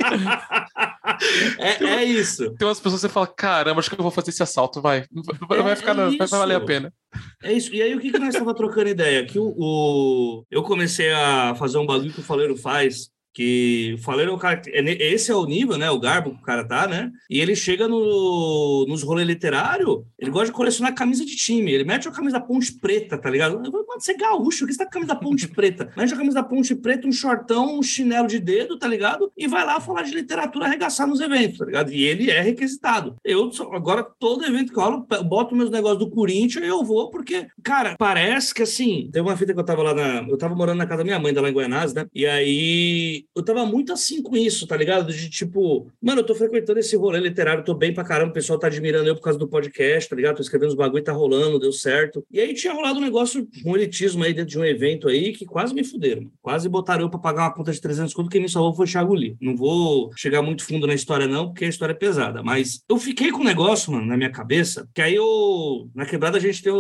É, 1.60 1.84
é, 1.84 2.04
isso. 2.04 2.52
Tem 2.56 2.68
umas 2.68 2.80
pessoas 2.80 3.02
que 3.02 3.08
você 3.08 3.10
fala, 3.10 3.28
caramba, 3.28 3.80
acho 3.80 3.90
que 3.90 4.00
eu 4.00 4.04
vou 4.04 4.12
fazer 4.12 4.30
esse 4.30 4.44
assalto, 4.44 4.82
vai. 4.82 5.06
Vai, 5.48 5.62
vai 5.62 5.76
ficar, 5.76 5.98
é 5.98 6.18
vai 6.18 6.28
valer 6.28 6.56
a 6.56 6.62
pena. 6.62 6.94
É 7.44 7.54
isso. 7.54 7.74
E 7.74 7.82
aí, 7.82 7.96
o 7.96 8.00
que, 8.00 8.12
que 8.12 8.20
nós 8.20 8.30
estávamos 8.30 8.58
trocando 8.58 8.90
ideia? 8.90 9.26
Que 9.26 9.40
o, 9.40 9.54
o, 9.58 10.46
eu 10.52 10.62
comecei 10.64 11.12
a 11.12 11.56
fazer 11.56 11.78
um 11.78 11.86
bagulho 11.86 12.14
que 12.14 12.20
o 12.20 12.24
Faleiro 12.24 12.56
faz, 12.56 13.10
Que 13.40 13.96
o 13.98 14.04
Faleiro 14.04 14.34
é 14.34 14.36
o 14.36 14.38
cara. 14.38 14.62
É 14.68 15.14
esse 15.14 15.32
é 15.32 15.34
o 15.34 15.46
nível, 15.46 15.78
né? 15.78 15.90
O 15.90 15.98
garbo 15.98 16.32
que 16.32 16.42
o 16.42 16.44
cara 16.44 16.68
tá, 16.68 16.86
né? 16.86 17.10
E 17.30 17.40
ele 17.40 17.56
chega 17.56 17.88
no, 17.88 18.86
nos 18.86 19.02
rolês 19.02 19.26
literários, 19.26 20.04
ele 20.20 20.30
gosta 20.30 20.48
de 20.48 20.52
colecionar 20.52 20.94
camisa 20.94 21.26
de 21.26 21.38
time. 21.38 21.72
Ele 21.72 21.86
mete 21.86 22.06
a 22.06 22.12
camisa 22.12 22.38
da 22.38 22.46
ponte 22.46 22.74
preta, 22.74 23.18
tá 23.18 23.30
ligado? 23.30 23.58
Mano, 23.58 23.86
você 23.98 24.12
é 24.12 24.18
gaúcho, 24.18 24.68
que 24.68 24.74
você 24.74 24.80
tá 24.80 24.84
com 24.84 24.90
a 24.90 24.92
camisa 24.92 25.14
da 25.14 25.20
ponte 25.22 25.48
preta? 25.48 25.90
Mete 25.96 26.14
a 26.14 26.18
camisa 26.18 26.36
da 26.36 26.44
ponte 26.44 26.76
preta, 26.76 27.08
um 27.08 27.14
shortão, 27.14 27.80
um 27.80 27.82
chinelo 27.84 28.28
de 28.28 28.40
dedo, 28.40 28.78
tá 28.78 28.88
ligado? 28.90 29.32
E 29.38 29.48
vai 29.48 29.66
lá 29.66 29.80
falar 29.80 30.02
de 30.02 30.14
literatura, 30.14 30.66
arregaçar 30.66 31.08
nos 31.08 31.22
eventos, 31.22 31.60
tá 31.60 31.66
ligado? 31.66 31.94
E 31.94 32.04
ele 32.04 32.30
é 32.30 32.42
requisitado. 32.42 33.16
Eu, 33.24 33.50
agora, 33.72 34.04
todo 34.20 34.46
evento 34.46 34.74
que 34.74 34.80
eu 34.80 34.84
rolo, 34.84 35.08
boto 35.24 35.56
meus 35.56 35.70
negócios 35.70 36.00
do 36.00 36.10
Corinthians 36.10 36.66
e 36.66 36.68
eu 36.68 36.84
vou, 36.84 37.10
porque, 37.10 37.48
cara, 37.64 37.96
parece 37.98 38.54
que 38.54 38.64
assim, 38.64 39.10
tem 39.14 39.22
uma 39.22 39.38
fita 39.38 39.54
que 39.54 39.60
eu 39.60 39.66
tava 39.66 39.82
lá 39.82 39.94
na. 39.94 40.28
Eu 40.28 40.38
tava 40.38 40.56
morando 40.56 40.80
na 40.80 40.86
casa 40.86 41.00
da 41.00 41.06
minha 41.06 41.20
mãe, 41.20 41.32
lá 41.32 41.50
em 41.50 41.54
Guianás, 41.54 41.94
né? 41.94 42.06
E 42.14 42.26
aí 42.26 43.26
eu 43.36 43.44
tava 43.44 43.66
muito 43.66 43.94
assim 43.94 44.22
com 44.22 44.36
isso, 44.36 44.68
tá 44.68 44.76
ligado? 44.76 45.14
De 45.14 45.30
tipo, 45.30 45.88
mano, 46.02 46.22
eu 46.22 46.26
tô 46.26 46.36
frequentando 46.36 46.80
esse 46.80 46.96
rolê 46.96 47.20
literário, 47.20 47.64
tô 47.64 47.74
bem 47.74 47.94
pra 47.94 48.04
caramba, 48.04 48.32
o 48.32 48.34
pessoal 48.34 48.60
tá 48.60 48.68
admirando 48.68 49.08
eu 49.08 49.16
por 49.16 49.22
causa 49.22 49.40
do 49.40 49.48
podcast, 49.48 50.10
tá 50.10 50.16
ligado? 50.16 50.38
Tô 50.38 50.42
escrevendo 50.42 50.70
os 50.70 50.76
bagulho, 50.76 51.04
tá 51.04 51.12
rolando, 51.12 51.60
deu 51.60 51.72
certo. 51.72 52.26
E 52.32 52.40
aí 52.40 52.54
tinha 52.54 52.74
rolado 52.74 53.00
um 53.00 53.04
negócio, 53.04 53.48
um 53.66 53.76
elitismo 53.76 54.24
aí 54.24 54.34
dentro 54.34 54.50
de 54.50 54.60
um 54.60 54.66
evento 54.66 55.08
aí 55.08 55.32
que 55.32 55.46
quase 55.46 55.74
me 55.74 55.84
fuderam. 55.84 56.30
Quase 56.42 56.68
botaram 56.68 57.04
eu 57.04 57.10
pra 57.10 57.20
pagar 57.20 57.44
uma 57.44 57.54
conta 57.54 57.72
de 57.72 57.80
300 57.80 58.14
conto, 58.14 58.30
quem 58.30 58.42
me 58.42 58.50
salvou 58.50 58.74
foi 58.74 58.86
o 58.86 58.90
Thiago 58.90 59.14
Lee. 59.14 59.38
Não 59.40 59.56
vou 59.56 60.12
chegar 60.16 60.42
muito 60.42 60.66
fundo 60.66 60.88
na 60.88 60.94
história, 60.94 61.28
não, 61.28 61.48
porque 61.48 61.66
a 61.66 61.70
história 61.70 61.94
é 61.94 61.96
pesada. 61.96 62.44
Mas 62.44 62.84
eu 62.90 62.98
fiquei 62.98 63.32
com 63.32 63.42
um 63.42 63.46
negócio, 63.46 63.92
mano, 63.92 64.06
na 64.06 64.18
minha 64.18 64.32
cabeça, 64.32 64.88
que 64.94 65.02
aí 65.02 65.16
eu. 65.16 65.90
Na 65.96 66.06
quebrada 66.06 66.38
a 66.38 66.42
gente 66.42 66.62
tem, 66.62 66.74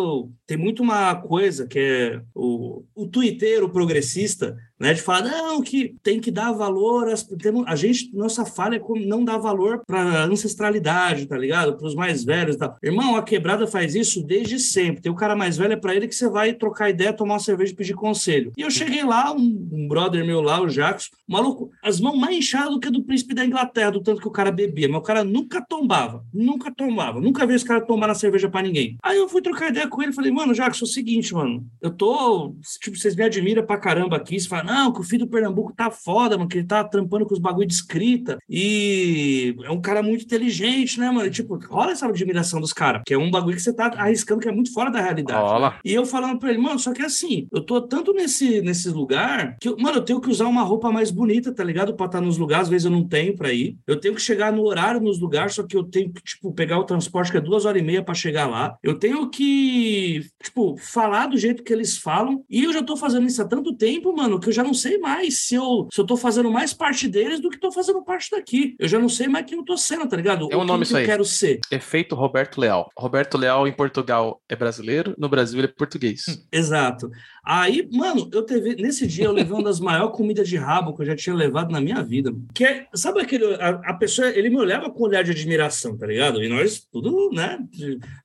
tem 0.46 0.58
muito 0.58 0.84
uma 0.84 1.16
coisa 1.16 1.68
que 1.68 1.80
é 1.80 2.22
o, 2.34 2.84
o 2.96 3.08
twitteiro 3.08 3.70
progressista 3.70 4.58
né? 4.80 4.94
De 4.94 5.02
falar, 5.02 5.24
não, 5.24 5.62
que 5.62 5.96
tem 6.02 6.20
que 6.20 6.32
dar 6.32 6.52
valor, 6.52 7.10
às, 7.10 7.28
a 7.66 7.76
gente, 7.76 8.16
nossa 8.16 8.46
falha 8.46 8.78
é 8.78 8.80
como 8.80 9.06
não 9.06 9.24
dar 9.24 9.38
valor 9.38 9.82
para 9.86 10.24
ancestralidade, 10.24 11.26
tá 11.26 11.38
ligado? 11.38 11.76
Para 11.76 11.88
os 11.88 11.96
mais 11.96 12.24
velhos 12.24 12.56
e 12.56 12.60
tal. 12.60 12.78
Irmão, 12.82 13.16
a 13.16 13.24
quebrada 13.24 13.68
faz 13.68 13.96
isso 13.96 14.24
desde 14.24 14.60
sempre. 14.60 15.02
Tem 15.02 15.12
o 15.12 15.16
cara 15.16 15.36
mais 15.36 15.58
velho, 15.58 15.74
é 15.74 15.76
para 15.76 15.96
ele 15.96 16.08
que 16.08 16.16
você 16.16 16.30
vai 16.30 16.54
trocar 16.54 16.90
ideia, 16.90 17.14
tomar 17.14 17.36
uma 17.36 17.40
cerveja 17.40 17.74
e 17.74 17.76
pedir 17.76 17.94
conselho. 17.94 18.52
E 18.58 18.62
eu 18.62 18.72
cheguei 18.72 19.04
lá, 19.04 19.34
um, 19.34 19.70
um 19.72 19.88
brother 19.88 20.26
meu 20.26 20.42
lá, 20.42 20.62
o 20.62 20.70
Jacques, 20.70 21.10
maluco, 21.28 21.72
as 21.84 22.00
mãos 22.00 22.18
mais 22.18 22.38
inchadas 22.38 22.72
do 22.72 22.80
que 22.80 22.90
do 22.90 23.04
príncipe 23.04 23.34
da 23.34 23.46
Inglaterra, 23.46 23.92
do 23.92 24.02
tanto 24.02 24.22
que 24.22 24.28
o 24.28 24.32
cara 24.32 24.52
bebia, 24.52 24.88
mas 24.88 25.00
o 25.00 25.04
cara 25.04 25.24
nunca 25.24 25.62
tombava, 25.62 26.24
nunca 26.34 26.74
tombava, 26.74 27.20
nunca 27.20 27.46
vi 27.46 27.56
esse 27.56 27.66
cara 27.66 27.82
tomar 27.82 28.08
na 28.08 28.16
cerveja 28.16 28.50
para 28.50 28.62
ninguém. 28.62 28.98
Aí 29.04 29.18
eu 29.18 29.28
fui 29.28 29.42
trocar 29.42 29.70
ideia 29.70 29.88
com 29.88 30.02
ele, 30.02 30.14
falei, 30.14 30.32
mano, 30.32 30.54
Jacques, 30.54 30.82
é 30.82 30.86
o 30.86 30.88
seguinte, 30.88 31.34
mano, 31.34 31.66
eu 31.82 31.92
tô, 31.92 32.56
tipo, 32.82 32.98
vocês 32.98 33.16
me 33.16 33.24
admiram 33.24 33.66
pra 33.66 33.78
caramba 33.78 34.18
aqui, 34.18 34.40
você 34.40 34.48
fala, 34.48 34.69
não, 34.70 34.94
que 34.94 35.02
o 35.02 35.04
filho 35.04 35.26
do 35.26 35.32
Pernambuco 35.32 35.74
tá 35.74 35.90
foda, 35.90 36.38
mano, 36.38 36.50
que 36.50 36.58
ele 36.58 36.68
tá 36.68 36.84
trampando 36.84 37.26
com 37.26 37.34
os 37.34 37.40
bagulho 37.40 37.68
de 37.68 37.74
escrita. 37.74 38.38
E 38.48 39.56
é 39.64 39.72
um 39.72 39.82
cara 39.82 40.04
muito 40.04 40.24
inteligente, 40.24 41.00
né, 41.00 41.10
mano? 41.10 41.28
E, 41.28 41.32
tipo, 41.32 41.58
rola 41.68 41.92
essa 41.92 42.08
admiração 42.08 42.62
dos 42.62 42.74
caras, 42.74 43.02
que 43.06 43.14
é 43.14 43.18
um 43.18 43.32
bagulho 43.32 43.56
que 43.56 43.62
você 43.62 43.74
tá 43.74 43.88
arriscando 43.98 44.42
que 44.42 44.48
é 44.48 44.52
muito 44.52 44.74
fora 44.74 44.92
da 44.92 45.02
realidade. 45.02 45.42
Rola. 45.42 45.70
Né? 45.72 45.76
E 45.84 45.94
eu 45.94 46.06
falando 46.06 46.40
pra 46.40 46.50
ele, 46.50 46.60
mano, 46.60 46.80
só 46.80 46.94
que 46.94 47.02
assim, 47.02 47.48
eu 47.52 47.62
tô 47.62 47.82
tanto 47.82 48.14
nesse, 48.14 48.62
nesse 48.62 48.90
lugar 48.90 49.58
que, 49.60 49.70
mano, 49.82 49.98
eu 49.98 50.02
tenho 50.02 50.22
que 50.22 50.30
usar 50.30 50.48
uma 50.48 50.64
roupa 50.64 50.92
mais 50.92 51.12
bonita, 51.12 51.54
tá 51.54 51.64
ligado? 51.64 51.94
Pra 51.96 52.06
estar 52.06 52.20
tá 52.20 52.26
nos 52.26 52.38
lugares, 52.38 52.64
às 52.64 52.70
vezes 52.70 52.86
eu 52.86 52.92
não 52.92 53.08
tenho 53.08 53.36
pra 53.36 53.52
ir. 53.52 53.78
Eu 53.88 54.00
tenho 54.00 54.16
que 54.16 54.22
chegar 54.22 54.52
no 54.52 54.64
horário 54.64 55.02
nos 55.02 55.20
lugares, 55.20 55.54
só 55.56 55.64
que 55.64 55.76
eu 55.76 55.84
tenho 55.84 56.12
que, 56.12 56.22
tipo, 56.22 56.52
pegar 56.54 56.80
o 56.80 56.84
transporte 56.84 57.32
que 57.32 57.38
é 57.38 57.42
duas 57.42 57.66
horas 57.66 57.82
e 57.82 57.86
meia 57.86 58.04
pra 58.04 58.14
chegar 58.14 58.48
lá. 58.48 58.78
Eu 58.84 58.96
tenho 59.00 59.30
que, 59.30 60.26
tipo, 60.42 60.78
falar 60.78 61.28
do 61.28 61.38
jeito 61.38 61.64
que 61.64 61.74
eles 61.74 61.98
falam. 61.98 62.44
E 62.50 62.64
eu 62.64 62.74
já 62.74 62.84
tô 62.84 62.96
fazendo 62.96 63.26
isso 63.26 63.42
há 63.42 63.46
tanto 63.46 63.76
tempo, 63.76 64.16
mano, 64.16 64.40
que 64.40 64.50
eu 64.50 64.54
já 64.54 64.59
não 64.64 64.74
sei 64.74 64.98
mais 64.98 65.40
se 65.40 65.56
eu, 65.56 65.88
se 65.92 66.00
eu 66.00 66.06
tô 66.06 66.18
fazendo 66.18 66.52
mais 66.52 66.74
parte 66.74 67.08
deles 67.08 67.40
do 67.40 67.50
que 67.50 67.60
tô 67.60 67.72
fazendo 67.72 68.02
parte 68.04 68.32
daqui. 68.32 68.76
Eu 68.80 68.88
já 68.88 69.00
não 69.00 69.10
sei 69.10 69.28
mais 69.28 69.46
quem 69.46 69.58
eu 69.58 69.66
tô 69.66 69.78
sendo, 69.78 70.08
tá 70.08 70.16
ligado? 70.16 70.48
É 70.52 70.58
um 70.58 70.64
nome 70.64 70.80
que 70.80 70.88
isso 70.88 70.98
eu 70.98 71.06
quero 71.06 71.26
ser. 71.26 71.60
Efeito 71.72 72.16
Roberto 72.16 72.60
Leal. 72.60 72.92
Roberto 72.98 73.38
Leal 73.38 73.68
em 73.68 73.74
Portugal 73.74 74.42
é 74.48 74.56
brasileiro, 74.56 75.14
no 75.18 75.30
Brasil 75.30 75.60
ele 75.60 75.68
é 75.68 75.72
português. 75.72 76.26
Hum, 76.28 76.36
exato. 76.52 77.10
Aí, 77.44 77.88
mano, 77.92 78.30
eu 78.32 78.44
teve, 78.44 78.76
nesse 78.76 79.08
dia 79.08 79.26
eu 79.26 79.32
levei 79.32 79.54
uma 79.54 79.64
das 79.64 79.80
maiores 79.80 80.16
comidas 80.16 80.48
de 80.48 80.56
rabo 80.56 80.96
que 80.96 81.02
eu 81.02 81.06
já 81.08 81.16
tinha 81.16 81.36
levado 81.36 81.72
na 81.72 81.82
minha 81.82 82.04
vida. 82.04 82.32
Que 82.54 82.64
é, 82.64 82.88
sabe 82.94 83.22
aquele. 83.22 83.56
A, 83.56 83.70
a, 83.70 83.94
pessoa, 83.96 84.28
ele 84.30 84.50
me 84.50 84.58
olhava 84.58 84.90
com 84.90 85.02
um 85.02 85.08
olhar 85.08 85.24
de 85.24 85.32
admiração, 85.32 85.98
tá 85.98 86.06
ligado? 86.06 86.44
E 86.44 86.48
nós, 86.48 86.86
tudo, 86.92 87.32
né? 87.32 87.58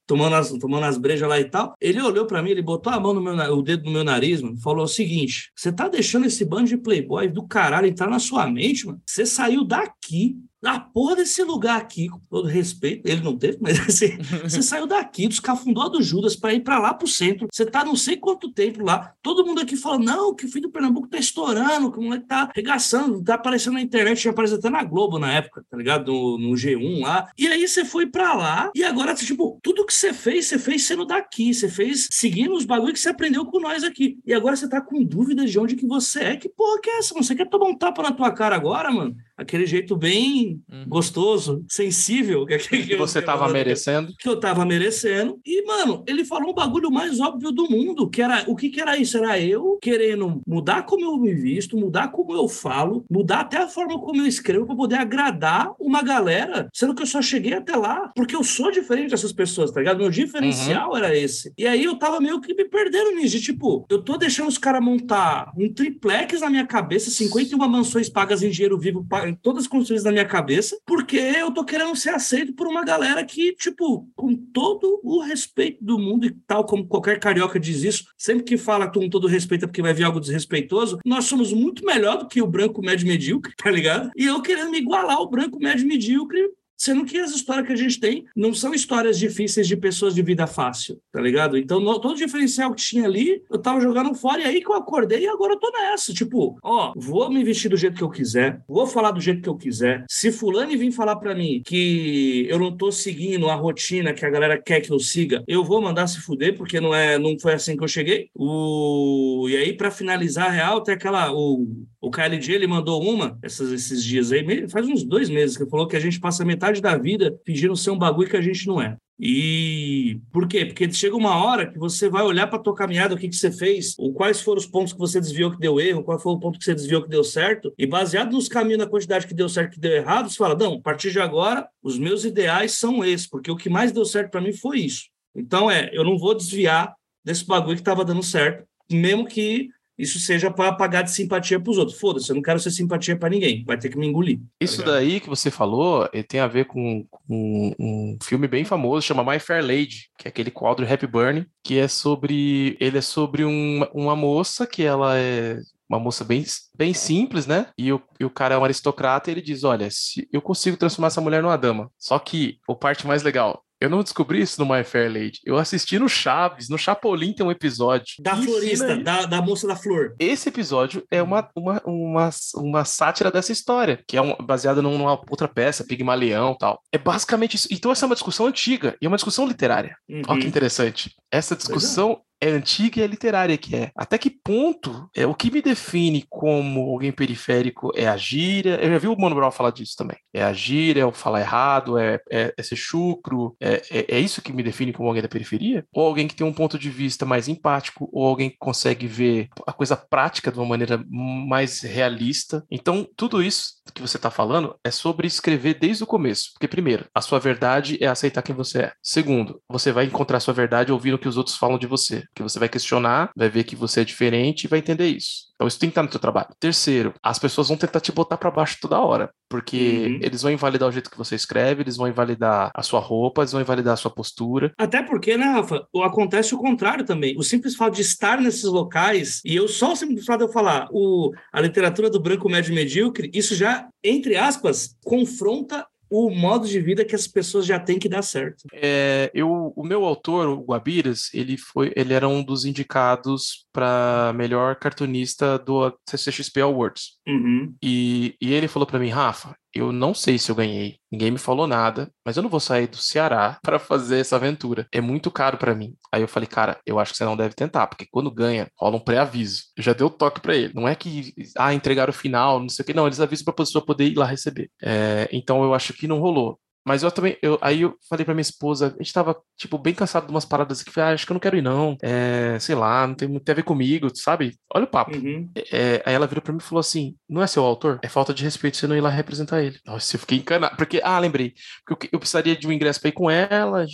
Tomando 0.06 0.36
as, 0.36 0.50
tomando 0.50 0.84
as 0.84 0.98
brejas 0.98 1.26
lá 1.26 1.40
e 1.40 1.44
tal. 1.44 1.74
Ele 1.80 2.02
olhou 2.02 2.26
para 2.26 2.42
mim, 2.42 2.50
ele 2.50 2.60
botou 2.60 2.92
a 2.92 3.00
mão 3.00 3.14
no 3.14 3.20
meu, 3.22 3.34
o 3.56 3.62
dedo 3.62 3.84
no 3.84 3.92
meu 3.92 4.04
nariz, 4.04 4.42
mano, 4.42 4.58
falou 4.58 4.84
o 4.84 4.88
seguinte: 4.88 5.50
você 5.56 5.72
tá 5.72 5.88
deixando 5.88 6.23
esse 6.26 6.44
bando 6.44 6.68
de 6.68 6.76
playboy 6.76 7.28
do 7.28 7.46
caralho 7.46 7.86
entrar 7.86 8.08
na 8.08 8.18
sua 8.18 8.46
mente, 8.46 8.86
mano? 8.86 9.00
Você 9.06 9.26
saiu 9.26 9.64
daqui 9.64 10.38
a 10.64 10.80
porra 10.80 11.16
desse 11.16 11.42
lugar 11.42 11.80
aqui, 11.80 12.08
com 12.08 12.18
todo 12.30 12.48
respeito, 12.48 13.06
ele 13.06 13.20
não 13.20 13.36
teve, 13.36 13.58
mas 13.60 13.78
assim, 13.80 14.16
você 14.42 14.62
saiu 14.62 14.86
daqui, 14.86 15.28
dos 15.28 15.40
cafundó 15.40 15.88
do 15.88 16.02
Judas, 16.02 16.36
para 16.36 16.54
ir 16.54 16.60
para 16.60 16.78
lá 16.78 16.94
pro 16.94 17.06
centro, 17.06 17.48
você 17.52 17.66
tá 17.66 17.84
não 17.84 17.96
sei 17.96 18.16
quanto 18.16 18.52
tempo 18.52 18.82
lá, 18.82 19.12
todo 19.22 19.44
mundo 19.44 19.60
aqui 19.60 19.76
fala, 19.76 19.98
não, 19.98 20.34
que 20.34 20.46
o 20.46 20.48
filho 20.48 20.68
do 20.68 20.72
Pernambuco 20.72 21.08
tá 21.08 21.18
estourando, 21.18 21.90
que 21.90 21.98
o 21.98 22.02
moleque 22.02 22.26
tá 22.26 22.48
arregaçando, 22.50 23.22
tá 23.22 23.34
aparecendo 23.34 23.74
na 23.74 23.82
internet, 23.82 24.20
tinha 24.20 24.32
aparecido 24.32 24.58
até 24.58 24.70
na 24.70 24.82
Globo 24.82 25.18
na 25.18 25.32
época, 25.32 25.64
tá 25.70 25.76
ligado? 25.76 26.12
No, 26.12 26.38
no 26.38 26.50
G1 26.54 27.00
lá, 27.02 27.28
e 27.38 27.46
aí 27.46 27.66
você 27.66 27.84
foi 27.84 28.06
para 28.06 28.34
lá, 28.34 28.70
e 28.74 28.84
agora, 28.84 29.14
tipo, 29.14 29.58
tudo 29.62 29.86
que 29.86 29.92
você 29.92 30.12
fez, 30.12 30.46
você 30.46 30.58
fez 30.58 30.84
sendo 30.84 31.04
daqui, 31.04 31.52
você 31.52 31.68
fez 31.68 32.08
seguindo 32.10 32.54
os 32.54 32.64
bagulhos 32.64 32.94
que 32.94 33.00
você 33.00 33.08
aprendeu 33.08 33.44
com 33.46 33.60
nós 33.60 33.84
aqui, 33.84 34.18
e 34.26 34.32
agora 34.32 34.56
você 34.56 34.68
tá 34.68 34.80
com 34.80 35.02
dúvida 35.04 35.44
de 35.44 35.58
onde 35.58 35.76
que 35.76 35.86
você 35.86 36.20
é, 36.20 36.36
que 36.36 36.48
porra 36.48 36.80
que 36.80 36.90
é 36.90 36.98
essa? 36.98 37.14
Você 37.14 37.34
quer 37.34 37.48
tomar 37.48 37.66
um 37.66 37.76
tapa 37.76 38.02
na 38.02 38.12
tua 38.12 38.30
cara 38.30 38.56
agora, 38.56 38.90
mano? 38.90 39.16
Aquele 39.36 39.66
jeito 39.66 39.96
bem 39.96 40.60
uhum. 40.70 40.84
gostoso, 40.86 41.64
sensível. 41.68 42.46
Que, 42.46 42.58
que, 42.58 42.86
que 42.86 42.96
você 42.96 43.18
estava 43.18 43.48
merecendo. 43.48 44.12
Que 44.18 44.28
eu 44.28 44.34
estava 44.34 44.64
merecendo. 44.64 45.40
E, 45.44 45.64
mano, 45.64 46.04
ele 46.06 46.24
falou 46.24 46.50
um 46.50 46.54
bagulho 46.54 46.90
mais 46.90 47.20
óbvio 47.20 47.50
do 47.50 47.68
mundo, 47.68 48.08
que 48.08 48.22
era 48.22 48.44
o 48.46 48.54
que, 48.54 48.70
que 48.70 48.80
era 48.80 48.96
isso? 48.96 49.18
Era 49.18 49.40
eu 49.40 49.78
querendo 49.80 50.40
mudar 50.46 50.84
como 50.84 51.04
eu 51.04 51.18
me 51.18 51.34
visto, 51.34 51.76
mudar 51.76 52.08
como 52.08 52.32
eu 52.34 52.48
falo, 52.48 53.04
mudar 53.10 53.40
até 53.40 53.58
a 53.58 53.68
forma 53.68 53.98
como 53.98 54.20
eu 54.20 54.26
escrevo 54.26 54.66
para 54.66 54.76
poder 54.76 54.96
agradar 54.96 55.72
uma 55.78 56.02
galera, 56.02 56.68
sendo 56.72 56.94
que 56.94 57.02
eu 57.02 57.06
só 57.06 57.20
cheguei 57.20 57.54
até 57.54 57.76
lá 57.76 58.10
porque 58.14 58.36
eu 58.36 58.44
sou 58.44 58.70
diferente 58.70 59.10
dessas 59.10 59.32
pessoas, 59.32 59.70
tá 59.70 59.80
ligado? 59.80 59.98
Meu 59.98 60.10
diferencial 60.10 60.90
uhum. 60.90 60.96
era 60.96 61.16
esse. 61.16 61.52
E 61.58 61.66
aí 61.66 61.84
eu 61.84 61.96
tava 61.96 62.20
meio 62.20 62.40
que 62.40 62.54
me 62.54 62.64
perdendo 62.64 63.16
nisso, 63.16 63.36
de 63.36 63.42
tipo, 63.42 63.84
eu 63.90 64.02
tô 64.02 64.16
deixando 64.16 64.48
os 64.48 64.58
caras 64.58 64.82
montar 64.82 65.52
um 65.56 65.72
triplex 65.72 66.40
na 66.40 66.50
minha 66.50 66.66
cabeça, 66.66 67.10
51 67.10 67.58
mansões 67.68 68.08
pagas 68.08 68.42
em 68.42 68.50
dinheiro 68.50 68.78
vivo, 68.78 69.04
todas 69.32 69.66
construídas 69.66 70.04
na 70.04 70.12
minha 70.12 70.24
cabeça, 70.24 70.76
porque 70.84 71.16
eu 71.16 71.52
tô 71.52 71.64
querendo 71.64 71.94
ser 71.94 72.10
aceito 72.10 72.52
por 72.52 72.66
uma 72.66 72.84
galera 72.84 73.24
que, 73.24 73.54
tipo, 73.54 74.08
com 74.16 74.34
todo 74.34 75.00
o 75.02 75.20
respeito 75.20 75.82
do 75.84 75.98
mundo, 75.98 76.26
e 76.26 76.30
tal 76.46 76.64
como 76.64 76.86
qualquer 76.86 77.20
carioca 77.20 77.60
diz 77.60 77.82
isso, 77.82 78.04
sempre 78.18 78.44
que 78.44 78.56
fala 78.56 78.90
com 78.90 79.08
todo 79.08 79.28
respeito 79.28 79.64
é 79.64 79.68
porque 79.68 79.82
vai 79.82 79.94
vir 79.94 80.04
algo 80.04 80.20
desrespeitoso, 80.20 80.98
nós 81.04 81.26
somos 81.26 81.52
muito 81.52 81.84
melhor 81.84 82.18
do 82.18 82.28
que 82.28 82.42
o 82.42 82.46
branco 82.46 82.82
médio 82.82 83.06
medíocre, 83.06 83.54
tá 83.56 83.70
ligado? 83.70 84.10
E 84.16 84.26
eu 84.26 84.42
querendo 84.42 84.70
me 84.70 84.78
igualar 84.78 85.16
ao 85.16 85.30
branco 85.30 85.58
médio 85.58 85.86
medíocre 85.86 86.50
Sendo 86.76 87.04
que 87.04 87.18
as 87.18 87.30
histórias 87.30 87.66
que 87.66 87.72
a 87.72 87.76
gente 87.76 87.98
tem 87.98 88.24
não 88.36 88.52
são 88.52 88.74
histórias 88.74 89.18
difíceis 89.18 89.66
de 89.66 89.76
pessoas 89.76 90.14
de 90.14 90.22
vida 90.22 90.46
fácil, 90.46 91.00
tá 91.12 91.20
ligado? 91.20 91.56
Então, 91.56 91.80
no, 91.80 91.98
todo 92.00 92.16
diferencial 92.16 92.74
que 92.74 92.82
tinha 92.82 93.04
ali, 93.04 93.42
eu 93.50 93.58
tava 93.58 93.80
jogando 93.80 94.14
fora, 94.14 94.42
e 94.42 94.44
aí 94.44 94.60
que 94.60 94.68
eu 94.68 94.74
acordei 94.74 95.24
e 95.24 95.28
agora 95.28 95.54
eu 95.54 95.58
tô 95.58 95.70
nessa. 95.70 96.12
Tipo, 96.12 96.58
ó, 96.62 96.92
vou 96.96 97.30
me 97.30 97.42
vestir 97.44 97.68
do 97.68 97.76
jeito 97.76 97.96
que 97.96 98.02
eu 98.02 98.10
quiser, 98.10 98.60
vou 98.68 98.86
falar 98.86 99.12
do 99.12 99.20
jeito 99.20 99.42
que 99.42 99.48
eu 99.48 99.56
quiser. 99.56 100.04
Se 100.08 100.32
fulano 100.32 100.74
vir 100.76 100.92
falar 100.92 101.16
para 101.16 101.34
mim 101.34 101.62
que 101.64 102.46
eu 102.48 102.58
não 102.58 102.76
tô 102.76 102.90
seguindo 102.90 103.48
a 103.48 103.54
rotina 103.54 104.12
que 104.12 104.24
a 104.24 104.30
galera 104.30 104.60
quer 104.60 104.80
que 104.80 104.90
eu 104.90 104.98
siga, 104.98 105.44
eu 105.46 105.64
vou 105.64 105.80
mandar 105.80 106.06
se 106.06 106.20
fuder, 106.20 106.56
porque 106.56 106.80
não 106.80 106.94
é, 106.94 107.18
não 107.18 107.38
foi 107.38 107.54
assim 107.54 107.76
que 107.76 107.84
eu 107.84 107.88
cheguei. 107.88 108.28
O... 108.34 109.46
E 109.48 109.56
aí, 109.56 109.72
para 109.76 109.90
finalizar 109.90 110.46
a 110.46 110.50
real, 110.50 110.80
tem 110.80 110.94
aquela. 110.94 111.32
O, 111.32 111.66
o 112.04 112.10
KLG 112.10 112.52
ele 112.52 112.66
mandou 112.66 113.02
uma 113.02 113.38
essas, 113.42 113.72
esses 113.72 114.04
dias 114.04 114.30
aí, 114.30 114.68
faz 114.68 114.86
uns 114.86 115.02
dois 115.02 115.30
meses, 115.30 115.56
que 115.56 115.66
falou 115.66 115.86
que 115.86 115.96
a 115.96 116.00
gente 116.00 116.20
passa 116.20 116.44
metade 116.44 116.80
da 116.80 116.96
vida 116.98 117.34
fingindo 117.46 117.74
ser 117.74 117.90
um 117.90 117.98
bagulho 117.98 118.28
que 118.28 118.36
a 118.36 118.42
gente 118.42 118.66
não 118.66 118.80
é. 118.80 118.96
E 119.18 120.20
por 120.32 120.46
quê? 120.46 120.66
Porque 120.66 120.92
chega 120.92 121.16
uma 121.16 121.42
hora 121.42 121.70
que 121.70 121.78
você 121.78 122.08
vai 122.08 122.22
olhar 122.22 122.46
para 122.48 122.58
a 122.58 122.62
tua 122.62 122.74
caminhada, 122.74 123.14
o 123.14 123.18
que, 123.18 123.28
que 123.28 123.36
você 123.36 123.50
fez, 123.50 123.94
ou 123.96 124.12
quais 124.12 124.40
foram 124.40 124.58
os 124.58 124.66
pontos 124.66 124.92
que 124.92 124.98
você 124.98 125.20
desviou 125.20 125.50
que 125.50 125.58
deu 125.58 125.80
erro, 125.80 126.02
qual 126.02 126.18
foi 126.18 126.32
o 126.32 126.38
ponto 126.38 126.58
que 126.58 126.64
você 126.64 126.74
desviou 126.74 127.02
que 127.02 127.08
deu 127.08 127.24
certo, 127.24 127.72
e 127.78 127.86
baseado 127.86 128.32
nos 128.32 128.48
caminhos, 128.48 128.80
na 128.80 128.86
quantidade 128.86 129.26
que 129.26 129.34
deu 129.34 129.48
certo 129.48 129.74
que 129.74 129.80
deu 129.80 129.92
errado, 129.92 130.28
você 130.28 130.36
fala: 130.36 130.56
não, 130.56 130.74
a 130.74 130.80
partir 130.80 131.10
de 131.12 131.20
agora, 131.20 131.66
os 131.82 131.96
meus 131.96 132.24
ideais 132.24 132.72
são 132.72 133.04
esses, 133.04 133.26
porque 133.26 133.50
o 133.50 133.56
que 133.56 133.70
mais 133.70 133.92
deu 133.92 134.04
certo 134.04 134.30
para 134.30 134.40
mim 134.40 134.52
foi 134.52 134.80
isso. 134.80 135.04
Então, 135.34 135.70
é, 135.70 135.90
eu 135.92 136.04
não 136.04 136.18
vou 136.18 136.34
desviar 136.34 136.94
desse 137.24 137.46
bagulho 137.46 137.76
que 137.76 137.82
estava 137.82 138.04
dando 138.04 138.22
certo, 138.22 138.64
mesmo 138.90 139.26
que 139.26 139.70
isso 139.98 140.18
seja 140.18 140.50
para 140.50 140.72
pagar 140.72 141.02
de 141.02 141.10
simpatia 141.10 141.60
para 141.60 141.70
os 141.70 141.78
outros. 141.78 141.98
Foda-se, 141.98 142.30
eu 142.30 142.34
não 142.34 142.42
quero 142.42 142.58
ser 142.60 142.70
simpatia 142.70 143.16
para 143.16 143.30
ninguém, 143.30 143.64
vai 143.64 143.78
ter 143.78 143.88
que 143.88 143.98
me 143.98 144.06
engolir. 144.06 144.38
Tá 144.38 144.44
isso 144.60 144.82
daí 144.82 145.20
que 145.20 145.28
você 145.28 145.50
falou 145.50 146.08
tem 146.28 146.40
a 146.40 146.46
ver 146.46 146.64
com, 146.64 147.06
com, 147.10 147.74
um 147.78 148.18
filme 148.22 148.48
bem 148.48 148.64
famoso, 148.64 149.06
chama 149.06 149.24
My 149.24 149.38
Fair 149.38 149.62
Lady, 149.62 150.10
que 150.18 150.26
é 150.26 150.28
aquele 150.28 150.50
quadro 150.50 150.90
Happy 150.90 151.06
Burning, 151.06 151.46
que 151.62 151.78
é 151.78 151.88
sobre. 151.88 152.76
Ele 152.80 152.98
é 152.98 153.00
sobre 153.00 153.44
um, 153.44 153.82
uma 153.92 154.16
moça 154.16 154.66
que 154.66 154.82
ela 154.82 155.16
é 155.16 155.58
uma 155.88 155.98
moça 155.98 156.24
bem, 156.24 156.44
bem 156.76 156.94
simples, 156.94 157.46
né? 157.46 157.68
E 157.78 157.92
o, 157.92 158.02
e 158.18 158.24
o 158.24 158.30
cara 158.30 158.54
é 158.54 158.58
um 158.58 158.64
aristocrata 158.64 159.30
e 159.30 159.34
ele 159.34 159.42
diz: 159.42 159.64
Olha, 159.64 159.88
se 159.90 160.28
eu 160.32 160.40
consigo 160.40 160.76
transformar 160.76 161.08
essa 161.08 161.20
mulher 161.20 161.42
numa 161.42 161.56
dama. 161.56 161.90
Só 161.98 162.18
que 162.18 162.58
o 162.68 162.74
parte 162.74 163.06
mais 163.06 163.22
legal, 163.22 163.62
eu 163.84 163.90
não 163.90 164.02
descobri 164.02 164.40
isso 164.40 164.62
no 164.62 164.72
My 164.72 164.82
Fair 164.82 165.12
Lady. 165.12 165.40
Eu 165.44 165.56
assisti 165.56 165.98
no 165.98 166.08
Chaves, 166.08 166.68
no 166.68 166.78
Chapolin 166.78 167.32
tem 167.32 167.44
um 167.44 167.50
episódio. 167.50 168.14
Da 168.18 168.36
florista, 168.36 168.96
da, 168.96 169.26
da 169.26 169.42
moça 169.42 169.66
da 169.66 169.76
flor. 169.76 170.14
Esse 170.18 170.48
episódio 170.48 171.04
é 171.10 171.22
uma, 171.22 171.48
uma, 171.54 171.82
uma, 171.84 172.30
uma 172.56 172.84
sátira 172.84 173.30
dessa 173.30 173.52
história, 173.52 174.02
que 174.06 174.16
é 174.16 174.22
um, 174.22 174.34
baseada 174.36 174.80
numa 174.80 175.20
outra 175.28 175.46
peça, 175.46 175.84
Pigmalião 175.84 176.52
e 176.52 176.58
tal. 176.58 176.80
É 176.92 176.98
basicamente 176.98 177.54
isso. 177.54 177.68
Então 177.70 177.92
essa 177.92 178.04
é 178.04 178.08
uma 178.08 178.14
discussão 178.14 178.46
antiga 178.46 178.96
e 179.00 179.06
é 179.06 179.08
uma 179.08 179.16
discussão 179.16 179.46
literária. 179.46 179.96
Uhum. 180.08 180.22
Olha 180.28 180.40
que 180.40 180.46
interessante. 180.46 181.14
Essa 181.30 181.54
discussão 181.54 182.20
é 182.44 182.50
antiga 182.50 183.00
e 183.00 183.02
é 183.02 183.06
literária 183.06 183.56
que 183.56 183.74
é. 183.74 183.90
Até 183.96 184.18
que 184.18 184.28
ponto 184.28 185.08
é 185.16 185.26
o 185.26 185.34
que 185.34 185.50
me 185.50 185.62
define 185.62 186.26
como 186.28 186.90
alguém 186.90 187.10
periférico 187.10 187.90
é 187.96 188.06
a 188.06 188.16
gíria? 188.18 188.78
Eu 188.82 188.90
já 188.90 188.98
vi 188.98 189.08
o 189.08 189.18
Mano 189.18 189.34
Brown 189.34 189.50
falar 189.50 189.70
disso 189.70 189.94
também. 189.96 190.18
É 190.32 190.44
a 190.44 190.52
gíria, 190.52 191.02
é 191.02 191.06
o 191.06 191.12
falar 191.12 191.40
errado, 191.40 191.98
é, 191.98 192.20
é, 192.30 192.54
é 192.56 192.62
ser 192.62 192.76
chucro. 192.76 193.56
É, 193.58 193.82
é, 193.90 194.16
é, 194.16 194.20
isso 194.20 194.42
que 194.42 194.52
me 194.52 194.62
define 194.62 194.92
como 194.92 195.08
alguém 195.08 195.22
da 195.22 195.28
periferia? 195.28 195.86
Ou 195.94 196.06
alguém 196.06 196.28
que 196.28 196.36
tem 196.36 196.46
um 196.46 196.52
ponto 196.52 196.78
de 196.78 196.90
vista 196.90 197.24
mais 197.24 197.48
empático, 197.48 198.10
ou 198.12 198.26
alguém 198.26 198.50
que 198.50 198.58
consegue 198.58 199.06
ver 199.06 199.48
a 199.66 199.72
coisa 199.72 199.96
prática 199.96 200.52
de 200.52 200.58
uma 200.58 200.66
maneira 200.66 201.02
mais 201.08 201.80
realista. 201.80 202.62
Então, 202.70 203.08
tudo 203.16 203.42
isso 203.42 203.74
que 203.92 204.02
você 204.02 204.16
está 204.16 204.30
falando 204.30 204.76
é 204.84 204.90
sobre 204.90 205.26
escrever 205.26 205.74
desde 205.74 206.02
o 206.04 206.06
começo. 206.06 206.50
Porque, 206.52 206.68
primeiro, 206.68 207.06
a 207.14 207.20
sua 207.20 207.38
verdade 207.38 207.98
é 208.00 208.06
aceitar 208.06 208.42
quem 208.42 208.54
você 208.54 208.82
é. 208.82 208.92
Segundo, 209.02 209.60
você 209.68 209.92
vai 209.92 210.06
encontrar 210.06 210.38
a 210.38 210.40
sua 210.40 210.54
verdade 210.54 210.92
ouvindo 210.92 211.14
o 211.14 211.18
que 211.18 211.28
os 211.28 211.36
outros 211.36 211.56
falam 211.56 211.78
de 211.78 211.86
você 211.86 212.24
que 212.34 212.42
você 212.42 212.58
vai 212.58 212.68
questionar, 212.68 213.30
vai 213.36 213.48
ver 213.48 213.64
que 213.64 213.76
você 213.76 214.00
é 214.00 214.04
diferente 214.04 214.64
e 214.64 214.68
vai 214.68 214.78
entender 214.78 215.08
isso. 215.08 215.54
Então 215.54 215.68
isso 215.68 215.78
tem 215.78 215.88
que 215.88 215.92
estar 215.92 216.02
no 216.02 216.10
seu 216.10 216.20
trabalho. 216.20 216.48
Terceiro, 216.58 217.14
as 217.22 217.38
pessoas 217.38 217.68
vão 217.68 217.76
tentar 217.76 218.00
te 218.00 218.12
botar 218.12 218.36
para 218.36 218.50
baixo 218.50 218.78
toda 218.80 219.00
hora, 219.00 219.30
porque 219.48 220.06
uhum. 220.08 220.18
eles 220.20 220.42
vão 220.42 220.50
invalidar 220.50 220.88
o 220.88 220.92
jeito 220.92 221.10
que 221.10 221.16
você 221.16 221.34
escreve, 221.34 221.82
eles 221.82 221.96
vão 221.96 222.08
invalidar 222.08 222.70
a 222.74 222.82
sua 222.82 223.00
roupa, 223.00 223.42
eles 223.42 223.52
vão 223.52 223.60
invalidar 223.60 223.94
a 223.94 223.96
sua 223.96 224.10
postura. 224.10 224.72
Até 224.78 225.02
porque, 225.02 225.36
né, 225.36 225.46
Rafa, 225.46 225.86
acontece 226.02 226.54
o 226.54 226.58
contrário 226.58 227.04
também. 227.04 227.34
O 227.38 227.42
simples 227.42 227.76
fato 227.76 227.94
de 227.94 228.02
estar 228.02 228.40
nesses 228.40 228.64
locais, 228.64 229.40
e 229.44 229.54
eu 229.54 229.68
só 229.68 229.92
o 229.92 229.96
simples 229.96 230.24
fato 230.24 230.40
de 230.40 230.44
eu 230.44 230.52
falar, 230.52 230.88
o, 230.90 231.32
a 231.52 231.60
literatura 231.60 232.10
do 232.10 232.20
branco 232.20 232.48
médio 232.48 232.74
medíocre, 232.74 233.30
isso 233.32 233.54
já, 233.54 233.73
entre 234.02 234.36
aspas, 234.36 234.96
confronta 235.04 235.86
o 236.10 236.30
modo 236.30 236.68
de 236.68 236.80
vida 236.80 237.04
que 237.04 237.14
as 237.14 237.26
pessoas 237.26 237.66
já 237.66 237.78
têm 237.78 237.98
que 237.98 238.08
dar 238.08 238.22
certo. 238.22 238.64
É, 238.72 239.30
eu, 239.34 239.72
o 239.74 239.82
meu 239.82 240.04
autor, 240.04 240.48
o 240.48 240.62
Guabiras, 240.62 241.28
ele 241.34 241.56
foi, 241.56 241.92
ele 241.96 242.14
era 242.14 242.28
um 242.28 242.42
dos 242.42 242.64
indicados 242.64 243.66
para 243.72 244.32
melhor 244.34 244.76
cartunista 244.76 245.58
do 245.58 245.92
CCXP 246.08 246.60
Awards. 246.60 247.18
Uhum. 247.26 247.74
E, 247.82 248.36
e 248.40 248.52
ele 248.52 248.68
falou 248.68 248.86
para 248.86 248.98
mim, 248.98 249.08
Rafa, 249.08 249.56
eu 249.74 249.92
não 249.92 250.14
sei 250.14 250.38
se 250.38 250.50
eu 250.50 250.54
ganhei, 250.54 250.96
ninguém 251.10 251.30
me 251.30 251.38
falou 251.38 251.66
nada, 251.66 252.10
mas 252.24 252.36
eu 252.36 252.42
não 252.42 252.50
vou 252.50 252.60
sair 252.60 252.86
do 252.86 252.96
Ceará 252.96 253.58
para 253.62 253.78
fazer 253.78 254.18
essa 254.20 254.36
aventura. 254.36 254.86
É 254.92 255.00
muito 255.00 255.30
caro 255.30 255.58
para 255.58 255.74
mim. 255.74 255.94
Aí 256.12 256.22
eu 256.22 256.28
falei, 256.28 256.46
cara, 256.46 256.78
eu 256.86 256.98
acho 256.98 257.12
que 257.12 257.18
você 257.18 257.24
não 257.24 257.36
deve 257.36 257.54
tentar, 257.54 257.86
porque 257.86 258.06
quando 258.10 258.30
ganha, 258.30 258.68
rola 258.78 258.96
um 258.96 259.00
pré-aviso. 259.00 259.64
Já 259.78 259.92
dei 259.92 260.06
o 260.06 260.10
toque 260.10 260.40
para 260.40 260.56
ele. 260.56 260.72
Não 260.74 260.88
é 260.88 260.94
que, 260.94 261.34
ah, 261.58 261.74
entregaram 261.74 262.10
o 262.10 262.14
final, 262.14 262.60
não 262.60 262.68
sei 262.68 262.82
o 262.82 262.86
que, 262.86 262.94
não, 262.94 263.06
eles 263.06 263.20
avisam 263.20 263.44
para 263.44 263.52
a 263.52 263.56
pessoa 263.56 263.84
poder 263.84 264.06
ir 264.06 264.16
lá 264.16 264.26
receber. 264.26 264.70
É, 264.82 265.28
então 265.32 265.62
eu 265.64 265.74
acho 265.74 265.92
que 265.92 266.06
não 266.06 266.18
rolou. 266.20 266.58
Mas 266.84 267.02
eu 267.02 267.10
também, 267.10 267.38
eu, 267.40 267.58
aí 267.62 267.82
eu 267.82 267.96
falei 268.08 268.24
pra 268.24 268.34
minha 268.34 268.42
esposa, 268.42 268.94
a 268.98 269.02
gente 269.02 269.12
tava, 269.12 269.36
tipo, 269.56 269.78
bem 269.78 269.94
cansado 269.94 270.26
de 270.26 270.30
umas 270.30 270.44
paradas 270.44 270.82
que 270.82 271.00
ah, 271.00 271.10
acho 271.10 271.24
que 271.24 271.32
eu 271.32 271.34
não 271.34 271.40
quero 271.40 271.56
ir, 271.56 271.62
não. 271.62 271.96
É, 272.02 272.58
sei 272.60 272.74
lá, 272.74 273.06
não 273.06 273.14
tem 273.14 273.26
muito 273.26 273.48
a 273.48 273.54
ver 273.54 273.62
comigo, 273.62 274.14
sabe? 274.14 274.58
Olha 274.72 274.84
o 274.84 274.88
papo. 274.88 275.16
Uhum. 275.16 275.50
É, 275.72 276.02
aí 276.04 276.14
ela 276.14 276.26
virou 276.26 276.42
pra 276.42 276.52
mim 276.52 276.58
e 276.58 276.62
falou 276.62 276.80
assim: 276.80 277.16
não 277.28 277.42
é 277.42 277.46
seu 277.46 277.64
autor? 277.64 277.98
É 278.02 278.08
falta 278.08 278.34
de 278.34 278.44
respeito 278.44 278.76
você 278.76 278.86
não 278.86 278.96
ir 278.96 279.00
lá 279.00 279.08
representar 279.08 279.62
ele. 279.62 279.78
Nossa, 279.86 280.16
eu 280.16 280.20
fiquei 280.20 280.38
encanado. 280.38 280.76
Porque, 280.76 281.00
ah, 281.02 281.18
lembrei. 281.18 281.54
Porque 281.86 282.06
eu, 282.06 282.10
eu 282.14 282.18
precisaria 282.18 282.56
de 282.56 282.66
um 282.66 282.72
ingresso 282.72 283.00
pra 283.00 283.08
ir 283.08 283.12
com 283.12 283.30
ela, 283.30 283.86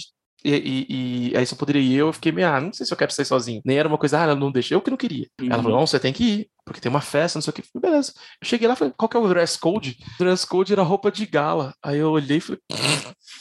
e, 0.45 0.55
e, 0.55 1.31
e, 1.33 1.37
aí 1.37 1.45
só 1.45 1.55
poderia 1.55 1.83
ir 1.83 1.97
eu, 1.97 2.09
eu 2.09 2.13
fiquei 2.13 2.33
meio, 2.33 2.49
ah, 2.49 2.61
não 2.61 2.73
sei 2.73 2.87
se 2.87 2.93
eu 2.93 2.97
quero 2.97 3.13
sair 3.13 3.25
sozinho. 3.25 3.61
Nem 3.65 3.79
era 3.79 3.89
uma 3.89 3.99
coisa, 3.99 4.19
ah, 4.19 4.23
ela 4.23 4.35
não 4.35 4.51
deixa, 4.51 4.75
eu 4.75 4.81
que 4.81 4.91
não 4.91 4.97
queria. 4.97 5.27
Uhum. 5.41 5.47
Ela 5.47 5.63
falou, 5.63 5.79
não, 5.79 5.87
você 5.87 5.99
tem 5.99 6.13
que 6.13 6.25
ir, 6.25 6.51
porque 6.65 6.81
tem 6.81 6.91
uma 6.91 7.01
festa, 7.01 7.37
não 7.37 7.43
sei 7.43 7.51
o 7.51 7.55
que. 7.55 7.63
Falei, 7.63 7.91
beleza. 7.91 8.13
Eu 8.41 8.47
cheguei 8.47 8.69
lá, 8.69 8.77
falei, 8.77 8.95
qual 8.97 9.09
que 9.09 9.17
é 9.17 9.21
o 9.21 9.29
dress 9.29 9.59
code? 9.59 9.97
O 10.15 10.19
dress 10.23 10.47
code 10.47 10.73
era 10.73 10.83
roupa 10.83 11.11
de 11.11 11.27
gala. 11.27 11.75
Aí 11.83 11.99
eu 11.99 12.11
olhei 12.11 12.39
e 12.39 12.41
falei, 12.41 12.61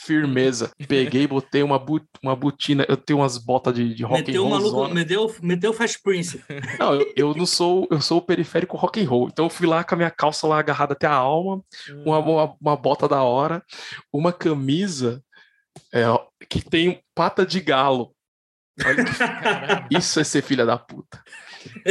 firmeza. 0.04 0.70
Peguei, 0.88 1.26
botei 1.26 1.62
uma, 1.62 1.82
uma 2.22 2.36
botina, 2.36 2.84
eu 2.88 2.96
tenho 2.96 3.20
umas 3.20 3.38
botas 3.38 3.74
de, 3.74 3.94
de 3.94 4.02
rock 4.02 4.26
meteu 4.26 4.46
and 4.46 4.48
roll. 4.48 4.60
Maluco, 4.60 4.94
meteu, 4.94 5.34
meteu 5.42 5.72
Fast 5.72 6.02
Prince. 6.02 6.42
Não, 6.78 6.94
eu, 6.94 7.12
eu 7.16 7.34
não 7.34 7.46
sou, 7.46 7.86
eu 7.90 8.00
sou 8.00 8.18
o 8.18 8.22
periférico 8.22 8.76
rock 8.76 9.00
and 9.00 9.08
roll. 9.08 9.28
Então 9.28 9.46
eu 9.46 9.50
fui 9.50 9.66
lá 9.66 9.84
com 9.84 9.94
a 9.94 9.98
minha 9.98 10.10
calça 10.10 10.46
lá 10.46 10.58
agarrada 10.58 10.94
até 10.94 11.06
a 11.06 11.14
alma, 11.14 11.62
uma, 12.04 12.18
hum. 12.18 12.32
uma, 12.32 12.54
uma 12.60 12.76
bota 12.76 13.06
da 13.06 13.22
hora, 13.22 13.62
uma 14.12 14.32
camisa 14.32 15.22
é, 15.92 16.04
que 16.48 16.62
tem 16.62 17.00
pata 17.14 17.44
de 17.44 17.60
galo. 17.60 18.14
Olha 18.84 19.04
que... 19.04 19.10
Isso 19.98 20.20
é 20.20 20.24
ser 20.24 20.42
filha 20.42 20.64
da 20.64 20.78
puta. 20.78 21.22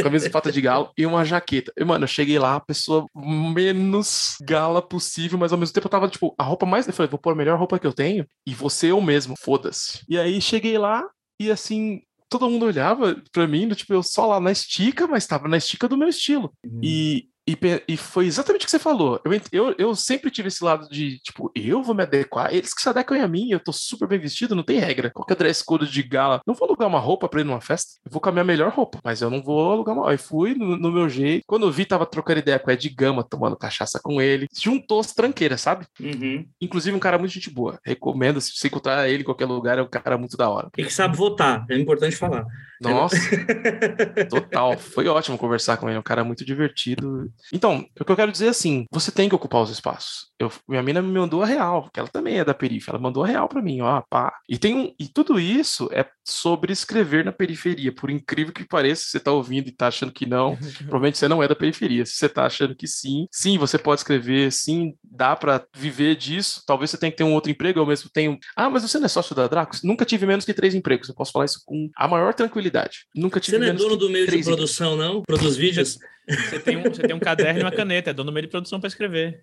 Camisa 0.02 0.26
de 0.26 0.32
pata 0.32 0.50
de 0.50 0.60
galo 0.60 0.90
e 0.96 1.06
uma 1.06 1.24
jaqueta. 1.24 1.72
E, 1.76 1.84
mano, 1.84 2.04
eu 2.04 2.08
cheguei 2.08 2.38
lá, 2.38 2.56
a 2.56 2.60
pessoa 2.60 3.06
menos 3.14 4.36
gala 4.42 4.82
possível, 4.82 5.38
mas 5.38 5.52
ao 5.52 5.58
mesmo 5.58 5.72
tempo 5.72 5.86
eu 5.86 5.90
tava, 5.90 6.08
tipo, 6.08 6.34
a 6.36 6.42
roupa 6.42 6.66
mais. 6.66 6.86
Eu 6.86 6.92
falei, 6.92 7.08
vou 7.08 7.18
pôr 7.18 7.32
a 7.32 7.36
melhor 7.36 7.58
roupa 7.58 7.78
que 7.78 7.86
eu 7.86 7.92
tenho 7.92 8.26
e 8.46 8.54
você 8.54 8.90
eu 8.90 9.00
mesmo, 9.00 9.34
foda-se. 9.38 10.04
E 10.08 10.18
aí 10.18 10.40
cheguei 10.40 10.76
lá 10.76 11.08
e 11.40 11.50
assim, 11.50 12.02
todo 12.28 12.48
mundo 12.48 12.66
olhava 12.66 13.20
pra 13.32 13.46
mim, 13.46 13.68
tipo, 13.70 13.92
eu 13.92 14.02
só 14.02 14.26
lá 14.26 14.40
na 14.40 14.52
estica, 14.52 15.06
mas 15.06 15.26
tava 15.26 15.48
na 15.48 15.56
estica 15.56 15.88
do 15.88 15.96
meu 15.96 16.08
estilo. 16.08 16.52
Uhum. 16.64 16.80
E, 16.82 17.28
e, 17.52 17.92
e, 17.94 17.96
foi 17.96 18.26
exatamente 18.26 18.62
o 18.62 18.64
que 18.66 18.70
você 18.70 18.78
falou. 18.78 19.20
Eu, 19.24 19.32
eu, 19.52 19.74
eu 19.78 19.94
sempre 19.94 20.30
tive 20.30 20.48
esse 20.48 20.62
lado 20.62 20.88
de, 20.88 21.18
tipo, 21.20 21.50
eu 21.54 21.82
vou 21.82 21.94
me 21.94 22.02
adequar. 22.02 22.52
Eles 22.54 22.74
que 22.74 22.82
se 22.82 22.88
adequam 22.88 23.22
a 23.22 23.28
mim, 23.28 23.50
eu 23.50 23.60
tô 23.60 23.72
super 23.72 24.06
bem 24.06 24.18
vestido, 24.18 24.54
não 24.54 24.62
tem 24.62 24.78
regra. 24.78 25.10
Qualquer 25.10 25.36
dress 25.36 25.64
code 25.64 25.90
de 25.90 26.02
gala. 26.02 26.40
Não 26.46 26.54
vou 26.54 26.66
alugar 26.66 26.88
uma 26.88 26.98
roupa 26.98 27.28
pra 27.28 27.40
ir 27.40 27.44
numa 27.44 27.60
festa. 27.60 27.98
Eu 28.04 28.10
vou 28.10 28.20
com 28.20 28.28
a 28.28 28.32
minha 28.32 28.44
melhor 28.44 28.70
roupa, 28.70 29.00
mas 29.04 29.20
eu 29.20 29.30
não 29.30 29.42
vou 29.42 29.72
alugar 29.72 29.94
uma. 29.94 30.10
Aí 30.10 30.18
fui 30.18 30.54
no, 30.54 30.76
no 30.76 30.92
meu 30.92 31.08
jeito. 31.08 31.44
Quando 31.46 31.66
eu 31.66 31.72
vi, 31.72 31.84
tava 31.84 32.06
trocando 32.06 32.40
ideia 32.40 32.58
com 32.58 32.70
o 32.70 32.72
Ed 32.72 32.88
Gama, 32.90 33.24
tomando 33.24 33.56
cachaça 33.56 34.00
com 34.02 34.20
ele. 34.20 34.46
Juntou 34.52 35.00
as 35.00 35.12
tranqueiras, 35.12 35.60
sabe? 35.60 35.86
Uhum. 35.98 36.46
Inclusive, 36.60 36.96
um 36.96 37.00
cara 37.00 37.18
muito 37.18 37.32
gente 37.32 37.50
boa. 37.50 37.78
Recomendo, 37.84 38.40
se 38.40 38.52
você 38.54 38.68
encontrar 38.68 39.08
ele 39.08 39.22
em 39.22 39.26
qualquer 39.26 39.46
lugar, 39.46 39.78
é 39.78 39.82
um 39.82 39.88
cara 39.88 40.18
muito 40.18 40.36
da 40.36 40.48
hora. 40.48 40.68
E 40.76 40.84
que 40.84 40.92
sabe 40.92 41.16
votar, 41.16 41.64
é 41.70 41.76
importante 41.76 42.16
falar. 42.16 42.46
Nossa, 42.80 43.16
total. 44.30 44.78
Foi 44.78 45.06
ótimo 45.06 45.36
conversar 45.36 45.76
com 45.76 45.88
ele, 45.88 45.98
um 45.98 46.02
cara 46.02 46.24
muito 46.24 46.44
divertido. 46.44 47.30
Então, 47.52 47.84
o 48.00 48.04
que 48.04 48.12
eu 48.12 48.16
quero 48.16 48.32
dizer 48.32 48.46
é 48.46 48.50
assim: 48.50 48.86
você 48.90 49.10
tem 49.10 49.28
que 49.28 49.34
ocupar 49.34 49.62
os 49.62 49.70
espaços. 49.70 50.30
Eu, 50.38 50.50
minha 50.66 50.82
mina 50.82 51.02
me 51.02 51.12
mandou 51.12 51.42
a 51.42 51.46
real, 51.46 51.90
que 51.92 52.00
ela 52.00 52.08
também 52.08 52.38
é 52.38 52.44
da 52.44 52.54
periferia, 52.54 52.94
ela 52.94 52.98
mandou 52.98 53.22
a 53.22 53.26
real 53.26 53.48
para 53.48 53.60
mim, 53.60 53.82
ó, 53.82 54.02
pá. 54.08 54.32
E 54.48 54.56
tem 54.56 54.74
um, 54.74 54.94
e 54.98 55.06
tudo 55.06 55.38
isso 55.38 55.88
é 55.92 56.06
sobre 56.24 56.72
escrever 56.72 57.24
na 57.24 57.32
periferia. 57.32 57.92
Por 57.94 58.08
incrível 58.08 58.52
que 58.52 58.64
pareça, 58.64 59.04
você 59.04 59.20
tá 59.20 59.30
ouvindo 59.30 59.68
e 59.68 59.72
tá 59.72 59.88
achando 59.88 60.12
que 60.12 60.24
não, 60.24 60.56
provavelmente 60.78 61.18
você 61.18 61.28
não 61.28 61.42
é 61.42 61.48
da 61.48 61.54
periferia. 61.54 62.06
Se 62.06 62.14
você 62.14 62.28
tá 62.28 62.46
achando 62.46 62.74
que 62.74 62.86
sim, 62.86 63.26
sim, 63.30 63.58
você 63.58 63.76
pode 63.76 64.00
escrever, 64.00 64.50
sim, 64.50 64.94
dá 65.04 65.36
para 65.36 65.62
viver 65.76 66.16
disso. 66.16 66.62
Talvez 66.66 66.90
você 66.90 66.96
tenha 66.96 67.10
que 67.10 67.18
ter 67.18 67.24
um 67.24 67.34
outro 67.34 67.50
emprego, 67.50 67.78
eu 67.78 67.86
mesmo 67.86 68.08
tenho. 68.10 68.38
Ah, 68.56 68.70
mas 68.70 68.82
você 68.82 68.98
não 68.98 69.04
é 69.06 69.08
sócio 69.08 69.34
da 69.34 69.46
Dracos? 69.46 69.82
Nunca 69.82 70.06
tive 70.06 70.24
menos 70.24 70.46
que 70.46 70.54
três 70.54 70.74
empregos. 70.74 71.08
Eu 71.08 71.14
posso 71.14 71.32
falar 71.32 71.44
isso 71.44 71.60
com 71.66 71.90
a 71.94 72.08
maior 72.08 72.32
tranquilidade. 72.32 72.69
Nunca 73.14 73.40
tive 73.40 73.58
Você 73.58 73.64
não 73.64 73.70
é 73.70 73.72
dono 73.72 73.96
do 73.96 74.08
meio 74.08 74.26
de 74.26 74.42
produção, 74.42 74.96
não? 74.96 75.22
Produz 75.22 75.56
vídeos? 75.56 75.98
Você 76.28 76.60
tem, 76.60 76.76
um, 76.76 76.82
você 76.82 77.02
tem 77.02 77.14
um 77.14 77.18
caderno 77.18 77.60
e 77.60 77.62
uma 77.62 77.72
caneta, 77.72 78.10
é 78.10 78.12
dono 78.12 78.30
do 78.30 78.34
meio 78.34 78.46
de 78.46 78.50
produção 78.50 78.78
para 78.78 78.88
escrever. 78.88 79.42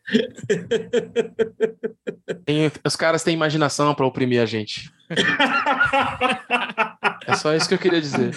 Tem, 2.45 2.71
os 2.85 2.95
caras 2.95 3.23
têm 3.23 3.33
imaginação 3.33 3.93
para 3.93 4.05
oprimir 4.05 4.41
a 4.41 4.45
gente. 4.45 4.89
é 7.27 7.35
só 7.35 7.53
isso 7.53 7.67
que 7.67 7.73
eu 7.73 7.79
queria 7.79 7.99
dizer. 7.99 8.31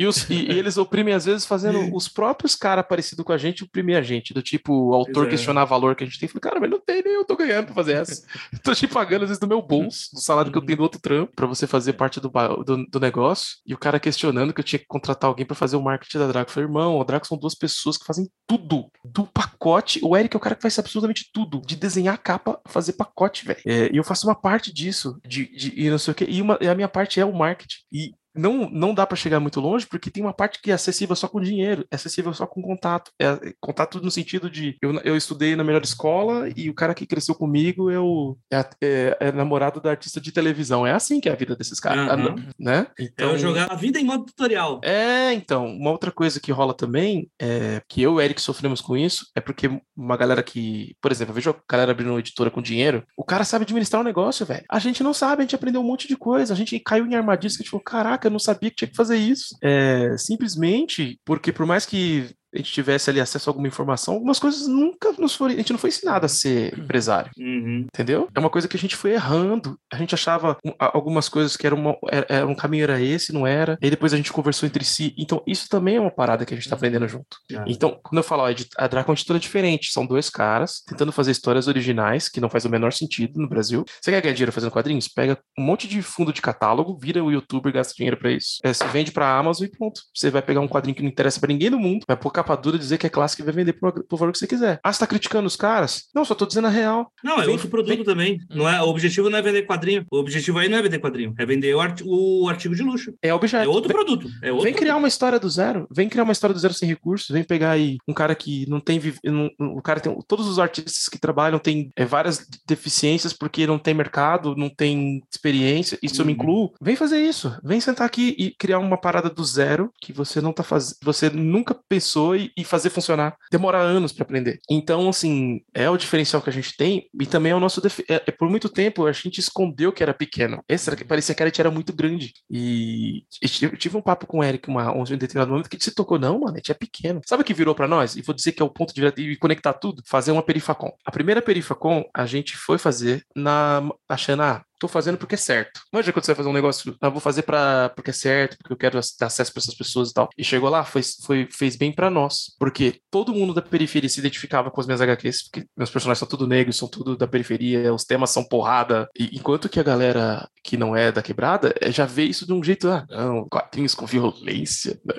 E, 0.00 0.06
os, 0.06 0.30
e, 0.30 0.50
e, 0.50 0.58
eles 0.58 0.78
oprimem, 0.78 1.12
às 1.12 1.26
vezes, 1.26 1.44
fazendo 1.44 1.78
os 1.94 2.08
próprios 2.08 2.54
caras 2.54 2.86
parecidos 2.88 3.22
com 3.22 3.34
a 3.34 3.36
gente 3.36 3.64
oprimir 3.64 3.98
a 3.98 4.00
gente. 4.00 4.32
Do 4.32 4.40
tipo, 4.40 4.72
o 4.72 4.94
autor 4.94 5.26
é. 5.26 5.30
questionar 5.30 5.66
valor 5.66 5.94
que 5.94 6.02
a 6.02 6.06
gente 6.06 6.18
tem. 6.18 6.26
Falei, 6.26 6.40
cara, 6.40 6.58
mas 6.58 6.70
não 6.70 6.80
tem 6.80 7.02
nem 7.04 7.12
eu 7.12 7.24
tô 7.26 7.36
ganhando 7.36 7.66
pra 7.66 7.74
fazer 7.74 7.96
essa. 7.96 8.26
tô 8.64 8.74
te 8.74 8.88
pagando, 8.88 9.24
às 9.24 9.28
vezes, 9.28 9.38
do 9.38 9.46
meu 9.46 9.60
bolso, 9.60 10.08
do 10.14 10.20
salário 10.20 10.50
que 10.50 10.56
eu 10.56 10.64
tenho 10.64 10.78
do 10.78 10.82
outro 10.84 10.98
trampo, 11.02 11.34
pra 11.36 11.46
você 11.46 11.66
fazer 11.66 11.92
parte 11.92 12.18
do, 12.18 12.30
do, 12.64 12.86
do, 12.86 12.98
negócio. 12.98 13.58
E 13.66 13.74
o 13.74 13.78
cara 13.78 14.00
questionando 14.00 14.54
que 14.54 14.60
eu 14.60 14.64
tinha 14.64 14.78
que 14.78 14.86
contratar 14.86 15.28
alguém 15.28 15.44
pra 15.44 15.54
fazer 15.54 15.76
o 15.76 15.82
marketing 15.82 16.16
da 16.16 16.28
Draco. 16.28 16.50
Eu 16.50 16.54
falei, 16.54 16.66
irmão, 16.66 16.98
a 16.98 17.04
Draco 17.04 17.26
são 17.26 17.36
duas 17.36 17.54
pessoas 17.54 17.98
que 17.98 18.06
fazem 18.06 18.26
tudo. 18.46 18.90
Do 19.04 19.26
pacote. 19.26 20.00
O 20.02 20.16
Eric 20.16 20.34
é 20.34 20.38
o 20.38 20.40
cara 20.40 20.56
que 20.56 20.62
faz 20.62 20.78
absolutamente 20.78 21.28
tudo. 21.30 21.60
De 21.60 21.76
desenhar 21.76 22.14
a 22.14 22.18
capa, 22.18 22.58
fazer 22.66 22.94
pacote, 22.94 23.44
velho. 23.44 23.60
É, 23.66 23.92
e 23.92 23.98
eu 23.98 24.04
faço 24.04 24.26
uma 24.26 24.34
parte 24.34 24.72
disso. 24.72 25.20
De, 25.26 25.44
de, 25.54 25.74
e 25.76 25.90
não 25.90 25.98
sei 25.98 26.12
o 26.12 26.14
quê. 26.14 26.24
E, 26.26 26.40
uma, 26.40 26.56
e 26.58 26.68
a 26.68 26.74
minha 26.74 26.88
parte 26.88 27.20
é 27.20 27.24
o 27.26 27.34
marketing. 27.34 27.80
E 27.92 28.14
não, 28.40 28.70
não 28.70 28.94
dá 28.94 29.06
para 29.06 29.16
chegar 29.16 29.38
muito 29.38 29.60
longe, 29.60 29.86
porque 29.86 30.10
tem 30.10 30.22
uma 30.22 30.32
parte 30.32 30.60
que 30.62 30.70
é 30.70 30.74
acessível 30.74 31.14
só 31.14 31.28
com 31.28 31.40
dinheiro, 31.40 31.86
é 31.90 31.96
acessível 31.96 32.32
só 32.32 32.46
com 32.46 32.62
contato. 32.62 33.12
É, 33.20 33.54
contato 33.60 34.00
no 34.00 34.10
sentido 34.10 34.50
de 34.50 34.76
eu, 34.80 34.98
eu 35.00 35.16
estudei 35.16 35.54
na 35.54 35.64
melhor 35.64 35.82
escola 35.82 36.48
e 36.56 36.70
o 36.70 36.74
cara 36.74 36.94
que 36.94 37.06
cresceu 37.06 37.34
comigo 37.34 37.90
é, 37.90 37.98
o, 37.98 38.36
é, 38.50 38.64
é, 38.82 39.16
é 39.20 39.32
namorado 39.32 39.80
da 39.80 39.90
artista 39.90 40.20
de 40.20 40.32
televisão. 40.32 40.86
É 40.86 40.92
assim 40.92 41.20
que 41.20 41.28
é 41.28 41.32
a 41.32 41.36
vida 41.36 41.54
desses 41.54 41.78
caras, 41.78 42.10
uhum. 42.18 42.36
né? 42.58 42.86
Então, 42.98 43.30
é 43.30 43.32
eu 43.34 43.38
jogar 43.38 43.70
a 43.70 43.74
vida 43.74 43.98
em 43.98 44.04
modo 44.04 44.24
tutorial. 44.24 44.80
É, 44.82 45.32
então, 45.32 45.66
uma 45.66 45.90
outra 45.90 46.10
coisa 46.10 46.40
que 46.40 46.52
rola 46.52 46.74
também, 46.74 47.30
é 47.40 47.82
que 47.88 48.00
eu 48.02 48.12
e 48.12 48.14
o 48.14 48.20
Eric 48.20 48.40
sofremos 48.40 48.80
com 48.80 48.96
isso, 48.96 49.26
é 49.34 49.40
porque 49.40 49.70
uma 49.96 50.16
galera 50.16 50.42
que, 50.42 50.96
por 51.00 51.12
exemplo, 51.12 51.32
eu 51.32 51.34
vejo 51.34 51.50
a 51.50 51.54
galera 51.70 51.92
abrindo 51.92 52.10
uma 52.10 52.18
editora 52.18 52.50
com 52.50 52.62
dinheiro, 52.62 53.04
o 53.16 53.24
cara 53.24 53.44
sabe 53.44 53.64
administrar 53.64 54.00
um 54.00 54.04
negócio, 54.04 54.46
velho. 54.46 54.64
A 54.70 54.78
gente 54.78 55.02
não 55.02 55.12
sabe, 55.12 55.42
a 55.42 55.44
gente 55.44 55.54
aprendeu 55.54 55.80
um 55.80 55.84
monte 55.84 56.08
de 56.08 56.16
coisa, 56.16 56.54
a 56.54 56.56
gente 56.56 56.78
caiu 56.80 57.06
em 57.06 57.14
armadilhas 57.14 57.56
que 57.56 57.62
a 57.62 57.64
gente 57.64 57.70
falou, 57.70 57.84
caraca, 57.84 58.29
não 58.30 58.38
sabia 58.38 58.70
que 58.70 58.76
tinha 58.76 58.88
que 58.88 58.96
fazer 58.96 59.16
isso. 59.16 59.56
É, 59.62 60.16
simplesmente 60.18 61.20
porque 61.24 61.52
por 61.52 61.66
mais 61.66 61.84
que 61.86 62.34
a 62.52 62.58
gente 62.58 62.72
tivesse 62.72 63.10
ali 63.10 63.20
acesso 63.20 63.48
a 63.48 63.50
alguma 63.50 63.68
informação, 63.68 64.14
algumas 64.14 64.38
coisas 64.38 64.66
nunca 64.66 65.12
nos 65.18 65.34
foram. 65.34 65.54
A 65.54 65.56
gente 65.56 65.72
não 65.72 65.78
foi 65.78 65.88
ensinado 65.88 66.26
a 66.26 66.28
ser 66.28 66.78
empresário. 66.78 67.30
Uhum. 67.38 67.86
Entendeu? 67.92 68.28
É 68.34 68.40
uma 68.40 68.50
coisa 68.50 68.68
que 68.68 68.76
a 68.76 68.80
gente 68.80 68.96
foi 68.96 69.12
errando. 69.12 69.78
A 69.92 69.96
gente 69.96 70.14
achava 70.14 70.56
algumas 70.78 71.28
coisas 71.28 71.56
que 71.56 71.66
era, 71.66 71.74
uma, 71.74 71.96
era, 72.10 72.46
um 72.46 72.54
caminho 72.54 72.84
era 72.84 73.00
esse, 73.00 73.32
não 73.32 73.46
era. 73.46 73.78
E 73.80 73.90
depois 73.90 74.12
a 74.12 74.16
gente 74.16 74.32
conversou 74.32 74.66
entre 74.66 74.84
si. 74.84 75.14
Então, 75.16 75.42
isso 75.46 75.68
também 75.68 75.96
é 75.96 76.00
uma 76.00 76.10
parada 76.10 76.44
que 76.44 76.54
a 76.54 76.56
gente 76.56 76.68
tá 76.68 76.76
aprendendo 76.76 77.06
junto. 77.08 77.38
Ah. 77.54 77.64
Então, 77.66 77.98
quando 78.02 78.18
eu 78.18 78.24
falo, 78.24 78.42
ó, 78.42 78.54
a 78.76 78.86
Draco 78.86 79.10
é 79.10 79.14
uma 79.14 79.38
diferente. 79.38 79.92
São 79.92 80.06
dois 80.06 80.28
caras 80.28 80.82
tentando 80.86 81.12
fazer 81.12 81.30
histórias 81.30 81.68
originais, 81.68 82.28
que 82.28 82.40
não 82.40 82.50
faz 82.50 82.64
o 82.64 82.70
menor 82.70 82.92
sentido 82.92 83.40
no 83.40 83.48
Brasil. 83.48 83.84
Você 84.00 84.10
quer 84.10 84.20
ganhar 84.20 84.34
dinheiro 84.34 84.52
fazendo 84.52 84.70
quadrinhos? 84.70 85.08
Pega 85.08 85.38
um 85.58 85.62
monte 85.62 85.86
de 85.86 86.02
fundo 86.02 86.32
de 86.32 86.42
catálogo, 86.42 86.98
vira 87.00 87.22
o 87.22 87.30
youtuber, 87.30 87.72
gasta 87.72 87.94
dinheiro 87.94 88.16
para 88.16 88.32
isso. 88.32 88.58
É, 88.64 88.72
você 88.72 88.86
vende 88.88 89.12
pra 89.12 89.36
Amazon 89.36 89.66
e 89.66 89.70
pronto. 89.70 90.02
Você 90.14 90.30
vai 90.30 90.42
pegar 90.42 90.60
um 90.60 90.68
quadrinho 90.68 90.94
que 90.94 91.02
não 91.02 91.08
interessa 91.08 91.38
para 91.38 91.52
ninguém 91.52 91.70
no 91.70 91.78
mundo, 91.78 92.04
vai 92.06 92.16
pôr 92.16 92.30
capa 92.42 92.56
dura 92.56 92.78
dizer 92.78 92.98
que 92.98 93.06
é 93.06 93.10
clássico 93.10 93.42
e 93.42 93.44
vai 93.44 93.54
vender 93.54 93.74
pro 93.74 94.04
valor 94.12 94.32
que 94.32 94.38
você 94.38 94.46
quiser. 94.46 94.80
Ah, 94.82 94.92
você 94.92 95.00
tá 95.00 95.06
criticando 95.06 95.46
os 95.46 95.56
caras? 95.56 96.08
Não, 96.14 96.24
só 96.24 96.34
tô 96.34 96.46
dizendo 96.46 96.66
a 96.66 96.70
real. 96.70 97.12
Não, 97.22 97.40
é 97.40 97.46
outro 97.46 97.68
produto 97.68 97.96
vem... 97.96 98.04
também. 98.04 98.38
Não 98.50 98.68
é, 98.68 98.80
o 98.82 98.88
objetivo 98.88 99.30
não 99.30 99.38
é 99.38 99.42
vender 99.42 99.62
quadrinho. 99.62 100.04
O 100.10 100.18
objetivo 100.18 100.58
aí 100.58 100.68
não 100.68 100.78
é 100.78 100.82
vender 100.82 100.98
quadrinho, 100.98 101.34
é 101.38 101.46
vender 101.46 101.74
o, 101.74 101.80
art, 101.80 102.02
o 102.04 102.48
artigo 102.48 102.74
de 102.74 102.82
luxo. 102.82 103.14
É 103.22 103.32
objeto. 103.32 103.64
É 103.64 103.68
outro 103.68 103.88
vem, 103.88 103.96
produto. 103.96 104.26
É 104.42 104.50
outro 104.50 104.64
vem 104.64 104.72
produto. 104.72 104.78
criar 104.78 104.96
uma 104.96 105.08
história 105.08 105.38
do 105.38 105.48
zero. 105.48 105.86
Vem 105.90 106.08
criar 106.08 106.24
uma 106.24 106.32
história 106.32 106.54
do 106.54 106.60
zero 106.60 106.74
sem 106.74 106.88
recursos. 106.88 107.28
Vem 107.28 107.44
pegar 107.44 107.72
aí 107.72 107.98
um 108.08 108.14
cara 108.14 108.34
que 108.34 108.68
não 108.68 108.80
tem. 108.80 109.00
Não, 109.24 109.50
o 109.58 109.82
cara 109.82 110.00
tem. 110.00 110.16
Todos 110.26 110.46
os 110.46 110.58
artistas 110.58 111.08
que 111.08 111.18
trabalham 111.18 111.58
têm 111.58 111.90
é, 111.96 112.04
várias 112.04 112.46
deficiências 112.66 113.32
porque 113.32 113.66
não 113.66 113.78
tem 113.78 113.94
mercado, 113.94 114.56
não 114.56 114.68
tem 114.68 115.22
experiência. 115.30 115.98
Isso 116.02 116.16
uhum. 116.16 116.20
eu 116.22 116.26
me 116.26 116.32
uhum. 116.32 116.38
incluo. 116.38 116.72
Vem 116.80 116.96
fazer 116.96 117.18
isso. 117.18 117.54
Vem 117.62 117.80
sentar 117.80 118.06
aqui 118.06 118.34
e 118.38 118.50
criar 118.50 118.78
uma 118.78 118.96
parada 118.96 119.28
do 119.28 119.44
zero 119.44 119.92
que 120.00 120.12
você 120.12 120.40
não 120.40 120.52
tá 120.52 120.62
fazendo. 120.62 120.96
Você 121.02 121.30
nunca 121.30 121.74
pensou 121.88 122.29
e, 122.34 122.52
fazer 122.64 122.90
funcionar. 122.90 123.36
Demora 123.50 123.78
anos 123.78 124.12
para 124.12 124.24
aprender. 124.24 124.60
Então, 124.70 125.08
assim, 125.08 125.60
é 125.74 125.88
o 125.88 125.96
diferencial 125.96 126.42
que 126.42 126.50
a 126.50 126.52
gente 126.52 126.76
tem 126.76 127.08
e 127.18 127.26
também 127.26 127.52
é 127.52 127.54
o 127.54 127.60
nosso. 127.60 127.80
É, 128.08 128.22
é, 128.26 128.30
por 128.30 128.48
muito 128.48 128.68
tempo 128.68 129.06
a 129.06 129.12
gente 129.12 129.38
escondeu 129.38 129.92
que 129.92 130.02
era 130.02 130.14
pequeno. 130.14 130.62
Esse 130.68 130.90
era, 130.90 131.04
parecia 131.04 131.34
que 131.34 131.42
a 131.42 131.50
era 131.58 131.70
muito 131.70 131.92
grande. 131.92 132.32
E 132.50 133.24
eu 133.62 133.76
tive 133.76 133.96
um 133.96 134.02
papo 134.02 134.26
com 134.26 134.38
o 134.38 134.44
Eric 134.44 134.68
uma, 134.68 134.92
um 134.92 135.04
determinado 135.04 135.50
momento 135.50 135.68
que 135.68 135.76
ele 135.76 135.82
se 135.82 135.94
tocou, 135.94 136.18
não, 136.18 136.40
mano, 136.40 136.54
a 136.54 136.56
gente 136.56 136.70
é 136.70 136.74
pequeno. 136.74 137.20
Sabe 137.26 137.42
o 137.42 137.44
que 137.44 137.54
virou 137.54 137.74
para 137.74 137.88
nós? 137.88 138.16
E 138.16 138.22
vou 138.22 138.34
dizer 138.34 138.52
que 138.52 138.62
é 138.62 138.64
o 138.64 138.70
ponto 138.70 138.94
de 138.94 139.00
e 139.16 139.36
conectar 139.36 139.72
tudo? 139.72 140.02
Fazer 140.06 140.30
uma 140.30 140.42
perifacom. 140.42 140.92
A 141.04 141.10
primeira 141.10 141.42
perifacom 141.42 142.04
a 142.14 142.26
gente 142.26 142.56
foi 142.56 142.78
fazer 142.78 143.24
na 143.34 143.82
achando, 144.08 144.42
ah, 144.42 144.62
tô 144.80 144.88
fazendo 144.88 145.18
porque 145.18 145.34
é 145.34 145.38
certo. 145.38 145.82
Imagina 145.92 146.12
quando 146.12 146.24
você 146.24 146.32
vai 146.32 146.36
fazer 146.36 146.48
um 146.48 146.54
negócio, 146.54 146.96
ah, 147.00 147.08
vou 147.10 147.20
fazer 147.20 147.42
para 147.42 147.90
porque 147.90 148.10
é 148.10 148.14
certo, 148.14 148.56
porque 148.58 148.72
eu 148.72 148.76
quero 148.76 148.98
dar 149.18 149.26
acesso 149.26 149.52
para 149.52 149.60
essas 149.60 149.74
pessoas 149.74 150.10
e 150.10 150.14
tal. 150.14 150.28
E 150.36 150.42
chegou 150.42 150.70
lá, 150.70 150.82
foi, 150.84 151.02
foi, 151.22 151.46
fez 151.52 151.76
bem 151.76 151.92
para 151.92 152.10
nós, 152.10 152.56
porque 152.58 153.00
todo 153.10 153.34
mundo 153.34 153.52
da 153.52 153.62
periferia 153.62 154.08
se 154.08 154.18
identificava 154.18 154.70
com 154.70 154.80
as 154.80 154.86
minhas 154.86 155.00
HQs, 155.00 155.44
porque 155.44 155.68
meus 155.76 155.90
personagens 155.90 156.18
são 156.18 156.28
tudo 156.28 156.46
negros, 156.46 156.76
são 156.76 156.88
tudo 156.88 157.16
da 157.16 157.28
periferia, 157.28 157.92
os 157.92 158.04
temas 158.04 158.30
são 158.30 158.42
porrada. 158.42 159.08
E 159.18 159.36
enquanto 159.36 159.68
que 159.68 159.78
a 159.78 159.82
galera 159.82 160.48
que 160.62 160.76
não 160.76 160.96
é 160.96 161.12
da 161.12 161.22
quebrada 161.22 161.74
eh, 161.80 161.92
já 161.92 162.06
vê 162.06 162.24
isso 162.24 162.46
de 162.46 162.52
um 162.52 162.62
jeito, 162.62 162.88
ah, 162.88 163.06
não, 163.10 163.46
quadrinhos 163.48 163.94
com 163.94 164.06
violência, 164.06 164.98
né? 165.04 165.14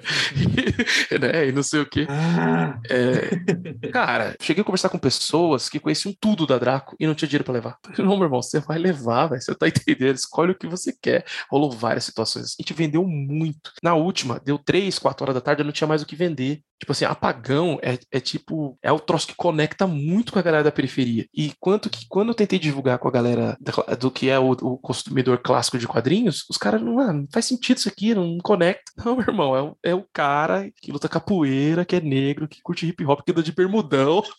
né? 1.20 1.47
E 1.47 1.51
não 1.51 1.64
sei 1.64 1.82
o 1.82 1.86
quê. 1.86 2.07
Ah. 2.09 2.80
É, 2.89 3.89
cara, 3.91 4.36
cheguei 4.41 4.62
a 4.62 4.66
conversar 4.66 4.89
com 4.89 4.97
pessoas 4.97 5.70
que 5.70 5.80
conheciam 5.80 6.14
tudo 6.20 6.47
da 6.47 6.57
Draco 6.57 6.95
e 6.99 7.05
não 7.05 7.14
tinha 7.14 7.28
dinheiro 7.28 7.43
para 7.43 7.53
levar. 7.53 7.78
Não, 7.97 8.16
meu 8.16 8.24
irmão, 8.24 8.41
você 8.41 8.59
vai 8.59 8.78
levar, 8.78 9.28
vai 9.28 9.39
você 9.54 9.58
tá 9.58 9.68
entendendo? 9.70 10.16
Escolhe 10.16 10.52
o 10.52 10.58
que 10.58 10.68
você 10.68 10.93
quer. 10.93 11.26
Rolou 11.49 11.72
várias 11.72 12.04
situações. 12.04 12.56
A 12.60 12.62
gente 12.62 12.74
vendeu 12.74 13.06
muito. 13.06 13.72
Na 13.84 13.95
última, 13.95 14.39
deu 14.39 14.58
três, 14.58 14.99
quatro 14.99 15.24
horas 15.24 15.36
da 15.36 15.41
tarde, 15.41 15.62
eu 15.62 15.66
não 15.66 15.72
tinha 15.74 15.88
mais 15.88 16.02
o 16.02 16.06
que 16.06 16.16
vender. 16.16 16.62
Tipo 16.82 16.93
assim, 16.93 17.05
apagão 17.05 17.79
é, 17.84 17.99
é 18.11 18.19
tipo, 18.19 18.75
é 18.82 18.91
o 18.91 18.99
troço 18.99 19.27
que 19.27 19.36
conecta 19.36 19.86
muito 19.86 20.34
com 20.34 20.39
a 20.39 20.41
galera 20.41 20.63
da 20.63 20.71
periferia. 20.71 21.27
E 21.32 21.53
quanto 21.59 21.91
que, 21.91 22.07
quando 22.09 22.29
eu 22.29 22.34
tentei 22.34 22.57
divulgar 22.57 22.97
com 22.97 23.07
a 23.07 23.11
galera 23.11 23.55
do 23.99 24.09
que 24.09 24.29
é 24.29 24.39
o, 24.39 24.49
o 24.49 24.79
consumidor 24.79 25.38
clássico 25.38 25.77
de 25.77 25.88
quadrinhos, 25.88 26.43
os 26.49 26.57
caras, 26.57 26.82
não, 26.82 26.99
ah, 26.99 27.13
não 27.13 27.27
faz 27.32 27.45
sentido 27.45 27.77
isso 27.77 27.88
aqui, 27.88 28.15
não 28.15 28.39
conecta. 28.39 28.82
Não, 29.05 29.15
meu 29.15 29.25
irmão, 29.27 29.55
é 29.55 29.61
o, 29.61 29.77
é 29.84 29.95
o 29.95 30.05
cara 30.13 30.71
que 30.82 30.91
luta 30.91 31.09
capoeira, 31.09 31.86
que 31.86 31.95
é 31.95 32.01
negro, 32.01 32.47
que 32.47 32.61
curte 32.61 32.88
hip 32.88 33.03
hop, 33.05 33.21
que 33.21 33.32
anda 33.32 33.43
de 33.43 33.51
bermudão. 33.51 34.23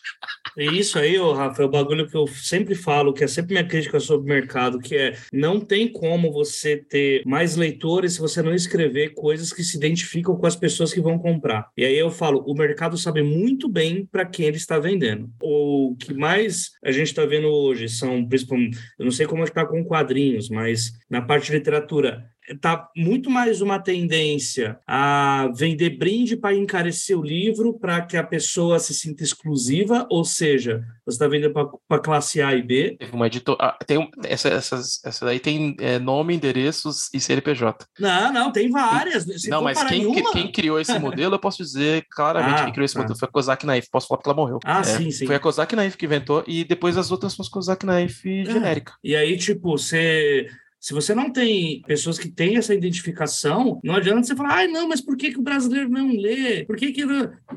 É 0.55 0.65
isso 0.65 0.99
aí, 0.99 1.17
ô, 1.17 1.33
Rafa, 1.33 1.63
é 1.63 1.65
o 1.65 1.69
bagulho 1.69 2.07
que 2.07 2.15
eu 2.15 2.27
sempre 2.27 2.75
falo, 2.75 3.11
que 3.11 3.23
é 3.23 3.27
sempre 3.27 3.53
minha 3.53 3.67
crítica 3.67 3.99
sobre 3.99 4.31
o 4.31 4.35
mercado, 4.35 4.77
que 4.77 4.95
é 4.95 5.17
não 5.31 5.59
tem 5.59 5.91
como 5.91 6.31
você 6.31 6.77
ter 6.77 7.23
mais 7.25 7.55
leitores 7.55 8.13
se 8.13 8.19
você 8.19 8.39
não 8.43 8.53
escrever 8.53 9.15
coisas 9.15 9.51
que 9.51 9.63
se 9.63 9.77
identificam 9.77 10.35
com 10.35 10.45
as 10.45 10.55
pessoas 10.55 10.93
que 10.93 11.01
vão 11.01 11.17
comprar. 11.17 11.69
E 11.75 11.83
aí 11.83 11.97
eu 11.97 12.11
falo, 12.11 12.32
o 12.37 12.53
mercado 12.53 12.97
sabe 12.97 13.21
muito 13.21 13.69
bem 13.69 14.05
para 14.05 14.25
quem 14.25 14.47
ele 14.47 14.57
está 14.57 14.79
vendendo. 14.79 15.29
O 15.41 15.95
que 15.99 16.13
mais 16.13 16.71
a 16.83 16.91
gente 16.91 17.07
está 17.07 17.25
vendo 17.25 17.47
hoje 17.47 17.87
são, 17.89 18.25
principalmente, 18.27 18.77
eu 18.97 19.05
não 19.05 19.11
sei 19.11 19.25
como 19.25 19.41
é 19.41 19.45
está 19.45 19.65
com 19.65 19.83
quadrinhos, 19.83 20.49
mas 20.49 20.91
na 21.09 21.21
parte 21.21 21.47
de 21.47 21.57
literatura, 21.57 22.25
tá 22.59 22.89
muito 22.95 23.29
mais 23.29 23.61
uma 23.61 23.79
tendência 23.79 24.79
a 24.87 25.49
vender 25.55 25.91
brinde 25.91 26.35
para 26.35 26.55
encarecer 26.55 27.17
o 27.17 27.23
livro 27.23 27.73
para 27.73 28.01
que 28.01 28.17
a 28.17 28.23
pessoa 28.23 28.79
se 28.79 28.93
sinta 28.93 29.23
exclusiva, 29.23 30.05
ou 30.09 30.25
seja, 30.25 30.83
você 31.05 31.15
está 31.15 31.27
vendendo 31.27 31.53
para 31.87 31.99
classe 31.99 32.41
A 32.41 32.53
e 32.53 32.61
B. 32.61 32.97
Uma 33.11 33.27
editor... 33.27 33.57
Ah, 33.59 33.77
tem 33.85 34.09
essa, 34.25 34.49
essas, 34.49 35.03
essa 35.05 35.25
daí 35.25 35.39
tem 35.39 35.75
é, 35.79 35.99
nome, 35.99 36.35
endereços 36.35 37.09
e 37.13 37.19
CNPJ. 37.19 37.85
Não, 37.99 38.33
não, 38.33 38.51
tem 38.51 38.69
várias. 38.69 39.23
Se 39.23 39.49
não, 39.49 39.61
mas 39.61 39.81
quem, 39.83 40.23
quem, 40.31 40.51
criou 40.51 40.79
esse 40.79 40.97
modelo, 40.99 41.35
eu 41.35 41.39
posso 41.39 41.63
dizer 41.63 42.05
claramente 42.09 42.61
ah, 42.61 42.63
quem 42.65 42.73
criou 42.73 42.85
esse 42.85 42.97
ah. 42.97 43.01
modelo 43.01 43.17
foi 43.17 43.27
a 43.27 43.31
Kozak 43.31 43.65
Naif. 43.65 43.89
Posso 43.89 44.07
falar 44.07 44.21
que 44.21 44.27
ela 44.27 44.35
morreu. 44.35 44.59
Ah, 44.65 44.79
é, 44.79 44.83
sim, 44.83 45.11
sim. 45.11 45.25
Foi 45.25 45.35
a 45.35 45.39
Kozak 45.39 45.75
Naif 45.75 45.97
que 45.97 46.05
inventou 46.05 46.43
e 46.47 46.63
depois 46.63 46.97
as 46.97 47.11
outras 47.11 47.33
são 47.33 47.43
as 47.43 47.49
Kozak 47.49 47.85
Naif 47.85 48.27
é. 48.27 48.45
genérica. 48.45 48.93
E 49.03 49.15
aí, 49.15 49.37
tipo, 49.37 49.77
você 49.77 50.47
se 50.83 50.93
você 50.93 51.15
não 51.15 51.31
tem 51.31 51.81
pessoas 51.87 52.19
que 52.19 52.27
têm 52.27 52.57
essa 52.57 52.75
identificação, 52.75 53.79
não 53.81 53.95
adianta 53.95 54.23
você 54.23 54.35
falar, 54.35 54.55
ai, 54.55 54.67
não, 54.67 54.89
mas 54.89 54.99
por 54.99 55.15
que, 55.15 55.31
que 55.31 55.39
o 55.39 55.41
brasileiro 55.41 55.87
não 55.87 56.09
lê? 56.09 56.65
Por 56.65 56.75
que 56.75 56.91
que... 56.91 57.05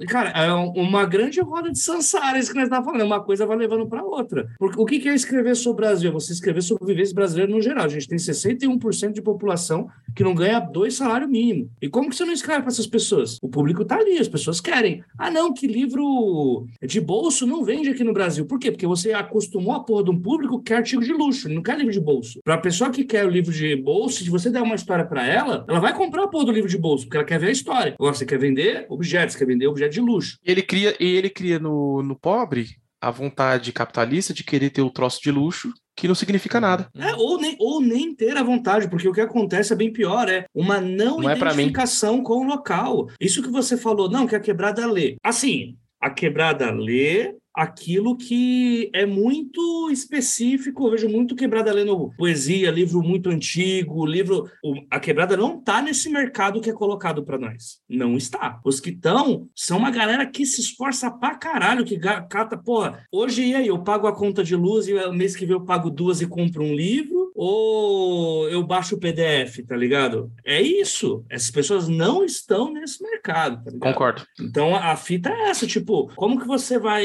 Cara, 0.07 0.31
é 0.31 0.53
uma 0.53 1.05
grande 1.05 1.41
roda 1.41 1.73
de 1.73 1.81
Sansara 1.81 2.39
isso 2.39 2.53
que 2.53 2.57
nós 2.57 2.69
estamos 2.69 2.85
falando, 2.85 3.05
uma 3.05 3.21
coisa 3.21 3.45
vai 3.45 3.57
levando 3.57 3.89
para 3.89 4.05
outra. 4.05 4.49
Porque 4.61 4.81
o 4.81 4.85
que, 4.85 5.01
que 5.01 5.09
é 5.09 5.15
escrever 5.15 5.57
sobre 5.57 5.85
o 5.85 5.89
Brasil? 5.89 6.13
Você 6.13 6.33
escrever 6.33 6.63
sobre 6.63 6.85
o 6.85 6.87
vivência 6.87 7.13
brasileiro 7.17 7.51
no 7.51 7.61
geral. 7.61 7.87
A 7.87 7.89
gente 7.89 8.07
tem 8.07 8.17
61% 8.17 9.13
de 9.13 9.21
população 9.21 9.89
que 10.15 10.23
não 10.23 10.33
ganha 10.33 10.61
dois 10.61 10.95
salários 10.95 11.29
mínimos. 11.29 11.69
E 11.83 11.89
como 11.89 12.09
que 12.09 12.15
você 12.15 12.25
não 12.25 12.33
escreve 12.33 12.61
para 12.61 12.71
essas 12.71 12.87
pessoas? 12.87 13.39
O 13.43 13.49
público 13.49 13.83
está 13.83 13.97
ali, 13.97 14.19
as 14.19 14.29
pessoas 14.29 14.61
querem. 14.61 15.03
Ah, 15.19 15.33
não, 15.33 15.53
que 15.53 15.67
livro 15.67 16.67
de 16.81 17.01
bolso 17.01 17.45
não 17.45 17.65
vende 17.65 17.91
aqui 17.91 18.05
no 18.05 18.13
Brasil. 18.13 18.47
Por 18.47 18.61
quê? 18.61 18.71
Porque 18.71 18.87
você 18.87 19.13
acostumou 19.13 19.75
a 19.75 19.81
porra 19.81 20.05
de 20.05 20.11
um 20.11 20.21
público 20.21 20.59
que 20.59 20.67
quer 20.67 20.77
artigo 20.77 21.03
de 21.03 21.13
luxo, 21.13 21.49
não 21.49 21.63
quer 21.63 21.77
livro 21.77 21.93
de 21.93 22.01
bolso. 22.01 22.41
Para 22.45 22.55
a 22.55 22.59
pessoa 22.59 22.91
que 22.91 23.05
quer 23.05 23.16
quer 23.17 23.27
o 23.27 23.31
livro 23.31 23.53
de 23.53 23.75
bolso, 23.77 24.23
se 24.23 24.31
você 24.31 24.51
der 24.51 24.63
uma 24.63 24.75
história 24.75 25.07
para 25.07 25.27
ela, 25.27 25.65
ela 25.67 25.81
vai 25.81 25.95
comprar 25.95 26.25
a 26.25 26.29
porra 26.29 26.45
do 26.45 26.53
livro 26.53 26.69
de 26.69 26.77
bolso, 26.77 27.05
porque 27.05 27.17
ela 27.17 27.27
quer 27.27 27.39
ver 27.39 27.49
a 27.49 27.53
história. 27.53 27.95
Agora, 27.99 28.15
você 28.15 28.27
quer 28.27 28.39
vender 28.39 28.87
objetos, 28.91 29.35
quer 29.35 29.47
vender 29.47 29.67
objeto 29.67 29.95
de 29.95 30.01
luxo. 30.01 30.39
Ele 30.45 30.63
cria, 30.63 30.95
e 31.01 31.17
ele 31.17 31.31
cria 31.31 31.59
no, 31.59 32.03
no 32.03 32.15
pobre 32.15 32.77
a 33.01 33.11
vontade 33.11 33.73
capitalista 33.73 34.35
de 34.35 34.45
querer 34.45 34.71
ter 34.71 34.83
o 34.83 34.91
troço 34.91 35.21
de 35.23 35.31
luxo 35.31 35.73
que 35.97 36.07
não 36.07 36.15
significa 36.15 36.61
nada. 36.61 36.91
É, 36.95 37.15
ou, 37.15 37.41
nem, 37.41 37.57
ou 37.59 37.81
nem 37.81 38.15
ter 38.15 38.37
a 38.37 38.43
vontade, 38.43 38.89
porque 38.89 39.09
o 39.09 39.13
que 39.13 39.21
acontece 39.21 39.73
é 39.73 39.77
bem 39.77 39.91
pior, 39.91 40.29
é 40.29 40.45
uma 40.55 40.79
não, 40.79 41.21
não 41.21 41.31
é 41.31 41.37
identificação 41.37 42.19
é 42.19 42.23
com 42.23 42.45
o 42.45 42.47
local. 42.47 43.09
Isso 43.19 43.43
que 43.43 43.49
você 43.49 43.79
falou, 43.79 44.11
não, 44.11 44.27
que 44.27 44.37
a 44.37 44.41
quebrada 44.41 44.87
lê. 44.87 45.17
Assim, 45.25 45.77
a 45.99 46.11
quebrada 46.11 46.71
lê, 46.71 47.35
aquilo 47.57 48.17
que 48.17 48.91
é 48.95 49.07
muito 49.07 49.91
específico. 49.91 50.87
Eu 50.87 50.91
vejo 50.91 51.09
muito 51.09 51.35
Quebrada 51.35 51.73
lendo 51.73 52.11
poesia, 52.19 52.71
livro 52.71 53.03
muito 53.03 53.31
antigo, 53.31 54.05
livro. 54.05 54.49
A 54.91 55.01
Quebrada 55.01 55.37
não 55.37 55.59
está 55.59 55.81
nesse 55.81 56.11
mercado 56.11 56.61
que 56.61 56.69
é 56.69 56.75
colocado 56.75 57.25
para 57.25 57.39
nós. 57.39 57.81
Não 57.89 58.17
está. 58.17 58.61
Os 58.63 58.79
que 58.79 58.91
estão 58.91 59.49
são 59.55 59.79
uma 59.79 59.91
galera 59.91 60.27
que 60.27 60.45
se 60.45 60.61
esforça 60.61 61.11
pra 61.11 61.35
caralho, 61.37 61.85
que 61.85 61.99
cata, 61.99 62.59
porra, 62.59 63.07
hoje 63.11 63.47
e 63.47 63.55
aí, 63.55 63.69
eu 63.69 63.83
pago 63.83 64.07
a 64.07 64.15
conta 64.15 64.45
de 64.45 64.55
luz 64.55 64.87
e 64.87 64.95
mês 65.13 65.35
que 65.35 65.47
vem 65.47 65.57
eu 65.57 65.65
pago 65.65 65.89
duas 65.89 66.21
e 66.21 66.27
compro 66.27 66.63
um 66.63 66.75
livro, 66.75 67.26
ou 67.37 68.49
eu 68.49 68.63
baixo 68.63 68.97
o 68.97 68.99
PDF, 68.99 69.59
tá 69.67 69.77
ligado? 69.77 70.33
É 70.45 70.61
isso. 70.61 71.25
Essas 71.29 71.51
pessoas 71.51 71.87
não 71.87 72.25
estão 72.25 72.73
nesse 72.73 73.03
mercado, 73.03 73.63
tá 73.63 73.79
Concordo. 73.79 74.23
Então 74.41 74.75
a 74.75 74.97
fita 74.97 75.31
é 75.31 75.51
essa, 75.51 75.67
tipo, 75.67 76.11
como 76.17 76.41
que 76.41 76.47
você 76.47 76.79
vai 76.79 77.05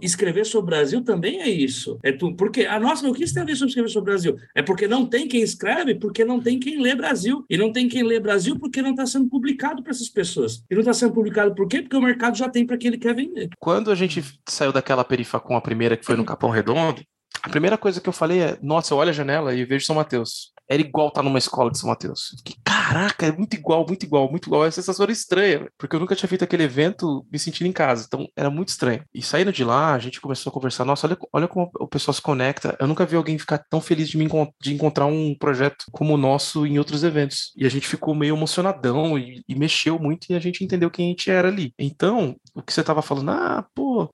escrever 0.00 0.46
sobre 0.46 0.56
o 0.56 0.66
Brasil 0.66 1.02
também 1.02 1.40
é 1.40 1.48
isso. 1.48 1.98
É 2.02 2.12
tu, 2.12 2.34
porque 2.34 2.64
a 2.64 2.80
nossa, 2.80 3.08
o 3.08 3.12
que 3.12 3.26
você 3.26 3.34
tem 3.34 3.42
a 3.42 3.46
ver 3.46 3.56
sobre 3.56 3.68
escrever 3.68 3.88
sobre 3.90 4.10
o 4.10 4.12
Brasil? 4.12 4.36
É 4.54 4.62
porque 4.62 4.88
não 4.88 5.04
tem 5.04 5.28
quem 5.28 5.42
escreve, 5.42 5.94
porque 5.94 6.24
não 6.24 6.40
tem 6.40 6.58
quem 6.58 6.80
lê 6.80 6.94
Brasil. 6.94 7.44
E 7.48 7.56
não 7.56 7.72
tem 7.72 7.88
quem 7.88 8.02
lê 8.02 8.18
Brasil 8.18 8.58
porque 8.58 8.80
não 8.80 8.90
está 8.90 9.06
sendo 9.06 9.28
publicado 9.28 9.82
para 9.82 9.92
essas 9.92 10.08
pessoas. 10.08 10.64
E 10.70 10.74
não 10.74 10.80
está 10.80 10.94
sendo 10.94 11.12
publicado 11.12 11.54
por 11.54 11.68
quê? 11.68 11.82
Porque 11.82 11.96
o 11.96 12.02
mercado 12.02 12.36
já 12.36 12.48
tem 12.48 12.66
para 12.66 12.78
quem 12.78 12.88
ele 12.88 12.98
quer 12.98 13.14
vender. 13.14 13.50
Quando 13.58 13.90
a 13.90 13.94
gente 13.94 14.22
saiu 14.48 14.72
daquela 14.72 15.04
perifa 15.04 15.38
com 15.38 15.56
a 15.56 15.60
primeira 15.60 15.96
que 15.96 16.04
foi 16.04 16.16
no 16.16 16.24
Capão 16.24 16.50
Redondo, 16.50 17.02
a 17.42 17.48
primeira 17.48 17.78
coisa 17.78 18.00
que 18.00 18.08
eu 18.08 18.12
falei 18.12 18.40
é: 18.40 18.58
nossa, 18.62 18.92
eu 18.92 18.98
olho 18.98 19.10
a 19.10 19.12
janela 19.12 19.54
e 19.54 19.64
vejo 19.64 19.86
São 19.86 19.96
Mateus 19.96 20.52
era 20.68 20.80
igual 20.80 21.08
estar 21.08 21.20
tá 21.20 21.24
numa 21.24 21.38
escola 21.38 21.70
de 21.70 21.78
São 21.78 21.88
Mateus. 21.88 22.34
Que 22.44 22.54
caraca, 22.64 23.26
é 23.26 23.32
muito 23.32 23.54
igual, 23.54 23.84
muito 23.86 24.04
igual, 24.04 24.30
muito 24.30 24.46
igual. 24.48 24.62
A 24.62 24.70
sensação 24.70 25.04
era 25.04 25.12
estranha, 25.12 25.68
porque 25.78 25.96
eu 25.96 26.00
nunca 26.00 26.14
tinha 26.14 26.28
feito 26.28 26.44
aquele 26.44 26.64
evento 26.64 27.26
me 27.30 27.38
sentindo 27.38 27.66
em 27.66 27.72
casa, 27.72 28.04
então 28.06 28.28
era 28.36 28.50
muito 28.50 28.68
estranho. 28.68 29.02
E 29.14 29.22
saindo 29.22 29.52
de 29.52 29.64
lá, 29.64 29.94
a 29.94 29.98
gente 29.98 30.20
começou 30.20 30.50
a 30.50 30.52
conversar, 30.52 30.84
nossa, 30.84 31.06
olha, 31.06 31.18
olha 31.32 31.48
como 31.48 31.70
o 31.80 31.86
pessoal 31.86 32.14
se 32.14 32.22
conecta. 32.22 32.76
Eu 32.80 32.86
nunca 32.86 33.06
vi 33.06 33.16
alguém 33.16 33.38
ficar 33.38 33.58
tão 33.58 33.80
feliz 33.80 34.08
de, 34.08 34.18
me 34.18 34.28
de 34.60 34.74
encontrar 34.74 35.06
um 35.06 35.34
projeto 35.34 35.84
como 35.92 36.14
o 36.14 36.18
nosso 36.18 36.66
em 36.66 36.78
outros 36.78 37.04
eventos. 37.04 37.52
E 37.56 37.66
a 37.66 37.68
gente 37.68 37.86
ficou 37.86 38.14
meio 38.14 38.36
emocionadão 38.36 39.18
e, 39.18 39.42
e 39.48 39.54
mexeu 39.54 39.98
muito 39.98 40.26
e 40.30 40.34
a 40.34 40.40
gente 40.40 40.64
entendeu 40.64 40.90
quem 40.90 41.06
a 41.06 41.08
gente 41.10 41.30
era 41.30 41.48
ali. 41.48 41.72
Então, 41.78 42.36
o 42.54 42.62
que 42.62 42.72
você 42.72 42.80
estava 42.80 43.02
falando, 43.02 43.30
ah, 43.30 43.66
pô, 43.74 44.10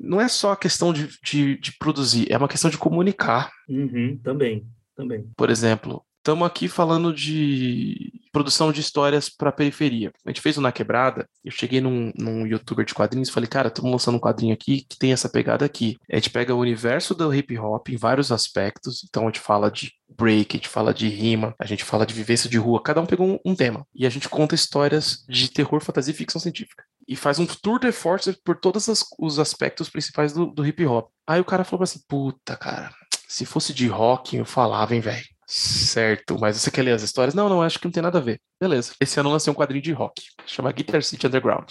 não 0.00 0.20
é 0.20 0.28
só 0.28 0.52
a 0.52 0.56
questão 0.56 0.92
de, 0.92 1.08
de, 1.22 1.58
de 1.58 1.76
produzir, 1.78 2.30
é 2.30 2.36
uma 2.36 2.48
questão 2.48 2.70
de 2.70 2.78
comunicar. 2.78 3.50
Uhum, 3.68 4.18
também 4.22 4.66
também. 4.96 5.30
Por 5.36 5.50
exemplo, 5.50 6.02
estamos 6.18 6.46
aqui 6.46 6.66
falando 6.66 7.12
de 7.12 8.12
produção 8.32 8.72
de 8.72 8.80
histórias 8.80 9.30
para 9.30 9.52
periferia. 9.52 10.12
A 10.26 10.28
gente 10.28 10.42
fez 10.42 10.58
o 10.58 10.60
Na 10.60 10.72
Quebrada, 10.72 11.26
eu 11.44 11.50
cheguei 11.50 11.80
num, 11.80 12.12
num 12.14 12.46
youtuber 12.46 12.84
de 12.84 12.92
quadrinhos 12.92 13.28
e 13.28 13.32
falei, 13.32 13.48
cara, 13.48 13.68
estamos 13.68 13.90
lançando 13.90 14.16
um 14.16 14.20
quadrinho 14.20 14.52
aqui 14.52 14.84
que 14.86 14.98
tem 14.98 15.12
essa 15.12 15.28
pegada 15.28 15.64
aqui. 15.64 15.96
A 16.10 16.16
gente 16.16 16.30
pega 16.30 16.54
o 16.54 16.58
universo 16.58 17.14
do 17.14 17.32
hip 17.32 17.56
hop 17.56 17.88
em 17.88 17.96
vários 17.96 18.32
aspectos, 18.32 19.04
então 19.08 19.22
a 19.22 19.26
gente 19.26 19.40
fala 19.40 19.70
de 19.70 19.92
break, 20.18 20.56
a 20.56 20.58
gente 20.58 20.68
fala 20.68 20.92
de 20.92 21.08
rima, 21.08 21.54
a 21.58 21.64
gente 21.64 21.84
fala 21.84 22.04
de 22.04 22.12
vivência 22.12 22.50
de 22.50 22.58
rua, 22.58 22.82
cada 22.82 23.00
um 23.00 23.06
pegou 23.06 23.26
um, 23.26 23.38
um 23.44 23.54
tema. 23.54 23.86
E 23.94 24.04
a 24.04 24.10
gente 24.10 24.28
conta 24.28 24.54
histórias 24.54 25.24
de 25.28 25.50
terror, 25.50 25.80
fantasia 25.80 26.12
e 26.12 26.16
ficção 26.16 26.40
científica. 26.40 26.84
E 27.08 27.14
faz 27.14 27.38
um 27.38 27.46
tour 27.46 27.78
de 27.78 27.92
force 27.92 28.36
por 28.44 28.56
todos 28.56 28.86
os 29.18 29.38
aspectos 29.38 29.88
principais 29.88 30.32
do, 30.32 30.46
do 30.46 30.66
hip 30.66 30.84
hop. 30.84 31.08
Aí 31.26 31.40
o 31.40 31.44
cara 31.44 31.64
falou 31.64 31.84
assim, 31.84 32.00
puta, 32.08 32.56
cara, 32.56 32.92
se 33.28 33.44
fosse 33.44 33.72
de 33.72 33.86
rock, 33.86 34.36
eu 34.36 34.44
falava, 34.44 34.94
hein, 34.94 35.00
velho. 35.00 35.24
Certo, 35.48 36.36
mas 36.40 36.56
você 36.56 36.72
quer 36.72 36.82
ler 36.82 36.92
as 36.92 37.02
histórias? 37.02 37.32
Não, 37.32 37.48
não, 37.48 37.62
acho 37.62 37.78
que 37.78 37.84
não 37.84 37.92
tem 37.92 38.02
nada 38.02 38.18
a 38.18 38.20
ver. 38.20 38.40
Beleza. 38.60 38.92
Esse 39.00 39.20
ano 39.20 39.28
eu 39.28 39.32
lancei 39.32 39.50
um 39.50 39.54
quadrinho 39.54 39.82
de 39.82 39.92
rock. 39.92 40.22
Chama 40.44 40.72
Guitar 40.72 41.02
City 41.04 41.26
Underground. 41.26 41.70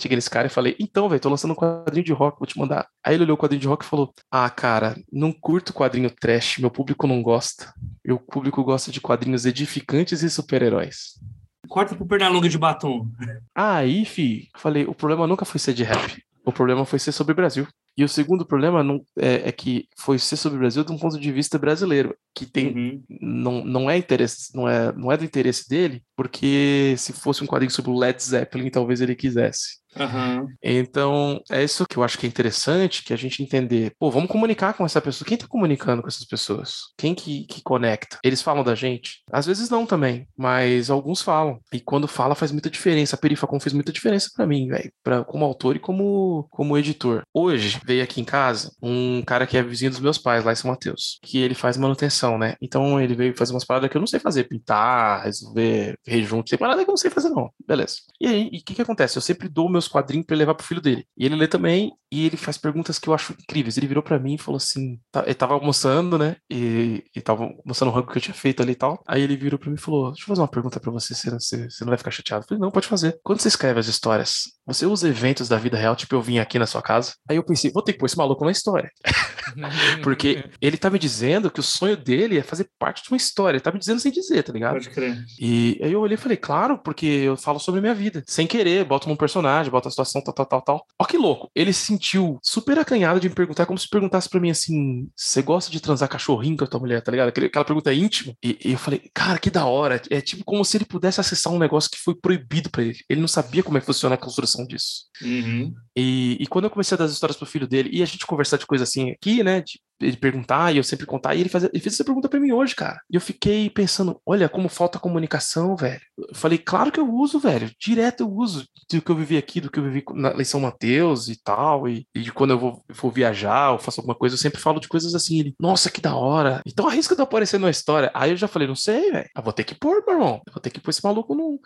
Cheguei 0.00 0.16
nesse 0.16 0.28
cara 0.28 0.48
e 0.48 0.50
falei, 0.50 0.74
então, 0.80 1.08
velho, 1.08 1.20
tô 1.20 1.28
lançando 1.28 1.52
um 1.52 1.56
quadrinho 1.56 2.04
de 2.04 2.12
rock, 2.12 2.38
vou 2.40 2.46
te 2.48 2.58
mandar. 2.58 2.88
Aí 3.04 3.14
ele 3.14 3.22
olhou 3.22 3.36
o 3.36 3.38
quadrinho 3.38 3.60
de 3.60 3.68
rock 3.68 3.84
e 3.84 3.88
falou: 3.88 4.12
Ah, 4.28 4.50
cara, 4.50 4.96
não 5.12 5.32
curto 5.32 5.72
quadrinho 5.72 6.10
trash, 6.10 6.58
meu 6.58 6.70
público 6.70 7.06
não 7.06 7.22
gosta. 7.22 7.72
Meu 8.04 8.18
público 8.18 8.64
gosta 8.64 8.90
de 8.90 9.00
quadrinhos 9.00 9.46
edificantes 9.46 10.24
e 10.24 10.30
super-heróis. 10.30 11.20
Corta 11.68 11.94
pro 11.94 12.04
Pernalonga 12.04 12.48
de 12.48 12.58
batom. 12.58 13.08
Aí, 13.54 14.04
fi, 14.04 14.48
falei, 14.56 14.84
o 14.84 14.94
problema 14.94 15.28
nunca 15.28 15.44
foi 15.44 15.60
ser 15.60 15.74
de 15.74 15.84
rap. 15.84 16.22
O 16.44 16.52
problema 16.52 16.84
foi 16.84 16.98
ser 16.98 17.12
sobre 17.12 17.32
o 17.32 17.36
Brasil. 17.36 17.68
E 17.96 18.02
o 18.02 18.08
segundo 18.08 18.46
problema 18.46 18.82
não, 18.82 19.04
é, 19.18 19.48
é, 19.48 19.52
que 19.52 19.86
foi 19.98 20.18
ser 20.18 20.36
sobre 20.36 20.56
o 20.56 20.60
Brasil 20.60 20.82
de 20.82 20.92
um 20.92 20.98
ponto 20.98 21.20
de 21.20 21.32
vista 21.32 21.58
brasileiro, 21.58 22.16
que 22.34 22.46
tem 22.46 22.68
uhum. 22.68 23.04
não, 23.20 23.64
não 23.64 23.90
é 23.90 23.98
interesse, 23.98 24.54
não 24.54 24.66
é, 24.66 24.92
não 24.92 25.12
é 25.12 25.16
do 25.16 25.24
interesse 25.24 25.68
dele, 25.68 26.02
porque 26.16 26.94
se 26.96 27.12
fosse 27.12 27.44
um 27.44 27.46
quadrinho 27.46 27.70
sobre 27.70 27.90
o 27.90 27.98
Led 27.98 28.22
Zeppelin, 28.22 28.70
talvez 28.70 29.00
ele 29.02 29.14
quisesse. 29.14 29.81
Uhum. 29.96 30.48
Então, 30.62 31.40
é 31.50 31.62
isso 31.62 31.86
que 31.86 31.96
eu 31.96 32.02
acho 32.02 32.18
que 32.18 32.26
é 32.26 32.28
interessante, 32.28 33.04
que 33.04 33.12
a 33.12 33.16
gente 33.16 33.42
entender, 33.42 33.92
pô, 33.98 34.10
vamos 34.10 34.30
comunicar 34.30 34.74
com 34.74 34.84
essa 34.84 35.00
pessoa. 35.00 35.26
Quem 35.26 35.36
tá 35.36 35.46
comunicando 35.46 36.02
com 36.02 36.08
essas 36.08 36.24
pessoas? 36.24 36.92
Quem 36.96 37.14
que, 37.14 37.44
que 37.46 37.62
conecta? 37.62 38.18
Eles 38.22 38.42
falam 38.42 38.64
da 38.64 38.74
gente? 38.74 39.22
Às 39.30 39.46
vezes 39.46 39.68
não 39.68 39.86
também, 39.86 40.26
mas 40.36 40.90
alguns 40.90 41.22
falam. 41.22 41.60
E 41.72 41.80
quando 41.80 42.08
fala 42.08 42.34
faz 42.34 42.52
muita 42.52 42.70
diferença. 42.70 43.16
A 43.16 43.18
Perifacom 43.18 43.60
fez 43.60 43.72
muita 43.72 43.92
diferença 43.92 44.30
para 44.34 44.46
mim, 44.46 44.68
velho, 44.68 44.92
como 45.26 45.44
autor 45.44 45.76
e 45.76 45.78
como, 45.78 46.46
como 46.50 46.76
editor. 46.76 47.22
Hoje, 47.32 47.80
veio 47.84 48.02
aqui 48.02 48.20
em 48.20 48.24
casa 48.24 48.72
um 48.82 49.22
cara 49.22 49.46
que 49.46 49.56
é 49.56 49.62
vizinho 49.62 49.90
dos 49.90 50.00
meus 50.00 50.18
pais, 50.18 50.44
lá 50.44 50.52
em 50.52 50.56
São 50.56 50.70
Mateus, 50.70 51.18
que 51.22 51.38
ele 51.38 51.54
faz 51.54 51.76
manutenção, 51.76 52.38
né? 52.38 52.54
Então 52.60 53.00
ele 53.00 53.14
veio 53.14 53.36
fazer 53.36 53.52
umas 53.52 53.64
paradas 53.64 53.90
que 53.90 53.96
eu 53.96 54.00
não 54.00 54.06
sei 54.06 54.20
fazer, 54.20 54.44
pintar, 54.44 55.24
resolver 55.24 55.98
rejunte, 56.06 56.50
tem 56.50 56.58
parada 56.58 56.82
que 56.82 56.90
eu 56.90 56.92
não 56.92 56.96
sei 56.96 57.10
fazer 57.10 57.30
não. 57.30 57.50
Beleza. 57.66 57.96
E 58.20 58.26
aí, 58.26 58.46
o 58.46 58.50
que 58.50 58.74
que 58.74 58.82
acontece? 58.82 59.16
Eu 59.16 59.22
sempre 59.22 59.48
dou 59.48 59.68
meus 59.68 59.81
meus 59.82 59.88
quadrinhos 59.88 60.26
para 60.26 60.36
levar 60.36 60.54
pro 60.54 60.66
filho 60.66 60.80
dele. 60.80 61.06
E 61.16 61.26
ele 61.26 61.36
lê 61.36 61.48
também, 61.48 61.92
e 62.12 62.26
ele 62.26 62.36
faz 62.36 62.58
perguntas 62.58 62.98
que 62.98 63.08
eu 63.08 63.14
acho 63.14 63.32
incríveis. 63.32 63.78
Ele 63.78 63.86
virou 63.86 64.02
para 64.02 64.18
mim 64.18 64.34
e 64.34 64.38
falou 64.38 64.58
assim: 64.58 65.00
tá, 65.10 65.22
ele 65.24 65.34
tava 65.34 65.54
almoçando, 65.54 66.18
né? 66.18 66.36
E, 66.50 67.02
e 67.16 67.20
tava 67.22 67.44
almoçando 67.44 67.90
o 67.90 67.94
rango 67.94 68.12
que 68.12 68.18
eu 68.18 68.22
tinha 68.22 68.34
feito 68.34 68.62
ali 68.62 68.72
e 68.72 68.76
tal. 68.76 69.02
Aí 69.08 69.22
ele 69.22 69.34
virou 69.34 69.58
para 69.58 69.70
mim 69.70 69.76
e 69.76 69.80
falou: 69.80 70.10
Deixa 70.10 70.24
eu 70.24 70.28
fazer 70.28 70.42
uma 70.42 70.48
pergunta 70.48 70.78
para 70.78 70.92
você, 70.92 71.14
você, 71.14 71.30
você, 71.30 71.70
você 71.70 71.84
não 71.84 71.88
vai 71.88 71.96
ficar 71.96 72.10
chateado. 72.10 72.44
Eu 72.44 72.48
falei: 72.48 72.60
Não, 72.60 72.70
pode 72.70 72.86
fazer. 72.86 73.18
Quando 73.22 73.40
você 73.40 73.48
escreve 73.48 73.80
as 73.80 73.86
histórias, 73.86 74.42
você 74.66 74.84
usa 74.84 75.08
eventos 75.08 75.48
da 75.48 75.56
vida 75.56 75.78
real, 75.78 75.96
tipo 75.96 76.14
eu 76.14 76.20
vim 76.20 76.38
aqui 76.38 76.58
na 76.58 76.66
sua 76.66 76.82
casa. 76.82 77.14
Aí 77.26 77.36
eu 77.36 77.42
pensei: 77.42 77.70
Vou 77.72 77.82
ter 77.82 77.94
que 77.94 77.98
pôr 77.98 78.04
esse 78.04 78.18
maluco 78.18 78.44
na 78.44 78.50
história. 78.50 78.90
Porque 80.04 80.44
ele 80.60 80.76
tá 80.76 80.90
me 80.90 80.98
dizendo 80.98 81.50
que 81.50 81.60
o 81.60 81.62
sonho 81.62 81.96
dele 81.96 82.38
é 82.38 82.42
fazer 82.42 82.68
parte 82.78 83.02
de 83.02 83.10
uma 83.10 83.16
história. 83.16 83.56
Ele 83.56 83.64
tá 83.64 83.72
me 83.72 83.78
dizendo 83.78 84.00
sem 84.00 84.12
dizer, 84.12 84.42
tá 84.42 84.52
ligado? 84.52 84.74
Pode 84.74 84.90
crer. 84.90 85.24
E 85.40 85.80
aí 85.82 85.92
eu 85.92 86.00
olhei 86.00 86.16
e 86.16 86.20
falei: 86.20 86.36
Claro, 86.36 86.76
porque 86.76 87.06
eu 87.06 87.38
falo 87.38 87.58
sobre 87.58 87.78
a 87.78 87.82
minha 87.82 87.94
vida. 87.94 88.22
Sem 88.26 88.46
querer, 88.46 88.84
boto 88.84 89.08
num 89.08 89.16
personagem, 89.16 89.71
boto 89.72 89.88
a 89.88 89.90
situação, 89.90 90.22
tal, 90.22 90.34
tal, 90.34 90.46
tal, 90.46 90.62
tal. 90.62 90.86
Ó 91.00 91.04
que 91.04 91.16
louco. 91.16 91.50
Ele 91.54 91.72
se 91.72 91.86
sentiu 91.86 92.38
super 92.42 92.78
acanhado 92.78 93.20
de 93.20 93.28
me 93.28 93.34
perguntar, 93.34 93.66
como 93.66 93.78
se 93.78 93.88
perguntasse 93.88 94.28
para 94.28 94.40
mim 94.40 94.50
assim: 94.50 95.08
você 95.16 95.42
gosta 95.42 95.70
de 95.70 95.80
transar 95.80 96.08
cachorrinho 96.08 96.56
com 96.56 96.64
a 96.64 96.66
tua 96.66 96.80
mulher, 96.80 97.02
tá 97.02 97.10
ligado? 97.10 97.28
Aquela 97.28 97.64
pergunta 97.64 97.92
íntima. 97.92 98.34
E, 98.42 98.58
e, 98.64 98.72
eu 98.72 98.78
falei, 98.78 99.10
cara, 99.14 99.38
que 99.38 99.50
da 99.50 99.66
hora. 99.66 100.00
É 100.10 100.20
tipo 100.20 100.44
como 100.44 100.64
se 100.64 100.76
ele 100.76 100.84
pudesse 100.84 101.20
acessar 101.20 101.52
um 101.52 101.58
negócio 101.58 101.90
que 101.90 101.98
foi 101.98 102.14
proibido 102.14 102.70
para 102.70 102.82
ele. 102.82 102.98
Ele 103.08 103.20
não 103.20 103.28
sabia 103.28 103.62
como 103.62 103.78
é 103.78 103.80
que 103.80 103.86
funciona 103.86 104.14
a 104.14 104.18
construção 104.18 104.66
disso. 104.66 105.04
Uhum. 105.22 105.74
E, 105.96 106.36
e 106.40 106.46
quando 106.46 106.64
eu 106.64 106.70
comecei 106.70 106.94
a 106.94 106.98
dar 106.98 107.04
as 107.04 107.12
histórias 107.12 107.36
pro 107.36 107.46
filho 107.46 107.66
dele, 107.66 107.90
e 107.92 108.02
a 108.02 108.06
gente 108.06 108.26
conversar 108.26 108.56
de 108.56 108.66
coisa 108.66 108.84
assim 108.84 109.10
aqui, 109.10 109.42
né? 109.42 109.60
De, 109.60 109.80
ele 110.06 110.16
perguntar 110.16 110.72
e 110.72 110.76
eu 110.78 110.84
sempre 110.84 111.06
contar. 111.06 111.34
E 111.34 111.40
ele, 111.40 111.48
fazia, 111.48 111.70
ele 111.72 111.82
fez 111.82 111.94
essa 111.94 112.04
pergunta 112.04 112.28
para 112.28 112.40
mim 112.40 112.52
hoje, 112.52 112.74
cara. 112.74 113.00
E 113.10 113.14
eu 113.14 113.20
fiquei 113.20 113.70
pensando, 113.70 114.20
olha 114.26 114.48
como 114.48 114.68
falta 114.68 114.98
comunicação, 114.98 115.76
velho. 115.76 116.00
Eu 116.18 116.34
falei, 116.34 116.58
claro 116.58 116.92
que 116.92 117.00
eu 117.00 117.10
uso, 117.12 117.38
velho. 117.38 117.70
Direto 117.80 118.22
eu 118.22 118.30
uso 118.30 118.66
do 118.90 119.02
que 119.02 119.10
eu 119.10 119.16
vivi 119.16 119.36
aqui, 119.36 119.60
do 119.60 119.70
que 119.70 119.78
eu 119.78 119.84
vivi 119.84 120.04
na 120.14 120.32
em 120.32 120.44
São 120.44 120.60
Mateus 120.60 121.28
e 121.28 121.40
tal. 121.42 121.88
E, 121.88 122.06
e 122.14 122.30
quando 122.30 122.50
eu 122.50 122.58
vou, 122.58 122.82
vou 122.90 123.10
viajar 123.10 123.72
ou 123.72 123.78
faço 123.78 124.00
alguma 124.00 124.14
coisa, 124.14 124.34
eu 124.34 124.38
sempre 124.38 124.60
falo 124.60 124.80
de 124.80 124.88
coisas 124.88 125.14
assim. 125.14 125.40
Ele, 125.40 125.54
nossa, 125.58 125.90
que 125.90 126.00
da 126.00 126.14
hora. 126.14 126.60
Então 126.66 126.86
arrisca 126.86 127.14
de 127.14 127.22
aparecer 127.22 127.58
na 127.58 127.70
história. 127.70 128.10
Aí 128.14 128.30
eu 128.30 128.36
já 128.36 128.48
falei, 128.48 128.68
não 128.68 128.76
sei, 128.76 129.10
velho. 129.10 129.28
Eu 129.36 129.42
vou 129.42 129.52
ter 129.52 129.64
que 129.64 129.74
pôr, 129.74 130.02
meu 130.06 130.16
irmão. 130.16 130.42
Eu 130.46 130.52
vou 130.52 130.60
ter 130.60 130.70
que 130.70 130.80
pôr 130.80 130.90
esse 130.90 131.04
maluco 131.04 131.34
num, 131.34 131.58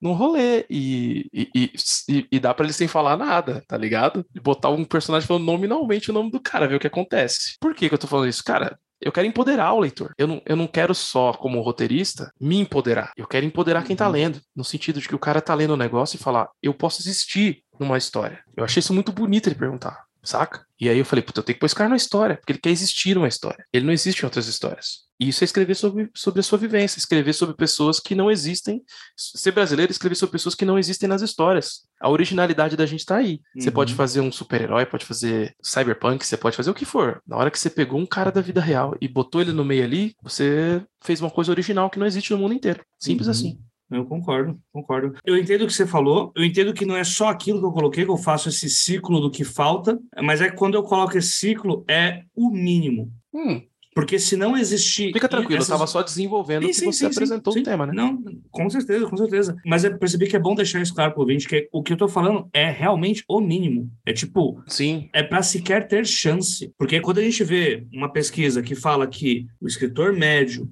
num 0.00 0.12
rolê. 0.12 0.64
E, 0.68 1.28
e, 1.32 1.72
e, 2.08 2.26
e 2.32 2.40
dá 2.40 2.52
para 2.52 2.66
ele 2.66 2.72
sem 2.72 2.88
falar 2.88 3.16
nada, 3.16 3.62
tá 3.66 3.76
ligado? 3.76 4.24
E 4.34 4.40
botar 4.40 4.70
um 4.70 4.84
personagem 4.84 5.26
falando 5.26 5.44
nominalmente 5.44 6.10
o 6.10 6.14
nome 6.14 6.30
do 6.30 6.40
cara, 6.40 6.68
ver 6.68 6.76
o 6.76 6.80
que 6.80 6.86
acontece. 6.86 7.56
Por 7.60 7.74
que, 7.84 7.88
que 7.90 7.94
eu 7.94 7.98
tô 7.98 8.06
falando 8.06 8.28
isso? 8.28 8.42
Cara, 8.42 8.78
eu 9.00 9.12
quero 9.12 9.26
empoderar 9.26 9.72
o 9.72 9.80
leitor. 9.80 10.12
Eu 10.16 10.26
não, 10.26 10.42
eu 10.46 10.56
não 10.56 10.66
quero 10.66 10.94
só, 10.94 11.32
como 11.32 11.60
roteirista, 11.60 12.32
me 12.40 12.58
empoderar. 12.58 13.12
Eu 13.16 13.26
quero 13.26 13.44
empoderar 13.44 13.84
quem 13.84 13.94
tá 13.94 14.06
uhum. 14.06 14.12
lendo. 14.12 14.40
No 14.56 14.64
sentido 14.64 15.00
de 15.00 15.08
que 15.08 15.14
o 15.14 15.18
cara 15.18 15.40
tá 15.40 15.54
lendo 15.54 15.70
o 15.70 15.74
um 15.74 15.78
negócio 15.78 16.16
e 16.16 16.20
falar, 16.20 16.48
eu 16.62 16.72
posso 16.72 17.02
existir 17.02 17.62
numa 17.78 17.98
história. 17.98 18.42
Eu 18.56 18.64
achei 18.64 18.80
isso 18.80 18.94
muito 18.94 19.12
bonito 19.12 19.48
ele 19.48 19.56
perguntar, 19.56 20.04
saca? 20.22 20.64
E 20.80 20.88
aí 20.88 20.98
eu 20.98 21.04
falei, 21.04 21.22
puta, 21.22 21.40
eu 21.40 21.44
tenho 21.44 21.54
que 21.56 21.60
pôr 21.60 21.66
esse 21.66 21.74
cara 21.74 21.90
na 21.90 21.96
história, 21.96 22.36
porque 22.36 22.52
ele 22.52 22.60
quer 22.60 22.70
existir 22.70 23.14
numa 23.14 23.28
história. 23.28 23.64
Ele 23.72 23.84
não 23.84 23.92
existe 23.92 24.22
em 24.22 24.24
outras 24.24 24.46
histórias. 24.46 25.03
E 25.18 25.28
isso 25.28 25.44
é 25.44 25.46
escrever 25.46 25.74
sobre, 25.74 26.10
sobre 26.14 26.40
a 26.40 26.42
sua 26.42 26.58
vivência, 26.58 26.98
escrever 26.98 27.32
sobre 27.32 27.54
pessoas 27.54 28.00
que 28.00 28.14
não 28.14 28.30
existem. 28.30 28.82
Ser 29.16 29.52
brasileiro 29.52 29.90
é 29.90 29.92
escrever 29.92 30.16
sobre 30.16 30.32
pessoas 30.32 30.54
que 30.54 30.64
não 30.64 30.78
existem 30.78 31.08
nas 31.08 31.22
histórias. 31.22 31.82
A 32.00 32.10
originalidade 32.10 32.76
da 32.76 32.86
gente 32.86 33.00
está 33.00 33.16
aí. 33.16 33.40
Uhum. 33.54 33.62
Você 33.62 33.70
pode 33.70 33.94
fazer 33.94 34.20
um 34.20 34.32
super-herói, 34.32 34.86
pode 34.86 35.04
fazer 35.04 35.54
cyberpunk, 35.62 36.26
você 36.26 36.36
pode 36.36 36.56
fazer 36.56 36.70
o 36.70 36.74
que 36.74 36.84
for. 36.84 37.22
Na 37.26 37.36
hora 37.36 37.50
que 37.50 37.58
você 37.58 37.70
pegou 37.70 38.00
um 38.00 38.06
cara 38.06 38.32
da 38.32 38.40
vida 38.40 38.60
real 38.60 38.96
e 39.00 39.06
botou 39.06 39.40
ele 39.40 39.52
no 39.52 39.64
meio 39.64 39.84
ali, 39.84 40.14
você 40.22 40.84
fez 41.02 41.20
uma 41.20 41.30
coisa 41.30 41.52
original 41.52 41.88
que 41.88 41.98
não 41.98 42.06
existe 42.06 42.32
no 42.32 42.38
mundo 42.38 42.54
inteiro. 42.54 42.84
Simples 42.98 43.28
uhum. 43.28 43.32
assim. 43.32 43.58
Eu 43.90 44.04
concordo, 44.06 44.58
concordo. 44.72 45.14
Eu 45.24 45.36
entendo 45.36 45.62
o 45.62 45.66
que 45.66 45.72
você 45.72 45.86
falou, 45.86 46.32
eu 46.34 46.44
entendo 46.44 46.72
que 46.72 46.86
não 46.86 46.96
é 46.96 47.04
só 47.04 47.28
aquilo 47.28 47.60
que 47.60 47.66
eu 47.66 47.72
coloquei, 47.72 48.04
que 48.04 48.10
eu 48.10 48.16
faço 48.16 48.48
esse 48.48 48.68
ciclo 48.68 49.20
do 49.20 49.30
que 49.30 49.44
falta, 49.44 49.98
mas 50.22 50.40
é 50.40 50.50
que 50.50 50.56
quando 50.56 50.74
eu 50.74 50.82
coloco 50.82 51.16
esse 51.16 51.30
ciclo, 51.30 51.84
é 51.88 52.22
o 52.34 52.50
mínimo. 52.50 53.12
Hum. 53.32 53.62
Porque 53.94 54.18
se 54.18 54.36
não 54.36 54.56
existir. 54.56 55.12
Fica 55.12 55.28
tranquilo, 55.28 55.58
essas... 55.58 55.68
eu 55.70 55.74
estava 55.74 55.86
só 55.86 56.02
desenvolvendo 56.02 56.62
sim, 56.62 56.68
que 56.68 56.74
sim, 56.74 56.86
você 56.86 56.98
sim, 56.98 57.06
apresentou 57.06 57.56
o 57.56 57.62
tema, 57.62 57.86
né? 57.86 57.92
Não, 57.94 58.22
com 58.50 58.68
certeza, 58.68 59.06
com 59.06 59.16
certeza. 59.16 59.56
Mas 59.64 59.84
eu 59.84 59.96
percebi 59.96 60.26
que 60.26 60.36
é 60.36 60.38
bom 60.38 60.54
deixar 60.54 60.82
isso 60.82 60.94
claro 60.94 61.12
pro 61.12 61.20
ouvinte, 61.20 61.46
que 61.46 61.68
o 61.72 61.82
que 61.82 61.92
eu 61.92 61.96
tô 61.96 62.08
falando 62.08 62.48
é 62.52 62.70
realmente 62.70 63.24
o 63.28 63.40
mínimo. 63.40 63.90
É 64.04 64.12
tipo. 64.12 64.62
Sim. 64.66 65.08
É 65.12 65.22
para 65.22 65.42
sequer 65.42 65.86
ter 65.86 66.04
chance. 66.06 66.72
Porque 66.76 67.00
quando 67.00 67.18
a 67.18 67.22
gente 67.22 67.44
vê 67.44 67.86
uma 67.92 68.12
pesquisa 68.12 68.62
que 68.62 68.74
fala 68.74 69.06
que 69.06 69.46
o 69.60 69.66
escritor 69.66 70.12
médio 70.12 70.68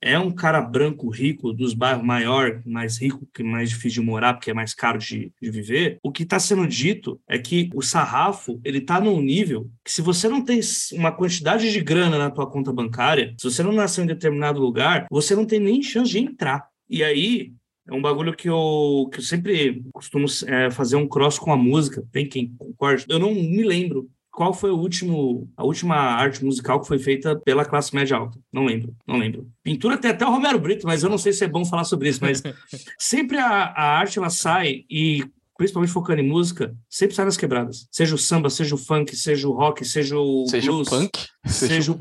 é 0.00 0.18
um 0.18 0.30
cara 0.30 0.60
branco 0.60 1.08
rico 1.08 1.52
dos 1.52 1.74
bairros 1.74 2.04
maior, 2.04 2.62
mais 2.64 3.00
rico, 3.00 3.26
que 3.32 3.42
é 3.42 3.44
mais 3.44 3.70
difícil 3.70 4.02
de 4.02 4.08
morar, 4.08 4.34
porque 4.34 4.50
é 4.50 4.54
mais 4.54 4.74
caro 4.74 4.98
de, 4.98 5.32
de 5.40 5.50
viver, 5.50 5.98
o 6.02 6.12
que 6.12 6.22
está 6.22 6.38
sendo 6.38 6.66
dito 6.66 7.20
é 7.28 7.38
que 7.38 7.70
o 7.74 7.82
sarrafo 7.82 8.60
ele 8.64 8.78
está 8.78 9.00
num 9.00 9.20
nível 9.20 9.70
que 9.84 9.90
se 9.90 10.02
você 10.02 10.28
não 10.28 10.44
tem 10.44 10.60
uma 10.92 11.12
quantidade 11.12 11.70
de 11.70 11.80
grana 11.80 12.18
na 12.18 12.30
tua 12.30 12.48
conta 12.48 12.72
bancária, 12.72 13.34
se 13.38 13.50
você 13.50 13.62
não 13.62 13.72
nasceu 13.72 14.04
em 14.04 14.08
determinado 14.08 14.60
lugar, 14.60 15.06
você 15.10 15.34
não 15.34 15.44
tem 15.44 15.58
nem 15.58 15.82
chance 15.82 16.10
de 16.10 16.18
entrar. 16.18 16.66
E 16.88 17.02
aí 17.02 17.52
é 17.88 17.94
um 17.94 18.02
bagulho 18.02 18.36
que 18.36 18.48
eu, 18.48 19.08
que 19.10 19.18
eu 19.18 19.22
sempre 19.22 19.82
costumo 19.92 20.26
é, 20.46 20.70
fazer 20.70 20.96
um 20.96 21.08
cross 21.08 21.38
com 21.38 21.52
a 21.52 21.56
música. 21.56 22.04
Tem 22.12 22.28
quem 22.28 22.54
concorde? 22.56 23.06
Eu 23.08 23.18
não 23.18 23.34
me 23.34 23.62
lembro 23.62 24.10
qual 24.38 24.54
foi 24.54 24.70
o 24.70 24.78
último, 24.78 25.50
a 25.56 25.64
última 25.64 25.96
arte 25.96 26.44
musical 26.44 26.80
que 26.80 26.86
foi 26.86 27.00
feita 27.00 27.34
pela 27.44 27.64
classe 27.64 27.92
média 27.92 28.16
alta? 28.16 28.38
Não 28.52 28.64
lembro, 28.64 28.94
não 29.04 29.16
lembro. 29.16 29.50
Pintura 29.64 29.98
tem 29.98 30.12
até 30.12 30.24
o 30.24 30.30
Romero 30.30 30.60
Brito, 30.60 30.86
mas 30.86 31.02
eu 31.02 31.10
não 31.10 31.18
sei 31.18 31.32
se 31.32 31.42
é 31.42 31.48
bom 31.48 31.64
falar 31.64 31.82
sobre 31.82 32.08
isso, 32.08 32.20
mas 32.22 32.40
sempre 32.96 33.36
a, 33.36 33.48
a 33.48 33.98
arte 33.98 34.16
ela 34.16 34.30
sai 34.30 34.84
e 34.88 35.24
principalmente 35.56 35.92
focando 35.92 36.20
em 36.20 36.28
música, 36.28 36.72
sempre 36.88 37.16
sai 37.16 37.24
nas 37.24 37.36
quebradas. 37.36 37.88
Seja 37.90 38.14
o 38.14 38.18
samba, 38.18 38.48
seja 38.48 38.76
o 38.76 38.78
funk, 38.78 39.16
seja 39.16 39.48
o 39.48 39.52
rock, 39.52 39.84
seja 39.84 40.16
o 40.16 40.46
seja 40.46 40.70
blues, 40.70 40.86
o 40.86 40.90
punk, 40.92 41.18
seja, 41.44 41.74
seja 41.74 41.90
o, 41.90 41.96
o 41.96 41.98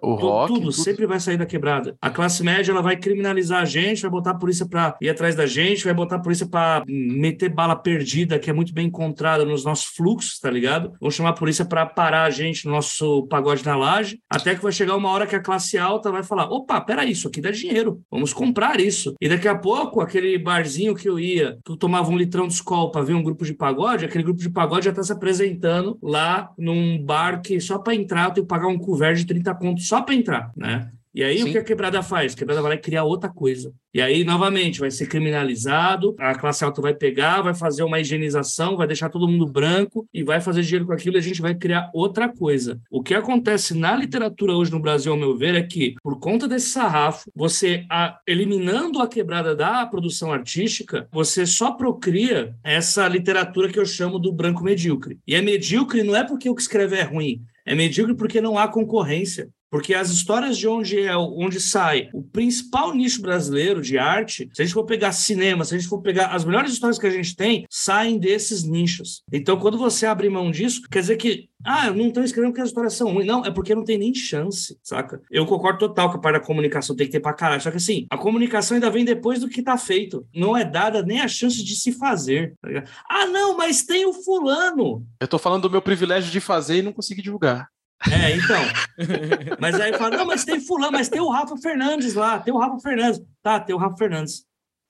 o 0.00 0.14
rock, 0.14 0.48
tudo, 0.48 0.60
tudo, 0.60 0.72
sempre 0.72 1.06
vai 1.06 1.18
sair 1.18 1.36
da 1.36 1.46
quebrada. 1.46 1.96
A 2.00 2.10
classe 2.10 2.42
média 2.42 2.70
ela 2.70 2.82
vai 2.82 2.96
criminalizar 2.96 3.62
a 3.62 3.64
gente, 3.64 4.02
vai 4.02 4.10
botar 4.10 4.32
a 4.32 4.38
polícia 4.38 4.66
para 4.66 4.96
ir 5.00 5.08
atrás 5.08 5.34
da 5.34 5.46
gente, 5.46 5.84
vai 5.84 5.94
botar 5.94 6.16
a 6.16 6.20
polícia 6.20 6.46
para 6.46 6.84
meter 6.86 7.48
bala 7.48 7.74
perdida, 7.74 8.38
que 8.38 8.50
é 8.50 8.52
muito 8.52 8.74
bem 8.74 8.86
encontrada 8.86 9.44
nos 9.44 9.64
nossos 9.64 9.86
fluxos, 9.86 10.38
tá 10.38 10.50
ligado? 10.50 10.92
Vão 11.00 11.10
chamar 11.10 11.30
a 11.30 11.34
polícia 11.34 11.64
para 11.64 11.86
parar 11.86 12.24
a 12.24 12.30
gente 12.30 12.66
no 12.66 12.72
nosso 12.72 13.26
pagode 13.28 13.64
na 13.64 13.76
laje, 13.76 14.20
até 14.28 14.54
que 14.54 14.62
vai 14.62 14.72
chegar 14.72 14.96
uma 14.96 15.10
hora 15.10 15.26
que 15.26 15.36
a 15.36 15.40
classe 15.40 15.78
alta 15.78 16.10
vai 16.10 16.22
falar: 16.22 16.50
opa, 16.50 16.80
peraí, 16.80 17.12
isso 17.12 17.28
aqui 17.28 17.40
dá 17.40 17.50
dinheiro, 17.50 18.00
vamos 18.10 18.32
comprar 18.32 18.80
isso. 18.80 19.14
E 19.20 19.28
daqui 19.28 19.48
a 19.48 19.56
pouco, 19.56 20.00
aquele 20.00 20.38
barzinho 20.38 20.94
que 20.94 21.08
eu 21.08 21.18
ia, 21.18 21.58
que 21.64 21.72
eu 21.72 21.76
tomava 21.76 22.10
um 22.10 22.16
litrão 22.16 22.46
de 22.46 22.54
escola 22.54 22.90
para 22.90 23.02
ver 23.02 23.14
um 23.14 23.22
grupo 23.22 23.44
de 23.44 23.54
pagode, 23.54 24.04
aquele 24.04 24.24
grupo 24.24 24.40
de 24.40 24.50
pagode 24.50 24.86
já 24.86 24.92
tá 24.92 25.02
se 25.02 25.12
apresentando 25.12 25.98
lá 26.02 26.50
num 26.58 27.02
bar 27.02 27.40
que 27.40 27.60
só 27.60 27.78
para 27.78 27.94
entrar 27.94 28.26
eu 28.26 28.34
tenho 28.34 28.46
que 28.46 28.50
pagar 28.50 28.68
um 28.68 28.78
couvert 28.78 29.16
de 29.16 29.26
30 29.26 29.54
contos 29.54 29.85
só 29.86 30.02
para 30.02 30.14
entrar, 30.14 30.52
né? 30.56 30.90
E 31.16 31.24
aí 31.24 31.38
Sim. 31.38 31.48
o 31.48 31.52
que 31.52 31.56
a 31.56 31.64
quebrada 31.64 32.02
faz? 32.02 32.34
A 32.34 32.36
quebrada 32.36 32.60
vai 32.60 32.76
criar 32.76 33.04
outra 33.04 33.30
coisa. 33.30 33.72
E 33.94 34.02
aí, 34.02 34.22
novamente, 34.22 34.80
vai 34.80 34.90
ser 34.90 35.06
criminalizado, 35.06 36.14
a 36.18 36.34
classe 36.34 36.62
alta 36.62 36.82
vai 36.82 36.92
pegar, 36.92 37.40
vai 37.40 37.54
fazer 37.54 37.82
uma 37.84 37.98
higienização, 37.98 38.76
vai 38.76 38.86
deixar 38.86 39.08
todo 39.08 39.26
mundo 39.26 39.46
branco 39.46 40.06
e 40.12 40.22
vai 40.22 40.42
fazer 40.42 40.60
dinheiro 40.60 40.84
com 40.84 40.92
aquilo 40.92 41.16
e 41.16 41.18
a 41.18 41.22
gente 41.22 41.40
vai 41.40 41.54
criar 41.54 41.90
outra 41.94 42.28
coisa. 42.28 42.78
O 42.90 43.02
que 43.02 43.14
acontece 43.14 43.72
na 43.72 43.96
literatura 43.96 44.52
hoje 44.52 44.70
no 44.70 44.78
Brasil, 44.78 45.10
ao 45.10 45.18
meu 45.18 45.34
ver, 45.34 45.54
é 45.54 45.62
que, 45.62 45.94
por 46.02 46.20
conta 46.20 46.46
desse 46.46 46.68
sarrafo, 46.68 47.30
você, 47.34 47.86
a, 47.90 48.20
eliminando 48.26 49.00
a 49.00 49.08
quebrada 49.08 49.56
da 49.56 49.86
produção 49.86 50.30
artística, 50.30 51.08
você 51.10 51.46
só 51.46 51.70
procria 51.72 52.54
essa 52.62 53.08
literatura 53.08 53.72
que 53.72 53.78
eu 53.78 53.86
chamo 53.86 54.18
do 54.18 54.30
branco 54.30 54.62
medíocre. 54.62 55.18
E 55.26 55.34
é 55.34 55.40
medíocre 55.40 56.02
não 56.02 56.14
é 56.14 56.22
porque 56.22 56.50
o 56.50 56.54
que 56.54 56.60
escreve 56.60 56.96
é 56.96 57.04
ruim, 57.04 57.40
é 57.64 57.74
medíocre 57.74 58.14
porque 58.14 58.38
não 58.38 58.58
há 58.58 58.68
concorrência. 58.68 59.48
Porque 59.76 59.92
as 59.92 60.08
histórias 60.08 60.56
de 60.56 60.66
onde 60.66 60.98
é 60.98 61.14
onde 61.14 61.60
sai 61.60 62.08
o 62.14 62.22
principal 62.22 62.94
nicho 62.94 63.20
brasileiro 63.20 63.82
de 63.82 63.98
arte, 63.98 64.48
se 64.54 64.62
a 64.62 64.64
gente 64.64 64.72
for 64.72 64.86
pegar 64.86 65.12
cinema, 65.12 65.66
se 65.66 65.74
a 65.74 65.78
gente 65.78 65.86
for 65.86 66.00
pegar 66.00 66.28
as 66.28 66.46
melhores 66.46 66.72
histórias 66.72 66.98
que 66.98 67.06
a 67.06 67.10
gente 67.10 67.36
tem, 67.36 67.66
saem 67.68 68.18
desses 68.18 68.64
nichos. 68.64 69.22
Então, 69.30 69.58
quando 69.58 69.76
você 69.76 70.06
abre 70.06 70.30
mão 70.30 70.50
disso, 70.50 70.80
quer 70.90 71.00
dizer 71.00 71.18
que 71.18 71.50
ah, 71.62 71.88
eu 71.88 71.94
não 71.94 72.06
estou 72.06 72.22
escrevendo 72.22 72.52
porque 72.52 72.62
as 72.62 72.68
histórias 72.68 72.94
são 72.94 73.12
ruins. 73.12 73.26
Não, 73.26 73.44
é 73.44 73.50
porque 73.50 73.74
não 73.74 73.84
tem 73.84 73.98
nem 73.98 74.14
chance, 74.14 74.78
saca? 74.82 75.20
Eu 75.30 75.44
concordo 75.44 75.78
total 75.80 76.10
que 76.10 76.16
a 76.16 76.20
parte 76.20 76.38
da 76.38 76.46
comunicação 76.46 76.96
tem 76.96 77.06
que 77.06 77.12
ter 77.12 77.20
pra 77.20 77.34
caralho. 77.34 77.60
Só 77.60 77.70
que 77.70 77.76
assim, 77.76 78.06
a 78.08 78.16
comunicação 78.16 78.76
ainda 78.76 78.88
vem 78.88 79.04
depois 79.04 79.40
do 79.40 79.48
que 79.48 79.62
tá 79.62 79.76
feito. 79.76 80.26
Não 80.34 80.56
é 80.56 80.64
dada 80.64 81.02
nem 81.02 81.20
a 81.20 81.28
chance 81.28 81.62
de 81.62 81.76
se 81.76 81.92
fazer. 81.92 82.54
Tá 82.62 82.84
ah, 83.10 83.26
não, 83.26 83.58
mas 83.58 83.84
tem 83.84 84.06
o 84.06 84.12
fulano. 84.14 85.06
Eu 85.20 85.28
tô 85.28 85.38
falando 85.38 85.62
do 85.62 85.70
meu 85.70 85.82
privilégio 85.82 86.30
de 86.30 86.40
fazer 86.40 86.78
e 86.78 86.82
não 86.82 86.94
conseguir 86.94 87.20
divulgar. 87.20 87.68
É, 88.10 88.36
então. 88.36 88.62
mas 89.58 89.80
aí 89.80 89.92
fala, 89.94 90.16
não, 90.16 90.26
mas 90.26 90.44
tem 90.44 90.60
fulano, 90.60 90.92
mas 90.92 91.08
tem 91.08 91.20
o 91.20 91.30
Rafa 91.30 91.56
Fernandes 91.56 92.14
lá, 92.14 92.38
tem 92.38 92.52
o 92.52 92.58
Rafa 92.58 92.78
Fernandes. 92.80 93.22
Tá, 93.42 93.58
tem 93.58 93.74
o 93.74 93.78
Rafa 93.78 93.96
Fernandes. 93.96 94.44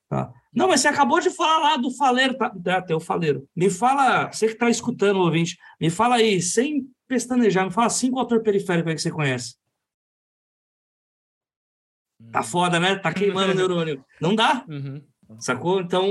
Tá. 0.08 0.32
Não, 0.52 0.68
mas 0.68 0.80
você 0.80 0.88
acabou 0.88 1.20
de 1.20 1.30
falar 1.30 1.58
lá 1.58 1.76
do 1.76 1.90
faleiro. 1.90 2.36
Tá, 2.36 2.50
tá 2.50 2.82
tem 2.82 2.96
o 2.96 3.00
faleiro. 3.00 3.48
Me 3.54 3.70
fala, 3.70 4.32
você 4.32 4.46
que 4.46 4.54
está 4.54 4.70
escutando, 4.70 5.20
ouvinte, 5.20 5.56
me 5.80 5.90
fala 5.90 6.16
aí, 6.16 6.40
sem 6.40 6.88
pestanejar, 7.06 7.64
me 7.66 7.72
fala 7.72 7.90
cinco 7.90 8.18
autor 8.18 8.42
periférico 8.42 8.88
aí 8.88 8.94
que 8.94 9.02
você 9.02 9.10
conhece. 9.10 9.56
Tá 12.32 12.42
foda, 12.42 12.80
né? 12.80 12.96
Tá 12.96 13.12
queimando 13.12 13.52
o 13.52 13.54
neurônio. 13.54 14.04
Não 14.20 14.34
dá. 14.34 14.64
Uhum. 14.68 15.02
Sacou? 15.38 15.80
Então, 15.80 16.08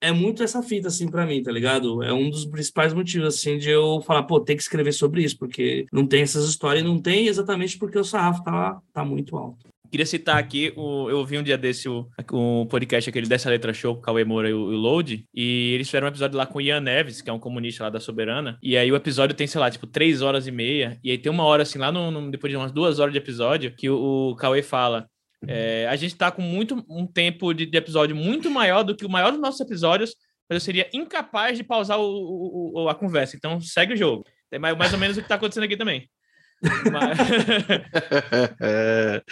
é 0.00 0.12
muito 0.12 0.42
essa 0.42 0.62
fita, 0.62 0.88
assim, 0.88 1.08
para 1.08 1.26
mim, 1.26 1.42
tá 1.42 1.50
ligado? 1.50 2.02
É 2.02 2.12
um 2.12 2.30
dos 2.30 2.44
principais 2.44 2.92
motivos, 2.92 3.28
assim, 3.28 3.58
de 3.58 3.70
eu 3.70 4.00
falar, 4.00 4.22
pô, 4.22 4.40
tem 4.40 4.56
que 4.56 4.62
escrever 4.62 4.92
sobre 4.92 5.22
isso, 5.22 5.38
porque 5.38 5.86
não 5.92 6.06
tem 6.06 6.22
essas 6.22 6.48
histórias, 6.48 6.84
não 6.84 7.00
tem 7.00 7.26
exatamente 7.26 7.78
porque 7.78 7.98
o 7.98 8.04
sarrafo 8.04 8.42
tá, 8.42 8.80
tá 8.92 9.04
muito 9.04 9.36
alto. 9.36 9.66
Queria 9.90 10.06
citar 10.06 10.38
aqui, 10.38 10.72
o, 10.76 11.08
eu 11.08 11.18
ouvi 11.18 11.38
um 11.38 11.42
dia 11.42 11.56
desse 11.56 11.88
o, 11.88 12.06
o 12.32 12.66
podcast 12.66 13.08
aquele 13.08 13.26
dessa 13.26 13.48
letra 13.48 13.72
show 13.72 13.94
com 13.94 14.00
o 14.00 14.02
Cauê 14.02 14.24
Moura 14.24 14.50
e 14.50 14.52
o, 14.52 14.58
o 14.58 14.70
Load, 14.70 15.24
e 15.34 15.72
eles 15.74 15.88
fizeram 15.88 16.06
um 16.06 16.10
episódio 16.10 16.36
lá 16.36 16.46
com 16.46 16.58
o 16.58 16.60
Ian 16.60 16.80
Neves, 16.80 17.22
que 17.22 17.30
é 17.30 17.32
um 17.32 17.38
comunista 17.38 17.84
lá 17.84 17.90
da 17.90 18.00
Soberana, 18.00 18.58
e 18.62 18.76
aí 18.76 18.90
o 18.90 18.96
episódio 18.96 19.36
tem, 19.36 19.46
sei 19.46 19.60
lá, 19.60 19.70
tipo, 19.70 19.86
três 19.86 20.22
horas 20.22 20.46
e 20.46 20.50
meia, 20.50 20.98
e 21.02 21.10
aí 21.10 21.18
tem 21.18 21.30
uma 21.30 21.44
hora, 21.44 21.62
assim, 21.62 21.78
lá 21.78 21.92
no, 21.92 22.10
no 22.10 22.30
depois 22.30 22.50
de 22.50 22.56
umas 22.56 22.72
duas 22.72 22.98
horas 22.98 23.12
de 23.12 23.18
episódio, 23.18 23.74
que 23.76 23.88
o, 23.88 24.32
o 24.32 24.36
Cauê 24.36 24.62
fala, 24.62 25.06
é, 25.48 25.86
a 25.88 25.96
gente 25.96 26.12
está 26.12 26.30
com 26.30 26.42
muito 26.42 26.84
um 26.88 27.06
tempo 27.06 27.52
de, 27.52 27.66
de, 27.66 27.76
episódio 27.78 28.14
muito 28.14 28.50
maior 28.50 28.82
do 28.82 28.96
que 28.96 29.04
o 29.04 29.10
maior 29.10 29.30
dos 29.30 29.40
nossos 29.40 29.60
episódios, 29.60 30.14
mas 30.48 30.56
eu 30.56 30.60
seria 30.60 30.88
incapaz 30.92 31.56
de 31.56 31.64
pausar 31.64 31.98
o, 31.98 32.72
o, 32.74 32.88
a 32.88 32.94
conversa. 32.94 33.36
Então 33.36 33.60
segue 33.60 33.94
o 33.94 33.96
jogo. 33.96 34.24
É 34.50 34.58
mais, 34.58 34.76
mais 34.76 34.92
ou 34.92 34.98
menos 34.98 35.16
o 35.16 35.20
que 35.20 35.24
está 35.24 35.34
acontecendo 35.34 35.64
aqui 35.64 35.76
também. 35.76 36.08
Mas... 36.90 37.18
é, 38.60 39.22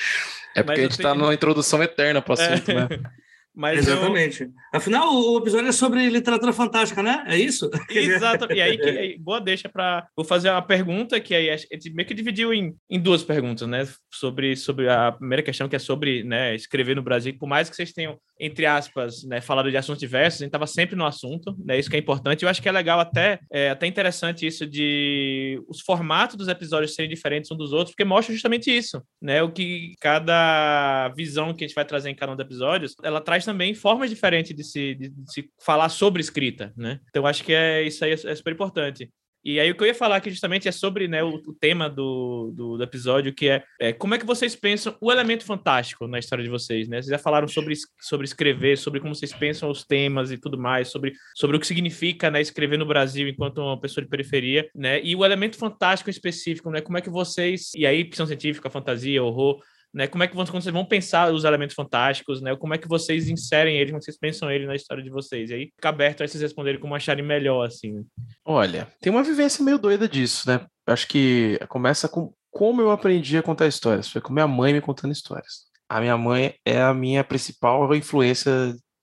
é 0.57 0.63
porque 0.63 0.81
a 0.81 0.83
gente 0.85 0.93
está 0.93 1.11
tenho... 1.11 1.23
numa 1.23 1.35
introdução 1.35 1.83
eterna 1.83 2.21
para 2.21 2.31
o 2.31 2.35
assunto, 2.35 2.71
é. 2.71 2.75
né? 2.75 2.89
Mas 3.55 3.87
Exatamente. 3.87 4.43
Eu... 4.43 4.51
Afinal, 4.73 5.15
o 5.15 5.39
episódio 5.39 5.69
é 5.69 5.73
sobre 5.73 6.09
literatura 6.09 6.53
fantástica, 6.53 7.03
né? 7.03 7.25
É 7.29 7.39
isso? 7.39 7.71
Exato. 7.89 8.53
E 8.53 8.61
aí, 8.61 8.77
que, 8.77 9.17
boa 9.23 9.41
deixa 9.41 9.69
para. 9.69 10.09
Vou 10.17 10.25
fazer 10.25 10.51
uma 10.51 10.63
pergunta 10.63 11.21
que 11.21 11.35
aí 11.35 11.49
a 11.51 11.57
gente 11.57 11.91
meio 11.95 12.09
que 12.09 12.15
dividiu 12.15 12.53
em, 12.53 12.75
em 12.91 13.01
duas 13.01 13.23
perguntas, 13.23 13.69
né? 13.69 13.87
Sobre, 14.13 14.57
sobre 14.57 14.89
a 14.89 15.13
primeira 15.13 15.43
questão, 15.43 15.69
que 15.69 15.77
é 15.77 15.79
sobre 15.79 16.25
né, 16.25 16.55
escrever 16.57 16.97
no 16.97 17.03
Brasil. 17.03 17.37
Por 17.39 17.49
mais 17.49 17.71
que 17.71 17.77
vocês 17.77 17.93
tenham, 17.93 18.19
entre 18.39 18.67
aspas, 18.67 19.23
né, 19.25 19.41
falado 19.41 19.71
de 19.71 19.77
assuntos 19.77 20.01
diversos, 20.01 20.41
a 20.41 20.45
gente 20.45 20.49
estava 20.49 20.67
sempre 20.67 20.97
no 20.97 21.07
assunto, 21.07 21.55
né? 21.65 21.79
Isso 21.79 21.89
que 21.89 21.97
é 21.97 21.99
importante. 21.99 22.43
Eu 22.43 22.49
acho 22.49 22.61
que 22.61 22.69
é 22.69 22.73
legal 22.73 22.99
até, 22.99 23.39
é, 23.51 23.71
até 23.71 23.87
interessante 23.87 24.47
isso 24.47 24.67
de 24.67 25.63
os 25.69 25.81
formatos 25.81 26.37
dos 26.37 26.49
episódios 26.49 26.95
serem 26.95 27.11
diferentes 27.11 27.51
um 27.51 27.57
dos 27.57 27.73
outros, 27.73 27.91
porque 27.91 28.05
mostra 28.05 28.35
justamente 28.35 28.75
isso, 28.75 29.03
né? 29.21 29.43
O 29.43 29.53
que 29.53 29.95
cada 30.01 31.09
visão 31.17 31.55
que 31.55 31.65
a 31.65 31.67
gente 31.67 31.75
vai 31.75 31.85
trazer 31.85 32.11
em 32.11 32.15
cada 32.15 32.33
um 32.33 32.37
dos 32.37 32.45
episódios, 32.45 32.95
ela 33.03 33.21
traz 33.21 33.45
também 33.45 33.75
formas 33.75 34.11
diferentes 34.11 34.55
de 34.55 34.65
se, 34.65 34.95
de, 34.95 35.09
de 35.09 35.33
se 35.33 35.49
falar 35.65 35.89
sobre 35.89 36.21
escrita, 36.21 36.73
né? 36.77 37.01
Então 37.09 37.27
acho 37.27 37.45
que 37.45 37.53
é 37.53 37.83
isso 37.83 38.05
aí 38.05 38.11
é, 38.11 38.15
é 38.15 38.35
super 38.35 38.53
importante. 38.53 39.09
E 39.45 39.61
aí 39.61 39.71
o 39.71 39.77
que 39.77 39.83
eu 39.83 39.89
ia 39.89 39.95
falar 39.95 40.17
aqui 40.17 40.31
justamente 40.31 40.67
é 40.67 40.73
sobre 40.73 41.07
né, 41.07 41.23
o, 41.23 41.35
o 41.35 41.53
tema 41.53 41.89
do, 41.89 42.51
do, 42.55 42.79
do, 42.79 42.83
episódio, 42.83 43.35
que 43.35 43.49
é, 43.49 43.63
é, 43.79 43.93
como 43.93 44.15
é 44.15 44.19
que 44.19 44.25
vocês 44.25 44.57
pensam 44.57 44.97
o 45.01 45.13
elemento 45.13 45.45
fantástico 45.45 46.07
na 46.07 46.19
história 46.19 46.43
de 46.43 46.51
vocês, 46.51 46.89
né? 46.89 46.97
Vocês 46.97 47.11
já 47.11 47.19
falaram 47.19 47.47
sobre, 47.47 47.75
sobre 48.01 48.25
escrever, 48.25 48.79
sobre 48.79 49.01
como 49.01 49.15
vocês 49.15 49.33
pensam 49.33 49.71
os 49.71 49.85
temas 49.85 50.31
e 50.31 50.39
tudo 50.39 50.59
mais, 50.59 50.89
sobre, 50.89 51.13
sobre 51.35 51.57
o 51.57 51.61
que 51.61 51.67
significa 51.67 52.31
né, 52.31 52.41
escrever 52.41 52.79
no 52.79 52.87
Brasil 52.87 53.29
enquanto 53.29 53.59
uma 53.59 53.79
pessoa 53.79 54.03
de 54.03 54.09
periferia, 54.09 54.69
né? 54.75 55.03
E 55.03 55.15
o 55.15 55.25
elemento 55.25 55.59
fantástico 55.59 56.09
específico, 56.09 56.71
né? 56.71 56.81
Como 56.81 56.97
é 56.97 57.01
que 57.01 57.11
vocês, 57.11 57.71
e 57.77 57.87
aí 57.87 58.05
ficção 58.05 58.27
científica, 58.27 58.71
fantasia, 58.71 59.23
horror, 59.23 59.61
né? 59.95 60.09
Como 60.09 60.25
é 60.25 60.27
que 60.27 60.35
vocês 60.35 60.65
vão 60.67 60.85
pensar 60.85 61.33
os 61.33 61.45
elementos 61.45 61.77
fantásticos, 61.77 62.43
né? 62.43 62.57
Como 62.57 62.75
é 62.75 62.79
que 62.79 62.89
vocês 62.89 63.29
inserem 63.29 63.77
eles, 63.77 63.93
como 63.93 64.03
vocês 64.03 64.19
pensam 64.19 64.51
ele 64.51 64.67
na 64.67 64.75
história 64.75 65.03
de 65.03 65.09
vocês? 65.09 65.51
E 65.51 65.55
aí 65.55 65.67
fica 65.75 65.89
aberto 65.89 66.23
a 66.23 66.27
vocês 66.27 66.43
responderem 66.43 66.81
como 66.81 66.95
acharem 66.95 67.25
melhor, 67.25 67.65
assim. 67.65 68.05
Olha, 68.45 68.89
tem 69.01 69.13
uma 69.13 69.23
vivência 69.23 69.65
meio 69.65 69.79
doida 69.79 70.09
disso, 70.09 70.51
né? 70.51 70.67
Acho 70.87 71.07
que 71.07 71.59
começa 71.69 72.09
com 72.09 72.35
como 72.51 72.83
eu 72.83 72.91
aprendi 72.91 73.39
a 73.39 73.43
contar 73.43 73.69
histórias. 73.69 74.09
Foi 74.09 74.21
com 74.21 74.33
minha 74.33 74.49
mãe 74.49 74.73
me 74.73 74.81
contando 74.81 75.13
histórias. 75.13 75.65
A 75.89 76.01
minha 76.01 76.17
mãe 76.17 76.55
é 76.65 76.83
a 76.83 76.93
minha 76.93 77.23
principal 77.23 77.95
influência 77.95 78.51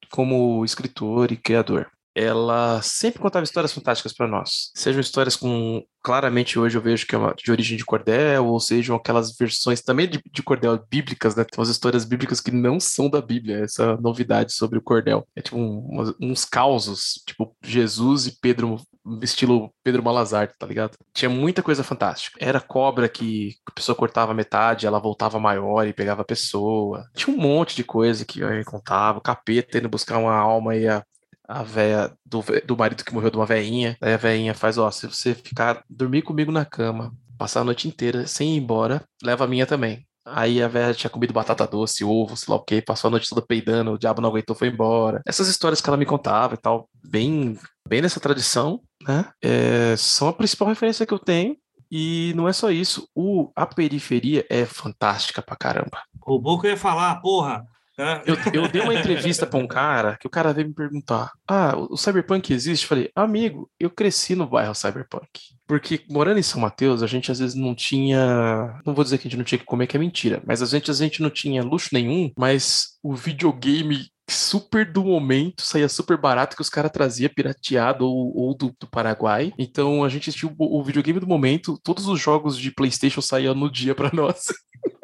como 0.09 0.63
escritor 0.65 1.31
e 1.31 1.37
criador. 1.37 1.89
Ela 2.13 2.81
sempre 2.81 3.21
contava 3.21 3.43
histórias 3.43 3.73
fantásticas 3.73 4.13
para 4.13 4.27
nós. 4.27 4.71
Sejam 4.75 4.99
histórias 5.01 5.35
com. 5.35 5.83
Claramente 6.03 6.57
hoje 6.57 6.75
eu 6.75 6.81
vejo 6.81 7.05
que 7.05 7.13
é 7.13 7.17
uma, 7.17 7.31
de 7.35 7.51
origem 7.51 7.77
de 7.77 7.85
cordel, 7.85 8.47
ou 8.47 8.59
sejam 8.59 8.95
aquelas 8.95 9.35
versões 9.37 9.81
também 9.81 10.09
de, 10.09 10.19
de 10.33 10.41
cordel 10.41 10.83
bíblicas, 10.89 11.35
né? 11.35 11.43
Tem 11.43 11.59
umas 11.59 11.69
histórias 11.69 12.05
bíblicas 12.05 12.41
que 12.41 12.49
não 12.49 12.79
são 12.79 13.07
da 13.07 13.21
Bíblia, 13.21 13.63
essa 13.63 13.95
novidade 13.97 14.51
sobre 14.51 14.79
o 14.79 14.81
cordel. 14.81 15.27
É 15.35 15.41
tipo 15.41 15.57
um, 15.57 16.11
uns 16.19 16.43
causos, 16.43 17.21
tipo 17.25 17.55
Jesus 17.63 18.25
e 18.25 18.39
Pedro 18.41 18.81
estilo 19.21 19.73
Pedro 19.83 20.03
Malazarte, 20.03 20.55
tá 20.57 20.65
ligado? 20.65 20.97
Tinha 21.13 21.29
muita 21.29 21.63
coisa 21.63 21.83
fantástica. 21.83 22.37
Era 22.39 22.59
cobra 22.59 23.07
que 23.09 23.55
a 23.65 23.71
pessoa 23.71 23.95
cortava 23.95 24.33
metade, 24.33 24.85
ela 24.85 24.99
voltava 24.99 25.39
maior 25.39 25.87
e 25.87 25.93
pegava 25.93 26.21
a 26.21 26.25
pessoa. 26.25 27.05
Tinha 27.15 27.35
um 27.35 27.39
monte 27.39 27.75
de 27.75 27.83
coisa 27.83 28.25
que 28.25 28.39
eu 28.39 28.49
contava. 28.65 29.19
O 29.19 29.21
capeta 29.21 29.77
indo 29.77 29.89
buscar 29.89 30.17
uma 30.17 30.33
alma 30.33 30.75
e 30.75 30.87
a 30.87 31.03
a 31.47 31.63
véia 31.63 32.13
do, 32.25 32.43
do 32.65 32.77
marido 32.77 33.03
que 33.03 33.13
morreu 33.13 33.29
de 33.29 33.37
uma 33.37 33.45
veinha. 33.45 33.97
Aí 34.01 34.13
a 34.13 34.17
veinha 34.17 34.53
faz, 34.53 34.77
ó, 34.77 34.89
se 34.91 35.07
você 35.07 35.33
ficar, 35.33 35.83
dormir 35.89 36.21
comigo 36.21 36.51
na 36.51 36.65
cama, 36.65 37.13
passar 37.37 37.61
a 37.61 37.63
noite 37.63 37.87
inteira 37.87 38.27
sem 38.27 38.55
ir 38.55 38.57
embora, 38.57 39.03
leva 39.23 39.45
a 39.45 39.47
minha 39.47 39.65
também. 39.65 40.05
Aí 40.25 40.61
a 40.61 40.67
velha 40.67 40.93
tinha 40.93 41.09
comido 41.09 41.33
batata 41.33 41.65
doce, 41.65 42.03
ovo, 42.03 42.37
sei 42.37 42.51
lá 42.51 42.57
o 42.57 42.63
que, 42.63 42.81
passou 42.81 43.07
a 43.07 43.11
noite 43.11 43.27
toda 43.27 43.41
peidando, 43.41 43.91
o 43.91 43.97
diabo 43.97 44.21
não 44.21 44.29
aguentou, 44.29 44.55
foi 44.55 44.67
embora. 44.67 45.21
Essas 45.25 45.47
histórias 45.47 45.81
que 45.81 45.89
ela 45.89 45.97
me 45.97 46.05
contava 46.05 46.53
e 46.53 46.57
tal, 46.57 46.87
bem, 47.03 47.57
bem 47.87 48.01
nessa 48.01 48.19
tradição, 48.19 48.79
né? 49.01 49.25
É, 49.43 49.95
são 49.97 50.27
a 50.27 50.33
principal 50.33 50.67
referência 50.67 51.05
que 51.05 51.13
eu 51.13 51.19
tenho. 51.19 51.57
E 51.91 52.31
não 52.37 52.47
é 52.47 52.53
só 52.53 52.71
isso, 52.71 53.05
o, 53.13 53.51
a 53.53 53.65
periferia 53.65 54.45
é 54.49 54.65
fantástica 54.65 55.41
pra 55.41 55.57
caramba. 55.57 56.01
O 56.25 56.57
que 56.57 56.67
eu 56.67 56.71
ia 56.71 56.77
falar, 56.77 57.19
porra. 57.19 57.65
É. 57.97 58.21
Eu, 58.25 58.35
eu 58.53 58.67
dei 58.67 58.81
uma 58.81 58.95
entrevista 58.95 59.45
para 59.45 59.59
um 59.59 59.67
cara 59.67 60.17
que 60.17 60.25
o 60.25 60.29
cara 60.29 60.53
veio 60.53 60.67
me 60.67 60.73
perguntar: 60.73 61.31
Ah, 61.47 61.75
o 61.77 61.97
Cyberpunk 61.97 62.53
existe? 62.53 62.83
Eu 62.83 62.89
falei, 62.89 63.11
amigo, 63.15 63.69
eu 63.79 63.89
cresci 63.89 64.35
no 64.35 64.47
bairro 64.47 64.73
Cyberpunk. 64.73 65.27
Porque 65.67 66.03
morando 66.09 66.39
em 66.39 66.43
São 66.43 66.61
Mateus, 66.61 67.03
a 67.03 67.07
gente 67.07 67.31
às 67.31 67.39
vezes 67.39 67.55
não 67.55 67.75
tinha. 67.75 68.79
Não 68.85 68.93
vou 68.93 69.03
dizer 69.03 69.17
que 69.17 69.27
a 69.27 69.29
gente 69.29 69.37
não 69.37 69.45
tinha 69.45 69.59
que 69.59 69.65
comer, 69.65 69.87
que 69.87 69.95
é 69.95 69.99
mentira, 69.99 70.41
mas 70.45 70.61
a 70.61 70.65
gente, 70.65 70.89
a 70.89 70.93
gente 70.93 71.21
não 71.21 71.29
tinha 71.29 71.63
luxo 71.63 71.89
nenhum, 71.91 72.31
mas 72.37 72.97
o 73.03 73.13
videogame 73.13 74.07
super 74.29 74.89
do 74.89 75.03
momento, 75.03 75.61
saía 75.61 75.89
super 75.89 76.17
barato 76.17 76.55
que 76.55 76.61
os 76.61 76.69
caras 76.69 76.91
traziam 76.91 77.29
pirateado 77.33 78.05
ou, 78.05 78.35
ou 78.35 78.55
do, 78.55 78.73
do, 78.79 78.87
Paraguai. 78.87 79.53
Então 79.57 80.03
a 80.03 80.09
gente 80.09 80.31
tinha 80.31 80.51
o, 80.57 80.79
o, 80.79 80.83
videogame 80.83 81.19
do 81.19 81.27
momento, 81.27 81.79
todos 81.83 82.07
os 82.07 82.19
jogos 82.19 82.57
de 82.57 82.71
PlayStation 82.71 83.21
saíam 83.21 83.53
no 83.53 83.69
dia 83.69 83.93
para 83.93 84.11
nós. 84.13 84.45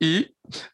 e 0.00 0.30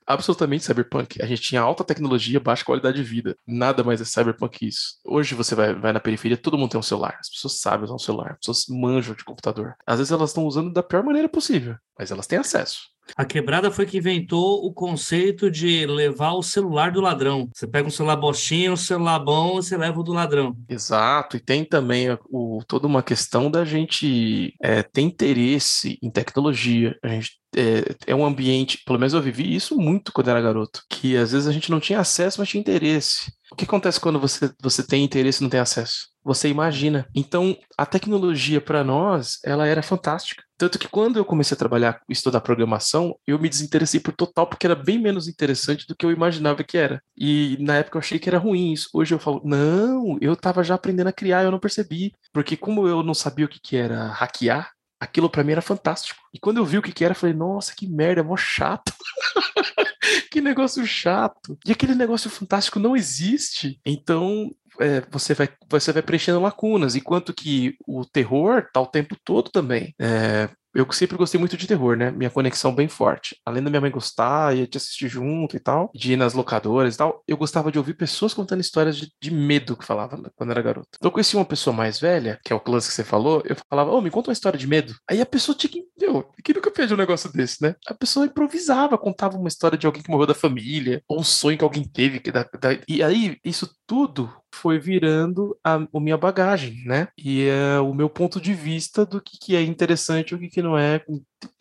absolutamente 0.07 0.65
cyberpunk. 0.65 1.23
A 1.23 1.27
gente 1.27 1.43
tinha 1.43 1.61
alta 1.61 1.85
tecnologia, 1.85 2.41
baixa 2.41 2.65
qualidade 2.65 2.97
de 2.97 3.03
vida. 3.03 3.37
Nada 3.47 3.85
mais 3.85 4.01
é 4.01 4.05
cyberpunk 4.05 4.59
que 4.59 4.67
isso. 4.67 4.99
Hoje 5.05 5.35
você 5.35 5.55
vai, 5.55 5.75
vai 5.75 5.93
na 5.93 6.01
periferia, 6.01 6.37
todo 6.37 6.59
mundo 6.59 6.71
tem 6.71 6.81
um 6.81 6.83
celular. 6.83 7.17
As 7.21 7.31
pessoas 7.31 7.61
sabem 7.61 7.85
usar 7.85 7.95
um 7.95 7.99
celular, 7.99 8.33
as 8.33 8.39
pessoas 8.39 8.65
manjam 8.69 9.15
de 9.15 9.25
computador. 9.25 9.75
Às 9.87 9.99
vezes 9.99 10.13
elas 10.13 10.31
estão 10.31 10.45
usando 10.45 10.73
da 10.73 10.83
pior 10.83 11.05
maneira 11.05 11.29
possível, 11.29 11.77
mas 11.99 12.11
elas 12.11 12.27
têm 12.27 12.39
acesso. 12.39 12.91
A 13.17 13.25
quebrada 13.25 13.71
foi 13.71 13.87
que 13.87 13.99
inventou 13.99 14.65
o 14.65 14.73
conceito 14.73 15.51
de 15.51 15.87
levar 15.87 16.33
o 16.33 16.43
celular 16.43 16.93
do 16.93 17.01
ladrão. 17.01 17.49
Você 17.55 17.67
pega 17.67 17.89
um 17.89 17.91
celular 17.91 18.17
bostinho, 18.17 18.73
um 18.73 18.77
celular 18.77 19.19
bom, 19.19 19.55
você 19.55 19.77
leva 19.77 19.99
o 19.99 20.03
do 20.03 20.13
ladrão. 20.13 20.57
Exato, 20.69 21.37
e 21.37 21.41
tem 21.41 21.65
também 21.65 22.17
o, 22.29 22.63
toda 22.67 22.87
uma 22.87 23.03
questão 23.03 23.51
da 23.51 23.65
gente 23.65 24.55
é, 24.61 24.83
ter 24.83 25.03
interesse 25.03 25.99
em 26.03 26.11
tecnologia. 26.11 26.97
A 27.03 27.09
gente 27.09 27.40
é, 27.57 27.97
é, 28.07 28.15
um 28.15 28.25
ambiente, 28.25 28.83
pelo 28.85 28.99
menos 28.99 29.15
eu 29.15 29.21
vivi 29.21 29.55
isso 29.55 29.77
muito 29.77 30.13
quando 30.13 30.29
era 30.29 30.41
garoto, 30.41 30.83
que 30.89 31.17
às 31.17 31.33
vezes 31.33 31.49
a 31.49 31.53
gente 31.53 31.71
não 31.71 31.81
tinha 31.81 32.01
acesso, 32.01 32.41
mas 32.41 32.49
tinha 32.49 32.61
interesse. 32.61 33.33
O 33.51 33.57
que 33.57 33.65
acontece 33.65 33.99
quando 33.99 34.21
você, 34.21 34.53
você 34.63 34.87
tem 34.87 35.03
interesse 35.05 35.41
e 35.41 35.43
não 35.43 35.51
tem 35.51 35.59
acesso? 35.59 36.09
Você 36.23 36.49
imagina. 36.49 37.07
Então, 37.15 37.57
a 37.77 37.85
tecnologia 37.85 38.61
para 38.61 38.85
nós, 38.85 39.39
ela 39.45 39.67
era 39.67 39.83
fantástica. 39.83 40.45
Tanto 40.57 40.79
que 40.79 40.87
quando 40.87 41.17
eu 41.17 41.25
comecei 41.25 41.55
a 41.55 41.59
trabalhar, 41.59 42.01
estudar 42.09 42.43
programação, 42.43 43.17
eu 43.27 43.39
me 43.39 43.49
desinteressei 43.49 43.99
por 43.99 44.13
total, 44.13 44.47
porque 44.47 44.67
era 44.67 44.77
bem 44.77 45.01
menos 45.01 45.27
interessante 45.27 45.87
do 45.89 45.97
que 45.97 46.05
eu 46.05 46.13
imaginava 46.13 46.63
que 46.63 46.77
era. 46.77 47.03
E 47.17 47.57
na 47.61 47.77
época 47.77 47.97
eu 47.97 48.01
achei 48.01 48.19
que 48.19 48.29
era 48.29 48.39
ruim 48.39 48.73
isso. 48.73 48.89
Hoje 48.93 49.15
eu 49.15 49.19
falo, 49.19 49.41
não, 49.45 50.19
eu 50.21 50.35
estava 50.35 50.63
já 50.63 50.75
aprendendo 50.75 51.09
a 51.09 51.13
criar, 51.13 51.43
eu 51.43 51.51
não 51.51 51.59
percebi. 51.59 52.13
Porque 52.33 52.57
como 52.57 52.87
eu 52.87 53.03
não 53.03 53.15
sabia 53.15 53.47
o 53.47 53.49
que, 53.49 53.59
que 53.59 53.77
era 53.77 54.09
hackear, 54.09 54.71
aquilo 55.01 55.31
para 55.31 55.43
mim 55.43 55.53
era 55.53 55.63
fantástico. 55.63 56.21
E 56.33 56.39
quando 56.39 56.59
eu 56.59 56.65
vi 56.65 56.77
o 56.77 56.83
que, 56.83 56.93
que 56.93 57.05
era, 57.05 57.13
eu 57.13 57.17
falei, 57.17 57.35
nossa, 57.35 57.75
que 57.75 57.89
merda, 57.89 58.21
é 58.21 58.25
mó 58.25 58.37
chato. 58.37 58.93
que 60.31 60.41
negócio 60.41 60.87
chato. 60.87 61.59
E 61.67 61.73
aquele 61.73 61.95
negócio 61.95 62.29
fantástico 62.29 62.79
não 62.79 62.95
existe. 62.95 63.81
Então, 63.85 64.51
é, 64.79 65.01
você, 65.11 65.33
vai, 65.33 65.49
você 65.69 65.93
vai 65.93 66.03
preenchendo 66.03 66.41
lacunas, 66.41 66.95
enquanto 66.95 67.33
que 67.33 67.77
o 67.87 68.05
terror 68.05 68.69
tá 68.73 68.81
o 68.81 68.87
tempo 68.87 69.17
todo 69.25 69.51
também. 69.51 69.95
É, 69.99 70.51
eu 70.75 70.91
sempre 70.93 71.17
gostei 71.17 71.39
muito 71.39 71.57
de 71.57 71.67
terror, 71.67 71.97
né? 71.97 72.11
Minha 72.11 72.31
conexão 72.31 72.75
bem 72.75 72.89
forte. 72.89 73.37
Além 73.45 73.63
da 73.63 73.71
minha 73.71 73.81
mãe 73.81 73.91
gostar 73.91 74.57
e 74.57 74.67
de 74.67 74.77
assistir 74.77 75.09
junto 75.09 75.57
e 75.57 75.61
tal, 75.61 75.91
de 75.95 76.13
ir 76.13 76.17
nas 76.17 76.35
locadoras 76.35 76.95
e 76.95 76.99
tal, 76.99 77.23
eu 77.27 77.37
gostava 77.37 77.73
de 77.73 77.79
ouvir 77.79 77.95
pessoas 77.95 78.35
contando 78.35 78.61
histórias 78.61 78.97
de, 78.97 79.13
de 79.21 79.31
medo 79.31 79.77
que 79.77 79.85
falava 79.85 80.21
quando 80.37 80.51
era 80.51 80.63
garoto. 80.63 80.89
Então 80.97 81.09
eu 81.09 81.13
conheci 81.13 81.37
uma 81.37 81.45
pessoa 81.45 81.75
mais 81.75 81.99
velha, 81.99 82.39
que 82.45 82.53
é 82.53 82.57
o 82.57 82.63
lance 82.67 82.89
que 82.89 82.95
você 82.95 83.05
falou, 83.05 83.43
eu 83.45 83.57
falava, 83.69 83.91
ô, 83.91 83.99
oh, 83.99 84.01
me 84.01 84.11
conta 84.11 84.31
uma 84.31 84.33
história 84.33 84.59
de 84.59 84.67
medo. 84.67 84.95
Aí 85.09 85.21
a 85.21 85.27
pessoa 85.27 85.57
tinha 85.57 85.71
que, 85.71 85.85
meu, 85.99 86.31
que 86.45 86.55
nunca 86.55 86.71
fez 86.71 86.93
um 86.93 86.97
negócio 86.97 87.33
desse, 87.33 87.63
né? 87.63 87.75
A 87.87 87.95
pessoa 87.95 88.27
improvisava, 88.27 88.97
contava 88.97 89.37
uma 89.37 89.49
história 89.49 89.77
de 89.77 89.87
alguém 89.87 90.03
que 90.03 90.11
morreu 90.11 90.27
da 90.27 90.35
família, 90.35 91.03
ou 91.09 91.21
um 91.21 91.25
sonho 91.25 91.59
que 91.59 91.65
alguém 91.65 91.85
teve. 91.85 92.21
Que 92.21 92.31
da, 92.31 92.43
da... 92.43 92.79
E 92.89 93.03
aí, 93.03 93.39
isso 93.45 93.69
tudo 93.87 94.33
foi 94.53 94.79
virando 94.79 95.57
a, 95.65 95.75
a 95.75 96.01
minha 96.01 96.17
bagagem, 96.17 96.85
né? 96.85 97.09
E 97.17 97.47
é 97.47 97.79
o 97.81 97.95
meu 97.95 98.09
ponto 98.11 98.41
de 98.41 98.55
vista 98.55 99.07
do 99.07 99.21
que, 99.21 99.39
que 99.39 99.57
é 99.57 99.63
interessante 99.63 100.31
e 100.31 100.35
o 100.35 100.39
que, 100.39 100.49
que 100.49 100.63
não 100.63 100.77
é 100.77 101.05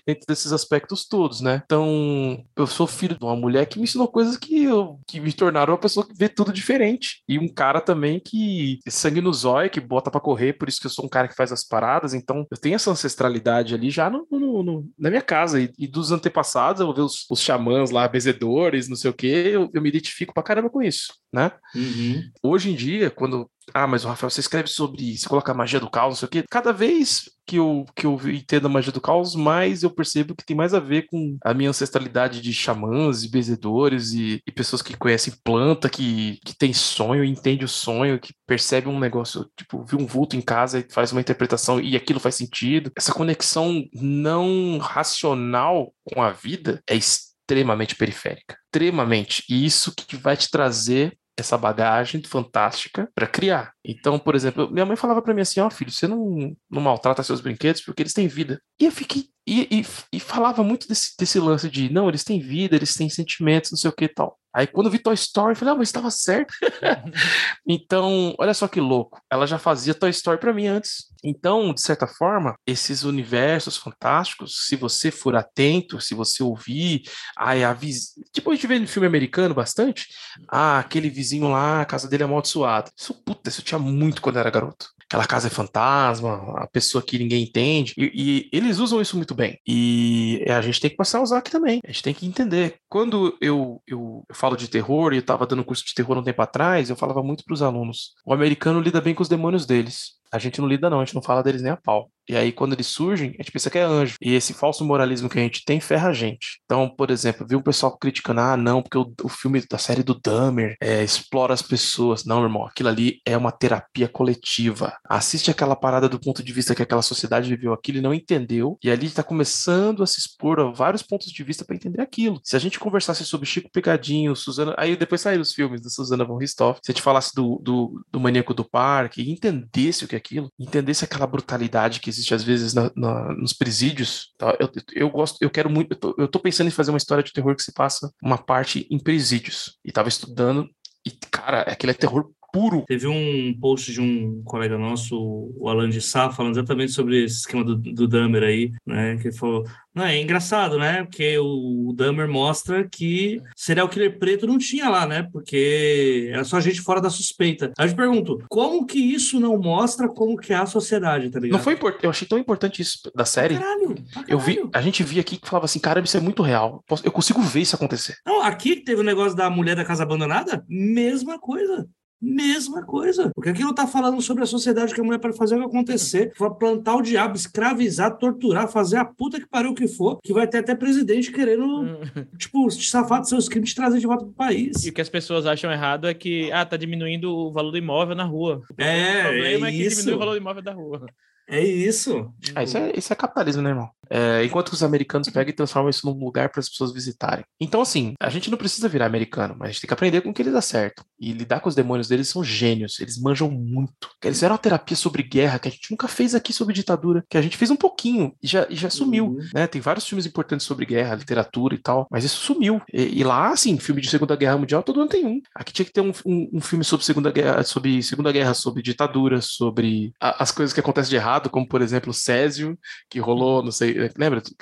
dentro 0.09 0.25
desses 0.27 0.51
aspectos 0.51 1.07
todos, 1.07 1.41
né? 1.41 1.61
Então, 1.65 2.43
eu 2.55 2.65
sou 2.65 2.87
filho 2.87 3.17
de 3.17 3.23
uma 3.23 3.35
mulher 3.35 3.67
que 3.67 3.77
me 3.77 3.83
ensinou 3.83 4.07
coisas 4.07 4.37
que, 4.37 4.63
eu, 4.63 4.99
que 5.07 5.19
me 5.19 5.31
tornaram 5.31 5.73
uma 5.73 5.79
pessoa 5.79 6.05
que 6.05 6.13
vê 6.15 6.27
tudo 6.27 6.51
diferente. 6.51 7.21
E 7.27 7.37
um 7.37 7.47
cara 7.47 7.79
também 7.79 8.19
que 8.19 8.79
sangue 8.87 9.21
no 9.21 9.31
zóio, 9.31 9.69
que 9.69 9.79
bota 9.79 10.09
para 10.09 10.19
correr, 10.19 10.53
por 10.53 10.67
isso 10.67 10.79
que 10.79 10.87
eu 10.87 10.91
sou 10.91 11.05
um 11.05 11.09
cara 11.09 11.27
que 11.27 11.35
faz 11.35 11.51
as 11.51 11.63
paradas. 11.63 12.13
Então, 12.13 12.45
eu 12.49 12.57
tenho 12.57 12.75
essa 12.75 12.89
ancestralidade 12.89 13.75
ali 13.75 13.91
já 13.91 14.09
no, 14.09 14.25
no, 14.31 14.63
no 14.63 14.89
na 14.97 15.09
minha 15.09 15.21
casa. 15.21 15.61
E, 15.61 15.71
e, 15.77 15.87
dos 15.87 16.11
antepassados, 16.11 16.79
eu 16.79 16.87
vou 16.87 16.95
ver 16.95 17.01
os, 17.01 17.25
os 17.29 17.39
xamãs 17.39 17.91
lá, 17.91 18.07
bezedores, 18.07 18.89
não 18.89 18.95
sei 18.95 19.11
o 19.11 19.13
quê, 19.13 19.51
eu, 19.53 19.69
eu 19.73 19.81
me 19.81 19.89
identifico 19.89 20.33
pra 20.33 20.43
caramba 20.43 20.69
com 20.69 20.81
isso, 20.81 21.13
né? 21.31 21.51
Uhum. 21.75 22.23
Hoje 22.41 22.71
em 22.71 22.75
dia, 22.75 23.11
quando 23.11 23.49
ah, 23.73 23.87
mas 23.87 24.05
o 24.05 24.07
Rafael, 24.07 24.29
você 24.29 24.39
escreve 24.39 24.67
sobre. 24.67 25.17
Você 25.17 25.27
coloca 25.27 25.51
a 25.51 25.55
magia 25.55 25.79
do 25.79 25.89
caos, 25.89 26.09
não 26.09 26.15
sei 26.15 26.25
o 26.27 26.29
quê. 26.29 26.43
Cada 26.49 26.71
vez 26.71 27.29
que 27.45 27.55
eu, 27.57 27.85
que 27.95 28.05
eu 28.05 28.19
entendo 28.29 28.67
a 28.67 28.69
magia 28.69 28.91
do 28.91 29.01
caos, 29.01 29.35
mais 29.35 29.81
eu 29.81 29.89
percebo 29.89 30.35
que 30.35 30.45
tem 30.45 30.55
mais 30.55 30.73
a 30.73 30.79
ver 30.79 31.07
com 31.07 31.37
a 31.43 31.53
minha 31.53 31.69
ancestralidade 31.69 32.41
de 32.41 32.53
xamãs 32.53 33.23
e 33.23 33.29
benzedores 33.29 34.11
e, 34.13 34.39
e, 34.45 34.51
pessoas 34.51 34.81
que 34.83 34.95
conhecem 34.95 35.33
planta, 35.43 35.89
que, 35.89 36.39
que 36.45 36.55
tem 36.55 36.71
sonho, 36.73 37.23
entende 37.23 37.65
o 37.65 37.67
sonho, 37.67 38.19
que 38.19 38.33
percebe 38.45 38.87
um 38.87 38.99
negócio, 38.99 39.49
tipo, 39.57 39.83
viu 39.83 39.99
um 39.99 40.05
vulto 40.05 40.35
em 40.35 40.41
casa 40.41 40.79
e 40.79 40.93
faz 40.93 41.11
uma 41.11 41.21
interpretação 41.21 41.79
e 41.79 41.95
aquilo 41.95 42.19
faz 42.19 42.35
sentido. 42.35 42.91
Essa 42.95 43.13
conexão 43.13 43.83
não 43.93 44.77
racional 44.77 45.91
com 46.03 46.21
a 46.21 46.31
vida 46.31 46.83
é 46.87 46.95
extremamente 46.95 47.95
periférica. 47.95 48.57
Extremamente. 48.65 49.43
E 49.49 49.65
isso 49.65 49.91
que 49.95 50.15
vai 50.15 50.37
te 50.37 50.51
trazer 50.51 51.17
essa 51.41 51.57
bagagem 51.57 52.21
fantástica 52.23 53.09
para 53.13 53.27
criar. 53.27 53.73
Então, 53.83 54.17
por 54.17 54.35
exemplo, 54.35 54.71
minha 54.71 54.85
mãe 54.85 54.95
falava 54.95 55.21
para 55.21 55.33
mim 55.33 55.41
assim: 55.41 55.59
ó, 55.59 55.67
oh, 55.67 55.69
filho, 55.69 55.91
você 55.91 56.07
não, 56.07 56.55
não 56.69 56.81
maltrata 56.81 57.23
seus 57.23 57.41
brinquedos 57.41 57.81
porque 57.81 58.01
eles 58.01 58.13
têm 58.13 58.27
vida. 58.27 58.61
E 58.79 58.85
eu 58.85 58.91
fiquei. 58.91 59.29
E, 59.47 59.81
e, 59.81 59.85
e, 60.13 60.19
falava 60.19 60.63
muito 60.63 60.87
desse, 60.87 61.17
desse 61.17 61.39
lance 61.39 61.69
de 61.71 61.91
não, 61.91 62.07
eles 62.07 62.23
têm 62.23 62.39
vida, 62.39 62.75
eles 62.75 62.93
têm 62.93 63.09
sentimentos, 63.09 63.71
não 63.71 63.77
sei 63.79 63.89
o 63.89 63.93
que 63.93 64.05
e 64.05 64.09
tal. 64.09 64.38
Aí 64.53 64.65
quando 64.65 64.89
vi 64.89 64.99
Toy 64.99 65.13
Story, 65.13 65.51
eu 65.51 65.55
falei, 65.55 65.73
ah, 65.73 65.77
mas 65.77 65.89
estava 65.89 66.09
certo. 66.09 66.53
então, 67.67 68.33
olha 68.39 68.53
só 68.53 68.67
que 68.67 68.79
louco. 68.79 69.21
Ela 69.31 69.45
já 69.45 69.59
fazia 69.59 69.93
Toy 69.93 70.09
Story 70.09 70.39
para 70.39 70.53
mim 70.53 70.67
antes. 70.67 71.09
Então, 71.23 71.73
de 71.73 71.81
certa 71.81 72.07
forma, 72.07 72.55
esses 72.65 73.03
universos 73.03 73.77
fantásticos, 73.77 74.65
se 74.67 74.75
você 74.75 75.11
for 75.11 75.35
atento, 75.35 76.01
se 76.01 76.13
você 76.13 76.41
ouvir, 76.41 77.03
ai, 77.37 77.63
a 77.63 77.73
vis... 77.73 78.13
tipo 78.33 78.51
a 78.51 78.55
gente 78.55 78.67
vê 78.67 78.79
no 78.79 78.87
filme 78.87 79.07
americano 79.07 79.53
bastante, 79.53 80.07
ah, 80.49 80.79
aquele 80.79 81.09
vizinho 81.09 81.49
lá, 81.49 81.81
a 81.81 81.85
casa 81.85 82.07
dele 82.07 82.23
é 82.23 82.25
amaldiçoada. 82.25 82.91
Isso, 82.97 83.13
puta, 83.23 83.49
isso 83.49 83.61
eu 83.61 83.65
tinha 83.65 83.79
muito 83.79 84.21
quando 84.21 84.37
eu 84.37 84.41
era 84.41 84.49
garoto 84.49 84.87
aquela 85.09 85.25
casa 85.25 85.47
é 85.47 85.49
fantasma, 85.49 86.53
a 86.57 86.67
pessoa 86.67 87.01
que 87.01 87.17
ninguém 87.17 87.43
entende. 87.43 87.95
E, 87.97 88.11
e, 88.53 88.55
eles 88.55 88.77
usam 88.77 89.01
isso 89.01 89.17
muito 89.17 89.33
bem. 89.33 89.59
E 89.67 90.45
a 90.47 90.61
gente 90.61 90.79
tem 90.79 90.89
que 90.89 90.95
passar 90.95 91.17
a 91.17 91.23
usar 91.23 91.39
aqui 91.39 91.49
também. 91.49 91.81
A 91.83 91.87
gente 91.87 92.03
tem 92.03 92.13
que 92.13 92.27
entender. 92.27 92.75
Quando 92.87 93.35
eu, 93.41 93.81
eu, 93.87 94.23
eu 94.29 94.35
falo 94.35 94.55
de 94.55 94.69
terror, 94.69 95.11
e 95.11 95.17
eu 95.17 95.21
estava 95.21 95.47
dando 95.47 95.65
curso 95.65 95.83
de 95.83 95.95
terror 95.95 96.15
um 96.15 96.23
tempo 96.23 96.41
atrás, 96.43 96.89
eu 96.89 96.95
falava 96.95 97.23
muito 97.23 97.43
para 97.43 97.53
os 97.55 97.63
alunos: 97.63 98.13
o 98.23 98.31
americano 98.31 98.79
lida 98.79 99.01
bem 99.01 99.15
com 99.15 99.23
os 99.23 99.29
demônios 99.29 99.65
deles. 99.65 100.18
A 100.31 100.37
gente 100.39 100.61
não 100.61 100.67
lida 100.67 100.89
não, 100.89 100.99
a 100.99 101.05
gente 101.05 101.15
não 101.15 101.21
fala 101.21 101.43
deles 101.43 101.61
nem 101.61 101.71
a 101.71 101.77
pau. 101.77 102.09
E 102.29 102.35
aí, 102.35 102.51
quando 102.51 102.73
eles 102.73 102.85
surgem, 102.85 103.29
a 103.39 103.41
gente 103.41 103.51
pensa 103.51 103.71
que 103.71 103.79
é 103.79 103.81
anjo. 103.81 104.15
E 104.21 104.35
esse 104.35 104.53
falso 104.53 104.85
moralismo 104.85 105.27
que 105.27 105.39
a 105.39 105.41
gente 105.41 105.65
tem 105.65 105.79
ferra 105.79 106.09
a 106.09 106.13
gente. 106.13 106.61
Então, 106.63 106.87
por 106.87 107.09
exemplo, 107.09 107.45
viu 107.47 107.57
o 107.57 107.63
pessoal 107.63 107.97
criticando, 107.97 108.39
ah, 108.39 108.55
não, 108.55 108.83
porque 108.83 108.99
o, 108.99 109.11
o 109.23 109.27
filme 109.27 109.63
da 109.67 109.79
série 109.79 110.03
do 110.03 110.13
Dahmer 110.13 110.75
é, 110.79 111.03
explora 111.03 111.55
as 111.55 111.63
pessoas. 111.63 112.25
Não, 112.25 112.43
irmão, 112.43 112.67
aquilo 112.67 112.89
ali 112.89 113.19
é 113.25 113.35
uma 113.35 113.51
terapia 113.51 114.07
coletiva. 114.07 114.95
Assiste 115.09 115.49
aquela 115.49 115.75
parada 115.75 116.07
do 116.07 116.19
ponto 116.19 116.43
de 116.43 116.53
vista 116.53 116.75
que 116.75 116.83
aquela 116.83 117.01
sociedade 117.01 117.49
viveu 117.49 117.73
aquilo 117.73 117.97
e 117.97 118.01
não 118.01 118.13
entendeu. 118.13 118.77
E 118.83 118.91
ali 118.91 119.07
está 119.07 119.23
começando 119.23 120.03
a 120.03 120.07
se 120.07 120.19
expor 120.19 120.59
a 120.59 120.71
vários 120.71 121.01
pontos 121.01 121.31
de 121.31 121.43
vista 121.43 121.65
para 121.65 121.75
entender 121.75 121.99
aquilo. 121.99 122.39
Se 122.43 122.55
a 122.55 122.59
gente 122.59 122.79
conversasse 122.79 123.25
sobre 123.25 123.47
Chico 123.47 123.71
Pegadinho, 123.73 124.35
Suzana. 124.35 124.75
Aí 124.77 124.95
depois 124.95 125.21
saíram 125.21 125.41
os 125.41 125.53
filmes 125.53 125.81
da 125.81 125.89
Suzana 125.89 126.23
von 126.23 126.37
Ristoff. 126.37 126.79
Se 126.83 126.91
a 126.91 126.93
gente 126.93 127.01
falasse 127.01 127.33
do, 127.33 127.59
do, 127.63 128.05
do 128.11 128.19
Maníaco 128.19 128.53
do 128.53 128.63
Parque 128.63 129.23
e 129.23 129.31
entendesse 129.31 130.05
o 130.05 130.07
que 130.07 130.18
aquilo, 130.19 130.51
entendesse 130.59 131.03
aquela 131.03 131.25
brutalidade 131.25 131.99
que 131.99 132.09
existe 132.09 132.33
às 132.33 132.43
vezes 132.43 132.73
na, 132.73 132.91
na, 132.95 133.33
nos 133.33 133.53
presídios. 133.53 134.33
Tá? 134.37 134.55
Eu, 134.59 134.69
eu 134.93 135.09
gosto, 135.09 135.41
eu 135.41 135.49
quero 135.49 135.69
muito. 135.69 135.93
Eu 135.93 135.97
tô, 135.97 136.15
eu 136.17 136.27
tô 136.27 136.39
pensando 136.39 136.67
em 136.67 136.71
fazer 136.71 136.91
uma 136.91 136.97
história 136.97 137.23
de 137.23 137.33
terror 137.33 137.55
que 137.55 137.63
se 137.63 137.73
passa 137.73 138.11
uma 138.21 138.37
parte 138.37 138.87
em 138.91 138.99
presídios. 138.99 139.77
E 139.83 139.91
tava 139.91 140.09
estudando. 140.09 140.69
E, 141.05 141.11
cara, 141.31 141.61
aquele 141.61 141.91
é 141.91 141.95
terror 141.95 142.29
puro. 142.51 142.83
Teve 142.87 143.07
um 143.07 143.57
post 143.59 143.91
de 143.91 144.01
um 144.01 144.41
colega 144.43 144.77
nosso, 144.77 145.17
o 145.57 145.69
Alan 145.69 145.89
de 145.89 146.01
Sá, 146.01 146.29
falando 146.29 146.55
exatamente 146.55 146.91
sobre 146.91 147.23
esse 147.23 147.37
esquema 147.37 147.63
do, 147.63 147.75
do 147.75 148.07
Dahmer 148.07 148.43
aí, 148.43 148.71
né? 148.85 149.17
Que 149.17 149.27
ele 149.27 149.37
falou: 149.37 149.65
não, 149.93 150.05
é 150.05 150.21
engraçado, 150.21 150.77
né? 150.77 151.03
Porque 151.03 151.37
o, 151.39 151.93
Dahmer 151.95 152.27
mostra 152.27 152.87
que 152.87 153.41
serial 153.55 153.89
killer 153.89 154.17
preto 154.17 154.47
não 154.47 154.57
tinha 154.57 154.87
lá, 154.89 155.05
né? 155.05 155.27
Porque 155.31 156.29
era 156.31 156.43
só 156.43 156.59
gente 156.59 156.81
fora 156.81 157.01
da 157.01 157.09
suspeita. 157.09 157.73
Aí 157.77 157.85
eu 157.85 157.89
te 157.89 157.95
pergunto, 157.95 158.43
como 158.47 158.85
que 158.85 158.99
isso 158.99 159.39
não 159.39 159.57
mostra 159.57 160.07
como 160.07 160.37
que 160.37 160.53
é 160.53 160.55
a 160.55 160.65
sociedade, 160.65 161.29
tá 161.29 161.39
ligado? 161.39 161.57
Não 161.57 161.63
foi 161.63 161.73
importante, 161.73 162.03
eu 162.03 162.09
achei 162.09 162.27
tão 162.27 162.37
importante 162.37 162.81
isso 162.81 163.11
da 163.15 163.25
série. 163.25 163.57
Caralho, 163.57 163.95
caralho. 164.13 164.31
Eu 164.31 164.39
vi, 164.39 164.61
a 164.73 164.81
gente 164.81 165.03
via 165.03 165.21
aqui 165.21 165.37
que 165.37 165.49
falava 165.49 165.65
assim, 165.65 165.79
cara, 165.79 165.99
isso 165.99 166.15
é 166.15 166.21
muito 166.21 166.43
real. 166.43 166.83
Eu 167.03 167.11
consigo 167.11 167.41
ver 167.41 167.61
isso 167.61 167.75
acontecer. 167.75 168.15
Não, 168.25 168.41
aqui 168.41 168.77
teve 168.77 169.01
o 169.01 169.03
um 169.03 169.05
negócio 169.05 169.35
da 169.35 169.49
mulher 169.49 169.75
da 169.75 169.83
casa 169.83 170.03
abandonada, 170.03 170.63
mesma 170.69 171.39
coisa. 171.39 171.87
Mesma 172.21 172.83
coisa. 172.85 173.31
Porque 173.33 173.49
aqui 173.49 173.61
não 173.61 173.69
está 173.69 173.87
falando 173.87 174.21
sobre 174.21 174.43
a 174.43 174.47
sociedade 174.47 174.93
que 174.93 174.99
a 174.99 175.03
mulher 175.03 175.19
pode 175.19 175.37
fazer 175.37 175.55
o 175.55 175.59
que 175.59 175.65
acontecer, 175.65 176.33
vai 176.37 176.49
plantar 176.49 176.95
o 176.95 177.01
diabo, 177.01 177.35
escravizar, 177.35 178.17
torturar, 178.17 178.67
fazer 178.67 178.97
a 178.97 179.05
puta 179.05 179.39
que 179.39 179.47
pariu 179.47 179.71
o 179.71 179.75
que 179.75 179.87
for, 179.87 180.19
que 180.21 180.33
vai 180.33 180.47
ter 180.47 180.57
até 180.57 180.75
presidente 180.75 181.31
querendo, 181.31 181.65
hum. 181.65 182.01
tipo, 182.37 182.67
te 182.67 182.89
safar 182.89 183.21
dos 183.21 183.29
seus 183.29 183.47
crimes 183.47 183.71
e 183.71 183.75
trazer 183.75 183.99
de 183.99 184.07
volta 184.07 184.25
pro 184.25 184.33
país. 184.33 184.85
E 184.85 184.89
o 184.89 184.93
que 184.93 185.01
as 185.01 185.09
pessoas 185.09 185.45
acham 185.45 185.71
errado 185.71 186.07
é 186.07 186.13
que, 186.13 186.51
ah, 186.51 186.65
tá 186.65 186.75
diminuindo 186.75 187.33
o 187.33 187.51
valor 187.51 187.71
do 187.71 187.77
imóvel 187.77 188.15
na 188.15 188.25
rua. 188.25 188.61
O 188.69 188.81
é, 188.81 189.19
o 189.19 189.21
problema 189.23 189.67
é, 189.67 189.69
é 189.69 189.71
que 189.71 189.85
isso. 189.85 189.97
diminui 189.97 190.15
o 190.15 190.19
valor 190.19 190.31
do 190.31 190.37
imóvel 190.37 190.63
da 190.63 190.73
rua. 190.73 191.05
É 191.47 191.63
isso. 191.63 192.31
Ah, 192.53 192.63
isso, 192.63 192.77
é, 192.77 192.91
isso 192.95 193.11
é 193.11 193.15
capitalismo, 193.15 193.63
né, 193.63 193.69
irmão? 193.69 193.89
É, 194.09 194.43
enquanto 194.43 194.69
os 194.69 194.83
americanos 194.83 195.29
pegam 195.29 195.51
e 195.51 195.55
transformam 195.55 195.89
isso 195.89 196.05
num 196.05 196.17
lugar 196.17 196.49
para 196.49 196.59
as 196.59 196.69
pessoas 196.69 196.91
visitarem. 196.91 197.43
Então, 197.59 197.81
assim, 197.81 198.13
a 198.19 198.29
gente 198.29 198.49
não 198.49 198.57
precisa 198.57 198.89
virar 198.89 199.05
americano, 199.05 199.55
mas 199.57 199.69
a 199.69 199.71
gente 199.71 199.81
tem 199.81 199.87
que 199.87 199.93
aprender 199.93 200.21
com 200.21 200.29
o 200.29 200.33
que 200.33 200.41
eles 200.41 200.55
acertam. 200.55 201.03
E 201.19 201.31
lidar 201.31 201.59
com 201.59 201.69
os 201.69 201.75
demônios 201.75 202.07
deles 202.07 202.29
são 202.29 202.43
gênios, 202.43 202.99
eles 202.99 203.19
manjam 203.19 203.49
muito. 203.49 204.09
Eles 204.23 204.37
fizeram 204.37 204.53
uma 204.53 204.61
terapia 204.61 204.95
sobre 204.95 205.23
guerra 205.23 205.59
que 205.59 205.67
a 205.67 205.71
gente 205.71 205.91
nunca 205.91 206.07
fez 206.07 206.33
aqui 206.33 206.53
sobre 206.53 206.73
ditadura, 206.73 207.23
que 207.29 207.37
a 207.37 207.41
gente 207.41 207.57
fez 207.57 207.69
um 207.69 207.75
pouquinho 207.75 208.33
e 208.41 208.47
já, 208.47 208.67
e 208.69 208.75
já 208.75 208.89
sumiu. 208.89 209.27
Uhum. 209.27 209.39
Né? 209.53 209.67
Tem 209.67 209.81
vários 209.81 210.07
filmes 210.07 210.25
importantes 210.25 210.65
sobre 210.65 210.85
guerra, 210.85 211.15
literatura 211.15 211.75
e 211.75 211.77
tal, 211.77 212.07
mas 212.09 212.23
isso 212.23 212.37
sumiu. 212.37 212.81
E, 212.93 213.19
e, 213.19 213.23
lá, 213.23 213.51
assim, 213.51 213.77
filme 213.77 214.01
de 214.01 214.09
Segunda 214.09 214.35
Guerra 214.35 214.57
Mundial, 214.57 214.83
todo 214.83 215.01
ano 215.01 215.09
tem 215.09 215.25
um. 215.25 215.41
Aqui 215.55 215.73
tinha 215.73 215.85
que 215.85 215.93
ter 215.93 216.01
um, 216.01 216.11
um, 216.25 216.49
um 216.53 216.61
filme 216.61 216.83
sobre 216.83 217.05
Segunda 217.05 217.31
Guerra, 217.31 217.63
sobre 217.63 218.01
Segunda 218.01 218.31
Guerra, 218.31 218.53
sobre 218.53 218.81
ditadura, 218.81 219.41
sobre 219.41 220.13
a, 220.19 220.43
as 220.43 220.51
coisas 220.51 220.73
que 220.73 220.79
acontecem 220.79 221.09
de 221.09 221.15
errado, 221.15 221.49
como 221.49 221.67
por 221.67 221.81
exemplo 221.81 222.13
Césio, 222.13 222.77
que 223.09 223.19
rolou, 223.19 223.63
não 223.63 223.71
sei, 223.71 223.98
lembra? 224.17 224.41
Que 224.41 224.53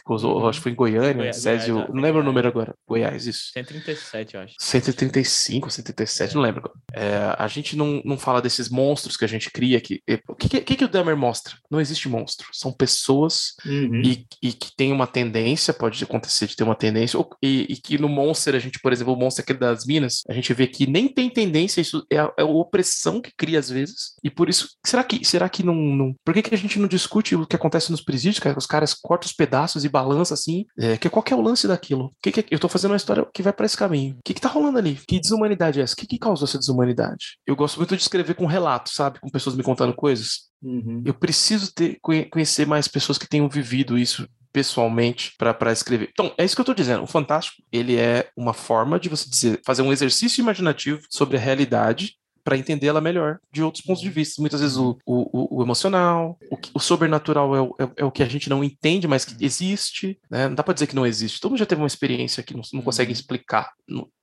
acho 0.48 0.60
que 0.60 0.64
foi 0.64 0.72
em 0.72 0.76
Goiânia, 0.76 1.14
Goiás, 1.14 1.38
Césio, 1.38 1.76
Goiás, 1.76 1.94
não 1.94 2.02
lembro 2.02 2.22
o 2.22 2.24
número 2.24 2.48
agora. 2.48 2.76
Goiás, 2.88 3.28
isso. 3.28 3.52
137, 3.54 4.36
eu 4.36 4.42
acho. 4.42 4.56
135, 4.60 5.70
137, 5.70 6.32
é. 6.32 6.36
não 6.36 6.42
lembro. 6.42 6.72
É, 6.94 7.36
a 7.38 7.48
gente 7.48 7.76
não, 7.76 8.02
não 8.04 8.18
fala 8.18 8.42
desses 8.42 8.70
monstros 8.70 9.18
que 9.18 9.26
a 9.26 9.28
gente 9.28 9.52
cria 9.52 9.78
aqui. 9.78 10.02
O 10.28 10.36
que, 10.36 10.62
que, 10.62 10.76
que 10.76 10.86
o 10.86 10.88
Dahmer 10.88 11.18
mostra? 11.18 11.56
Não 11.70 11.82
existe 11.82 12.10
monstro. 12.10 12.48
São 12.52 12.72
pessoas 12.72 13.54
uhum. 13.66 14.02
e, 14.04 14.26
e 14.42 14.54
que 14.54 14.76
tem 14.76 14.92
uma 14.92 15.08
tendência, 15.08 15.74
pode 15.74 16.04
acontecer 16.04 16.48
de 16.48 16.56
ter 16.56 16.64
uma 16.64 16.76
tendência, 16.76 17.18
e, 17.42 17.66
e, 17.70 17.76
que 17.76 17.98
no 17.98 18.10
Monster, 18.10 18.56
a 18.56 18.60
gente, 18.60 18.80
por 18.80 18.92
exemplo, 18.92 19.14
o 19.14 19.18
Monster 19.18 19.44
aquele 19.44 19.60
das 19.60 19.86
Minas, 19.86 20.24
a 20.28 20.34
gente 20.34 20.54
vê 20.54 20.68
que 20.68 20.88
nem 20.88 21.08
tem 21.08 21.30
tendência, 21.30 21.82
isso 21.82 22.06
é 22.12 22.18
a, 22.18 22.32
é 22.38 22.42
a 22.42 22.46
opressão 22.46 23.22
que 23.22 23.32
cria 23.36 23.60
às 23.60 23.70
vezes. 23.70 24.16
E 24.24 24.30
por 24.30 24.50
isso, 24.50 24.70
será 24.86 25.04
que, 25.04 25.24
será 25.26 25.50
que 25.50 25.64
não, 25.64 25.76
não. 25.76 26.16
Por 26.24 26.34
que, 26.34 26.42
que 26.42 26.56
a 26.56 26.58
gente 26.58 26.80
não 26.80 26.88
discute 26.88 27.36
o 27.36 27.46
que 27.46 27.56
acontece 27.56 27.92
nos 27.92 28.02
presídios, 28.02 28.40
cara? 28.40 28.58
Os 28.58 28.66
caras 28.66 28.94
cortam 28.94 29.27
os 29.28 29.34
pedaços 29.34 29.86
e 29.86 29.90
balança 29.90 30.34
assim. 30.34 30.66
É, 30.78 30.98
que 30.98 31.10
qual 31.10 31.24
que 31.24 31.34
é 31.34 31.36
o 31.36 31.42
lance 31.42 31.68
daquilo? 31.68 32.12
Que 32.22 32.32
que, 32.32 32.46
eu 32.50 32.60
tô 32.60 32.68
fazendo 32.68 32.92
uma 32.92 32.98
história 32.98 33.26
que 33.34 33.44
vai 33.44 33.54
para 33.54 33.66
esse 33.66 33.78
caminho. 33.78 34.16
O 34.16 34.24
que 34.24 34.34
que 34.34 34.42
tá 34.42 34.50
rolando 34.50 34.78
ali? 34.78 35.00
Que 35.08 35.20
desumanidade 35.20 35.80
é 35.80 35.84
essa? 35.84 35.94
O 35.94 35.98
que 35.98 36.08
que 36.08 36.18
causou 36.18 36.48
essa 36.48 36.58
desumanidade? 36.58 37.38
Eu 37.46 37.56
gosto 37.56 37.78
muito 37.78 37.96
de 37.96 38.02
escrever 38.02 38.34
com 38.34 38.46
relatos, 38.46 38.94
sabe? 38.94 39.20
Com 39.20 39.30
pessoas 39.30 39.56
me 39.56 39.64
contando 39.64 39.94
coisas. 39.94 40.48
Uhum. 40.62 41.04
Eu 41.06 41.14
preciso 41.14 41.74
ter, 41.74 42.00
conhecer 42.02 42.66
mais 42.66 42.88
pessoas 42.88 43.18
que 43.18 43.28
tenham 43.28 43.48
vivido 43.48 43.98
isso 43.98 44.28
pessoalmente 44.52 45.34
para 45.38 45.72
escrever. 45.72 46.10
Então, 46.12 46.34
é 46.38 46.44
isso 46.44 46.56
que 46.56 46.62
eu 46.62 46.64
estou 46.64 46.74
dizendo. 46.74 47.04
O 47.04 47.08
Fantástico, 47.08 47.62
ele 47.72 47.96
é 47.96 48.30
uma 48.36 48.54
forma 48.54 49.00
de 49.00 49.08
você 49.08 49.30
dizer, 49.30 49.62
fazer 49.64 49.84
um 49.84 49.92
exercício 49.92 50.42
imaginativo 50.42 51.02
sobre 51.12 51.38
a 51.38 51.40
realidade 51.40 52.16
para 52.48 52.58
entendê-la 52.58 53.02
melhor 53.02 53.42
de 53.52 53.62
outros 53.62 53.84
pontos 53.84 54.02
de 54.02 54.10
vista. 54.10 54.42
Muitas 54.42 54.62
vezes 54.62 54.78
o, 54.78 54.98
o, 55.06 55.60
o 55.60 55.62
emocional, 55.62 56.40
o, 56.50 56.58
o 56.76 56.80
sobrenatural 56.80 57.54
é 57.54 57.62
o, 57.62 57.76
é, 57.78 57.92
é 57.98 58.06
o, 58.06 58.12
que 58.12 58.24
a 58.24 58.26
gente 58.26 58.50
não 58.50 58.64
entende, 58.64 59.06
mas 59.06 59.26
que 59.26 59.44
existe. 59.44 60.18
Né? 60.32 60.48
Não 60.48 60.56
dá 60.56 60.64
para 60.64 60.74
dizer 60.74 60.88
que 60.88 60.96
não 60.96 61.06
existe. 61.06 61.42
Todo 61.42 61.52
mundo 61.52 61.60
já 61.60 61.66
teve 61.66 61.82
uma 61.82 61.88
experiência 61.88 62.42
que 62.42 62.54
não, 62.54 62.62
não 62.72 62.82
consegue 62.82 63.12
uhum. 63.12 63.14
explicar. 63.20 63.74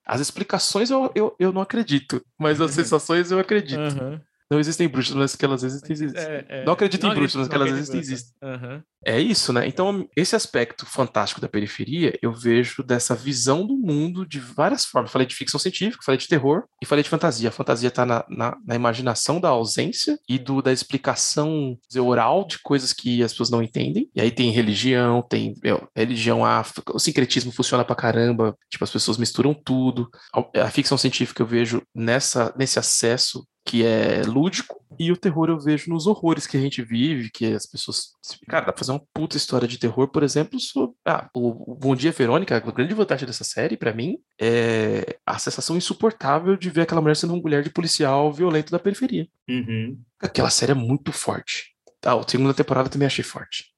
As 0.07 0.23
explicações 0.23 0.89
eu, 0.89 1.13
eu, 1.15 1.37
eu 1.39 1.53
não 1.53 1.61
acredito, 1.61 2.25
mas 2.39 2.63
as 2.63 2.71
sensações 2.71 3.31
eu 3.31 3.39
acredito. 3.39 3.79
Uhum. 3.79 4.19
Não 4.55 4.61
existem 4.61 4.87
bruxas, 4.87 5.17
mas 5.17 5.35
que 5.35 5.45
elas 5.45 5.65
existem. 5.65 6.13
É, 6.15 6.45
é, 6.49 6.65
não 6.65 6.75
acredito 6.75 7.03
não 7.03 7.13
em 7.13 7.17
bruxas, 7.17 7.35
mas 7.41 7.49
que 7.49 7.55
elas 7.57 7.73
existem, 7.73 7.99
existem. 7.99 8.33
Uhum. 8.41 8.81
É 9.05 9.21
isso, 9.21 9.53
né? 9.53 9.67
Então, 9.67 10.09
esse 10.17 10.37
aspecto 10.37 10.87
fantástico 10.87 11.41
da 11.41 11.49
periferia, 11.49 12.17
eu 12.23 12.33
vejo 12.33 12.85
dessa 12.85 13.17
visão 13.17 13.67
do 13.67 13.77
mundo 13.77 14.25
de 14.25 14.39
várias 14.39 14.85
formas. 14.85 15.11
Falei 15.11 15.27
de 15.27 15.35
ficção 15.35 15.59
científica, 15.59 16.05
falei 16.05 16.19
de 16.19 16.29
terror 16.29 16.65
e 16.81 16.87
falei 16.87 17.03
de 17.03 17.11
fantasia. 17.11 17.49
A 17.49 17.53
fantasia 17.53 17.89
está 17.89 18.07
na, 18.07 18.25
na, 18.29 18.57
na, 18.65 18.77
imaginação 18.77 19.41
da 19.41 19.49
ausência 19.49 20.17
e 20.29 20.39
do 20.39 20.63
da 20.63 20.73
explicação 20.73 21.77
dizer, 21.89 22.01
oral 22.01 22.47
de 22.47 22.61
coisas 22.61 22.93
que 22.93 23.23
as 23.25 23.33
pessoas 23.33 23.51
não 23.51 23.63
entendem. 23.63 24.09
E 24.15 24.21
aí 24.21 24.31
tem 24.31 24.53
religião, 24.53 25.21
tem 25.21 25.53
meu, 25.63 25.89
religião, 25.97 26.45
a, 26.45 26.65
o 26.93 26.99
sincretismo 27.01 27.51
funciona 27.51 27.85
pra 27.85 27.97
caramba. 27.97 28.57
Tipo, 28.71 28.85
as 28.85 28.91
pessoas 28.93 29.19
misturam 29.19 29.53
tudo. 29.53 30.09
A, 30.33 30.63
a 30.67 30.71
ficção 30.71 30.97
científica 30.97 31.43
eu 31.43 31.47
vejo 31.47 31.83
nessa, 31.93 32.55
nesse 32.57 32.79
acesso 32.79 33.45
que 33.65 33.85
é 33.85 34.23
lúdico, 34.23 34.85
e 34.99 35.11
o 35.11 35.17
terror 35.17 35.49
eu 35.49 35.59
vejo 35.59 35.91
nos 35.91 36.07
horrores 36.07 36.47
que 36.47 36.57
a 36.57 36.61
gente 36.61 36.83
vive, 36.83 37.31
que 37.31 37.47
as 37.47 37.67
pessoas. 37.67 38.13
Cara, 38.47 38.67
dá 38.67 38.73
pra 38.73 38.79
fazer 38.79 38.93
uma 38.93 39.03
puta 39.13 39.37
história 39.37 39.67
de 39.67 39.79
terror, 39.79 40.09
por 40.09 40.23
exemplo, 40.23 40.61
sobre. 40.61 40.95
Ah, 41.05 41.29
o, 41.35 41.75
Bom 41.75 41.97
Dia 41.97 42.13
Verônica, 42.13 42.57
a 42.57 42.61
grande 42.61 42.95
vantagem 42.95 43.27
dessa 43.27 43.45
série, 43.45 43.77
para 43.77 43.93
mim, 43.93 44.19
é 44.41 45.19
a 45.27 45.39
sensação 45.39 45.77
insuportável 45.77 46.57
de 46.57 46.71
ver 46.71 46.83
aquela 46.83 47.01
mulher 47.01 47.17
sendo 47.17 47.33
uma 47.33 47.43
mulher 47.43 47.63
de 47.63 47.71
policial 47.71 48.33
violento 48.33 48.71
da 48.71 48.79
periferia. 48.79 49.27
Uhum. 49.49 49.99
Aquela 50.21 50.51
série 50.51 50.73
é 50.73 50.77
muito 50.77 51.13
forte. 51.13 51.75
Ah, 52.05 52.15
a 52.15 52.29
segunda 52.29 52.55
temporada 52.55 52.89
também 52.89 53.07
achei 53.07 53.25
forte. 53.25 53.74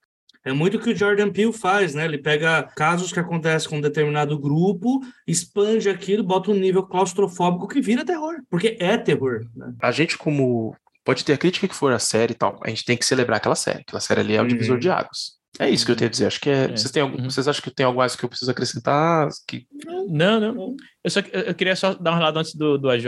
É 0.46 0.52
muito 0.52 0.76
o 0.76 0.80
que 0.80 0.90
o 0.90 0.96
Jordan 0.96 1.32
Peele 1.32 1.52
faz, 1.52 1.92
né? 1.92 2.04
Ele 2.04 2.18
pega 2.18 2.62
casos 2.76 3.12
que 3.12 3.18
acontecem 3.18 3.68
com 3.68 3.78
um 3.78 3.80
determinado 3.80 4.38
grupo, 4.38 5.00
expande 5.26 5.88
aquilo, 5.88 6.22
bota 6.22 6.52
um 6.52 6.54
nível 6.54 6.84
claustrofóbico 6.84 7.66
que 7.66 7.80
vira 7.80 8.04
terror, 8.04 8.36
porque 8.48 8.76
é 8.78 8.96
terror. 8.96 9.40
Né? 9.56 9.74
A 9.82 9.90
gente, 9.90 10.16
como 10.16 10.76
pode 11.04 11.24
ter 11.24 11.32
a 11.32 11.36
crítica 11.36 11.66
que 11.66 11.74
for 11.74 11.92
a 11.92 11.98
série 11.98 12.32
e 12.32 12.36
tal, 12.36 12.60
a 12.62 12.68
gente 12.68 12.84
tem 12.84 12.96
que 12.96 13.04
celebrar 13.04 13.38
aquela 13.38 13.56
série. 13.56 13.80
Aquela 13.80 13.98
série 13.98 14.20
ali 14.20 14.36
é 14.36 14.38
o 14.38 14.42
uhum. 14.42 14.48
divisor 14.48 14.78
de 14.78 14.88
águas. 14.88 15.34
É 15.58 15.68
isso 15.68 15.84
que 15.84 15.90
eu 15.90 15.96
tenho 15.96 16.08
a 16.08 16.10
dizer. 16.12 16.26
Acho 16.26 16.40
que 16.40 16.48
é. 16.48 16.66
é. 16.66 16.68
Vocês, 16.68 16.92
têm 16.92 17.02
algum, 17.02 17.18
uhum. 17.18 17.28
vocês 17.28 17.48
acham 17.48 17.62
que 17.62 17.70
tem 17.70 17.84
algo 17.84 17.98
mais 17.98 18.14
que 18.14 18.24
eu 18.24 18.28
preciso 18.28 18.50
acrescentar? 18.52 19.28
Que... 19.48 19.66
Não, 20.08 20.38
não. 20.38 20.76
Eu, 21.02 21.10
só, 21.10 21.18
eu 21.18 21.54
queria 21.56 21.74
só 21.74 21.92
dar 21.92 22.12
um 22.12 22.16
relato 22.16 22.38
antes 22.38 22.54
do, 22.54 22.78
do 22.78 22.88
AJ 22.88 23.06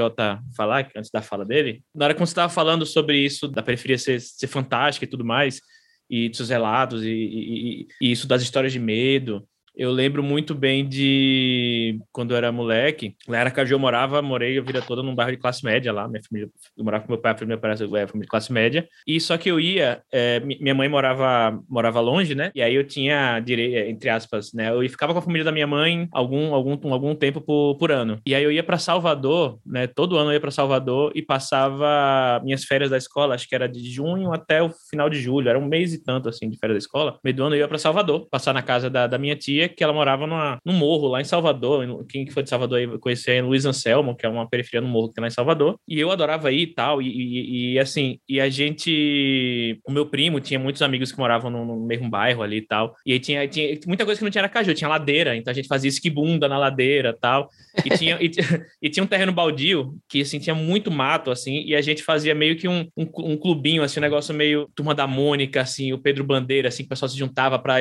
falar, 0.56 0.90
antes 0.97 1.10
da 1.12 1.23
fala 1.23 1.44
dele. 1.44 1.85
Na 1.94 2.06
hora 2.06 2.15
que 2.15 2.20
você 2.20 2.32
estava 2.32 2.52
falando 2.52 2.85
sobre 2.85 3.16
isso, 3.16 3.47
da 3.47 3.62
periferia 3.62 3.97
ser, 3.97 4.20
ser 4.20 4.48
fantástica 4.48 5.05
e 5.05 5.09
tudo 5.09 5.24
mais, 5.24 5.60
e 6.09 6.28
dos 6.28 6.48
relatos 6.48 7.02
e, 7.02 7.10
e, 7.10 7.89
e, 8.01 8.12
isso 8.12 8.26
das 8.26 8.43
histórias 8.43 8.72
de 8.72 8.78
medo. 8.78 9.47
Eu 9.78 9.92
lembro 9.92 10.24
muito 10.24 10.56
bem 10.56 10.86
de 10.88 12.00
quando 12.10 12.32
eu 12.32 12.36
era 12.36 12.50
moleque. 12.50 13.14
Lá 13.28 13.38
era 13.38 13.50
Caju, 13.50 13.76
eu 13.76 13.78
morava, 13.78 14.20
morei 14.20 14.59
a 14.59 14.60
vida 14.60 14.82
toda 14.82 15.05
num 15.05 15.14
bairro 15.14 15.30
de 15.30 15.38
classe 15.38 15.64
média 15.64 15.92
lá. 15.92 16.09
Minha 16.09 16.20
família, 16.28 16.50
eu 16.76 16.84
morava 16.84 17.05
com 17.05 17.12
meu 17.12 17.22
pai, 17.22 17.36
meu 17.46 17.59
pai 17.59 17.70
era 17.70 17.78
família 17.78 18.09
de 18.22 18.26
classe 18.26 18.52
média. 18.52 18.88
E 19.06 19.20
só 19.20 19.38
que 19.38 19.48
eu 19.48 19.60
ia, 19.60 20.02
é, 20.12 20.40
minha 20.40 20.74
mãe 20.74 20.88
morava, 20.88 21.56
morava 21.68 22.00
longe, 22.00 22.34
né? 22.34 22.50
E 22.56 22.60
aí 22.60 22.74
eu 22.74 22.82
tinha 22.82 23.40
entre 23.88 24.09
aspas, 24.09 24.52
né? 24.52 24.68
Eu 24.68 24.80
ficava 24.90 25.12
com 25.12 25.20
a 25.20 25.22
família 25.22 25.44
da 25.44 25.52
minha 25.52 25.66
mãe 25.66 26.09
algum, 26.10 26.52
algum, 26.52 26.92
algum 26.92 27.14
tempo 27.14 27.40
por, 27.40 27.76
por 27.78 27.92
ano. 27.92 28.18
E 28.26 28.34
aí 28.34 28.42
eu 28.42 28.50
ia 28.50 28.64
para 28.64 28.78
Salvador, 28.78 29.60
né? 29.64 29.86
Todo 29.86 30.16
ano 30.16 30.30
eu 30.30 30.34
ia 30.34 30.40
para 30.40 30.50
Salvador 30.50 31.12
e 31.14 31.22
passava 31.22 32.40
minhas 32.42 32.64
férias 32.64 32.90
da 32.90 32.98
escola, 32.98 33.36
acho 33.36 33.48
que 33.48 33.55
era 33.55 33.68
de 33.68 33.88
junho 33.88 34.32
até 34.32 34.60
o 34.60 34.70
final 34.90 35.09
de 35.09 35.20
julho, 35.20 35.48
era 35.48 35.59
um 35.59 35.68
mês 35.68 35.94
e 35.94 36.02
tanto 36.02 36.28
assim 36.28 36.50
de 36.50 36.59
férias 36.59 36.74
da 36.74 36.78
escola. 36.78 37.16
Meio 37.22 37.36
do 37.36 37.44
ano 37.44 37.55
eu 37.55 37.60
ia 37.60 37.68
para 37.68 37.78
Salvador, 37.78 38.26
passar 38.28 38.52
na 38.52 38.62
casa 38.62 38.90
da, 38.90 39.06
da 39.06 39.18
minha 39.18 39.36
tia, 39.36 39.68
que 39.69 39.85
ela 39.85 39.93
morava 39.93 40.27
numa, 40.27 40.59
num 40.65 40.73
morro 40.73 41.09
lá 41.09 41.20
em 41.20 41.24
Salvador. 41.24 42.07
Quem 42.09 42.28
foi 42.31 42.43
de 42.43 42.51
Salvador 42.51 42.78
aí 42.78 42.99
conhecer 42.99 43.43
Luiz 43.43 43.65
Anselmo, 43.65 44.16
que 44.16 44.27
é 44.27 44.28
uma 44.28 44.49
periferia 44.49 44.81
no 44.81 44.89
morro 44.89 45.09
que 45.09 45.15
tem 45.15 45.23
lá 45.23 45.28
em 45.28 45.32
Salvador. 45.32 45.78
E 45.86 45.99
eu 45.99 46.11
adorava 46.11 46.51
ir 46.51 46.62
e 46.62 46.66
tal. 46.66 47.03
E, 47.03 47.74
e, 47.74 47.78
assim, 47.78 48.19
e 48.28 48.40
a 48.40 48.49
gente. 48.49 49.81
O 49.86 49.93
meu 49.93 50.07
primo 50.07 50.40
tinha 50.40 50.59
muitos 50.59 50.82
amigos 50.82 51.12
que 51.12 51.19
moravam 51.19 51.51
no, 51.51 51.65
no 51.65 51.86
mesmo 51.86 52.09
bairro 52.09 52.43
ali 52.43 52.59
e 52.59 52.66
tal. 52.66 52.95
E 53.05 53.12
aí 53.12 53.20
tinha, 53.20 53.47
tinha 53.47 53.78
muita 53.86 54.05
coisa 54.05 54.19
que 54.19 54.24
não 54.24 54.31
tinha 54.31 54.40
era 54.40 54.49
caju, 54.49 54.74
tinha 54.74 54.89
ladeira. 54.89 55.36
Então 55.36 55.51
a 55.51 55.55
gente 55.55 55.69
fazia 55.69 55.89
esquibunda 55.89 56.49
na 56.49 56.59
ladeira 56.59 57.16
tal. 57.19 57.49
E 57.85 57.90
tinha, 57.90 58.19
e, 58.20 58.31
e, 58.82 58.90
tinha 58.90 59.05
um 59.05 59.07
terreno 59.07 59.32
baldio 59.32 59.95
que 60.09 60.20
assim, 60.20 60.39
tinha 60.39 60.55
muito 60.55 60.90
mato, 60.90 61.31
assim, 61.31 61.62
e 61.65 61.74
a 61.74 61.81
gente 61.81 62.03
fazia 62.03 62.35
meio 62.35 62.57
que 62.57 62.69
um, 62.69 62.86
um, 62.97 63.09
um 63.19 63.36
clubinho, 63.36 63.82
assim, 63.82 64.01
um 64.01 64.03
negócio 64.03 64.35
meio 64.35 64.69
turma 64.74 64.95
da 64.95 65.07
Mônica, 65.07 65.61
assim, 65.61 65.93
o 65.93 65.99
Pedro 65.99 66.24
Bandeira, 66.24 66.69
assim, 66.69 66.82
que 66.82 66.86
o 66.86 66.89
pessoal 66.90 67.09
se 67.09 67.19
juntava 67.19 67.59
para 67.59 67.78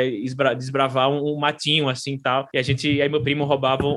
desbravar 0.56 1.10
um, 1.10 1.34
um, 1.34 1.38
matinho, 1.38 1.77
assim 1.88 2.18
tal. 2.18 2.48
E 2.54 2.58
a 2.58 2.62
gente, 2.62 3.02
aí 3.02 3.10
meu 3.10 3.22
primo 3.22 3.44
roubava 3.44 3.86
um, 3.86 3.94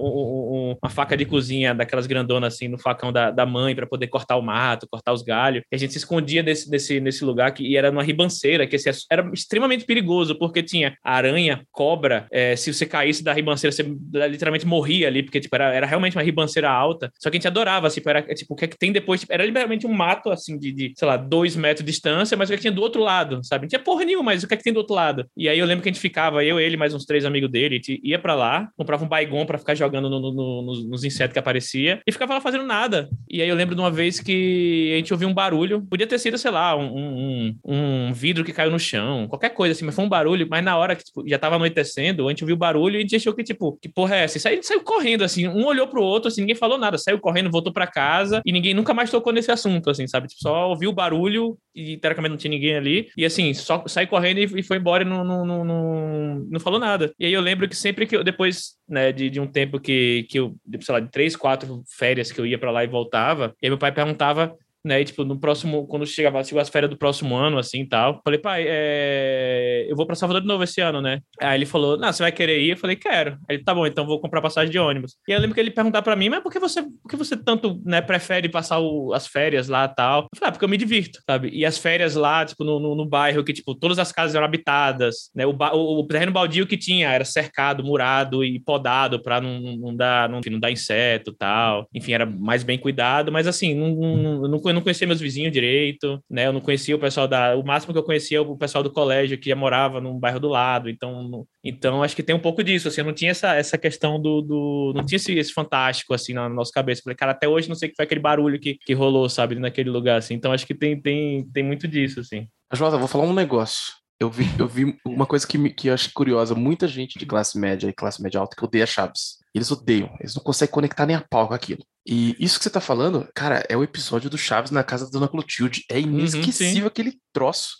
uma 0.82 0.90
faca 0.90 1.16
de 1.16 1.24
cozinha 1.24 1.74
daquelas 1.74 2.06
grandonas, 2.06 2.54
assim, 2.54 2.68
no 2.68 2.78
facão 2.78 3.12
da, 3.12 3.30
da 3.30 3.46
mãe 3.46 3.74
para 3.74 3.86
poder 3.86 4.08
cortar 4.08 4.36
o 4.36 4.42
mato, 4.42 4.88
cortar 4.90 5.12
os 5.12 5.22
galhos. 5.22 5.62
E 5.70 5.76
a 5.76 5.78
gente 5.78 5.92
se 5.92 5.98
escondia 5.98 6.42
desse, 6.42 6.70
desse, 6.70 7.00
nesse 7.00 7.24
lugar 7.24 7.52
que 7.52 7.76
era 7.76 7.90
numa 7.90 8.02
ribanceira, 8.02 8.66
que 8.66 8.76
assim, 8.76 8.90
era 9.10 9.28
extremamente 9.32 9.84
perigoso, 9.84 10.38
porque 10.38 10.62
tinha 10.62 10.96
aranha, 11.02 11.62
cobra, 11.70 12.26
é, 12.30 12.56
se 12.56 12.72
você 12.72 12.86
caísse 12.86 13.22
da 13.22 13.32
ribanceira, 13.32 13.72
você 13.72 13.82
literalmente 14.28 14.66
morria 14.66 15.08
ali, 15.08 15.22
porque 15.22 15.40
tipo, 15.40 15.54
era, 15.54 15.74
era 15.74 15.86
realmente 15.86 16.16
uma 16.16 16.22
ribanceira 16.22 16.70
alta. 16.70 17.12
Só 17.18 17.30
que 17.30 17.36
a 17.36 17.38
gente 17.38 17.48
adorava, 17.48 17.86
assim, 17.86 18.00
era 18.06 18.22
tipo, 18.34 18.54
o 18.54 18.56
que 18.56 18.64
é 18.64 18.68
que 18.68 18.78
tem 18.78 18.92
depois? 18.92 19.20
Tipo, 19.20 19.32
era 19.32 19.44
literalmente 19.44 19.86
um 19.86 19.92
mato, 19.92 20.30
assim, 20.30 20.58
de, 20.58 20.72
de, 20.72 20.92
sei 20.96 21.06
lá, 21.06 21.16
dois 21.16 21.56
metros 21.56 21.84
de 21.84 21.90
distância, 21.90 22.36
mas 22.36 22.48
o 22.48 22.50
que, 22.50 22.54
é 22.54 22.56
que 22.56 22.62
tinha 22.62 22.72
do 22.72 22.82
outro 22.82 23.02
lado, 23.02 23.40
sabe? 23.44 23.62
Não 23.62 23.68
tinha 23.68 23.80
porra 23.80 24.04
nenhuma, 24.04 24.24
mas 24.24 24.42
o 24.42 24.48
que 24.48 24.54
é 24.54 24.56
que 24.56 24.62
tem 24.62 24.72
do 24.72 24.78
outro 24.78 24.94
lado? 24.94 25.26
E 25.36 25.48
aí 25.48 25.58
eu 25.58 25.66
lembro 25.66 25.82
que 25.82 25.88
a 25.88 25.92
gente 25.92 26.00
ficava, 26.00 26.44
eu, 26.44 26.58
ele, 26.58 26.76
mais 26.76 26.94
uns 26.94 27.04
três 27.04 27.24
amigos 27.24 27.50
dele, 27.50 27.74
a 27.74 27.78
gente 27.78 28.00
ia 28.02 28.18
para 28.18 28.34
lá, 28.34 28.68
comprava 28.76 29.04
um 29.04 29.08
baigon 29.08 29.44
para 29.46 29.58
ficar 29.58 29.74
jogando 29.74 30.08
no, 30.08 30.20
no, 30.32 30.59
nos, 30.62 30.86
nos, 30.88 31.04
insetos 31.04 31.32
que 31.32 31.38
aparecia 31.38 32.00
e 32.06 32.12
ficava 32.12 32.34
lá 32.34 32.40
fazendo 32.40 32.64
nada. 32.64 33.08
E 33.28 33.42
aí 33.42 33.48
eu 33.48 33.56
lembro 33.56 33.74
de 33.74 33.80
uma 33.80 33.90
vez 33.90 34.20
que 34.20 34.92
a 34.94 34.96
gente 34.96 35.12
ouviu 35.12 35.28
um 35.28 35.34
barulho, 35.34 35.82
podia 35.82 36.06
ter 36.06 36.18
sido, 36.18 36.38
sei 36.38 36.50
lá, 36.50 36.76
um, 36.76 36.84
um, 36.84 37.56
um 37.64 38.12
vidro 38.12 38.44
que 38.44 38.52
caiu 38.52 38.70
no 38.70 38.78
chão, 38.78 39.26
qualquer 39.28 39.50
coisa 39.50 39.72
assim, 39.72 39.84
mas 39.84 39.94
foi 39.94 40.04
um 40.04 40.08
barulho, 40.08 40.46
mas 40.50 40.64
na 40.64 40.76
hora 40.76 40.94
que 40.94 41.04
tipo, 41.04 41.26
já 41.26 41.38
tava 41.38 41.56
anoitecendo, 41.56 42.26
a 42.26 42.30
gente 42.30 42.44
ouviu 42.44 42.56
o 42.56 42.58
barulho 42.58 42.96
e 42.96 42.98
a 42.98 43.00
gente 43.00 43.16
achou 43.16 43.34
que, 43.34 43.42
tipo, 43.42 43.78
que 43.80 43.88
porra 43.88 44.16
é 44.16 44.24
essa? 44.24 44.36
E 44.36 44.40
saiu, 44.40 44.62
saiu 44.62 44.82
correndo, 44.82 45.24
assim, 45.24 45.46
um 45.48 45.64
olhou 45.64 45.86
pro 45.88 46.02
outro, 46.02 46.28
assim, 46.28 46.42
ninguém 46.42 46.56
falou 46.56 46.78
nada, 46.78 46.98
saiu 46.98 47.18
correndo, 47.18 47.50
voltou 47.50 47.72
para 47.72 47.86
casa 47.86 48.42
e 48.44 48.52
ninguém 48.52 48.74
nunca 48.74 48.94
mais 48.94 49.10
tocou 49.10 49.32
nesse 49.32 49.50
assunto, 49.50 49.90
assim, 49.90 50.06
sabe? 50.06 50.28
Tipo, 50.28 50.40
só 50.42 50.68
ouviu 50.68 50.90
o 50.90 50.94
barulho 50.94 51.58
e 51.74 51.96
teoricamente 51.96 52.30
não 52.30 52.36
tinha 52.36 52.50
ninguém 52.50 52.76
ali. 52.76 53.08
E 53.16 53.24
assim, 53.24 53.52
só 53.54 53.82
saiu 53.86 54.08
correndo 54.08 54.38
e, 54.38 54.60
e 54.60 54.62
foi 54.62 54.76
embora 54.76 55.02
e 55.02 55.06
não, 55.06 55.24
não, 55.24 55.44
não, 55.44 55.64
não, 55.64 56.46
não 56.50 56.60
falou 56.60 56.78
nada. 56.78 57.12
E 57.18 57.26
aí 57.26 57.32
eu 57.32 57.40
lembro 57.40 57.68
que 57.68 57.76
sempre 57.76 58.06
que 58.06 58.16
eu, 58.16 58.24
depois, 58.24 58.76
né, 58.88 59.12
de, 59.12 59.30
de 59.30 59.40
um 59.40 59.46
tempo 59.46 59.80
que, 59.80 60.26
que 60.28 60.38
eu, 60.38 60.49
sei 60.80 60.92
lá, 60.92 61.00
de 61.00 61.10
três, 61.10 61.36
quatro 61.36 61.82
férias 61.86 62.30
que 62.32 62.40
eu 62.40 62.46
ia 62.46 62.58
para 62.58 62.70
lá 62.70 62.84
e 62.84 62.88
voltava, 62.88 63.54
e 63.60 63.66
aí 63.66 63.70
meu 63.70 63.78
pai 63.78 63.92
perguntava 63.92 64.56
né? 64.84 65.00
E, 65.00 65.04
tipo, 65.04 65.24
no 65.24 65.38
próximo, 65.38 65.86
quando 65.86 66.06
chegava, 66.06 66.42
chegou 66.42 66.60
as 66.60 66.68
férias 66.68 66.90
do 66.90 66.96
próximo 66.96 67.36
ano, 67.36 67.58
assim, 67.58 67.86
tal. 67.86 68.20
Falei, 68.24 68.38
pai, 68.38 68.64
é... 68.66 69.86
eu 69.88 69.96
vou 69.96 70.06
para 70.06 70.16
Salvador 70.16 70.42
de 70.42 70.48
novo 70.48 70.64
esse 70.64 70.80
ano, 70.80 71.00
né? 71.00 71.20
Aí 71.40 71.58
ele 71.58 71.66
falou, 71.66 71.96
não, 71.96 72.12
você 72.12 72.22
vai 72.22 72.32
querer 72.32 72.60
ir? 72.60 72.70
Eu 72.70 72.76
falei, 72.76 72.96
quero. 72.96 73.32
Aí 73.48 73.56
ele, 73.56 73.64
tá 73.64 73.74
bom, 73.74 73.86
então 73.86 74.06
vou 74.06 74.20
comprar 74.20 74.40
passagem 74.40 74.70
de 74.70 74.78
ônibus. 74.78 75.16
E 75.28 75.32
eu 75.32 75.40
lembro 75.40 75.54
que 75.54 75.60
ele 75.60 75.70
perguntar 75.70 76.02
para 76.02 76.16
mim, 76.16 76.28
mas 76.28 76.42
por 76.42 76.52
que 76.52 76.58
você, 76.58 76.82
por 76.82 77.08
que 77.08 77.16
você 77.16 77.36
tanto, 77.36 77.80
né, 77.84 78.00
prefere 78.00 78.48
passar 78.48 78.78
o, 78.80 79.12
as 79.12 79.26
férias 79.26 79.68
lá, 79.68 79.86
tal? 79.88 80.22
Eu 80.22 80.38
falei, 80.38 80.48
ah, 80.48 80.52
porque 80.52 80.64
eu 80.64 80.68
me 80.68 80.76
divirto, 80.76 81.20
sabe? 81.28 81.50
E 81.52 81.64
as 81.64 81.78
férias 81.78 82.14
lá, 82.14 82.44
tipo, 82.44 82.64
no, 82.64 82.80
no, 82.80 82.94
no 82.94 83.06
bairro, 83.06 83.44
que, 83.44 83.52
tipo, 83.52 83.74
todas 83.74 83.98
as 83.98 84.12
casas 84.12 84.34
eram 84.34 84.46
habitadas, 84.46 85.30
né? 85.34 85.46
O, 85.46 85.50
o, 85.50 86.00
o 86.00 86.06
terreno 86.06 86.32
baldio 86.32 86.66
que 86.66 86.76
tinha 86.76 87.10
era 87.10 87.24
cercado, 87.24 87.84
murado 87.84 88.44
e 88.44 88.60
podado 88.60 89.20
para 89.22 89.40
não, 89.40 89.60
não, 89.60 89.96
dar, 89.96 90.28
não, 90.28 90.40
não 90.44 90.60
dar 90.60 90.70
inseto, 90.70 91.32
tal. 91.32 91.86
Enfim, 91.94 92.12
era 92.12 92.26
mais 92.26 92.62
bem 92.62 92.78
cuidado, 92.78 93.30
mas 93.32 93.46
assim, 93.46 93.74
não, 93.74 93.90
não, 93.94 94.48
não 94.48 94.58
eu 94.70 94.74
não 94.74 94.82
conhecia 94.82 95.06
meus 95.06 95.20
vizinhos 95.20 95.52
direito, 95.52 96.22
né? 96.28 96.46
Eu 96.46 96.52
não 96.52 96.60
conhecia 96.60 96.96
o 96.96 96.98
pessoal 96.98 97.28
da. 97.28 97.56
O 97.56 97.64
máximo 97.64 97.92
que 97.92 97.98
eu 97.98 98.02
conhecia 98.02 98.38
é 98.38 98.40
o 98.40 98.56
pessoal 98.56 98.82
do 98.82 98.92
colégio 98.92 99.38
que 99.38 99.48
já 99.48 99.56
morava 99.56 100.00
num 100.00 100.18
bairro 100.18 100.40
do 100.40 100.48
lado. 100.48 100.88
Então, 100.88 101.46
então 101.62 102.02
acho 102.02 102.16
que 102.16 102.22
tem 102.22 102.34
um 102.34 102.40
pouco 102.40 102.62
disso. 102.64 102.88
Assim, 102.88 103.00
eu 103.00 103.04
não 103.04 103.12
tinha 103.12 103.30
essa, 103.30 103.54
essa 103.54 103.76
questão 103.76 104.20
do, 104.20 104.40
do. 104.40 104.92
Não 104.94 105.04
tinha 105.04 105.16
esse, 105.16 105.32
esse 105.36 105.52
fantástico 105.52 106.14
assim 106.14 106.32
na 106.32 106.48
nossa 106.48 106.72
cabeça. 106.72 107.02
Falei, 107.02 107.16
cara, 107.16 107.32
até 107.32 107.48
hoje 107.48 107.68
não 107.68 107.76
sei 107.76 107.88
o 107.88 107.90
que 107.90 107.96
foi 107.96 108.04
aquele 108.04 108.20
barulho 108.20 108.58
que, 108.58 108.78
que 108.84 108.94
rolou, 108.94 109.28
sabe, 109.28 109.54
naquele 109.56 109.90
lugar. 109.90 110.18
Assim. 110.18 110.34
Então 110.34 110.52
acho 110.52 110.66
que 110.66 110.74
tem, 110.74 111.00
tem, 111.00 111.46
tem 111.52 111.62
muito 111.62 111.86
disso, 111.86 112.20
assim. 112.20 112.46
Jota, 112.72 112.96
vou 112.96 113.08
falar 113.08 113.24
um 113.24 113.34
negócio. 113.34 114.00
Eu 114.20 114.28
vi, 114.30 114.44
eu 114.58 114.68
vi 114.68 114.94
uma 115.04 115.24
coisa 115.24 115.46
que, 115.46 115.56
me, 115.56 115.72
que 115.72 115.88
eu 115.88 115.94
acho 115.94 116.12
curiosa. 116.12 116.54
Muita 116.54 116.86
gente 116.86 117.18
de 117.18 117.24
classe 117.24 117.58
média 117.58 117.88
e 117.88 117.92
classe 117.92 118.22
média 118.22 118.38
alta 118.38 118.54
que 118.54 118.64
odeia 118.64 118.86
Chaves. 118.86 119.38
Eles 119.54 119.70
odeiam, 119.70 120.14
eles 120.20 120.34
não 120.34 120.42
conseguem 120.42 120.72
conectar 120.72 121.06
nem 121.06 121.16
a 121.16 121.24
pau 121.28 121.48
com 121.48 121.54
aquilo. 121.54 121.82
E 122.10 122.34
isso 122.40 122.58
que 122.58 122.64
você 122.64 122.70
tá 122.70 122.80
falando, 122.80 123.28
cara, 123.32 123.64
é 123.68 123.76
o 123.76 123.84
episódio 123.84 124.28
do 124.28 124.36
Chaves 124.36 124.72
na 124.72 124.82
casa 124.82 125.04
da 125.04 125.12
Dona 125.12 125.28
Clotilde. 125.28 125.84
É 125.88 125.94
uhum, 125.94 126.18
inesquecível 126.18 126.82
uhum, 126.82 126.88
aquele 126.88 127.14
troço. 127.32 127.76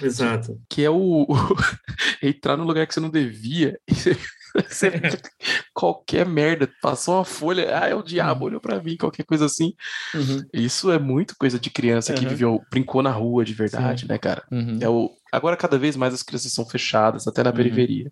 Exato. 0.00 0.58
Que 0.70 0.82
é 0.82 0.88
o, 0.88 1.24
o 1.24 1.26
entrar 2.22 2.56
no 2.56 2.64
lugar 2.64 2.86
que 2.86 2.94
você 2.94 3.00
não 3.00 3.10
devia. 3.10 3.78
Você, 3.86 4.90
qualquer 5.74 6.24
merda, 6.24 6.66
passou 6.80 7.16
uma 7.16 7.26
folha, 7.26 7.78
ah, 7.78 7.86
é 7.86 7.94
o 7.94 8.02
diabo, 8.02 8.40
uhum. 8.40 8.46
olhou 8.46 8.60
pra 8.60 8.82
mim, 8.82 8.96
qualquer 8.96 9.24
coisa 9.24 9.44
assim. 9.44 9.74
Uhum. 10.14 10.42
Isso 10.54 10.90
é 10.90 10.98
muito 10.98 11.34
coisa 11.38 11.58
de 11.58 11.68
criança 11.68 12.14
uhum. 12.14 12.18
que 12.18 12.26
viveu, 12.26 12.62
brincou 12.70 13.02
na 13.02 13.10
rua 13.10 13.44
de 13.44 13.52
verdade, 13.52 14.02
Sim. 14.02 14.08
né, 14.08 14.16
cara? 14.16 14.42
Uhum. 14.50 14.78
É 14.80 14.88
o, 14.88 15.10
agora, 15.30 15.58
cada 15.58 15.76
vez 15.76 15.94
mais 15.94 16.14
as 16.14 16.22
crianças 16.22 16.52
são 16.52 16.64
fechadas, 16.64 17.28
até 17.28 17.42
na 17.42 17.50
uhum. 17.50 17.56
periferia. 17.56 18.10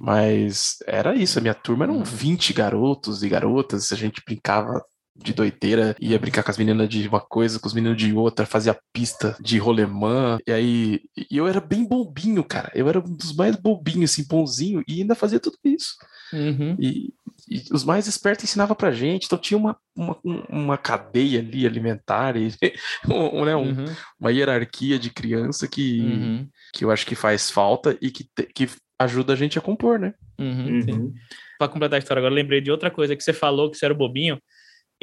Mas 0.00 0.76
era 0.86 1.14
isso, 1.14 1.38
a 1.38 1.42
minha 1.42 1.54
turma 1.54 1.84
eram 1.84 2.02
20 2.02 2.54
garotos 2.54 3.22
e 3.22 3.28
garotas, 3.28 3.92
a 3.92 3.96
gente 3.96 4.22
brincava 4.24 4.82
de 5.16 5.32
doideira, 5.32 5.94
ia 6.00 6.18
brincar 6.18 6.42
com 6.42 6.50
as 6.50 6.58
meninas 6.58 6.88
de 6.88 7.06
uma 7.06 7.20
coisa, 7.20 7.60
com 7.60 7.68
os 7.68 7.74
meninos 7.74 7.96
de 7.96 8.12
outra, 8.12 8.44
fazia 8.44 8.76
pista 8.92 9.36
de 9.40 9.58
rolemã, 9.58 10.38
e 10.46 10.52
aí 10.52 11.00
e 11.16 11.36
eu 11.36 11.46
era 11.46 11.60
bem 11.60 11.84
bobinho, 11.84 12.42
cara. 12.42 12.70
Eu 12.74 12.88
era 12.88 12.98
um 12.98 13.16
dos 13.16 13.34
mais 13.34 13.54
bobinhos, 13.54 14.10
assim, 14.10 14.26
bonzinho, 14.26 14.82
e 14.88 15.00
ainda 15.00 15.14
fazia 15.14 15.38
tudo 15.38 15.56
isso. 15.64 15.94
Uhum. 16.32 16.76
E, 16.80 17.12
e, 17.48 17.62
os 17.72 17.84
mais 17.84 18.08
espertos 18.08 18.44
ensinavam 18.44 18.74
pra 18.74 18.90
gente, 18.90 19.26
então 19.26 19.38
tinha 19.38 19.56
uma, 19.56 19.76
uma, 19.94 20.18
uma 20.48 20.78
cadeia 20.78 21.38
ali 21.38 21.64
alimentar, 21.64 22.36
e, 22.36 22.52
um, 23.08 23.44
né, 23.44 23.54
um, 23.54 23.68
uhum. 23.68 23.84
uma 24.18 24.32
hierarquia 24.32 24.98
de 24.98 25.10
criança 25.10 25.68
que, 25.68 26.00
uhum. 26.00 26.48
que 26.72 26.84
eu 26.84 26.90
acho 26.90 27.06
que 27.06 27.14
faz 27.14 27.50
falta 27.50 27.96
e 28.00 28.10
que, 28.10 28.28
que 28.52 28.68
ajuda 28.98 29.32
a 29.32 29.36
gente 29.36 29.58
a 29.58 29.62
compor, 29.62 29.98
né? 29.98 30.12
Uhum, 30.40 30.80
uhum. 30.88 31.14
Para 31.56 31.68
completar 31.68 31.96
a 31.96 32.00
história, 32.00 32.20
agora 32.20 32.34
lembrei 32.34 32.60
de 32.60 32.70
outra 32.70 32.90
coisa 32.90 33.14
que 33.14 33.22
você 33.22 33.32
falou, 33.32 33.70
que 33.70 33.76
você 33.76 33.84
era 33.84 33.94
bobinho 33.94 34.40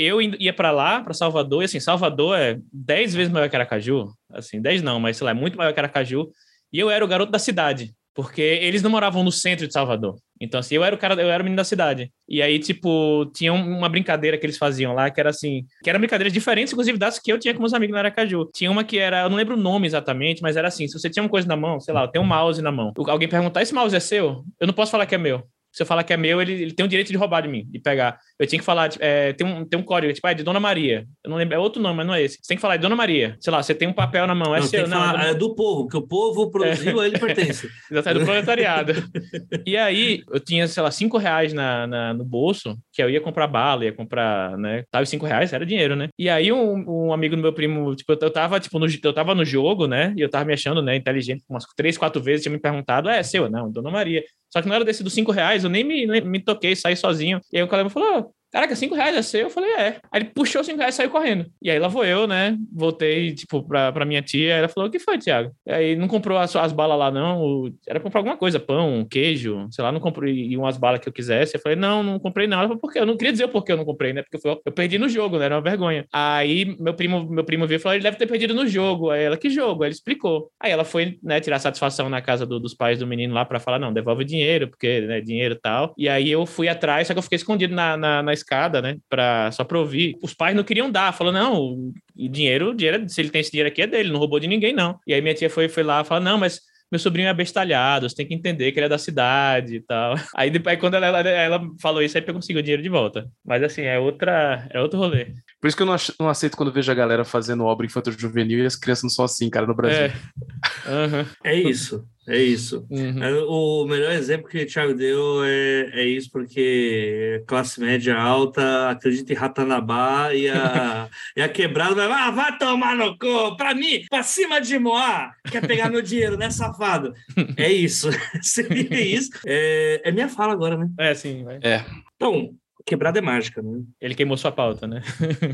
eu 0.04 0.22
ia 0.22 0.54
para 0.54 0.72
lá, 0.72 1.02
para 1.02 1.14
Salvador, 1.14 1.62
e 1.62 1.66
assim, 1.66 1.80
Salvador 1.80 2.38
é 2.38 2.58
10 2.72 3.16
vezes 3.16 3.32
maior 3.32 3.50
que 3.50 3.56
Aracaju, 3.56 4.08
assim, 4.32 4.62
10 4.62 4.82
não, 4.82 5.00
mas 5.00 5.18
sei 5.18 5.26
lá, 5.26 5.32
é 5.32 5.34
muito 5.34 5.58
maior 5.58 5.74
que 5.74 5.80
Aracaju, 5.80 6.30
e 6.72 6.80
eu 6.80 6.90
era 6.90 7.04
o 7.04 7.08
garoto 7.08 7.32
da 7.32 7.40
cidade, 7.40 7.94
porque 8.14 8.42
eles 8.42 8.82
não 8.82 8.90
moravam 8.90 9.24
no 9.24 9.32
centro 9.32 9.68
de 9.68 9.74
Salvador. 9.74 10.18
Então, 10.40 10.60
assim, 10.60 10.76
eu 10.76 10.84
era 10.84 10.96
o 10.96 10.98
cara, 10.98 11.14
eu 11.22 11.30
era 11.30 11.42
o 11.42 11.44
menino 11.44 11.58
da 11.58 11.64
cidade. 11.64 12.12
E 12.28 12.42
aí, 12.42 12.58
tipo, 12.58 13.30
tinha 13.36 13.54
uma 13.54 13.88
brincadeira 13.88 14.38
que 14.38 14.46
eles 14.46 14.58
faziam 14.58 14.94
lá, 14.94 15.12
que 15.12 15.20
era 15.20 15.30
assim, 15.30 15.66
que 15.84 15.90
eram 15.90 16.00
brincadeiras 16.00 16.34
diferentes, 16.34 16.74
inclusive, 16.74 16.98
das 16.98 17.20
que 17.20 17.32
eu 17.32 17.38
tinha 17.38 17.54
com 17.54 17.60
meus 17.60 17.74
amigos 17.74 17.94
no 17.94 18.00
Aracaju. 18.00 18.50
Tinha 18.54 18.72
uma 18.72 18.84
que 18.84 18.98
era, 18.98 19.22
eu 19.22 19.30
não 19.30 19.38
lembro 19.38 19.56
o 19.56 19.60
nome 19.60 19.86
exatamente, 19.86 20.42
mas 20.42 20.58
era 20.58 20.68
assim: 20.68 20.88
se 20.88 21.00
você 21.00 21.12
tinha 21.12 21.22
uma 21.22 21.30
coisa 21.30 21.48
na 21.48 21.56
mão, 21.56 21.80
sei 21.80 21.94
lá, 21.94 22.08
tenho 22.08 22.26
um 22.26 22.28
mouse 22.28 22.60
na 22.62 22.72
mão. 22.72 22.92
Alguém 23.08 23.30
perguntar, 23.30 23.62
esse 23.62 23.74
mouse 23.74 23.96
é 23.96 24.00
seu? 24.00 24.44
Eu 24.60 24.66
não 24.66 24.74
posso 24.74 24.92
falar 24.92 25.06
que 25.06 25.14
é 25.14 25.18
meu 25.18 25.44
se 25.72 25.82
eu 25.82 25.88
falar 25.88 26.04
que 26.04 26.12
é 26.12 26.18
meu, 26.18 26.42
ele, 26.42 26.54
ele 26.54 26.72
tem 26.74 26.86
o 26.86 26.90
direito 26.90 27.12
de 27.12 27.18
roubar 27.18 27.42
de 27.42 27.48
mim, 27.48 27.66
de 27.70 27.80
pegar. 27.80 28.20
Eu 28.38 28.46
tinha 28.46 28.60
que 28.60 28.66
falar, 28.66 28.90
tipo, 28.90 29.04
é, 29.04 29.32
tem, 29.34 29.48
um, 29.48 29.64
tem 29.64 29.80
um 29.80 29.84
código, 29.84 30.12
tipo, 30.12 30.28
é 30.28 30.34
de 30.34 30.44
Dona 30.44 30.60
Maria. 30.60 31.08
Eu 31.24 31.30
não 31.30 31.38
lembro, 31.38 31.56
é 31.56 31.60
outro 31.60 31.82
nome, 31.82 31.98
mas 31.98 32.08
não 32.08 32.14
é 32.14 32.22
esse. 32.22 32.38
Você 32.42 32.48
tem 32.50 32.58
que 32.58 32.62
falar 32.62 32.76
de 32.76 32.82
Dona 32.82 32.96
Maria. 32.96 33.38
Sei 33.40 33.52
lá, 33.52 33.64
você 33.64 33.74
tem 33.74 33.88
um 33.88 33.94
papel 33.94 34.28
na 34.28 34.36
mão, 34.36 34.54
é 34.54 34.60
não, 34.60 34.68
seu. 34.68 34.88
Não, 34.88 34.98
falar, 34.98 35.28
é 35.28 35.34
do 35.34 35.56
povo, 35.56 35.88
que 35.88 35.96
o 35.96 36.02
povo 36.02 36.52
produziu, 36.52 37.02
é. 37.02 37.08
ele 37.08 37.20
pertence. 37.20 37.70
Exatamente, 37.90 38.18
é 38.18 38.20
do 38.20 38.26
proletariado. 38.26 38.94
e 39.66 39.78
aí, 39.78 40.24
eu 40.30 40.40
tinha, 40.40 40.68
sei 40.68 40.84
lá, 40.84 40.92
cinco 40.92 41.18
reais 41.18 41.54
na, 41.54 41.88
na, 41.88 42.14
no 42.14 42.26
bolso, 42.26 42.78
que 42.92 43.02
eu 43.02 43.10
ia 43.10 43.22
comprar 43.22 43.48
bala, 43.48 43.86
ia 43.86 43.94
comprar, 43.94 44.58
né? 44.58 44.84
Tava 44.92 45.06
cinco 45.06 45.26
reais, 45.26 45.54
era 45.54 45.66
dinheiro, 45.66 45.96
né? 45.96 46.10
E 46.20 46.30
aí, 46.30 46.52
um, 46.52 47.08
um 47.08 47.14
amigo 47.14 47.36
do 47.36 47.42
meu 47.42 47.54
primo, 47.54 47.96
tipo, 47.96 48.12
eu 48.12 48.30
tava, 48.30 48.60
tipo, 48.60 48.78
no, 48.78 48.88
eu 49.02 49.14
tava 49.14 49.34
no 49.34 49.46
jogo, 49.46 49.88
né? 49.88 50.14
E 50.18 50.22
eu 50.22 50.30
tava 50.30 50.44
me 50.44 50.54
achando, 50.54 50.82
né, 50.82 50.96
inteligente, 50.98 51.44
umas 51.50 51.66
três, 51.78 51.98
quatro 51.98 52.22
vezes, 52.22 52.44
tinha 52.44 52.52
me 52.52 52.60
perguntado, 52.60 53.10
é, 53.10 53.20
é 53.20 53.24
seu? 53.24 53.50
Não, 53.50 53.72
Dona 53.72 53.90
Maria. 53.90 54.24
Só 54.52 54.62
que 54.62 54.68
não 54.68 54.76
era 54.76 54.84
desse 54.84 55.02
dos 55.02 55.14
cinco 55.14 55.32
reais, 55.32 55.61
eu 55.64 55.70
nem 55.70 55.84
me, 55.84 56.22
me 56.22 56.40
toquei, 56.40 56.76
saí 56.76 56.96
sozinho. 56.96 57.40
E 57.52 57.58
aí 57.58 57.64
o 57.64 57.68
colega 57.68 57.90
falou, 57.90 58.34
Caraca, 58.52 58.76
cinco 58.76 58.96
reais 58.96 59.16
é 59.16 59.22
seu? 59.22 59.42
Eu 59.42 59.50
falei, 59.50 59.72
é. 59.72 60.00
Aí 60.12 60.22
ele 60.22 60.26
puxou 60.26 60.64
cinco 60.64 60.80
reais 60.80 60.96
e 60.96 60.98
saiu 60.98 61.10
correndo. 61.10 61.46
E 61.62 61.72
aí 61.72 61.80
lá 61.80 61.88
vou 61.88 62.04
eu, 62.04 62.28
né? 62.28 62.58
Voltei, 62.74 63.34
tipo, 63.34 63.64
pra, 63.64 63.92
pra 63.92 64.06
minha 64.06 64.22
tia. 64.22 64.56
Ela 64.56 64.68
falou, 64.68 64.90
o 64.90 64.92
que 64.92 65.00
foi, 65.00 65.18
Thiago? 65.18 65.52
E 65.66 65.72
aí 65.72 65.96
não 65.96 66.08
comprou 66.08 66.38
as, 66.38 66.54
as 66.56 66.74
balas 66.74 67.00
lá, 67.00 67.10
não. 67.10 67.72
Era 67.88 68.00
comprar 68.00 68.20
alguma 68.20 68.36
coisa, 68.36 68.60
pão, 68.60 69.06
queijo, 69.10 69.68
sei 69.72 69.84
lá, 69.84 69.92
não 69.92 70.00
comprei 70.00 70.56
umas 70.58 70.78
balas 70.78 71.00
que 71.00 71.08
eu 71.08 71.14
quisesse. 71.14 71.56
Eu 71.56 71.62
falei, 71.62 71.78
não, 71.78 72.04
não 72.04 72.20
comprei 72.20 72.46
não. 72.46 72.60
Ela 72.60 72.68
falou, 72.68 72.82
por 72.82 72.92
quê? 72.92 73.00
Eu 73.00 73.06
não 73.06 73.16
queria 73.16 73.32
dizer 73.32 73.46
o 73.46 73.50
porquê 73.50 73.72
eu 73.72 73.78
não 73.78 73.86
comprei, 73.86 74.12
né? 74.12 74.22
Porque 74.22 74.46
eu, 74.46 74.62
eu 74.66 74.72
perdi 74.72 74.98
no 74.98 75.08
jogo, 75.08 75.38
né? 75.38 75.46
Era 75.46 75.56
uma 75.56 75.62
vergonha. 75.62 76.06
Aí 76.12 76.76
meu 76.80 76.94
primo, 76.94 77.30
meu 77.30 77.44
primo 77.44 77.66
veio 77.66 77.78
e 77.78 77.80
falou, 77.80 77.96
ele 77.96 78.04
deve 78.04 78.18
ter 78.18 78.28
perdido 78.28 78.54
no 78.54 78.68
jogo. 78.68 79.12
Aí 79.12 79.24
ela, 79.24 79.38
que 79.38 79.50
jogo? 79.50 79.84
Aí 79.84 79.88
ele 79.88 79.96
explicou. 79.96 80.52
Aí 80.60 80.72
ela 80.72 80.84
foi, 80.84 81.18
né, 81.24 81.40
tirar 81.40 81.60
satisfação 81.60 82.10
na 82.10 82.22
casa 82.22 82.46
do, 82.46 82.60
dos 82.60 82.74
pais 82.74 83.00
do 83.00 83.08
menino 83.08 83.34
lá 83.34 83.46
pra 83.46 83.60
falar, 83.60 83.80
não, 83.80 83.94
devolve 83.94 84.24
o 84.24 84.26
dinheiro, 84.26 84.68
porque, 84.68 85.02
né, 85.02 85.22
dinheiro 85.22 85.56
e 85.56 85.60
tal. 85.60 85.94
E 85.98 86.10
aí 86.10 86.30
eu 86.30 86.46
fui 86.46 86.68
atrás, 86.68 87.08
só 87.08 87.14
que 87.14 87.20
eu 87.20 87.24
fiquei 87.24 87.38
escondido 87.38 87.74
na, 87.74 87.96
na, 87.96 88.24
na 88.24 88.34
escada, 88.42 88.82
né? 88.82 88.98
Pra 89.10 89.52
só 89.52 89.64
pra 89.64 89.80
ouvir. 89.80 90.18
Os 90.22 90.34
pais 90.34 90.56
não 90.56 90.64
queriam 90.64 90.92
dar, 90.92 91.14
falou, 91.14 91.34
não, 91.34 91.56
o 91.56 91.94
dinheiro, 92.30 92.70
o 92.70 92.76
dinheiro, 92.76 93.08
se 93.10 93.22
ele 93.22 93.30
tem 93.30 93.42
esse 93.42 93.52
dinheiro 93.52 93.70
aqui 93.70 93.82
é 93.82 93.88
dele, 93.88 94.12
não 94.12 94.20
roubou 94.20 94.40
de 94.40 94.48
ninguém, 94.48 94.74
não. 94.74 95.00
E 95.08 95.14
aí 95.14 95.22
minha 95.22 95.34
tia 95.34 95.50
foi, 95.50 95.70
foi 95.70 95.84
lá 95.84 96.02
e 96.02 96.06
falou, 96.06 96.24
não, 96.24 96.38
mas 96.38 96.62
meu 96.92 97.00
sobrinho 97.00 97.30
é 97.30 97.34
bestalhado, 97.34 98.10
você 98.10 98.16
tem 98.18 98.28
que 98.28 98.34
entender 98.34 98.70
que 98.72 98.78
ele 98.78 98.88
é 98.88 98.90
da 98.90 98.98
cidade 98.98 99.78
e 99.78 99.82
tal. 99.82 100.14
Aí 100.36 100.52
depois, 100.52 100.78
quando 100.78 100.96
ela, 100.96 101.08
ela, 101.08 101.20
ela 101.22 101.62
falou 101.82 102.02
isso, 102.02 102.18
aí 102.18 102.24
eu 102.28 102.34
consegui 102.34 102.60
o 102.60 102.62
dinheiro 102.62 102.84
de 102.84 102.90
volta. 102.90 103.32
Mas 103.46 103.64
assim, 103.64 103.84
é 103.84 103.98
outra, 103.98 104.68
é 104.70 104.82
outro 104.82 105.00
rolê. 105.00 105.34
Por 105.62 105.68
isso 105.68 105.78
que 105.78 105.84
eu 105.84 105.88
não, 105.88 105.96
não 106.20 106.28
aceito 106.28 106.58
quando 106.58 106.72
vejo 106.72 106.92
a 106.92 106.96
galera 106.96 107.24
fazendo 107.24 107.64
obra 107.64 107.86
infantil 107.86 108.12
juvenil 108.12 108.60
e 108.60 108.66
as 108.66 108.76
crianças 108.76 109.04
não 109.04 109.10
são 109.10 109.24
assim, 109.24 109.50
cara, 109.50 109.66
no 109.66 109.74
Brasil. 109.74 110.06
É, 110.06 110.12
uhum. 110.92 111.26
é 111.46 111.56
isso. 111.56 112.06
É 112.28 112.38
isso. 112.38 112.86
Uhum. 112.90 113.48
O 113.48 113.86
melhor 113.86 114.12
exemplo 114.12 114.48
que 114.48 114.62
o 114.62 114.66
Thiago 114.66 114.94
deu 114.94 115.44
é, 115.44 115.90
é 115.94 116.06
isso, 116.06 116.30
porque 116.32 117.44
classe 117.48 117.80
média 117.80 118.16
alta 118.16 118.90
acredita 118.90 119.34
em 119.34 119.36
Ratanabá 119.36 120.34
e 120.34 120.48
a, 120.48 121.10
e 121.36 121.42
a 121.42 121.50
quebrada 121.50 122.08
vai, 122.08 122.22
ah, 122.22 122.32
vai 122.32 122.58
tomar 122.58 122.96
no 122.96 123.18
cu, 123.18 123.58
pra 123.58 123.74
mim, 123.74 124.04
pra 124.10 124.22
cima 124.22 124.62
de 124.62 124.78
Moá, 124.78 125.34
quer 125.50 125.66
pegar 125.66 125.90
meu 125.90 126.02
dinheiro, 126.02 126.38
né, 126.38 126.50
safado? 126.52 127.14
É 127.58 127.72
isso. 127.72 128.10
Seria 128.42 129.02
isso. 129.02 129.32
É, 129.46 130.02
é 130.06 130.12
minha 130.12 130.30
fala 130.30 130.54
agora, 130.54 130.78
né? 130.78 130.90
É, 131.00 131.16
sim. 131.16 131.44
Vai. 131.44 131.60
É. 131.64 131.84
Então, 132.16 132.54
Quebrada 132.86 133.20
é 133.20 133.22
mágica, 133.22 133.62
né? 133.62 133.82
Ele 134.00 134.16
queimou 134.16 134.38
sua 134.38 134.52
pauta, 134.52 134.88
né? 134.88 135.02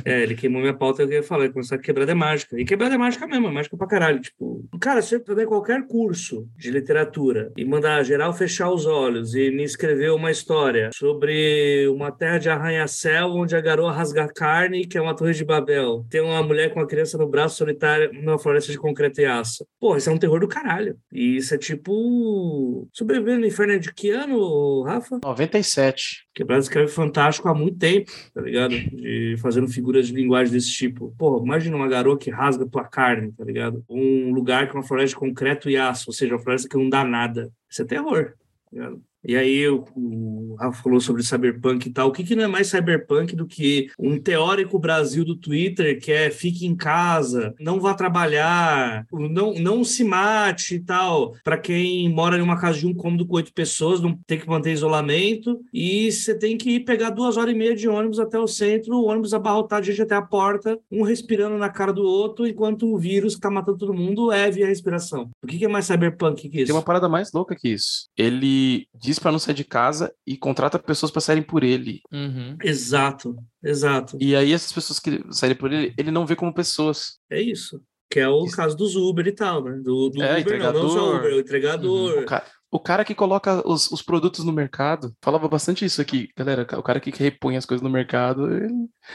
é, 0.05 0.21
ele 0.23 0.35
queimou 0.35 0.61
minha 0.61 0.73
pauta, 0.73 1.03
eu 1.03 1.11
ia 1.11 1.23
falar, 1.23 1.49
começar 1.49 1.77
que 1.77 1.83
quebrada 1.83 2.11
é 2.11 2.15
mágica. 2.15 2.59
E 2.59 2.65
quebrada 2.65 2.95
é 2.95 2.97
mágica 2.97 3.27
mesmo, 3.27 3.47
é 3.47 3.51
mágica 3.51 3.77
pra 3.77 3.87
caralho. 3.87 4.19
Tipo, 4.19 4.67
cara, 4.79 5.01
se 5.01 5.15
eu 5.15 5.35
der 5.35 5.45
qualquer 5.45 5.85
curso 5.87 6.47
de 6.57 6.71
literatura 6.71 7.51
e 7.57 7.65
mandar 7.65 8.03
geral 8.03 8.33
fechar 8.33 8.71
os 8.71 8.85
olhos 8.85 9.35
e 9.35 9.51
me 9.51 9.63
escrever 9.63 10.11
uma 10.11 10.31
história 10.31 10.89
sobre 10.93 11.87
uma 11.87 12.11
terra 12.11 12.37
de 12.37 12.49
arranha-céu 12.49 13.27
onde 13.29 13.55
a 13.55 13.61
garoa 13.61 13.91
rasga 13.91 14.27
carne, 14.27 14.85
que 14.85 14.97
é 14.97 15.01
uma 15.01 15.15
torre 15.15 15.33
de 15.33 15.45
Babel, 15.45 16.05
tem 16.09 16.21
uma 16.21 16.41
mulher 16.43 16.73
com 16.73 16.79
uma 16.79 16.87
criança 16.87 17.17
no 17.17 17.27
braço 17.27 17.57
solitária 17.57 18.11
numa 18.13 18.37
floresta 18.37 18.71
de 18.71 18.77
concreto 18.77 19.21
e 19.21 19.25
aço. 19.25 19.65
Pô, 19.79 19.95
isso 19.95 20.09
é 20.09 20.13
um 20.13 20.17
terror 20.17 20.39
do 20.39 20.47
caralho. 20.47 20.97
E 21.11 21.37
isso 21.37 21.53
é 21.53 21.57
tipo. 21.57 22.87
Sobrevivendo 22.93 23.41
no 23.41 23.47
inferno 23.47 23.79
de 23.79 23.93
que 23.93 24.09
ano, 24.09 24.83
Rafa? 24.83 25.19
97. 25.23 26.26
Quebrada 26.37 26.61
escreve 26.61 26.91
fantástico 26.91 27.49
há 27.49 27.55
muito 27.55 27.79
tempo, 27.79 28.11
tá 28.31 28.41
ligado? 28.41 28.69
De 28.69 29.35
fazendo 29.41 29.67
figuras 29.67 30.05
de 30.05 30.13
linguagem 30.13 30.53
desse 30.53 30.71
tipo. 30.71 31.11
Pô, 31.17 31.43
imagina 31.43 31.75
uma 31.75 31.87
garoa 31.87 32.15
que 32.15 32.29
rasga 32.29 32.63
tua 32.67 32.83
carne, 32.83 33.31
tá 33.31 33.43
ligado? 33.43 33.83
Um 33.89 34.31
lugar 34.31 34.67
com 34.67 34.77
uma 34.77 34.83
floresta 34.83 35.15
de 35.15 35.19
concreto 35.19 35.67
e 35.67 35.75
aço, 35.75 36.05
ou 36.09 36.13
seja, 36.13 36.35
uma 36.35 36.39
floresta 36.39 36.69
que 36.69 36.77
não 36.77 36.89
dá 36.89 37.03
nada. 37.03 37.51
Isso 37.67 37.81
é 37.81 37.85
terror, 37.85 38.33
tá 38.35 38.69
ligado? 38.71 39.01
E 39.23 39.35
aí 39.35 39.67
o, 39.67 40.55
Rafa 40.59 40.83
falou 40.83 40.99
sobre 40.99 41.23
cyberpunk 41.23 41.87
e 41.87 41.91
tal. 41.91 42.09
O 42.09 42.11
que, 42.11 42.23
que 42.23 42.35
não 42.35 42.43
é 42.43 42.47
mais 42.47 42.67
cyberpunk 42.67 43.35
do 43.35 43.45
que 43.45 43.89
um 43.99 44.19
teórico 44.19 44.79
Brasil 44.79 45.23
do 45.23 45.35
Twitter 45.35 45.99
que 45.99 46.11
é 46.11 46.29
fique 46.29 46.65
em 46.65 46.75
casa, 46.75 47.53
não 47.59 47.79
vá 47.79 47.93
trabalhar, 47.93 49.05
não, 49.11 49.53
não 49.53 49.83
se 49.83 50.03
mate 50.03 50.75
e 50.75 50.79
tal. 50.79 51.33
Para 51.43 51.57
quem 51.57 52.09
mora 52.09 52.37
em 52.37 52.41
uma 52.41 52.59
casa 52.59 52.79
de 52.79 52.87
um 52.87 52.93
cômodo 52.93 53.25
com 53.25 53.35
oito 53.35 53.53
pessoas, 53.53 54.01
não 54.01 54.17
tem 54.25 54.39
que 54.39 54.47
manter 54.47 54.71
isolamento. 54.71 55.59
E 55.73 56.11
você 56.11 56.37
tem 56.37 56.57
que 56.57 56.71
ir 56.71 56.79
pegar 56.81 57.09
duas 57.09 57.37
horas 57.37 57.53
e 57.53 57.57
meia 57.57 57.75
de 57.75 57.87
ônibus 57.87 58.19
até 58.19 58.39
o 58.39 58.47
centro, 58.47 58.95
o 58.95 59.05
ônibus 59.07 59.33
abarrotado 59.33 59.85
de 59.85 59.91
gente 59.91 60.01
até 60.01 60.15
a 60.15 60.21
porta, 60.21 60.79
um 60.91 61.03
respirando 61.03 61.57
na 61.57 61.69
cara 61.69 61.93
do 61.93 62.03
outro, 62.03 62.47
enquanto 62.47 62.87
o 62.87 62.97
vírus 62.97 63.35
que 63.35 63.41
tá 63.41 63.49
matando 63.49 63.77
todo 63.77 63.93
mundo 63.93 64.31
é 64.31 64.49
via 64.49 64.67
respiração. 64.67 65.29
O 65.43 65.47
que, 65.47 65.57
que 65.57 65.65
é 65.65 65.67
mais 65.67 65.85
cyberpunk 65.85 66.49
que 66.49 66.57
isso? 66.57 66.67
Tem 66.67 66.75
uma 66.75 66.81
parada 66.81 67.09
mais 67.09 67.31
louca 67.31 67.55
que 67.55 67.69
isso. 67.69 68.07
Ele 68.17 68.87
diz 69.07 69.17
diz 69.17 69.19
para 69.19 69.31
não 69.31 69.39
sair 69.39 69.55
de 69.55 69.63
casa 69.63 70.13
e 70.25 70.37
contrata 70.37 70.79
pessoas 70.79 71.11
para 71.11 71.21
saírem 71.21 71.43
por 71.43 71.63
ele. 71.63 72.01
Uhum. 72.11 72.55
Exato, 72.63 73.35
exato. 73.63 74.17
E 74.19 74.35
aí 74.35 74.53
essas 74.53 74.71
pessoas 74.71 74.99
que 74.99 75.23
saírem 75.31 75.57
por 75.57 75.71
ele, 75.73 75.93
ele 75.97 76.11
não 76.11 76.25
vê 76.25 76.35
como 76.35 76.53
pessoas. 76.53 77.17
É 77.29 77.41
isso. 77.41 77.81
Que 78.09 78.21
é 78.21 78.29
o 78.29 78.45
isso. 78.45 78.55
caso 78.55 78.77
dos 78.77 78.95
Uber 78.95 79.27
e 79.27 79.33
tal, 79.33 79.63
né? 79.63 79.79
Do, 79.83 80.09
do 80.09 80.23
é, 80.23 80.31
Uber, 80.31 80.41
entregador. 80.41 80.81
não, 80.81 80.83
não 80.83 80.95
só 80.95 81.17
Uber, 81.17 81.33
o 81.33 81.39
entregador. 81.39 82.13
Uhum. 82.13 82.21
O, 82.21 82.25
cara, 82.25 82.45
o 82.71 82.79
cara 82.79 83.05
que 83.05 83.15
coloca 83.15 83.65
os, 83.67 83.89
os, 83.91 84.01
produtos 84.01 84.43
no 84.43 84.51
mercado, 84.51 85.13
falava 85.21 85.47
bastante 85.47 85.85
isso 85.85 86.01
aqui, 86.01 86.29
galera. 86.35 86.67
O 86.77 86.83
cara 86.83 86.99
que 86.99 87.11
repõe 87.11 87.55
as 87.55 87.65
coisas 87.65 87.81
no 87.81 87.89
mercado. 87.89 88.53
Ele... 88.53 88.73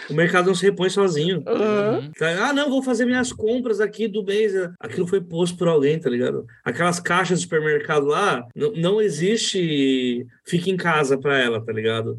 O 0.09 0.15
mercado 0.15 0.47
não 0.47 0.55
se 0.55 0.65
repõe 0.65 0.89
sozinho. 0.89 1.39
Uhum. 1.47 2.11
Ah, 2.41 2.53
não, 2.53 2.70
vou 2.70 2.83
fazer 2.83 3.05
minhas 3.05 3.33
compras 3.33 3.81
aqui 3.81 4.09
do 4.09 4.24
mês. 4.24 4.53
Aquilo 4.81 5.07
foi 5.07 5.20
posto 5.20 5.59
por 5.59 5.69
alguém, 5.69 5.99
tá 6.01 6.09
ligado? 6.09 6.47
Aquelas 6.65 6.99
caixas 6.99 7.39
de 7.39 7.45
supermercado 7.45 8.07
lá, 8.07 8.47
não, 8.55 8.73
não 8.73 9.01
existe 9.03 10.27
fique 10.47 10.70
em 10.70 10.77
casa 10.77 11.19
para 11.19 11.39
ela, 11.39 11.65
tá 11.65 11.73
ligado? 11.73 12.19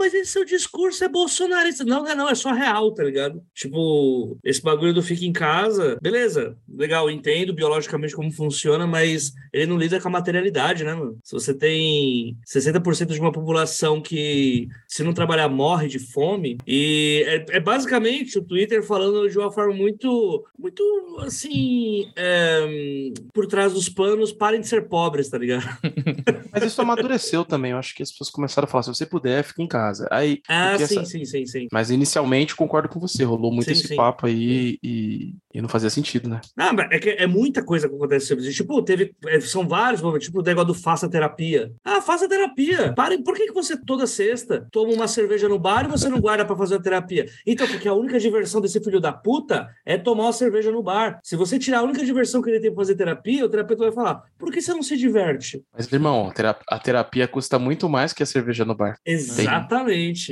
Mas 0.00 0.14
esse 0.14 0.32
seu 0.32 0.44
discurso 0.46 1.04
é 1.04 1.08
bolsonarista. 1.08 1.84
Não, 1.84 2.02
não 2.02 2.20
não, 2.20 2.28
é 2.28 2.34
só 2.34 2.52
real, 2.52 2.92
tá 2.92 3.02
ligado? 3.02 3.42
Tipo, 3.54 4.38
esse 4.44 4.62
bagulho 4.62 4.92
do 4.92 5.02
fique 5.02 5.26
em 5.26 5.32
casa, 5.32 5.98
beleza, 6.00 6.56
legal, 6.68 7.10
entendo 7.10 7.54
biologicamente 7.54 8.14
como 8.14 8.30
funciona, 8.30 8.86
mas 8.86 9.32
ele 9.52 9.66
não 9.66 9.78
lida 9.78 10.00
com 10.00 10.08
a 10.08 10.10
materialidade, 10.10 10.84
né, 10.84 10.94
mano? 10.94 11.18
Se 11.24 11.32
você 11.32 11.54
tem 11.54 12.36
60% 12.46 13.12
de 13.12 13.20
uma 13.20 13.32
população 13.32 14.00
que, 14.00 14.68
se 14.86 15.02
não 15.02 15.12
trabalhar, 15.12 15.48
morre 15.48 15.88
de 15.88 15.98
fome, 15.98 16.58
e 16.66 17.24
é, 17.26 17.56
é 17.56 17.60
basicamente 17.60 18.38
o 18.38 18.44
Twitter 18.44 18.82
falando 18.82 19.28
de 19.28 19.38
uma 19.38 19.50
forma 19.50 19.74
muito, 19.74 20.44
muito, 20.58 20.82
assim, 21.20 22.10
é, 22.16 23.12
por 23.32 23.46
trás 23.46 23.72
dos 23.72 23.88
panos, 23.88 24.32
parem 24.32 24.60
de 24.60 24.68
ser 24.68 24.88
pobres, 24.88 25.28
tá 25.28 25.38
ligado? 25.38 25.66
mas 26.52 26.64
isso 26.64 26.80
amadureceu 26.80 27.44
também. 27.44 27.72
Eu 27.72 27.78
acho 27.78 27.94
que 27.94 28.02
as 28.02 28.10
pessoas 28.10 28.30
começaram 28.30 28.66
a 28.66 28.70
falar: 28.70 28.82
se 28.82 28.90
você 28.90 29.06
puder, 29.06 29.42
fique 29.42 29.62
em 29.62 29.68
casa. 29.68 29.89
Aí, 30.10 30.40
ah, 30.48 30.76
sim, 30.76 30.84
essa... 30.84 31.04
sim, 31.04 31.24
sim, 31.24 31.46
sim. 31.46 31.68
Mas 31.72 31.90
inicialmente 31.90 32.54
concordo 32.54 32.88
com 32.88 33.00
você, 33.00 33.24
rolou 33.24 33.52
muito 33.52 33.66
sim, 33.66 33.72
esse 33.72 33.88
sim. 33.88 33.96
papo 33.96 34.26
aí 34.26 34.78
e, 34.82 35.34
e, 35.52 35.60
não 35.60 35.68
fazia 35.68 35.90
sentido, 35.90 36.28
né? 36.28 36.40
Não, 36.56 36.70
é 36.90 36.98
que 36.98 37.10
é 37.10 37.26
muita 37.26 37.64
coisa 37.64 37.88
que 37.88 37.94
acontece. 37.94 38.36
Tipo, 38.52 38.82
teve. 38.82 39.14
É, 39.26 39.40
são 39.40 39.66
vários 39.66 40.02
momentos, 40.02 40.26
tipo 40.26 40.40
o 40.40 40.42
negócio 40.42 40.68
do 40.68 40.74
faça 40.74 41.08
terapia. 41.08 41.72
Ah, 41.84 42.00
faça 42.00 42.28
terapia. 42.28 42.92
Pare, 42.92 43.22
por 43.22 43.34
que, 43.34 43.46
que 43.46 43.52
você 43.52 43.76
toda 43.76 44.06
sexta 44.06 44.66
toma 44.70 44.92
uma 44.92 45.08
cerveja 45.08 45.48
no 45.48 45.58
bar 45.58 45.84
e 45.84 45.88
você 45.88 46.08
não 46.08 46.20
guarda 46.20 46.44
para 46.44 46.56
fazer 46.56 46.76
a 46.76 46.80
terapia? 46.80 47.26
Então, 47.46 47.66
porque 47.66 47.88
a 47.88 47.94
única 47.94 48.18
diversão 48.18 48.60
desse 48.60 48.82
filho 48.82 49.00
da 49.00 49.12
puta 49.12 49.68
é 49.84 49.96
tomar 49.96 50.24
uma 50.24 50.32
cerveja 50.32 50.70
no 50.70 50.82
bar. 50.82 51.18
Se 51.22 51.36
você 51.36 51.58
tirar 51.58 51.78
a 51.78 51.82
única 51.82 52.04
diversão 52.04 52.42
que 52.42 52.50
ele 52.50 52.60
tem 52.60 52.70
pra 52.70 52.82
fazer 52.82 52.94
terapia, 52.94 53.44
o 53.44 53.48
terapeuta 53.48 53.84
vai 53.84 53.92
falar: 53.92 54.22
por 54.38 54.52
que 54.52 54.60
você 54.60 54.72
não 54.72 54.82
se 54.82 54.96
diverte? 54.96 55.62
Mas, 55.72 55.90
irmão, 55.92 56.32
a 56.68 56.78
terapia 56.78 57.26
custa 57.26 57.58
muito 57.58 57.88
mais 57.88 58.12
que 58.12 58.22
a 58.22 58.26
cerveja 58.26 58.64
no 58.64 58.74
bar. 58.74 58.96
Exatamente, 59.04 59.79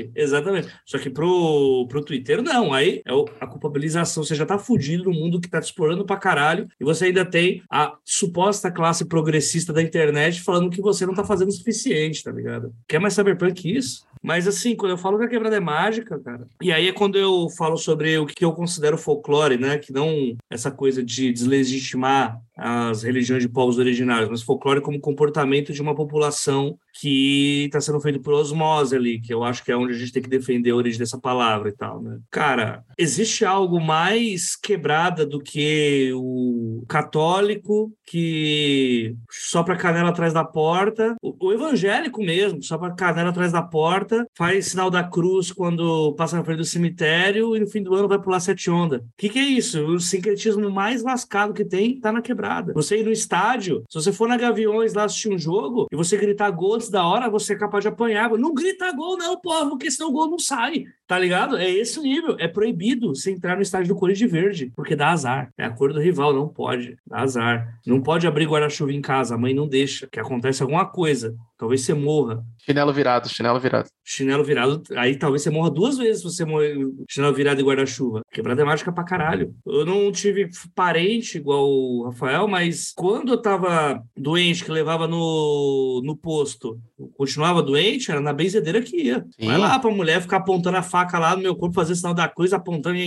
Tem. 0.03 0.12
exatamente. 0.15 0.69
Só 0.85 0.99
que 0.99 1.11
pro, 1.11 1.87
pro 1.89 2.05
Twitter, 2.05 2.43
não. 2.43 2.73
Aí 2.73 3.03
é 3.05 3.12
a 3.41 3.47
culpabilização. 3.47 4.23
Você 4.23 4.35
já 4.35 4.47
tá 4.47 4.59
fudido 4.59 5.05
no 5.05 5.12
mundo 5.12 5.41
que 5.41 5.49
tá 5.49 5.61
te 5.61 5.65
explorando 5.65 6.05
pra 6.05 6.16
caralho 6.16 6.69
e 6.81 6.85
você 6.85 7.07
ainda 7.07 7.25
tem 7.25 7.62
a 7.70 7.97
suposta 8.05 8.70
classe 8.70 9.05
progressista 9.07 9.73
da 9.73 9.83
internet 9.83 10.43
falando 10.43 10.70
que 10.70 10.81
você 10.81 11.07
não 11.07 11.15
tá 11.15 11.25
fazendo 11.25 11.49
o 11.49 11.53
suficiente, 11.53 12.23
tá 12.23 12.31
ligado? 12.31 12.75
Quer 12.87 12.99
mais 12.99 13.15
cyberpunk 13.15 13.62
que 13.62 13.77
isso? 13.77 14.07
Mas 14.23 14.47
assim, 14.47 14.77
quando 14.77 14.93
eu 14.93 14.99
falo 14.99 15.19
que 15.19 15.24
a 15.24 15.28
quebrada 15.28 15.57
é 15.57 15.61
mágica, 15.61 16.19
cara, 16.19 16.47
e 16.62 16.73
aí 16.73 16.89
é 16.89 16.93
quando 16.93 17.19
eu 17.19 17.49
falo 17.51 17.77
sobre 17.77 18.19
o 18.19 18.27
que 18.27 18.45
eu 18.45 18.53
considero 18.53 18.99
folclore, 18.99 19.59
né? 19.59 19.78
Que 19.78 19.93
não 19.93 20.36
essa 20.51 20.70
coisa 20.70 21.03
de 21.03 21.32
deslegitimar 21.32 22.40
as 22.57 23.05
religiões 23.05 23.43
de 23.43 23.49
povos 23.49 23.78
originários, 23.78 24.28
mas 24.28 24.43
folclore 24.43 24.81
como 24.81 24.99
comportamento 25.01 25.73
de 25.73 25.81
uma 25.81 25.95
população 25.95 26.77
que 27.01 27.66
está 27.66 27.81
sendo 27.81 28.01
feito 28.01 28.20
por 28.20 28.35
osmose 28.35 28.97
ali, 28.97 29.20
que 29.20 29.32
eu 29.32 29.45
acho 29.45 29.65
que 29.65 29.70
é 29.70 29.77
onde 29.77 29.95
a 29.95 29.97
gente 29.97 30.12
tem 30.12 30.23
que 30.23 30.28
defender 30.28 30.70
a 30.70 30.74
origem 30.74 30.99
dessa 30.99 31.20
palavra 31.20 31.69
e 31.69 31.73
tal, 31.73 32.03
né? 32.03 32.19
Cara, 32.31 32.82
existe 32.99 33.45
algo 33.45 33.81
mais 33.81 34.57
quebrada 34.57 35.24
do 35.24 35.39
que 35.39 36.11
o 36.15 36.85
católico 36.89 37.93
que 38.05 39.15
só 39.31 39.62
para 39.62 39.77
canela 39.77 40.09
atrás 40.09 40.32
da 40.32 40.45
porta, 40.45 41.15
o, 41.23 41.53
evangélico 41.53 42.20
mesmo, 42.20 42.62
só 42.62 42.77
para 42.77 42.95
canela 42.95 43.31
atrás 43.31 43.53
da 43.53 43.62
porta 43.62 44.08
faz 44.35 44.67
sinal 44.67 44.91
da 44.91 45.03
cruz 45.03 45.53
quando 45.53 46.15
passa 46.15 46.37
na 46.37 46.45
frente 46.45 46.59
do 46.59 46.65
cemitério 46.65 47.57
e 47.57 47.61
no 47.61 47.67
fim 47.67 47.83
do 47.83 47.95
ano 47.95 48.09
vai 48.09 48.21
pular 48.21 48.41
sete 48.41 48.71
ondas. 48.71 49.01
O 49.01 49.05
que, 49.17 49.29
que 49.29 49.39
é 49.39 49.45
isso? 49.45 49.85
O 49.85 50.01
sincretismo 50.01 50.71
mais 50.71 51.03
lascado 51.03 51.55
que 51.55 51.65
tem 51.65 52.01
tá 52.01 52.13
na 52.13 52.23
quebrada. 52.23 52.73
Você 52.73 53.01
ir 53.01 53.05
no 53.05 53.13
estádio, 53.13 53.85
se 53.89 54.01
você 54.01 54.13
for 54.13 54.29
na 54.29 54.37
Gaviões 54.37 54.95
lá 54.95 55.05
assistir 55.05 55.29
um 55.29 55.39
jogo 55.39 55.87
e 55.91 55.97
você 55.97 56.17
gritar 56.17 56.51
gol 56.51 56.75
antes 56.75 56.89
da 56.89 57.05
hora, 57.05 57.31
você 57.31 57.53
é 57.53 57.59
capaz 57.59 57.83
de 57.83 57.89
apanhar. 57.89 58.31
Não 58.31 58.55
grita 58.55 58.93
gol, 58.93 59.17
não, 59.17 59.41
porra, 59.41 59.69
porque 59.69 59.91
senão 59.91 60.11
o 60.11 60.13
gol 60.13 60.31
não 60.31 60.39
sai. 60.39 60.85
Tá 61.09 61.19
ligado? 61.19 61.57
É 61.57 61.71
esse 61.71 61.99
o 61.99 62.03
nível. 62.03 62.37
É 62.39 62.47
proibido 62.47 63.15
você 63.15 63.31
entrar 63.31 63.57
no 63.57 63.63
estádio 63.63 63.89
do 63.89 63.99
Corinthians 63.99 64.31
Verde, 64.31 64.71
porque 64.77 64.95
dá 64.95 65.09
azar. 65.09 65.51
É 65.57 65.65
a 65.65 65.71
cor 65.71 65.91
do 65.91 66.01
rival, 66.01 66.35
não 66.35 66.47
pode. 66.47 66.99
Dá 67.07 67.21
azar. 67.21 67.67
Não 67.87 68.03
pode 68.03 68.27
abrir 68.27 68.47
guarda-chuva 68.47 68.93
em 68.93 69.01
casa, 69.01 69.35
a 69.35 69.39
mãe 69.39 69.55
não 69.55 69.67
deixa, 69.67 70.07
que 70.07 70.21
acontece 70.21 70.63
alguma 70.63 70.85
coisa. 70.85 71.35
Talvez 71.57 71.81
você 71.81 71.95
morra. 71.95 72.45
Chinelo 72.59 72.93
virado, 72.93 73.29
chinelo 73.29 73.59
virado. 73.59 73.89
Chinelo 74.05 74.45
virado, 74.45 74.83
aí 74.97 75.17
talvez 75.17 75.43
você 75.43 75.51
morra 75.51 75.71
duas 75.71 75.97
vezes 75.97 76.19
se 76.19 76.25
você 76.25 76.45
morrer 76.45 76.77
chinelo 77.09 77.35
virado 77.35 77.61
e 77.61 77.65
guarda-chuva. 77.65 78.21
Quebrada 78.31 78.61
é 78.63 78.65
mágica 78.65 78.93
pra 78.93 79.03
caralho. 79.03 79.55
Eu 79.67 79.87
não 79.87 80.13
tive 80.13 80.51
parente 80.75 81.39
igual 81.39 81.69
o 81.69 82.05
Rafael, 82.05 82.47
mas 82.47 82.93
quando 82.95 83.33
eu 83.33 83.41
tava 83.41 84.03
doente, 84.17 84.65
que 84.65 84.71
levava 84.71 85.09
no, 85.09 86.03
no 86.05 86.15
posto, 86.17 86.79
continuava 87.17 87.63
doente, 87.63 88.11
era 88.11 88.21
na 88.21 88.33
benzedeira 88.33 88.83
que 88.83 89.05
ia. 89.05 89.25
Sim. 89.41 89.47
Vai 89.47 89.57
lá 89.57 89.79
pra 89.79 89.91
mulher 89.91 90.21
ficar 90.21 90.37
apontando 90.37 90.77
a 90.77 90.83
faca 90.83 90.98
lá 91.19 91.37
no 91.37 91.43
meu 91.43 91.55
corpo, 91.55 91.75
fazer 91.75 91.95
sinal 91.95 92.15
da 92.15 92.29
cruz, 92.29 92.53
apontando. 92.53 92.99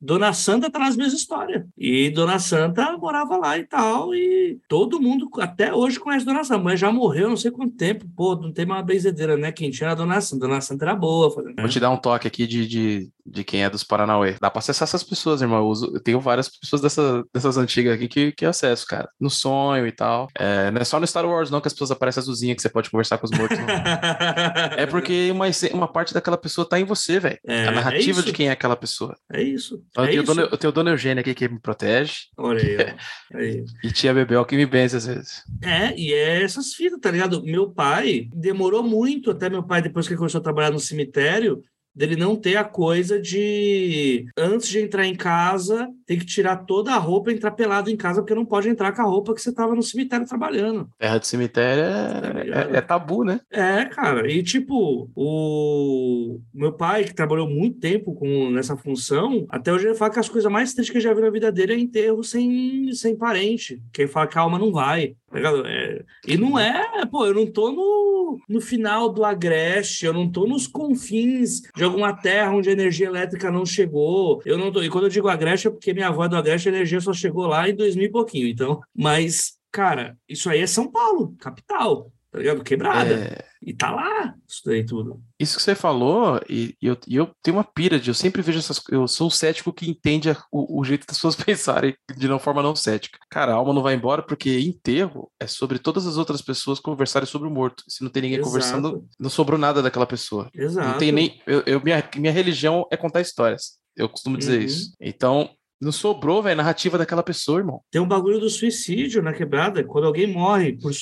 Dona 0.00 0.32
Santa 0.32 0.70
tá 0.70 0.78
nas 0.78 0.96
mesmas 0.96 1.20
histórias. 1.20 1.64
E 1.76 2.10
Dona 2.10 2.38
Santa 2.38 2.96
morava 2.96 3.36
lá 3.36 3.58
e 3.58 3.64
tal, 3.64 4.14
e 4.14 4.58
todo 4.68 5.00
mundo 5.00 5.28
até 5.38 5.72
hoje 5.74 5.98
conhece 5.98 6.24
Dona 6.24 6.44
Santa, 6.44 6.62
mas 6.62 6.80
já 6.80 6.92
morreu 6.92 7.28
não 7.28 7.36
sei 7.36 7.50
quanto 7.50 7.76
tempo. 7.76 8.06
Pô, 8.16 8.36
não 8.36 8.52
tem 8.52 8.64
uma 8.64 8.82
benzedeira, 8.82 9.36
né? 9.36 9.52
Quem 9.52 9.70
tinha 9.70 9.88
era 9.88 9.96
Dona 9.96 10.20
Santa. 10.20 10.46
Dona 10.46 10.60
Santa 10.60 10.84
era 10.84 10.94
boa. 10.94 11.30
Fazendo? 11.30 11.56
Vou 11.56 11.68
te 11.68 11.80
dar 11.80 11.90
um 11.90 11.96
toque 11.96 12.26
aqui 12.26 12.46
de, 12.46 12.66
de, 12.66 13.10
de 13.30 13.44
quem 13.44 13.62
é 13.62 13.70
dos 13.70 13.84
Paranauê. 13.84 14.34
Dá 14.40 14.50
pra 14.50 14.58
acessar 14.58 14.86
essas 14.86 15.02
pessoas, 15.02 15.40
irmão. 15.40 15.58
Eu, 15.58 15.66
uso, 15.66 15.90
eu 15.94 16.00
tenho 16.00 16.20
várias 16.20 16.48
pessoas 16.48 16.82
dessa, 16.82 17.24
dessas 17.32 17.56
antigas 17.56 17.94
aqui 17.94 18.08
que, 18.08 18.32
que 18.32 18.44
acesso, 18.44 18.86
cara. 18.86 19.08
No 19.20 19.30
sonho 19.30 19.86
e 19.86 19.92
tal. 19.92 20.28
É, 20.36 20.70
não 20.70 20.80
é 20.80 20.84
só 20.84 20.98
no 20.98 21.06
Star 21.06 21.26
Wars, 21.26 21.50
não, 21.50 21.60
que 21.60 21.68
as 21.68 21.72
pessoas 21.72 21.90
aparecem 21.90 22.20
azulzinha 22.20 22.54
que 22.54 22.62
você 22.62 22.68
pode 22.68 22.90
conversar 22.90 23.18
com 23.18 23.26
os 23.26 23.30
mortos. 23.30 23.58
é 24.76 24.86
porque 24.86 25.30
uma, 25.30 25.46
uma 25.72 25.88
parte 25.88 26.12
daquela 26.12 26.36
pessoa 26.36 26.68
tá 26.68 26.78
em 26.80 26.84
você, 26.84 27.20
velho. 27.20 27.38
É, 27.46 27.68
a 27.68 27.70
narrativa 27.70 28.20
é 28.20 28.24
de 28.24 28.32
quem 28.32 28.48
é 28.48 28.52
aquela 28.52 28.76
pessoa. 28.76 29.16
É 29.32 29.42
isso. 29.42 29.82
Então, 29.90 30.04
é 30.04 30.08
eu, 30.08 30.10
tenho 30.10 30.22
isso. 30.22 30.34
Dona, 30.34 30.48
eu 30.50 30.58
tenho 30.58 30.72
Dona 30.72 30.90
Eugênia 30.90 31.20
aqui 31.20 31.34
que 31.34 31.48
me 31.48 31.60
protege. 31.60 32.14
Olha 32.36 32.60
aí, 32.60 32.94
aí. 33.34 33.64
E 33.84 33.92
tia 33.92 34.12
Bebel 34.12 34.44
que 34.44 34.56
me 34.56 34.66
benze 34.66 34.96
às 34.96 35.06
vezes. 35.06 35.42
É, 35.62 35.96
e 35.96 36.12
é 36.12 36.42
essas 36.42 36.74
fitas, 36.74 36.98
tá 37.00 37.10
ligado? 37.10 37.42
Meu 37.44 37.70
pai 37.70 38.28
demorou 38.34 38.82
muito, 38.82 39.30
até 39.30 39.48
meu 39.48 39.62
pai, 39.62 39.82
depois 39.82 40.08
que 40.08 40.16
começou 40.16 40.40
a 40.40 40.42
trabalhar 40.42 40.70
no 40.70 40.80
cemitério, 40.80 41.62
dele 41.94 42.16
não 42.16 42.36
ter 42.36 42.56
a 42.56 42.64
coisa 42.64 43.20
de 43.20 44.26
antes 44.36 44.68
de 44.68 44.80
entrar 44.80 45.06
em 45.06 45.14
casa 45.14 45.88
tem 46.06 46.18
que 46.18 46.26
tirar 46.26 46.56
toda 46.64 46.92
a 46.92 46.98
roupa 46.98 47.30
e 47.30 47.34
entrar 47.34 47.50
pelado 47.52 47.90
em 47.90 47.96
casa 47.96 48.20
porque 48.20 48.34
não 48.34 48.44
pode 48.44 48.68
entrar 48.68 48.92
com 48.92 49.02
a 49.02 49.04
roupa 49.04 49.34
que 49.34 49.40
você 49.40 49.50
estava 49.50 49.74
no 49.74 49.82
cemitério 49.82 50.26
trabalhando. 50.26 50.88
Terra 50.98 51.18
de 51.18 51.26
cemitério 51.26 51.84
é, 51.84 52.74
é, 52.74 52.76
é, 52.76 52.80
tabu, 52.80 53.24
né? 53.24 53.40
É, 53.50 53.84
cara. 53.84 54.30
E 54.30 54.42
tipo, 54.42 55.10
o 55.14 56.40
meu 56.52 56.72
pai 56.72 57.04
que 57.04 57.14
trabalhou 57.14 57.48
muito 57.48 57.78
tempo 57.78 58.14
com 58.14 58.50
nessa 58.50 58.76
função, 58.76 59.46
até 59.48 59.72
hoje 59.72 59.86
ele 59.86 59.94
fala 59.94 60.12
que 60.12 60.18
as 60.18 60.28
coisas 60.28 60.50
mais 60.50 60.72
tristes 60.74 60.90
que 60.90 60.98
eu 60.98 61.02
já 61.02 61.14
vi 61.14 61.20
na 61.20 61.30
vida 61.30 61.52
dele 61.52 61.74
é 61.74 61.78
enterro 61.78 62.22
sem, 62.22 62.92
sem 62.92 63.16
parente. 63.16 63.80
Quem 63.92 64.06
fala 64.06 64.26
que 64.26 64.38
a 64.38 64.40
alma 64.40 64.58
não 64.58 64.72
vai. 64.72 65.14
Tá 65.30 65.38
é, 65.66 66.04
e 66.26 66.36
não 66.36 66.58
é, 66.58 67.06
pô, 67.06 67.24
eu 67.24 67.32
não 67.32 67.46
tô 67.46 67.70
no, 67.70 68.38
no 68.48 68.60
final 68.60 69.08
do 69.08 69.24
Agreste, 69.24 70.04
eu 70.04 70.12
não 70.12 70.28
tô 70.28 70.44
nos 70.44 70.66
confins 70.66 71.60
de 71.76 71.84
alguma 71.84 72.12
terra 72.12 72.52
onde 72.52 72.68
a 72.68 72.72
energia 72.72 73.06
elétrica 73.06 73.50
não 73.50 73.64
chegou. 73.64 74.42
Eu 74.44 74.58
não 74.58 74.72
tô, 74.72 74.82
e 74.82 74.90
quando 74.90 75.04
eu 75.04 75.10
digo 75.10 75.28
Agreste 75.28 75.68
é 75.68 75.70
porque 75.70 75.94
minha 75.94 76.08
avó 76.08 76.24
é 76.24 76.28
do 76.28 76.36
Agreste, 76.36 76.68
a 76.68 76.72
energia 76.72 77.00
só 77.00 77.12
chegou 77.12 77.46
lá 77.46 77.68
em 77.68 77.76
2000 77.76 78.06
e 78.06 78.10
pouquinho. 78.10 78.48
Então, 78.48 78.80
mas, 78.92 79.54
cara, 79.70 80.16
isso 80.28 80.50
aí 80.50 80.60
é 80.60 80.66
São 80.66 80.90
Paulo, 80.90 81.34
capital 81.38 82.10
tá 82.30 82.38
ligado? 82.38 82.62
Quebrada. 82.62 83.14
É... 83.14 83.44
E 83.62 83.74
tá 83.74 83.90
lá, 83.90 84.34
isso 84.48 84.62
daí 84.64 84.84
tudo. 84.84 85.22
Isso 85.38 85.56
que 85.56 85.62
você 85.62 85.74
falou, 85.74 86.40
e, 86.48 86.74
e 86.80 86.86
eu, 86.86 86.96
e 87.06 87.16
eu 87.16 87.30
tenho 87.42 87.58
uma 87.58 87.64
pira 87.64 88.00
de, 88.00 88.08
eu 88.08 88.14
sempre 88.14 88.40
vejo 88.40 88.58
essas 88.58 88.82
eu 88.90 89.06
sou 89.06 89.28
o 89.28 89.30
cético 89.30 89.70
que 89.70 89.90
entende 89.90 90.30
a, 90.30 90.36
o, 90.50 90.80
o, 90.80 90.84
jeito 90.84 91.06
das 91.06 91.18
pessoas 91.18 91.36
pensarem 91.44 91.94
de 92.16 92.26
uma 92.26 92.38
forma 92.38 92.62
não 92.62 92.74
cética. 92.74 93.18
Cara, 93.30 93.52
a 93.52 93.56
alma 93.56 93.74
não 93.74 93.82
vai 93.82 93.94
embora 93.94 94.22
porque 94.22 94.58
enterro 94.60 95.30
é 95.38 95.46
sobre 95.46 95.78
todas 95.78 96.06
as 96.06 96.16
outras 96.16 96.40
pessoas 96.40 96.80
conversarem 96.80 97.26
sobre 97.26 97.48
o 97.48 97.50
morto. 97.50 97.84
Se 97.86 98.02
não 98.02 98.10
tem 98.10 98.22
ninguém 98.22 98.38
Exato. 98.38 98.50
conversando, 98.50 99.08
não 99.18 99.28
sobrou 99.28 99.58
nada 99.58 99.82
daquela 99.82 100.06
pessoa. 100.06 100.48
Exato. 100.54 100.88
Não 100.88 100.98
tem 100.98 101.12
nem. 101.12 101.42
Eu, 101.46 101.62
eu 101.66 101.82
minha, 101.82 102.02
minha 102.16 102.32
religião 102.32 102.86
é 102.90 102.96
contar 102.96 103.20
histórias. 103.20 103.78
Eu 103.94 104.08
costumo 104.08 104.38
dizer 104.38 104.60
uhum. 104.60 104.64
isso. 104.64 104.94
Então, 104.98 105.50
não 105.80 105.90
sobrou, 105.90 106.42
velho, 106.42 106.56
narrativa 106.56 106.98
daquela 106.98 107.22
pessoa, 107.22 107.58
irmão. 107.58 107.80
Tem 107.90 108.00
um 108.00 108.06
bagulho 108.06 108.38
do 108.38 108.50
suicídio 108.50 109.22
na 109.22 109.32
quebrada. 109.32 109.82
Quando 109.82 110.06
alguém 110.06 110.26
morre, 110.26 110.72
por, 110.72 110.92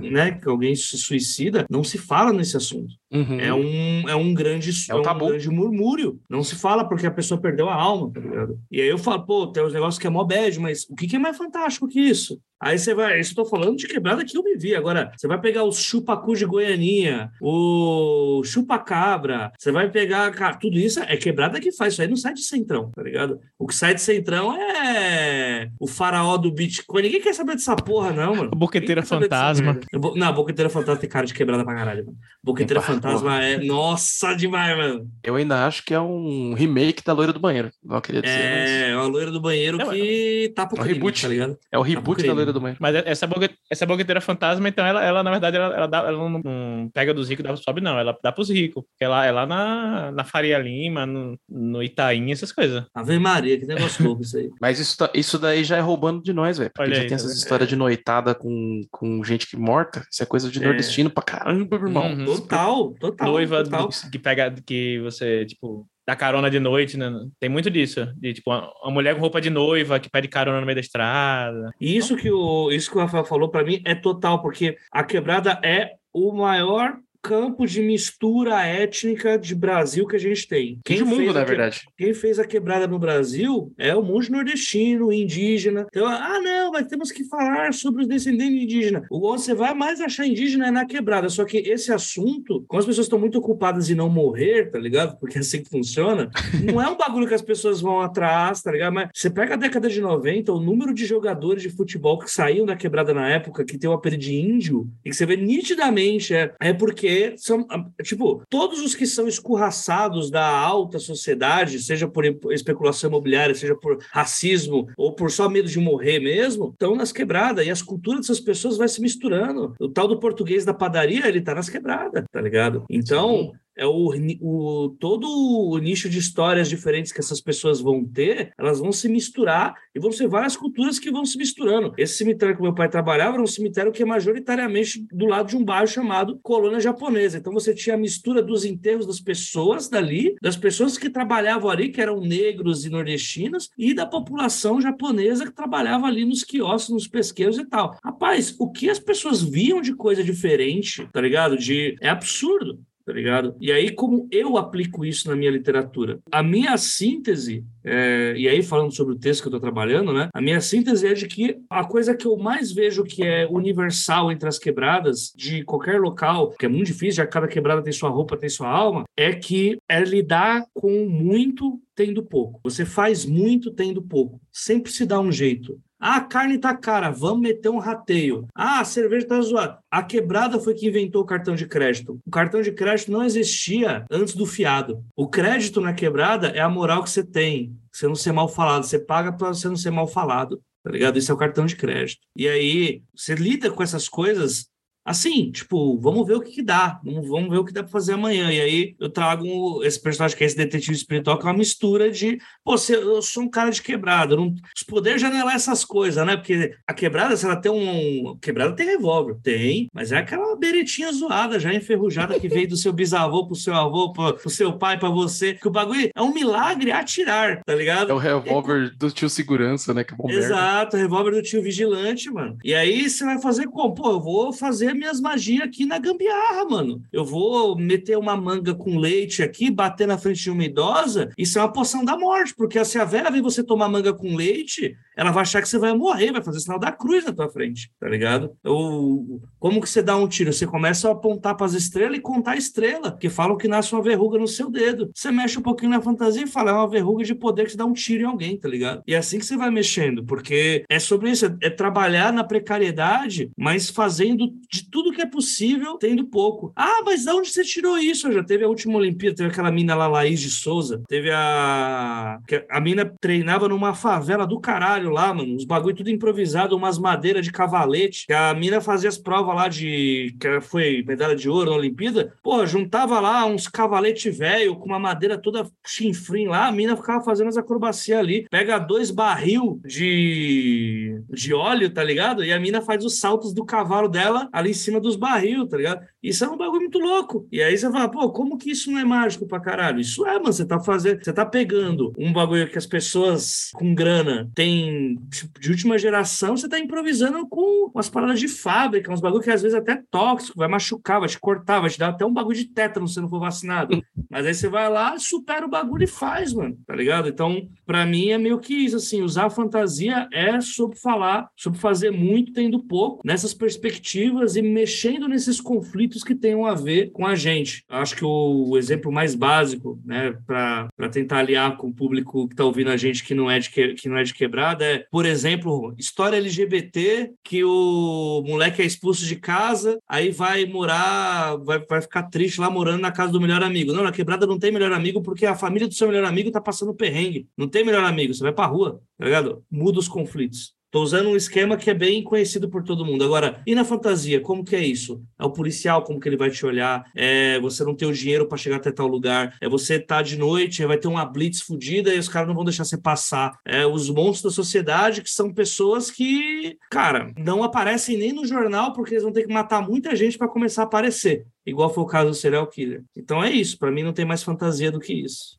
né, 0.00 0.32
que 0.32 0.48
alguém 0.48 0.74
se 0.76 0.96
suicida, 0.96 1.66
não 1.68 1.82
se 1.82 1.98
fala 1.98 2.32
nesse 2.32 2.56
assunto. 2.56 2.94
Uhum. 3.10 3.40
É, 3.40 3.52
um, 3.52 4.08
é 4.08 4.14
um 4.14 4.32
grande 4.34 4.70
é 4.88 4.94
um, 4.94 5.02
é 5.02 5.10
um 5.10 5.18
grande 5.18 5.50
murmúrio. 5.50 6.20
Não 6.30 6.44
se 6.44 6.54
fala 6.54 6.88
porque 6.88 7.06
a 7.06 7.10
pessoa 7.10 7.40
perdeu 7.40 7.68
a 7.68 7.74
alma, 7.74 8.10
tá 8.12 8.20
ligado? 8.20 8.58
E 8.70 8.80
aí 8.80 8.88
eu 8.88 8.98
falo, 8.98 9.24
pô, 9.24 9.46
tem 9.48 9.64
uns 9.64 9.72
negócios 9.72 9.98
que 9.98 10.06
é 10.06 10.10
mó 10.10 10.24
bad, 10.24 10.60
mas 10.60 10.86
o 10.88 10.94
que, 10.94 11.08
que 11.08 11.16
é 11.16 11.18
mais 11.18 11.36
fantástico 11.36 11.88
que 11.88 12.00
isso? 12.00 12.40
Aí 12.60 12.78
você 12.78 12.94
vai, 12.94 13.20
isso 13.20 13.32
eu 13.32 13.36
tô 13.36 13.44
falando 13.44 13.76
de 13.76 13.86
quebrada 13.86 14.24
que 14.24 14.36
eu 14.36 14.42
me 14.42 14.56
vi. 14.56 14.74
Agora, 14.74 15.12
você 15.16 15.26
vai 15.26 15.40
pegar 15.40 15.64
o 15.64 15.72
chupacu 15.72 16.34
de 16.34 16.44
Goianinha, 16.44 17.30
o 17.40 18.42
chupa-cabra, 18.44 19.52
você 19.58 19.72
vai 19.72 19.90
pegar, 19.90 20.30
cara, 20.32 20.56
tudo 20.56 20.78
isso 20.78 21.00
é 21.00 21.16
quebrada 21.16 21.60
que 21.60 21.72
faz. 21.72 21.94
Isso 21.94 22.02
aí 22.02 22.08
não 22.08 22.16
sai 22.16 22.34
de 22.34 22.42
centrão, 22.42 22.90
tá 22.94 23.02
ligado? 23.02 23.40
O 23.58 23.66
que 23.66 23.74
sai 23.74 23.94
de 23.94 24.00
centrão 24.00 24.54
é 24.54 25.70
o 25.80 25.86
faraó 25.86 26.36
do 26.36 26.52
Bitcoin. 26.52 27.02
Ninguém 27.02 27.20
quer 27.20 27.34
saber 27.34 27.52
dessa 27.52 27.74
porra, 27.74 28.12
não, 28.12 28.34
mano. 28.34 28.50
Boqueteira 28.50 29.02
fantasma. 29.02 29.80
Não, 30.14 30.32
boqueteira 30.32 30.68
fantasma 30.68 31.00
tem 31.00 31.08
cara 31.08 31.26
de 31.26 31.34
quebrada 31.34 31.64
pra 31.64 31.74
caralho, 31.74 32.06
mano. 32.06 32.18
Boqueteira 32.42 32.80
fantasma 32.80 32.98
Fantasma 33.08 33.42
é. 33.42 33.58
Nossa, 33.58 34.34
demais, 34.34 34.76
mano. 34.76 35.10
Eu 35.22 35.36
ainda 35.36 35.66
acho 35.66 35.84
que 35.84 35.94
é 35.94 36.00
um 36.00 36.54
remake 36.54 37.02
da 37.04 37.12
Loira 37.12 37.32
do 37.32 37.40
Banheiro. 37.40 37.70
Não 37.82 38.00
queria 38.00 38.22
dizer. 38.22 38.34
É, 38.34 38.94
mas... 38.94 38.96
uma 38.96 39.06
Loira 39.06 39.30
do 39.30 39.40
Banheiro 39.40 39.78
não, 39.78 39.90
que 39.90 40.52
tá 40.54 40.66
pro 40.66 40.78
é 40.78 40.80
um 40.80 40.84
reboot, 40.84 41.22
tá 41.22 41.28
ligado? 41.28 41.58
É 41.72 41.78
o 41.78 41.82
reboot 41.82 42.26
da 42.26 42.32
Loira 42.32 42.47
do 42.52 42.60
Banheiro. 42.60 42.78
Mas 42.80 42.94
essa, 42.94 43.26
boca, 43.26 43.50
essa 43.70 43.86
boqueteira 43.86 44.20
fantasma, 44.20 44.68
então, 44.68 44.84
ela, 44.86 45.04
ela 45.04 45.22
na 45.22 45.30
verdade, 45.30 45.56
ela, 45.56 45.74
ela, 45.74 45.86
dá, 45.86 45.98
ela 45.98 46.12
não, 46.12 46.40
não, 46.44 46.90
pega 46.92 47.14
dos 47.14 47.28
ricos 47.28 47.60
e 47.60 47.62
sobe, 47.62 47.80
não. 47.80 47.98
Ela 47.98 48.16
dá 48.22 48.32
pros 48.32 48.50
ricos. 48.50 48.84
Porque 48.84 49.04
ela 49.04 49.24
é 49.24 49.30
lá 49.30 49.46
na, 49.46 50.12
na 50.12 50.24
Faria 50.24 50.58
Lima, 50.58 51.06
no, 51.06 51.38
no 51.48 51.82
Itaim, 51.82 52.30
essas 52.30 52.52
coisas. 52.52 52.84
Ave 52.94 53.18
Maria, 53.18 53.58
que 53.58 53.66
negócio 53.66 54.04
louco 54.04 54.22
isso 54.22 54.36
aí. 54.36 54.50
Mas 54.60 54.78
isso, 54.78 54.96
tá, 54.96 55.10
isso 55.14 55.38
daí 55.38 55.64
já 55.64 55.76
é 55.76 55.80
roubando 55.80 56.22
de 56.22 56.32
nós, 56.32 56.58
velho. 56.58 56.70
Porque 56.70 56.90
Olha 56.90 56.96
já 56.96 57.02
aí, 57.02 57.08
tem 57.08 57.16
essas 57.16 57.32
é. 57.32 57.34
histórias 57.34 57.68
de 57.68 57.76
noitada 57.76 58.34
com, 58.34 58.80
com 58.90 59.22
gente 59.24 59.46
que 59.46 59.56
morta. 59.56 60.04
Isso 60.10 60.22
é 60.22 60.26
coisa 60.26 60.50
de 60.50 60.62
é. 60.62 60.66
nordestino 60.66 61.10
pra 61.10 61.22
caramba, 61.22 61.76
irmão. 61.76 62.12
Uhum. 62.12 62.24
Total, 62.24 62.94
total. 62.94 63.32
Noiva 63.32 63.64
total. 63.64 63.88
que 64.10 64.18
pega, 64.18 64.54
que 64.64 65.00
você, 65.00 65.44
tipo, 65.46 65.86
dá 66.08 66.16
carona 66.16 66.50
de 66.50 66.58
noite, 66.58 66.96
né? 66.96 67.12
Tem 67.38 67.50
muito 67.50 67.70
disso. 67.70 68.10
De, 68.16 68.32
tipo, 68.32 68.50
uma, 68.50 68.90
mulher 68.90 69.14
com 69.14 69.20
roupa 69.20 69.42
de 69.42 69.50
noiva 69.50 70.00
que 70.00 70.08
pede 70.08 70.26
carona 70.26 70.58
no 70.58 70.64
meio 70.64 70.76
da 70.76 70.80
estrada. 70.80 71.70
Isso 71.78 72.16
que 72.16 72.30
o, 72.30 72.70
isso 72.72 72.90
que 72.90 72.96
o 72.96 73.00
Rafael 73.00 73.26
falou 73.26 73.50
para 73.50 73.62
mim 73.62 73.82
é 73.84 73.94
total, 73.94 74.40
porque 74.40 74.78
a 74.90 75.04
quebrada 75.04 75.60
é 75.62 75.90
o 76.10 76.32
maior 76.32 76.96
campo 77.22 77.66
de 77.66 77.82
mistura 77.82 78.64
étnica 78.64 79.38
de 79.38 79.54
Brasil 79.54 80.06
que 80.06 80.16
a 80.16 80.20
gente 80.20 80.46
tem. 80.46 80.78
Quem 80.84 80.98
de 80.98 81.04
mundo, 81.04 81.32
na 81.32 81.44
verdade. 81.44 81.88
Quem 81.96 82.14
fez 82.14 82.38
a 82.38 82.46
quebrada 82.46 82.86
no 82.86 82.98
Brasil 82.98 83.72
é 83.78 83.94
o 83.94 84.02
mundo 84.02 84.18
nordestino, 84.30 85.12
indígena. 85.12 85.86
Então, 85.88 86.06
ah, 86.06 86.40
não, 86.42 86.72
mas 86.72 86.86
temos 86.86 87.12
que 87.12 87.24
falar 87.24 87.72
sobre 87.72 88.02
os 88.02 88.08
descendentes 88.08 88.62
indígenas. 88.62 89.06
O 89.10 89.20
você 89.20 89.54
vai 89.54 89.74
mais 89.74 90.00
achar 90.00 90.26
indígena 90.26 90.68
é 90.68 90.70
na 90.70 90.86
quebrada. 90.86 91.28
Só 91.28 91.44
que 91.44 91.58
esse 91.58 91.92
assunto, 91.92 92.64
como 92.66 92.80
as 92.80 92.86
pessoas 92.86 93.06
estão 93.06 93.18
muito 93.18 93.38
ocupadas 93.38 93.90
em 93.90 93.94
não 93.94 94.08
morrer, 94.08 94.70
tá 94.70 94.78
ligado? 94.78 95.18
Porque 95.18 95.38
é 95.38 95.40
assim 95.40 95.62
que 95.62 95.68
funciona, 95.68 96.30
não 96.64 96.80
é 96.80 96.88
um 96.88 96.96
bagulho 96.96 97.28
que 97.28 97.34
as 97.34 97.42
pessoas 97.42 97.80
vão 97.80 98.00
atrás, 98.00 98.62
tá 98.62 98.72
ligado? 98.72 98.92
Mas 98.92 99.10
você 99.14 99.30
pega 99.30 99.54
a 99.54 99.56
década 99.56 99.88
de 99.88 100.00
90, 100.00 100.52
o 100.52 100.60
número 100.60 100.94
de 100.94 101.06
jogadores 101.06 101.62
de 101.62 101.70
futebol 101.70 102.18
que 102.18 102.30
saíam 102.30 102.66
da 102.66 102.76
quebrada 102.76 103.12
na 103.12 103.28
época, 103.28 103.64
que 103.64 103.78
tem 103.78 103.88
o 103.88 103.92
apelido 103.92 104.22
de 104.22 104.34
índio, 104.34 104.88
e 105.04 105.10
que 105.10 105.16
você 105.16 105.26
vê 105.26 105.36
nitidamente, 105.36 106.34
é, 106.34 106.54
é 106.60 106.72
porque 106.72 107.08
são, 107.36 107.66
tipo, 108.02 108.42
todos 108.48 108.80
os 108.80 108.94
que 108.94 109.06
são 109.06 109.26
escorraçados 109.28 110.30
da 110.30 110.46
alta 110.46 110.98
sociedade, 110.98 111.80
seja 111.80 112.08
por 112.08 112.24
especulação 112.52 113.08
imobiliária, 113.08 113.54
seja 113.54 113.74
por 113.74 113.98
racismo 114.10 114.88
ou 114.96 115.12
por 115.12 115.30
só 115.30 115.48
medo 115.48 115.68
de 115.68 115.78
morrer 115.78 116.18
mesmo, 116.18 116.70
estão 116.70 116.94
nas 116.94 117.12
quebradas 117.12 117.66
e 117.66 117.70
as 117.70 117.82
culturas 117.82 118.22
dessas 118.22 118.40
pessoas 118.40 118.76
vai 118.76 118.88
se 118.88 119.00
misturando. 119.00 119.74
O 119.80 119.88
tal 119.88 120.08
do 120.08 120.18
português 120.18 120.64
da 120.64 120.74
padaria, 120.74 121.28
ele 121.28 121.40
tá 121.40 121.54
nas 121.54 121.68
quebradas, 121.68 122.24
tá 122.30 122.40
ligado? 122.40 122.84
Então, 122.88 123.52
Sim 123.52 123.58
é 123.78 123.86
o, 123.86 124.10
o 124.40 124.96
todo 124.98 125.26
o 125.28 125.78
nicho 125.78 126.08
de 126.08 126.18
histórias 126.18 126.68
diferentes 126.68 127.12
que 127.12 127.20
essas 127.20 127.40
pessoas 127.40 127.80
vão 127.80 128.04
ter, 128.04 128.52
elas 128.58 128.80
vão 128.80 128.92
se 128.92 129.08
misturar 129.08 129.74
e 129.94 130.00
vão 130.00 130.10
ser 130.10 130.28
várias 130.28 130.56
culturas 130.56 130.98
que 130.98 131.10
vão 131.10 131.24
se 131.24 131.38
misturando. 131.38 131.94
Esse 131.96 132.14
cemitério 132.14 132.56
que 132.56 132.62
meu 132.62 132.74
pai 132.74 132.88
trabalhava 132.88 133.34
era 133.34 133.42
um 133.42 133.46
cemitério 133.46 133.92
que 133.92 134.02
é 134.02 134.06
majoritariamente 134.06 135.06
do 135.12 135.26
lado 135.26 135.48
de 135.48 135.56
um 135.56 135.64
bairro 135.64 135.86
chamado 135.86 136.38
Colônia 136.42 136.80
Japonesa. 136.80 137.38
Então 137.38 137.52
você 137.52 137.72
tinha 137.74 137.94
a 137.94 137.98
mistura 137.98 138.42
dos 138.42 138.64
enterros 138.64 139.06
das 139.06 139.20
pessoas 139.20 139.88
dali, 139.88 140.34
das 140.42 140.56
pessoas 140.56 140.98
que 140.98 141.08
trabalhavam 141.08 141.70
ali, 141.70 141.90
que 141.90 142.00
eram 142.00 142.20
negros 142.20 142.84
e 142.84 142.90
nordestinos, 142.90 143.70
e 143.78 143.94
da 143.94 144.06
população 144.06 144.80
japonesa 144.80 145.44
que 145.44 145.54
trabalhava 145.54 146.06
ali 146.06 146.24
nos 146.24 146.42
quiosques, 146.42 146.92
nos 146.92 147.06
pesqueiros 147.06 147.58
e 147.58 147.64
tal. 147.64 147.96
Rapaz, 148.04 148.56
o 148.58 148.70
que 148.70 148.90
as 148.90 148.98
pessoas 148.98 149.42
viam 149.42 149.80
de 149.80 149.94
coisa 149.94 150.24
diferente, 150.24 151.08
tá 151.12 151.20
ligado? 151.20 151.56
De 151.56 151.96
é 152.00 152.08
absurdo 152.08 152.80
tá 153.08 153.14
ligado? 153.14 153.56
E 153.58 153.72
aí, 153.72 153.90
como 153.90 154.28
eu 154.30 154.58
aplico 154.58 155.02
isso 155.02 155.30
na 155.30 155.34
minha 155.34 155.50
literatura? 155.50 156.18
A 156.30 156.42
minha 156.42 156.76
síntese, 156.76 157.64
é, 157.82 158.34
e 158.36 158.46
aí 158.46 158.62
falando 158.62 158.92
sobre 158.94 159.14
o 159.14 159.18
texto 159.18 159.40
que 159.40 159.48
eu 159.48 159.56
estou 159.56 159.60
trabalhando, 159.60 160.12
né? 160.12 160.28
A 160.34 160.42
minha 160.42 160.60
síntese 160.60 161.06
é 161.06 161.14
de 161.14 161.26
que 161.26 161.56
a 161.70 161.84
coisa 161.84 162.14
que 162.14 162.26
eu 162.26 162.36
mais 162.36 162.70
vejo 162.70 163.04
que 163.04 163.24
é 163.24 163.46
universal 163.46 164.30
entre 164.30 164.46
as 164.46 164.58
quebradas 164.58 165.32
de 165.34 165.64
qualquer 165.64 165.98
local, 165.98 166.50
que 166.50 166.66
é 166.66 166.68
muito 166.68 166.88
difícil, 166.88 167.24
já 167.24 167.26
cada 167.26 167.48
quebrada 167.48 167.80
tem 167.80 167.94
sua 167.94 168.10
roupa, 168.10 168.36
tem 168.36 168.50
sua 168.50 168.68
alma, 168.68 169.04
é 169.16 169.32
que 169.32 169.78
é 169.88 170.04
lidar 170.04 170.66
com 170.74 171.06
muito 171.08 171.80
tendo 171.96 172.22
pouco. 172.22 172.60
Você 172.62 172.84
faz 172.84 173.24
muito 173.24 173.70
tendo 173.70 174.02
pouco. 174.02 174.38
Sempre 174.52 174.92
se 174.92 175.06
dá 175.06 175.18
um 175.18 175.32
jeito. 175.32 175.80
Ah, 176.00 176.16
a 176.16 176.20
carne 176.20 176.58
tá 176.58 176.74
cara, 176.76 177.10
vamos 177.10 177.40
meter 177.40 177.68
um 177.68 177.78
rateio. 177.78 178.46
Ah, 178.54 178.80
a 178.80 178.84
cerveja 178.84 179.26
tá 179.26 179.40
zoada. 179.40 179.78
A 179.90 180.02
quebrada 180.02 180.60
foi 180.60 180.74
que 180.74 180.86
inventou 180.86 181.22
o 181.22 181.26
cartão 181.26 181.54
de 181.54 181.66
crédito. 181.66 182.20
O 182.24 182.30
cartão 182.30 182.62
de 182.62 182.72
crédito 182.72 183.10
não 183.10 183.24
existia 183.24 184.04
antes 184.10 184.34
do 184.34 184.46
fiado. 184.46 185.04
O 185.16 185.28
crédito 185.28 185.80
na 185.80 185.92
quebrada 185.92 186.48
é 186.48 186.60
a 186.60 186.68
moral 186.68 187.02
que 187.02 187.10
você 187.10 187.24
tem. 187.24 187.76
Você 187.92 188.06
não 188.06 188.14
ser 188.14 188.32
mal 188.32 188.48
falado. 188.48 188.84
Você 188.84 188.98
paga 188.98 189.32
para 189.32 189.48
você 189.48 189.68
não 189.68 189.76
ser 189.76 189.90
mal 189.90 190.06
falado. 190.06 190.62
Tá 190.84 190.92
ligado? 190.92 191.18
Isso 191.18 191.32
é 191.32 191.34
o 191.34 191.38
cartão 191.38 191.66
de 191.66 191.74
crédito. 191.74 192.20
E 192.36 192.48
aí, 192.48 193.02
você 193.14 193.34
lida 193.34 193.70
com 193.70 193.82
essas 193.82 194.08
coisas 194.08 194.68
assim, 195.08 195.50
tipo, 195.50 195.98
vamos 195.98 196.26
ver 196.26 196.34
o 196.34 196.40
que, 196.40 196.50
que 196.50 196.62
dá, 196.62 197.00
vamos 197.02 197.48
ver 197.48 197.58
o 197.58 197.64
que 197.64 197.72
dá 197.72 197.82
para 197.82 197.90
fazer 197.90 198.12
amanhã. 198.12 198.52
E 198.52 198.60
aí 198.60 198.96
eu 199.00 199.08
trago 199.08 199.82
esse 199.82 200.00
personagem 200.00 200.36
que 200.36 200.44
é 200.44 200.46
esse 200.46 200.56
detetive 200.56 200.92
espiritual, 200.92 201.38
que 201.38 201.46
é 201.46 201.50
uma 201.50 201.56
mistura 201.56 202.10
de, 202.10 202.38
pô, 202.62 202.74
eu 202.90 203.22
sou 203.22 203.44
um 203.44 203.48
cara 203.48 203.70
de 203.70 203.82
quebrada, 203.82 204.36
não, 204.36 204.54
os 204.76 204.82
poderes 204.82 205.22
já 205.22 205.30
não 205.30 205.50
é 205.50 205.54
essas 205.54 205.82
coisas, 205.82 206.24
né? 206.26 206.36
Porque 206.36 206.74
a 206.86 206.92
quebrada, 206.92 207.36
se 207.36 207.46
ela 207.46 207.56
tem 207.56 207.72
um. 207.72 208.36
Quebrada 208.36 208.76
tem 208.76 208.86
revólver, 208.86 209.36
tem, 209.42 209.88
mas 209.94 210.12
é 210.12 210.18
aquela 210.18 210.54
beretinha 210.56 211.10
zoada, 211.10 211.58
já 211.58 211.72
enferrujada, 211.72 212.38
que 212.38 212.48
veio 212.48 212.68
do 212.68 212.76
seu 212.76 212.92
bisavô 212.92 213.46
pro 213.46 213.56
seu 213.56 213.74
avô, 213.74 214.12
pro, 214.12 214.34
pro 214.34 214.50
seu 214.50 214.76
pai, 214.76 214.98
para 214.98 215.08
você, 215.08 215.54
que 215.54 215.66
o 215.66 215.70
bagulho 215.70 216.10
é 216.14 216.22
um 216.22 216.34
milagre 216.34 216.92
atirar, 216.92 217.62
tá 217.64 217.74
ligado? 217.74 218.10
É 218.10 218.14
o 218.14 218.18
revólver 218.18 218.92
é... 218.92 218.98
do 218.98 219.10
tio 219.10 219.30
segurança, 219.30 219.94
né? 219.94 220.04
Que 220.04 220.14
é 220.14 220.34
Exato, 220.34 220.96
o 220.96 221.00
revólver 221.00 221.30
do 221.30 221.42
tio 221.42 221.62
vigilante, 221.62 222.30
mano. 222.30 222.58
E 222.62 222.74
aí 222.74 223.08
você 223.08 223.24
vai 223.24 223.40
fazer 223.40 223.66
como? 223.68 223.94
Pô, 223.94 224.10
eu 224.12 224.20
vou 224.20 224.52
fazer 224.52 224.97
minhas 224.98 225.20
magias 225.20 225.62
aqui 225.62 225.86
na 225.86 225.98
gambiarra, 225.98 226.64
mano. 226.64 227.02
Eu 227.12 227.24
vou 227.24 227.76
meter 227.76 228.18
uma 228.18 228.36
manga 228.36 228.74
com 228.74 228.98
leite 228.98 229.42
aqui, 229.42 229.70
bater 229.70 230.06
na 230.06 230.18
frente 230.18 230.42
de 230.42 230.50
uma 230.50 230.64
idosa, 230.64 231.30
isso 231.38 231.58
é 231.58 231.62
uma 231.62 231.72
poção 231.72 232.04
da 232.04 232.18
morte, 232.18 232.54
porque 232.54 232.84
se 232.84 232.98
a 232.98 233.04
velha 233.04 233.30
vê 233.30 233.40
você 233.40 233.62
tomar 233.62 233.88
manga 233.88 234.12
com 234.12 234.34
leite, 234.34 234.96
ela 235.16 235.30
vai 235.30 235.42
achar 235.42 235.60
que 235.60 235.68
você 235.68 235.78
vai 235.78 235.92
morrer, 235.92 236.32
vai 236.32 236.42
fazer 236.42 236.60
sinal 236.60 236.78
da 236.78 236.92
cruz 236.92 237.24
na 237.24 237.32
tua 237.32 237.48
frente, 237.48 237.90
tá 237.98 238.08
ligado? 238.08 238.52
Ou 238.64 239.40
como 239.58 239.80
que 239.80 239.88
você 239.88 240.02
dá 240.02 240.16
um 240.16 240.28
tiro? 240.28 240.52
Você 240.52 240.66
começa 240.66 241.08
a 241.08 241.12
apontar 241.12 241.56
para 241.56 241.66
as 241.66 241.74
estrelas 241.74 242.18
e 242.18 242.20
contar 242.20 242.52
a 242.52 242.56
estrela, 242.56 243.16
que 243.18 243.28
falam 243.28 243.56
que 243.56 243.66
nasce 243.66 243.92
uma 243.92 244.02
verruga 244.02 244.38
no 244.38 244.46
seu 244.46 244.70
dedo. 244.70 245.10
Você 245.14 245.30
mexe 245.30 245.58
um 245.58 245.62
pouquinho 245.62 245.90
na 245.90 246.00
fantasia 246.00 246.44
e 246.44 246.46
fala, 246.46 246.70
é 246.70 246.74
uma 246.74 246.88
verruga 246.88 247.24
de 247.24 247.34
poder 247.34 247.64
que 247.64 247.72
te 247.72 247.76
dá 247.76 247.84
um 247.84 247.92
tiro 247.92 248.22
em 248.22 248.26
alguém, 248.26 248.56
tá 248.56 248.68
ligado? 248.68 249.02
E 249.06 249.14
é 249.14 249.18
assim 249.18 249.38
que 249.38 249.46
você 249.46 249.56
vai 249.56 249.70
mexendo, 249.70 250.24
porque 250.24 250.84
é 250.88 250.98
sobre 250.98 251.30
isso, 251.30 251.46
é 251.60 251.70
trabalhar 251.70 252.32
na 252.32 252.44
precariedade, 252.44 253.50
mas 253.56 253.90
fazendo 253.90 254.52
de 254.70 254.87
tudo 254.90 255.12
que 255.12 255.22
é 255.22 255.26
possível, 255.26 255.96
tendo 255.98 256.24
pouco. 256.26 256.72
Ah, 256.76 257.02
mas 257.04 257.24
de 257.24 257.30
onde 257.30 257.50
você 257.50 257.62
tirou 257.62 257.98
isso? 257.98 258.32
Já 258.32 258.42
teve 258.42 258.64
a 258.64 258.68
última 258.68 258.96
Olimpíada, 258.98 259.36
teve 259.36 259.50
aquela 259.50 259.70
mina 259.70 259.94
lá, 259.94 260.06
Laís 260.06 260.40
de 260.40 260.50
Souza, 260.50 261.02
teve 261.08 261.30
a. 261.30 262.38
A 262.70 262.80
mina 262.80 263.12
treinava 263.20 263.68
numa 263.68 263.94
favela 263.94 264.46
do 264.46 264.60
caralho 264.60 265.10
lá, 265.10 265.32
mano, 265.32 265.54
uns 265.54 265.64
bagulho 265.64 265.96
tudo 265.96 266.10
improvisado, 266.10 266.76
umas 266.76 266.98
madeiras 266.98 267.44
de 267.44 267.52
cavalete. 267.52 268.26
Que 268.26 268.32
a 268.32 268.54
mina 268.54 268.80
fazia 268.80 269.08
as 269.08 269.18
provas 269.18 269.54
lá 269.54 269.68
de. 269.68 270.34
que 270.40 270.60
foi 270.60 271.04
medalha 271.06 271.36
de 271.36 271.48
ouro 271.48 271.70
na 271.70 271.76
Olimpíada. 271.76 272.32
Porra, 272.42 272.66
juntava 272.66 273.20
lá 273.20 273.46
uns 273.46 273.68
cavalete 273.68 274.30
velho 274.30 274.76
com 274.76 274.86
uma 274.86 274.98
madeira 274.98 275.38
toda 275.38 275.68
chinfrim 275.86 276.46
lá, 276.46 276.68
a 276.68 276.72
mina 276.72 276.96
ficava 276.96 277.22
fazendo 277.24 277.48
as 277.48 277.56
acrobacias 277.56 278.18
ali. 278.18 278.46
Pega 278.50 278.78
dois 278.78 279.10
barril 279.10 279.80
de, 279.84 281.20
de 281.30 281.52
óleo, 281.54 281.90
tá 281.90 282.02
ligado? 282.02 282.44
E 282.44 282.52
a 282.52 282.58
mina 282.58 282.80
faz 282.80 283.04
os 283.04 283.18
saltos 283.18 283.52
do 283.52 283.64
cavalo 283.64 284.08
dela 284.08 284.48
ali 284.52 284.74
cima 284.78 285.00
do 285.00 285.08
dos 285.08 285.16
barril, 285.16 285.66
tá 285.68 285.76
ligado? 285.76 286.06
Isso 286.22 286.44
é 286.44 286.48
um 286.48 286.56
bagulho 286.56 286.80
muito 286.80 286.98
louco. 286.98 287.46
E 287.50 287.62
aí 287.62 287.76
você 287.76 287.90
fala, 287.90 288.10
pô, 288.10 288.30
como 288.30 288.58
que 288.58 288.70
isso 288.70 288.90
não 288.90 288.98
é 288.98 289.04
mágico 289.04 289.46
pra 289.46 289.60
caralho? 289.60 290.00
Isso 290.00 290.26
é, 290.26 290.34
mano, 290.34 290.52
você 290.52 290.66
tá 290.66 290.80
fazendo, 290.80 291.24
você 291.24 291.32
tá 291.32 291.46
pegando 291.46 292.12
um 292.18 292.32
bagulho 292.32 292.68
que 292.68 292.78
as 292.78 292.86
pessoas 292.86 293.70
com 293.74 293.94
grana 293.94 294.50
têm 294.54 295.16
tipo, 295.30 295.60
de 295.60 295.70
última 295.70 295.98
geração, 295.98 296.56
você 296.56 296.68
tá 296.68 296.78
improvisando 296.78 297.46
com 297.48 297.90
umas 297.94 298.08
paradas 298.08 298.40
de 298.40 298.48
fábrica, 298.48 299.12
uns 299.12 299.20
bagulho 299.20 299.42
que 299.42 299.50
às 299.50 299.62
vezes 299.62 299.76
é 299.76 299.78
até 299.78 300.02
tóxico, 300.10 300.58
vai 300.58 300.68
machucar, 300.68 301.20
vai 301.20 301.28
te 301.28 301.38
cortar, 301.38 301.80
vai 301.80 301.90
te 301.90 301.98
dar 301.98 302.08
até 302.08 302.24
um 302.26 302.32
bagulho 302.32 302.56
de 302.56 302.66
tétano 302.66 303.06
se 303.06 303.14
você 303.14 303.20
não 303.20 303.28
for 303.28 303.40
vacinado. 303.40 304.02
Mas 304.28 304.44
aí 304.44 304.54
você 304.54 304.68
vai 304.68 304.90
lá, 304.90 305.18
supera 305.18 305.64
o 305.64 305.70
bagulho 305.70 306.04
e 306.04 306.08
faz, 306.08 306.52
mano, 306.52 306.76
tá 306.86 306.94
ligado? 306.94 307.28
Então, 307.28 307.68
para 307.86 308.04
mim 308.04 308.30
é 308.30 308.38
meio 308.38 308.58
que 308.58 308.74
isso, 308.74 308.96
assim, 308.96 309.22
usar 309.22 309.46
a 309.46 309.50
fantasia 309.50 310.28
é 310.32 310.60
sobre 310.60 310.98
falar, 310.98 311.48
sobre 311.56 311.78
fazer 311.78 312.10
muito 312.10 312.52
tendo 312.52 312.78
pouco, 312.80 313.22
nessas 313.24 313.54
perspectivas 313.54 314.56
e 314.56 314.62
mexendo 314.62 315.28
nesses 315.28 315.60
conflitos 315.60 316.07
que 316.24 316.34
tenham 316.34 316.64
a 316.66 316.74
ver 316.74 317.10
com 317.12 317.26
a 317.26 317.34
gente. 317.34 317.84
Acho 317.88 318.16
que 318.16 318.24
o, 318.24 318.70
o 318.70 318.78
exemplo 318.78 319.12
mais 319.12 319.34
básico, 319.34 320.00
né, 320.04 320.36
para 320.46 320.88
tentar 321.10 321.38
aliar 321.38 321.76
com 321.76 321.88
o 321.88 321.94
público 321.94 322.48
que 322.48 322.54
está 322.54 322.64
ouvindo 322.64 322.90
a 322.90 322.96
gente 322.96 323.24
que 323.24 323.34
não 323.34 323.50
é 323.50 323.58
de 323.58 323.70
que, 323.70 323.94
que 323.94 324.08
não 324.08 324.16
é 324.16 324.22
de 324.22 324.34
quebrada 324.34 324.88
é, 324.88 325.06
por 325.10 325.26
exemplo, 325.26 325.94
história 325.98 326.36
LGBT 326.36 327.32
que 327.44 327.62
o 327.64 328.42
moleque 328.46 328.82
é 328.82 328.84
expulso 328.84 329.24
de 329.26 329.36
casa, 329.36 329.98
aí 330.08 330.30
vai 330.30 330.64
morar, 330.64 331.56
vai, 331.58 331.78
vai 331.78 332.00
ficar 332.00 332.24
triste 332.24 332.60
lá 332.60 332.70
morando 332.70 333.00
na 333.00 333.12
casa 333.12 333.32
do 333.32 333.40
melhor 333.40 333.62
amigo. 333.62 333.92
Não, 333.92 334.02
na 334.02 334.12
quebrada 334.12 334.46
não 334.46 334.58
tem 334.58 334.72
melhor 334.72 334.92
amigo 334.92 335.22
porque 335.22 335.46
a 335.46 335.54
família 335.54 335.88
do 335.88 335.94
seu 335.94 336.08
melhor 336.08 336.24
amigo 336.24 336.50
tá 336.50 336.60
passando 336.60 336.94
perrengue. 336.94 337.48
Não 337.56 337.68
tem 337.68 337.84
melhor 337.84 338.04
amigo, 338.04 338.34
você 338.34 338.42
vai 338.42 338.52
pra 338.52 338.66
rua, 338.66 339.00
tá 339.18 339.24
ligado? 339.24 339.62
Muda 339.70 339.98
os 339.98 340.08
conflitos. 340.08 340.77
Estou 340.88 341.02
usando 341.02 341.28
um 341.28 341.36
esquema 341.36 341.76
que 341.76 341.90
é 341.90 341.94
bem 341.94 342.22
conhecido 342.22 342.66
por 342.66 342.82
todo 342.82 343.04
mundo. 343.04 343.22
Agora, 343.22 343.60
e 343.66 343.74
na 343.74 343.84
fantasia, 343.84 344.40
como 344.40 344.64
que 344.64 344.74
é 344.74 344.82
isso? 344.82 345.22
É 345.38 345.44
o 345.44 345.50
policial, 345.50 346.02
como 346.02 346.18
que 346.18 346.26
ele 346.26 346.36
vai 346.36 346.50
te 346.50 346.64
olhar? 346.64 347.04
É 347.14 347.60
você 347.60 347.84
não 347.84 347.94
ter 347.94 348.06
o 348.06 348.12
dinheiro 348.12 348.48
para 348.48 348.56
chegar 348.56 348.76
até 348.76 348.90
tal 348.90 349.06
lugar? 349.06 349.54
É 349.60 349.68
você 349.68 349.98
tá 349.98 350.22
de 350.22 350.38
noite, 350.38 350.82
vai 350.86 350.96
ter 350.96 351.06
uma 351.06 351.26
blitz 351.26 351.60
fodida 351.60 352.14
e 352.14 352.18
os 352.18 352.26
caras 352.26 352.48
não 352.48 352.54
vão 352.54 352.64
deixar 352.64 352.86
você 352.86 352.96
passar. 352.96 353.52
É 353.66 353.86
os 353.86 354.08
monstros 354.08 354.54
da 354.54 354.56
sociedade, 354.62 355.20
que 355.20 355.30
são 355.30 355.52
pessoas 355.52 356.10
que, 356.10 356.78
cara, 356.90 357.34
não 357.36 357.62
aparecem 357.62 358.16
nem 358.16 358.32
no 358.32 358.46
jornal 358.46 358.94
porque 358.94 359.12
eles 359.12 359.24
vão 359.24 359.32
ter 359.32 359.46
que 359.46 359.52
matar 359.52 359.86
muita 359.86 360.16
gente 360.16 360.38
para 360.38 360.48
começar 360.48 360.82
a 360.82 360.84
aparecer. 360.86 361.44
Igual 361.66 361.92
foi 361.92 362.02
o 362.02 362.06
caso 362.06 362.30
do 362.30 362.34
serial 362.34 362.66
killer. 362.66 363.04
Então 363.14 363.44
é 363.44 363.50
isso. 363.50 363.78
Para 363.78 363.90
mim 363.90 364.02
não 364.02 364.14
tem 364.14 364.24
mais 364.24 364.42
fantasia 364.42 364.90
do 364.90 364.98
que 364.98 365.12
isso. 365.12 365.58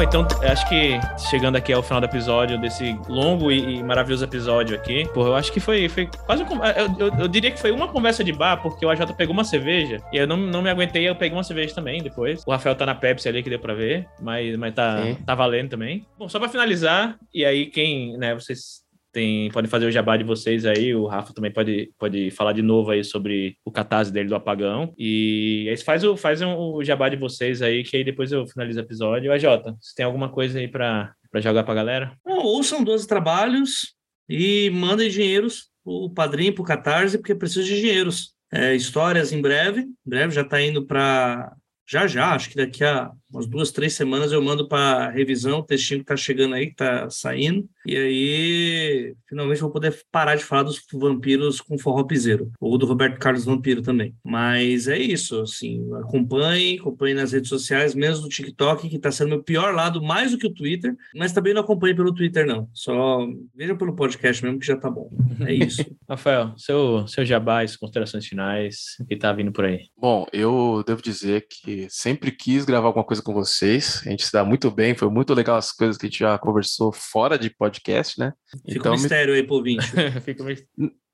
Bom, 0.00 0.04
então 0.04 0.26
acho 0.50 0.66
que 0.66 0.98
chegando 1.28 1.56
aqui 1.56 1.74
ao 1.74 1.82
final 1.82 2.00
do 2.00 2.06
episódio, 2.06 2.58
desse 2.58 2.98
longo 3.06 3.52
e, 3.52 3.76
e 3.76 3.82
maravilhoso 3.82 4.24
episódio 4.24 4.74
aqui, 4.74 5.06
pô, 5.12 5.26
eu 5.26 5.36
acho 5.36 5.52
que 5.52 5.60
foi, 5.60 5.90
foi 5.90 6.08
quase 6.24 6.42
um, 6.42 6.64
eu, 6.64 7.08
eu, 7.08 7.18
eu, 7.18 7.28
diria 7.28 7.50
que 7.50 7.60
foi 7.60 7.70
uma 7.70 7.86
conversa 7.86 8.24
de 8.24 8.32
bar, 8.32 8.62
porque 8.62 8.86
o 8.86 8.88
AJ 8.88 9.12
pegou 9.14 9.34
uma 9.34 9.44
cerveja 9.44 10.02
e 10.10 10.16
eu 10.16 10.26
não, 10.26 10.38
não 10.38 10.62
me 10.62 10.70
aguentei, 10.70 11.06
eu 11.06 11.14
peguei 11.14 11.36
uma 11.36 11.44
cerveja 11.44 11.74
também 11.74 12.02
depois. 12.02 12.42
O 12.46 12.50
Rafael 12.50 12.74
tá 12.74 12.86
na 12.86 12.94
Pepsi 12.94 13.28
ali 13.28 13.42
que 13.42 13.50
deu 13.50 13.58
pra 13.58 13.74
ver, 13.74 14.08
mas, 14.22 14.56
mas 14.56 14.72
tá, 14.72 14.96
tá 15.26 15.34
valendo 15.34 15.68
também. 15.68 16.06
Bom, 16.18 16.30
só 16.30 16.38
pra 16.38 16.48
finalizar, 16.48 17.18
e 17.34 17.44
aí 17.44 17.66
quem, 17.66 18.16
né, 18.16 18.32
vocês 18.32 18.79
tem, 19.12 19.50
podem 19.50 19.70
fazer 19.70 19.86
o 19.86 19.90
jabá 19.90 20.16
de 20.16 20.24
vocês 20.24 20.64
aí. 20.64 20.94
O 20.94 21.06
Rafa 21.06 21.32
também 21.32 21.52
pode, 21.52 21.92
pode 21.98 22.30
falar 22.30 22.52
de 22.52 22.62
novo 22.62 22.90
aí 22.90 23.04
sobre 23.04 23.56
o 23.64 23.70
catarse 23.70 24.12
dele 24.12 24.28
do 24.28 24.34
apagão. 24.34 24.92
E 24.96 25.66
aí 25.68 25.76
faz 25.78 26.04
o, 26.04 26.16
faz 26.16 26.40
o 26.42 26.82
jabá 26.82 27.08
de 27.08 27.16
vocês 27.16 27.62
aí, 27.62 27.82
que 27.82 27.96
aí 27.96 28.04
depois 28.04 28.32
eu 28.32 28.46
finalizo 28.46 28.78
o 28.78 28.82
episódio. 28.82 29.32
AJ, 29.32 29.44
você 29.80 29.94
tem 29.96 30.06
alguma 30.06 30.28
coisa 30.28 30.58
aí 30.58 30.68
para 30.68 31.14
jogar 31.36 31.64
pra 31.64 31.74
galera? 31.74 32.12
Não, 32.24 32.38
ouçam 32.38 32.84
12 32.84 33.06
trabalhos 33.06 33.94
e 34.28 34.70
mandem 34.70 35.10
dinheiros 35.10 35.70
o 35.84 36.10
padrinho, 36.10 36.54
pro 36.54 36.64
Catarse, 36.64 37.18
porque 37.18 37.34
precisa 37.34 37.64
de 37.64 37.80
dinheiros. 37.80 38.34
É, 38.52 38.74
histórias 38.74 39.32
em 39.32 39.40
breve, 39.40 39.82
em 39.82 39.94
breve 40.04 40.34
já 40.34 40.42
está 40.42 40.60
indo 40.60 40.84
para 40.84 41.52
já 41.90 42.06
já, 42.06 42.34
acho 42.34 42.50
que 42.50 42.56
daqui 42.56 42.84
a 42.84 43.10
umas 43.32 43.46
duas, 43.46 43.70
três 43.70 43.94
semanas 43.94 44.32
eu 44.32 44.42
mando 44.42 44.66
para 44.68 45.08
revisão 45.10 45.60
o 45.60 45.62
textinho 45.62 46.00
que 46.00 46.06
tá 46.06 46.16
chegando 46.16 46.54
aí, 46.54 46.66
que 46.66 46.74
tá 46.74 47.08
saindo. 47.08 47.68
E 47.86 47.96
aí, 47.96 49.14
finalmente 49.28 49.60
vou 49.60 49.70
poder 49.70 49.96
parar 50.10 50.34
de 50.34 50.44
falar 50.44 50.64
dos 50.64 50.82
vampiros 50.92 51.60
com 51.60 51.78
forró 51.78 52.04
piseiro, 52.04 52.50
ou 52.60 52.76
do 52.76 52.86
Roberto 52.86 53.18
Carlos 53.18 53.44
Vampiro 53.44 53.80
também. 53.80 54.14
Mas 54.24 54.88
é 54.88 54.98
isso, 54.98 55.40
assim, 55.40 55.88
acompanhe, 55.94 56.78
acompanhe 56.78 57.14
nas 57.14 57.32
redes 57.32 57.48
sociais, 57.48 57.94
mesmo 57.94 58.24
no 58.24 58.28
TikTok, 58.28 58.88
que 58.88 58.98
tá 58.98 59.10
sendo 59.10 59.28
meu 59.30 59.42
pior 59.42 59.74
lado, 59.74 60.02
mais 60.02 60.32
do 60.32 60.38
que 60.38 60.46
o 60.46 60.52
Twitter, 60.52 60.94
mas 61.14 61.32
também 61.32 61.54
não 61.54 61.62
acompanhe 61.62 61.94
pelo 61.94 62.12
Twitter, 62.12 62.46
não. 62.46 62.68
Só 62.74 63.26
vejam 63.54 63.76
pelo 63.76 63.94
podcast 63.94 64.44
mesmo, 64.44 64.58
que 64.58 64.66
já 64.66 64.76
tá 64.76 64.90
bom. 64.90 65.08
É 65.46 65.54
isso. 65.54 65.84
Rafael, 66.08 66.52
seu, 66.56 67.06
seu 67.06 67.24
jabá, 67.24 67.60
considerações 67.78 68.26
finais, 68.26 68.96
que 69.08 69.16
tá 69.16 69.32
vindo 69.32 69.52
por 69.52 69.64
aí. 69.64 69.86
Bom, 69.96 70.26
eu 70.32 70.82
devo 70.86 71.00
dizer 71.00 71.46
que 71.48 71.79
sempre 71.88 72.30
quis 72.32 72.64
gravar 72.64 72.88
alguma 72.88 73.04
coisa 73.04 73.22
com 73.22 73.32
vocês. 73.32 74.02
A 74.06 74.10
gente 74.10 74.24
se 74.24 74.32
dá 74.32 74.44
muito 74.44 74.70
bem, 74.70 74.94
foi 74.94 75.08
muito 75.08 75.32
legal 75.32 75.56
as 75.56 75.72
coisas 75.72 75.96
que 75.96 76.06
a 76.06 76.08
gente 76.08 76.18
já 76.18 76.38
conversou 76.38 76.92
fora 76.92 77.38
de 77.38 77.50
podcast, 77.50 78.18
né? 78.18 78.32
Fica 78.66 78.80
então, 78.80 78.92
um 78.92 78.96
mistério 78.96 79.32
me... 79.32 79.40
aí, 79.40 79.46
pro 79.46 79.62
Fica 80.22 80.44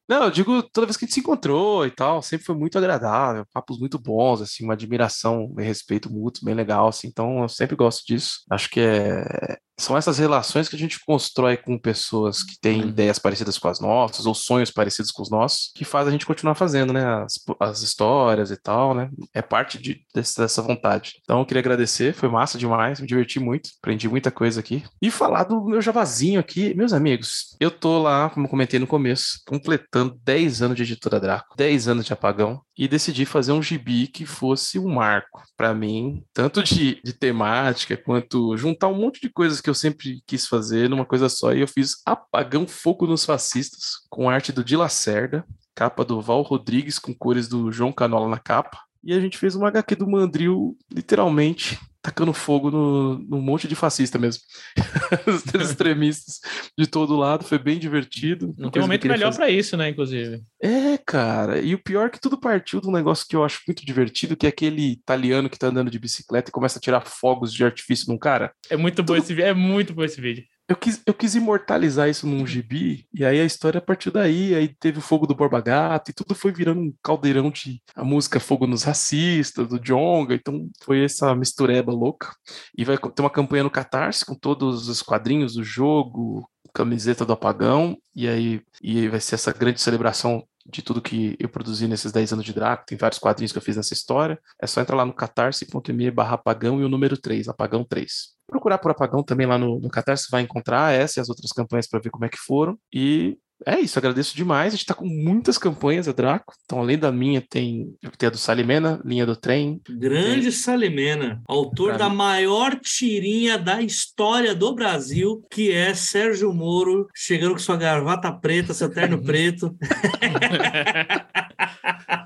Não, 0.08 0.24
eu 0.24 0.30
digo 0.30 0.62
toda 0.62 0.86
vez 0.86 0.96
que 0.96 1.04
a 1.04 1.06
gente 1.06 1.14
se 1.14 1.20
encontrou 1.20 1.86
e 1.86 1.90
tal, 1.90 2.22
sempre 2.22 2.46
foi 2.46 2.54
muito 2.54 2.78
agradável, 2.78 3.44
papos 3.52 3.78
muito 3.78 3.98
bons, 3.98 4.40
assim, 4.40 4.64
uma 4.64 4.74
admiração 4.74 5.54
e 5.58 5.62
respeito 5.62 6.12
mútuo 6.12 6.44
bem 6.44 6.54
legal, 6.54 6.88
assim, 6.88 7.08
então 7.08 7.42
eu 7.42 7.48
sempre 7.48 7.76
gosto 7.76 8.06
disso. 8.06 8.42
Acho 8.50 8.70
que 8.70 8.80
é, 8.80 9.58
são 9.78 9.96
essas 9.96 10.18
relações 10.18 10.68
que 10.68 10.76
a 10.76 10.78
gente 10.78 10.98
constrói 11.04 11.56
com 11.56 11.78
pessoas 11.78 12.42
que 12.42 12.58
têm 12.58 12.82
uhum. 12.82 12.88
ideias 12.88 13.18
parecidas 13.18 13.58
com 13.58 13.68
as 13.68 13.80
nossas, 13.80 14.26
ou 14.26 14.34
sonhos 14.34 14.70
parecidos 14.70 15.10
com 15.10 15.22
os 15.22 15.30
nossos, 15.30 15.72
que 15.74 15.84
faz 15.84 16.08
a 16.08 16.10
gente 16.10 16.26
continuar 16.26 16.54
fazendo, 16.54 16.92
né? 16.92 17.04
As, 17.04 17.34
as 17.60 17.82
histórias 17.82 18.50
e 18.50 18.56
tal, 18.56 18.94
né? 18.94 19.10
É 19.34 19.42
parte 19.42 19.78
de, 19.78 20.02
desse, 20.14 20.38
dessa 20.38 20.62
vontade. 20.62 21.20
Então, 21.22 21.40
eu 21.40 21.46
queria 21.46 21.60
agradecer, 21.60 22.14
foi 22.14 22.28
massa 22.28 22.56
demais, 22.56 23.00
me 23.00 23.06
diverti 23.06 23.38
muito, 23.38 23.70
aprendi 23.78 24.08
muita 24.08 24.30
coisa 24.30 24.60
aqui. 24.60 24.82
E 25.00 25.10
falar 25.10 25.44
do 25.44 25.64
meu 25.64 25.82
javazinho 25.82 26.40
aqui, 26.40 26.74
meus 26.74 26.92
amigos, 26.92 27.56
eu 27.60 27.70
tô 27.70 27.98
lá, 27.98 28.30
como 28.30 28.48
comentei 28.48 28.78
no 28.78 28.86
começo, 28.86 29.40
completando 29.46 30.18
10 30.24 30.62
anos 30.62 30.76
de 30.76 30.82
editora 30.84 31.20
Draco, 31.20 31.56
10 31.56 31.88
anos 31.88 32.06
de 32.06 32.12
apagão, 32.12 32.62
e 32.76 32.86
decidi 32.86 33.24
fazer 33.24 33.52
um 33.52 33.62
gibi 33.62 34.06
que 34.06 34.26
fosse 34.26 34.78
um 34.78 34.94
marco 34.94 35.42
para 35.56 35.74
mim, 35.74 36.22
tanto 36.32 36.62
de, 36.62 37.00
de 37.02 37.12
temática 37.12 37.96
quanto 37.96 38.56
juntar 38.56 38.88
um 38.88 38.94
monte 38.94 39.20
de 39.20 39.30
coisas 39.30 39.60
que 39.66 39.70
eu 39.70 39.74
sempre 39.74 40.22
quis 40.24 40.46
fazer 40.46 40.88
numa 40.88 41.04
coisa 41.04 41.28
só. 41.28 41.52
E 41.52 41.60
eu 41.60 41.66
fiz 41.66 42.00
Apagão 42.06 42.68
Fogo 42.68 43.04
nos 43.04 43.24
Fascistas, 43.24 44.06
com 44.08 44.30
arte 44.30 44.52
do 44.52 44.62
Di 44.62 44.76
Lacerda, 44.76 45.44
capa 45.74 46.04
do 46.04 46.20
Val 46.20 46.42
Rodrigues, 46.42 47.00
com 47.00 47.12
cores 47.12 47.48
do 47.48 47.72
João 47.72 47.92
Canola 47.92 48.28
na 48.28 48.38
capa. 48.38 48.78
E 49.06 49.14
a 49.14 49.20
gente 49.20 49.38
fez 49.38 49.54
uma 49.54 49.68
HQ 49.68 49.94
do 49.94 50.10
Mandril, 50.10 50.76
literalmente, 50.92 51.78
tacando 52.02 52.32
fogo 52.32 52.72
no, 52.72 53.18
no 53.20 53.40
monte 53.40 53.68
de 53.68 53.76
fascista 53.76 54.18
mesmo. 54.18 54.42
Os 55.26 55.44
extremistas 55.54 56.40
de 56.76 56.88
todo 56.88 57.16
lado, 57.16 57.44
foi 57.44 57.56
bem 57.56 57.78
divertido. 57.78 58.52
Não 58.58 58.68
tem 58.68 58.82
momento 58.82 59.06
melhor 59.06 59.32
para 59.32 59.48
isso, 59.48 59.76
né, 59.76 59.90
inclusive. 59.90 60.42
É, 60.60 60.98
cara, 60.98 61.60
e 61.60 61.72
o 61.72 61.78
pior 61.78 62.08
é 62.08 62.10
que 62.10 62.20
tudo 62.20 62.36
partiu 62.36 62.80
de 62.80 62.88
um 62.88 62.92
negócio 62.92 63.24
que 63.28 63.36
eu 63.36 63.44
acho 63.44 63.60
muito 63.68 63.86
divertido, 63.86 64.36
que 64.36 64.46
é 64.46 64.48
aquele 64.48 64.90
italiano 64.90 65.48
que 65.48 65.58
tá 65.58 65.68
andando 65.68 65.88
de 65.88 66.00
bicicleta 66.00 66.50
e 66.50 66.52
começa 66.52 66.80
a 66.80 66.82
tirar 66.82 67.06
fogos 67.06 67.52
de 67.52 67.64
artifício 67.64 68.08
num 68.08 68.18
cara. 68.18 68.52
É 68.68 68.76
muito 68.76 68.96
tudo... 68.96 69.06
bom 69.06 69.16
esse 69.16 69.32
vídeo, 69.32 69.46
é 69.46 69.54
muito 69.54 69.94
bom 69.94 70.02
esse 70.02 70.20
vídeo 70.20 70.44
eu 70.68 70.76
quis, 70.76 71.00
eu 71.06 71.14
quis 71.14 71.34
imortalizar 71.34 72.08
isso 72.08 72.26
num 72.26 72.46
gibi, 72.46 73.06
e 73.14 73.24
aí 73.24 73.40
a 73.40 73.44
história 73.44 73.80
partiu 73.80 74.10
daí, 74.10 74.54
aí 74.54 74.68
teve 74.68 74.98
o 74.98 75.02
Fogo 75.02 75.26
do 75.26 75.34
Borba 75.34 75.60
Gato, 75.60 76.10
e 76.10 76.14
tudo 76.14 76.34
foi 76.34 76.52
virando 76.52 76.80
um 76.80 76.94
caldeirão 77.02 77.50
de 77.50 77.80
a 77.94 78.04
música 78.04 78.40
Fogo 78.40 78.66
nos 78.66 78.82
Racistas, 78.82 79.68
do 79.68 79.78
Jonga, 79.78 80.34
então 80.34 80.68
foi 80.82 81.04
essa 81.04 81.34
mistureba 81.36 81.92
louca. 81.92 82.34
E 82.76 82.84
vai 82.84 82.98
ter 82.98 83.22
uma 83.22 83.30
campanha 83.30 83.62
no 83.62 83.70
Catarse 83.70 84.24
com 84.24 84.34
todos 84.34 84.88
os 84.88 85.02
quadrinhos 85.02 85.54
do 85.54 85.62
jogo, 85.62 86.48
camiseta 86.74 87.24
do 87.24 87.32
apagão, 87.32 87.96
e 88.14 88.28
aí, 88.28 88.60
e 88.82 88.98
aí 88.98 89.08
vai 89.08 89.20
ser 89.20 89.36
essa 89.36 89.52
grande 89.52 89.80
celebração 89.80 90.44
de 90.66 90.82
tudo 90.82 91.00
que 91.00 91.36
eu 91.38 91.48
produzi 91.48 91.86
nesses 91.86 92.10
10 92.10 92.32
anos 92.32 92.44
de 92.44 92.52
Draco, 92.52 92.84
tem 92.86 92.98
vários 92.98 93.20
quadrinhos 93.20 93.52
que 93.52 93.58
eu 93.58 93.62
fiz 93.62 93.76
nessa 93.76 93.94
história, 93.94 94.36
é 94.60 94.66
só 94.66 94.80
entrar 94.80 94.96
lá 94.96 95.06
no 95.06 95.14
catarse.me 95.14 96.10
barra 96.10 96.34
apagão 96.34 96.80
e 96.80 96.84
o 96.84 96.88
número 96.88 97.16
3, 97.16 97.48
apagão 97.48 97.84
3 97.84 98.35
procurar 98.46 98.78
por 98.78 98.90
Apagão 98.90 99.22
também 99.22 99.46
lá 99.46 99.58
no, 99.58 99.80
no 99.80 99.88
Catarse, 99.88 100.28
vai 100.30 100.42
encontrar 100.42 100.92
essa 100.92 101.18
e 101.18 101.20
as 101.20 101.28
outras 101.28 101.52
campanhas 101.52 101.88
para 101.88 102.00
ver 102.00 102.10
como 102.10 102.24
é 102.24 102.28
que 102.28 102.38
foram. 102.38 102.78
E 102.92 103.38
é 103.64 103.80
isso, 103.80 103.98
agradeço 103.98 104.36
demais. 104.36 104.68
A 104.68 104.76
gente 104.76 104.82
está 104.82 104.94
com 104.94 105.06
muitas 105.06 105.56
campanhas 105.56 106.06
a 106.06 106.12
Draco. 106.12 106.54
Então, 106.64 106.78
além 106.78 106.98
da 106.98 107.10
minha, 107.10 107.40
tem, 107.40 107.94
tem 108.18 108.26
a 108.26 108.30
do 108.30 108.36
Salimena, 108.36 109.00
linha 109.04 109.24
do 109.24 109.34
trem. 109.34 109.80
Grande 109.88 110.42
tem... 110.42 110.50
Salimena, 110.50 111.40
autor 111.46 111.96
da 111.96 112.08
maior 112.08 112.78
tirinha 112.78 113.58
da 113.58 113.80
história 113.80 114.54
do 114.54 114.74
Brasil, 114.74 115.42
que 115.50 115.72
é 115.72 115.94
Sérgio 115.94 116.52
Moro, 116.52 117.06
chegando 117.14 117.52
com 117.52 117.58
sua 117.58 117.76
gravata 117.76 118.30
preta, 118.32 118.74
seu 118.74 118.90
terno 118.90 119.20
preto. 119.24 119.74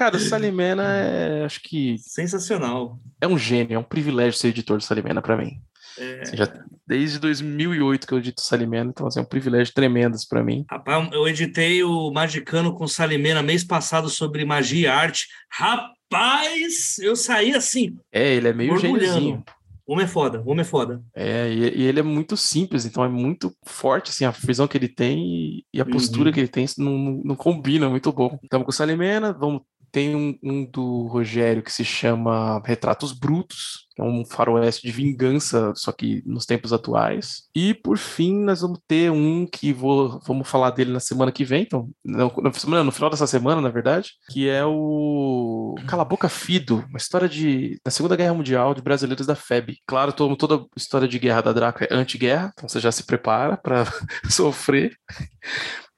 Cara, 0.00 0.16
o 0.16 0.18
Salimena 0.18 0.82
é, 0.82 1.44
acho 1.44 1.60
que. 1.60 1.98
Sensacional. 1.98 2.98
É 3.20 3.28
um 3.28 3.36
gênio, 3.36 3.74
é 3.74 3.78
um 3.78 3.82
privilégio 3.82 4.32
ser 4.32 4.48
editor 4.48 4.78
do 4.78 4.82
Salimena 4.82 5.20
para 5.20 5.36
mim. 5.36 5.60
É... 5.98 6.22
Assim, 6.22 6.38
já, 6.38 6.50
desde 6.86 7.18
2008 7.18 8.06
que 8.06 8.14
eu 8.14 8.18
edito 8.18 8.40
Salimena, 8.40 8.88
então 8.88 9.06
assim, 9.06 9.18
é 9.18 9.22
um 9.22 9.26
privilégio 9.26 9.74
tremendo 9.74 10.16
para 10.26 10.42
mim. 10.42 10.64
Rapaz, 10.70 11.06
eu 11.12 11.28
editei 11.28 11.84
o 11.84 12.10
Magicano 12.10 12.74
com 12.74 12.88
Salimena 12.88 13.42
mês 13.42 13.62
passado 13.62 14.08
sobre 14.08 14.42
magia 14.42 14.80
e 14.80 14.90
arte. 14.90 15.28
Rapaz, 15.52 16.96
eu 17.02 17.14
saí 17.14 17.54
assim. 17.54 17.94
É, 18.10 18.36
ele 18.36 18.48
é 18.48 18.54
meio 18.54 18.78
gêniozinho. 18.78 19.44
O 19.86 19.92
homem 19.92 20.06
é 20.06 20.08
foda, 20.08 20.40
o 20.40 20.50
homem 20.50 20.62
é 20.62 20.64
foda. 20.64 21.02
É, 21.14 21.52
e, 21.52 21.80
e, 21.80 21.82
ele 21.82 22.00
é 22.00 22.02
muito 22.02 22.38
simples, 22.38 22.86
então 22.86 23.04
é 23.04 23.08
muito 23.08 23.52
forte, 23.66 24.08
assim, 24.08 24.24
a 24.24 24.30
visão 24.30 24.66
que 24.66 24.78
ele 24.78 24.88
tem 24.88 25.18
e, 25.26 25.64
e 25.74 25.80
a 25.80 25.84
postura 25.84 26.30
uhum. 26.30 26.32
que 26.32 26.40
ele 26.40 26.48
tem 26.48 26.64
não, 26.78 26.96
não, 26.96 27.22
não 27.22 27.36
combina, 27.36 27.90
muito 27.90 28.10
bom. 28.10 28.38
Estamos 28.42 28.64
com 28.64 28.70
o 28.70 28.72
Salimena, 28.72 29.32
vamos 29.32 29.62
tem 29.92 30.14
um, 30.14 30.38
um, 30.42 30.64
do 30.64 31.06
Rogério 31.06 31.62
que 31.62 31.72
se 31.72 31.84
chama 31.84 32.62
Retratos 32.64 33.12
Brutos, 33.12 33.86
que 33.94 34.02
é 34.02 34.04
um 34.04 34.24
faroeste 34.24 34.86
de 34.86 34.92
vingança, 34.92 35.72
só 35.74 35.92
que 35.92 36.22
nos 36.26 36.46
tempos 36.46 36.72
atuais. 36.72 37.48
E 37.54 37.74
por 37.74 37.98
fim, 37.98 38.34
nós 38.44 38.60
vamos 38.60 38.80
ter 38.86 39.10
um 39.10 39.46
que 39.46 39.72
vou, 39.72 40.20
vamos 40.26 40.48
falar 40.48 40.70
dele 40.70 40.92
na 40.92 41.00
semana 41.00 41.32
que 41.32 41.44
vem, 41.44 41.62
então, 41.62 41.88
no, 42.04 42.32
no, 42.36 42.84
no 42.84 42.92
final 42.92 43.10
dessa 43.10 43.26
semana, 43.26 43.60
na 43.60 43.68
verdade, 43.68 44.12
que 44.30 44.48
é 44.48 44.64
o 44.64 45.74
Cala 45.86 46.04
Boca 46.04 46.28
Fido, 46.28 46.84
uma 46.88 46.98
história 46.98 47.28
de 47.28 47.78
da 47.84 47.90
Segunda 47.90 48.16
Guerra 48.16 48.34
Mundial 48.34 48.74
de 48.74 48.82
brasileiros 48.82 49.26
da 49.26 49.34
FEB. 49.34 49.78
Claro, 49.86 50.12
todo, 50.12 50.36
toda 50.36 50.66
história 50.76 51.08
de 51.08 51.18
guerra 51.18 51.42
da 51.42 51.52
Draco 51.52 51.84
é 51.84 51.88
anti-guerra, 51.90 52.52
então 52.52 52.68
você 52.68 52.80
já 52.80 52.92
se 52.92 53.04
prepara 53.04 53.56
para 53.56 53.84
sofrer 54.30 54.96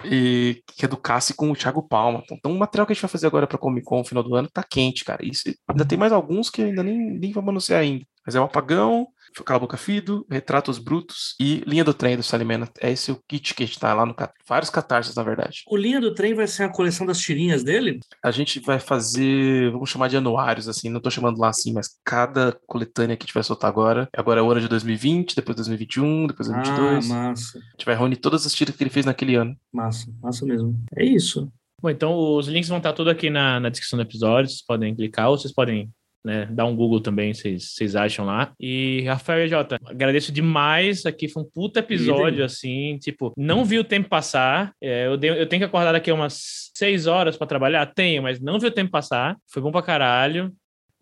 e 0.05 0.62
que 0.77 0.85
é 0.85 0.89
do 0.89 1.01
com 1.36 1.51
o 1.51 1.56
Thiago 1.56 1.82
Palma. 1.82 2.23
Então, 2.31 2.52
o 2.52 2.59
material 2.59 2.86
que 2.86 2.93
a 2.93 2.94
gente 2.94 3.02
vai 3.02 3.10
fazer 3.10 3.27
agora 3.27 3.47
para 3.47 3.59
Comic 3.59 3.85
Con 3.85 3.98
no 3.98 4.05
final 4.05 4.23
do 4.23 4.35
ano 4.35 4.48
tá 4.52 4.62
quente, 4.62 5.05
cara. 5.05 5.24
Isso, 5.24 5.52
ainda 5.69 5.85
tem 5.85 5.98
mais 5.98 6.12
alguns 6.12 6.51
que 6.51 6.62
ainda 6.62 6.82
nem, 6.82 6.98
nem 7.19 7.32
vamos 7.32 7.51
anunciar 7.51 7.81
ainda. 7.82 8.04
Mas 8.24 8.34
é 8.34 8.40
o 8.40 8.44
Apagão, 8.44 9.09
Cala 9.44 9.60
Boca 9.60 9.76
Fido, 9.76 10.26
Retratos 10.30 10.78
Brutos 10.78 11.34
e 11.40 11.62
Linha 11.66 11.84
do 11.84 11.94
Trem 11.94 12.16
do 12.16 12.22
Salimena. 12.22 12.68
É 12.80 12.90
esse 12.90 13.10
o 13.10 13.20
kit 13.26 13.54
que 13.54 13.62
a 13.62 13.66
gente 13.66 13.78
tá 13.78 13.94
lá 13.94 14.04
no 14.04 14.14
vários 14.46 14.68
catarses, 14.68 15.14
na 15.14 15.22
verdade. 15.22 15.62
O 15.68 15.76
Linha 15.76 16.00
do 16.00 16.12
Trem 16.12 16.34
vai 16.34 16.46
ser 16.46 16.64
a 16.64 16.68
coleção 16.68 17.06
das 17.06 17.18
tirinhas 17.18 17.64
dele? 17.64 18.00
A 18.22 18.30
gente 18.30 18.60
vai 18.60 18.78
fazer, 18.78 19.70
vamos 19.70 19.88
chamar 19.88 20.09
de 20.09 20.16
anuários, 20.16 20.68
assim, 20.68 20.90
não 20.90 21.00
tô 21.00 21.10
chamando 21.10 21.38
lá 21.38 21.48
assim, 21.48 21.72
mas 21.72 21.98
cada 22.04 22.59
coletânea 22.66 23.16
que 23.16 23.24
a 23.24 23.26
gente 23.26 23.34
vai 23.34 23.42
soltar 23.42 23.70
agora, 23.70 24.09
agora 24.14 24.40
é 24.40 24.42
o 24.42 24.50
ano 24.50 24.60
de 24.60 24.68
2020, 24.68 25.34
depois 25.34 25.56
2021, 25.56 26.26
depois 26.26 26.48
2022. 26.48 27.10
Ah, 27.10 27.14
massa. 27.14 27.59
A 27.59 27.70
gente 27.72 27.86
vai 27.86 27.96
reunir 27.96 28.16
todas 28.16 28.44
as 28.44 28.52
tiras 28.52 28.76
que 28.76 28.82
ele 28.82 28.90
fez 28.90 29.06
naquele 29.06 29.36
ano. 29.36 29.56
Massa, 29.72 30.12
massa 30.20 30.44
mesmo. 30.44 30.78
É 30.96 31.04
isso. 31.04 31.50
Bom, 31.80 31.90
então 31.90 32.16
os 32.36 32.46
links 32.46 32.68
vão 32.68 32.78
estar 32.78 32.92
tudo 32.92 33.10
aqui 33.10 33.28
na, 33.28 33.59
na 33.59 33.68
descrição 33.68 33.96
do 33.96 34.02
episódio, 34.02 34.50
vocês 34.50 34.64
podem 34.64 34.94
clicar 34.94 35.30
ou 35.30 35.36
vocês 35.36 35.52
podem 35.52 35.90
né? 36.24 36.47
Dá 36.51 36.65
um 36.65 36.77
Google 36.77 37.01
também, 37.01 37.35
vocês 37.35 37.97
acham 37.97 38.24
lá. 38.24 38.53
E 38.59 39.03
Rafael 39.07 39.44
e 39.44 39.49
Jota, 39.49 39.78
agradeço 39.85 40.32
demais. 40.32 41.05
Aqui 41.05 41.28
foi 41.28 41.43
um 41.43 41.47
puta 41.47 41.81
episódio, 41.81 42.44
assim, 42.44 42.99
tipo, 42.99 43.32
não 43.36 43.65
vi 43.65 43.78
o 43.78 43.85
tempo 43.85 44.09
passar. 44.09 44.73
É, 44.81 45.07
eu, 45.07 45.20
eu 45.20 45.47
tenho 45.47 45.61
que 45.61 45.66
acordar 45.66 45.93
daqui 45.93 46.11
umas 46.12 46.70
seis 46.74 47.07
horas 47.07 47.36
para 47.36 47.47
trabalhar? 47.47 47.86
Tenho, 47.86 48.23
mas 48.23 48.40
não 48.40 48.59
vi 48.59 48.66
o 48.66 48.73
tempo 48.73 48.90
passar. 48.90 49.36
Foi 49.51 49.62
bom 49.62 49.73
pra 49.73 49.82
caralho. 49.82 50.53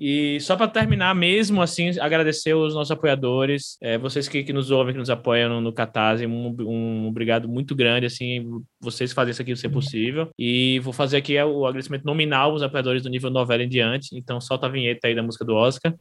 E 0.01 0.41
só 0.41 0.57
para 0.57 0.67
terminar 0.67 1.15
mesmo, 1.15 1.61
assim, 1.61 1.91
agradecer 2.01 2.55
os 2.55 2.75
nossos 2.75 2.91
apoiadores, 2.91 3.77
é, 3.83 3.99
vocês 3.99 4.27
que, 4.27 4.43
que, 4.43 4.51
nos 4.51 4.71
ouvem, 4.71 4.95
que 4.95 4.99
nos 4.99 5.11
apoiam 5.11 5.51
no, 5.51 5.61
no 5.61 5.75
Catarse, 5.75 6.25
um, 6.27 6.57
um, 6.61 7.07
obrigado 7.07 7.47
muito 7.47 7.75
grande, 7.75 8.07
assim, 8.07 8.49
vocês 8.81 9.13
fazem 9.13 9.33
isso 9.33 9.43
aqui 9.43 9.55
ser 9.55 9.69
possível. 9.69 10.31
E 10.39 10.81
vou 10.81 10.95
fazer 10.95 11.19
aqui 11.19 11.39
o 11.43 11.67
agradecimento 11.67 12.05
nominal 12.05 12.53
aos 12.53 12.63
apoiadores 12.63 13.03
do 13.03 13.11
nível 13.11 13.29
novela 13.29 13.63
em 13.63 13.69
diante, 13.69 14.17
então 14.17 14.41
solta 14.41 14.67
a 14.67 14.71
vinheta 14.71 15.07
aí 15.07 15.15
da 15.15 15.23
música 15.23 15.45
do 15.45 15.55
Oscar. 15.55 15.95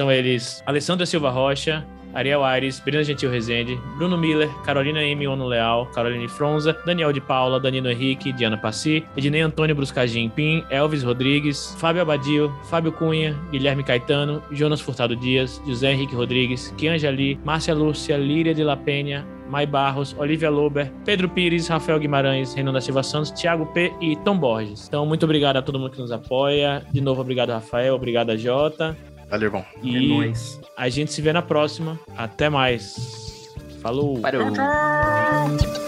São 0.00 0.10
eles 0.10 0.62
Alessandra 0.64 1.04
Silva 1.04 1.28
Rocha, 1.28 1.84
Ariel 2.14 2.42
Aires, 2.42 2.80
Brina 2.80 3.04
Gentil 3.04 3.30
Rezende, 3.30 3.78
Bruno 3.98 4.16
Miller, 4.16 4.48
Carolina 4.64 5.02
M. 5.02 5.28
Ono 5.28 5.46
Leal, 5.46 5.84
Caroline 5.94 6.26
Fronza, 6.26 6.74
Daniel 6.86 7.12
de 7.12 7.20
Paula, 7.20 7.60
Danilo 7.60 7.90
Henrique, 7.90 8.32
Diana 8.32 8.56
Passi, 8.56 9.04
Ednei 9.14 9.42
Antônio 9.42 9.76
Bruscagim 9.76 10.30
Pim, 10.30 10.64
Elvis 10.70 11.02
Rodrigues, 11.02 11.76
Fábio 11.78 12.00
Abadio, 12.00 12.50
Fábio 12.70 12.92
Cunha, 12.92 13.36
Guilherme 13.52 13.84
Caetano, 13.84 14.42
Jonas 14.50 14.80
Furtado 14.80 15.14
Dias, 15.14 15.60
José 15.66 15.92
Henrique 15.92 16.14
Rodrigues, 16.14 16.72
Kianja 16.78 17.10
Lee, 17.10 17.38
Márcia 17.44 17.74
Lúcia, 17.74 18.16
Líria 18.16 18.54
de 18.54 18.64
La 18.64 18.78
Penha, 18.78 19.26
Mai 19.50 19.66
Barros, 19.66 20.16
Olivia 20.18 20.48
Lober, 20.48 20.90
Pedro 21.04 21.28
Pires, 21.28 21.68
Rafael 21.68 21.98
Guimarães, 21.98 22.54
Renan 22.54 22.72
da 22.72 22.80
Silva 22.80 23.02
Santos, 23.02 23.32
Thiago 23.32 23.66
P 23.66 23.92
e 24.00 24.16
Tom 24.24 24.38
Borges. 24.38 24.86
Então, 24.86 25.04
muito 25.04 25.24
obrigado 25.24 25.56
a 25.56 25.62
todo 25.62 25.78
mundo 25.78 25.90
que 25.90 26.00
nos 26.00 26.12
apoia. 26.12 26.86
De 26.90 27.00
novo, 27.00 27.20
obrigado, 27.20 27.50
Rafael. 27.50 27.94
Obrigado 27.94 28.36
Jota. 28.38 28.96
Valeu, 29.30 29.46
irmão. 29.46 29.64
E 29.82 29.96
é 29.96 30.00
nóis. 30.00 30.60
A 30.76 30.88
gente 30.88 31.12
se 31.12 31.22
vê 31.22 31.32
na 31.32 31.40
próxima. 31.40 31.98
Até 32.16 32.50
mais. 32.50 33.48
Falou. 33.80 34.20
Parou. 34.20 34.52
Tchau. 34.52 35.79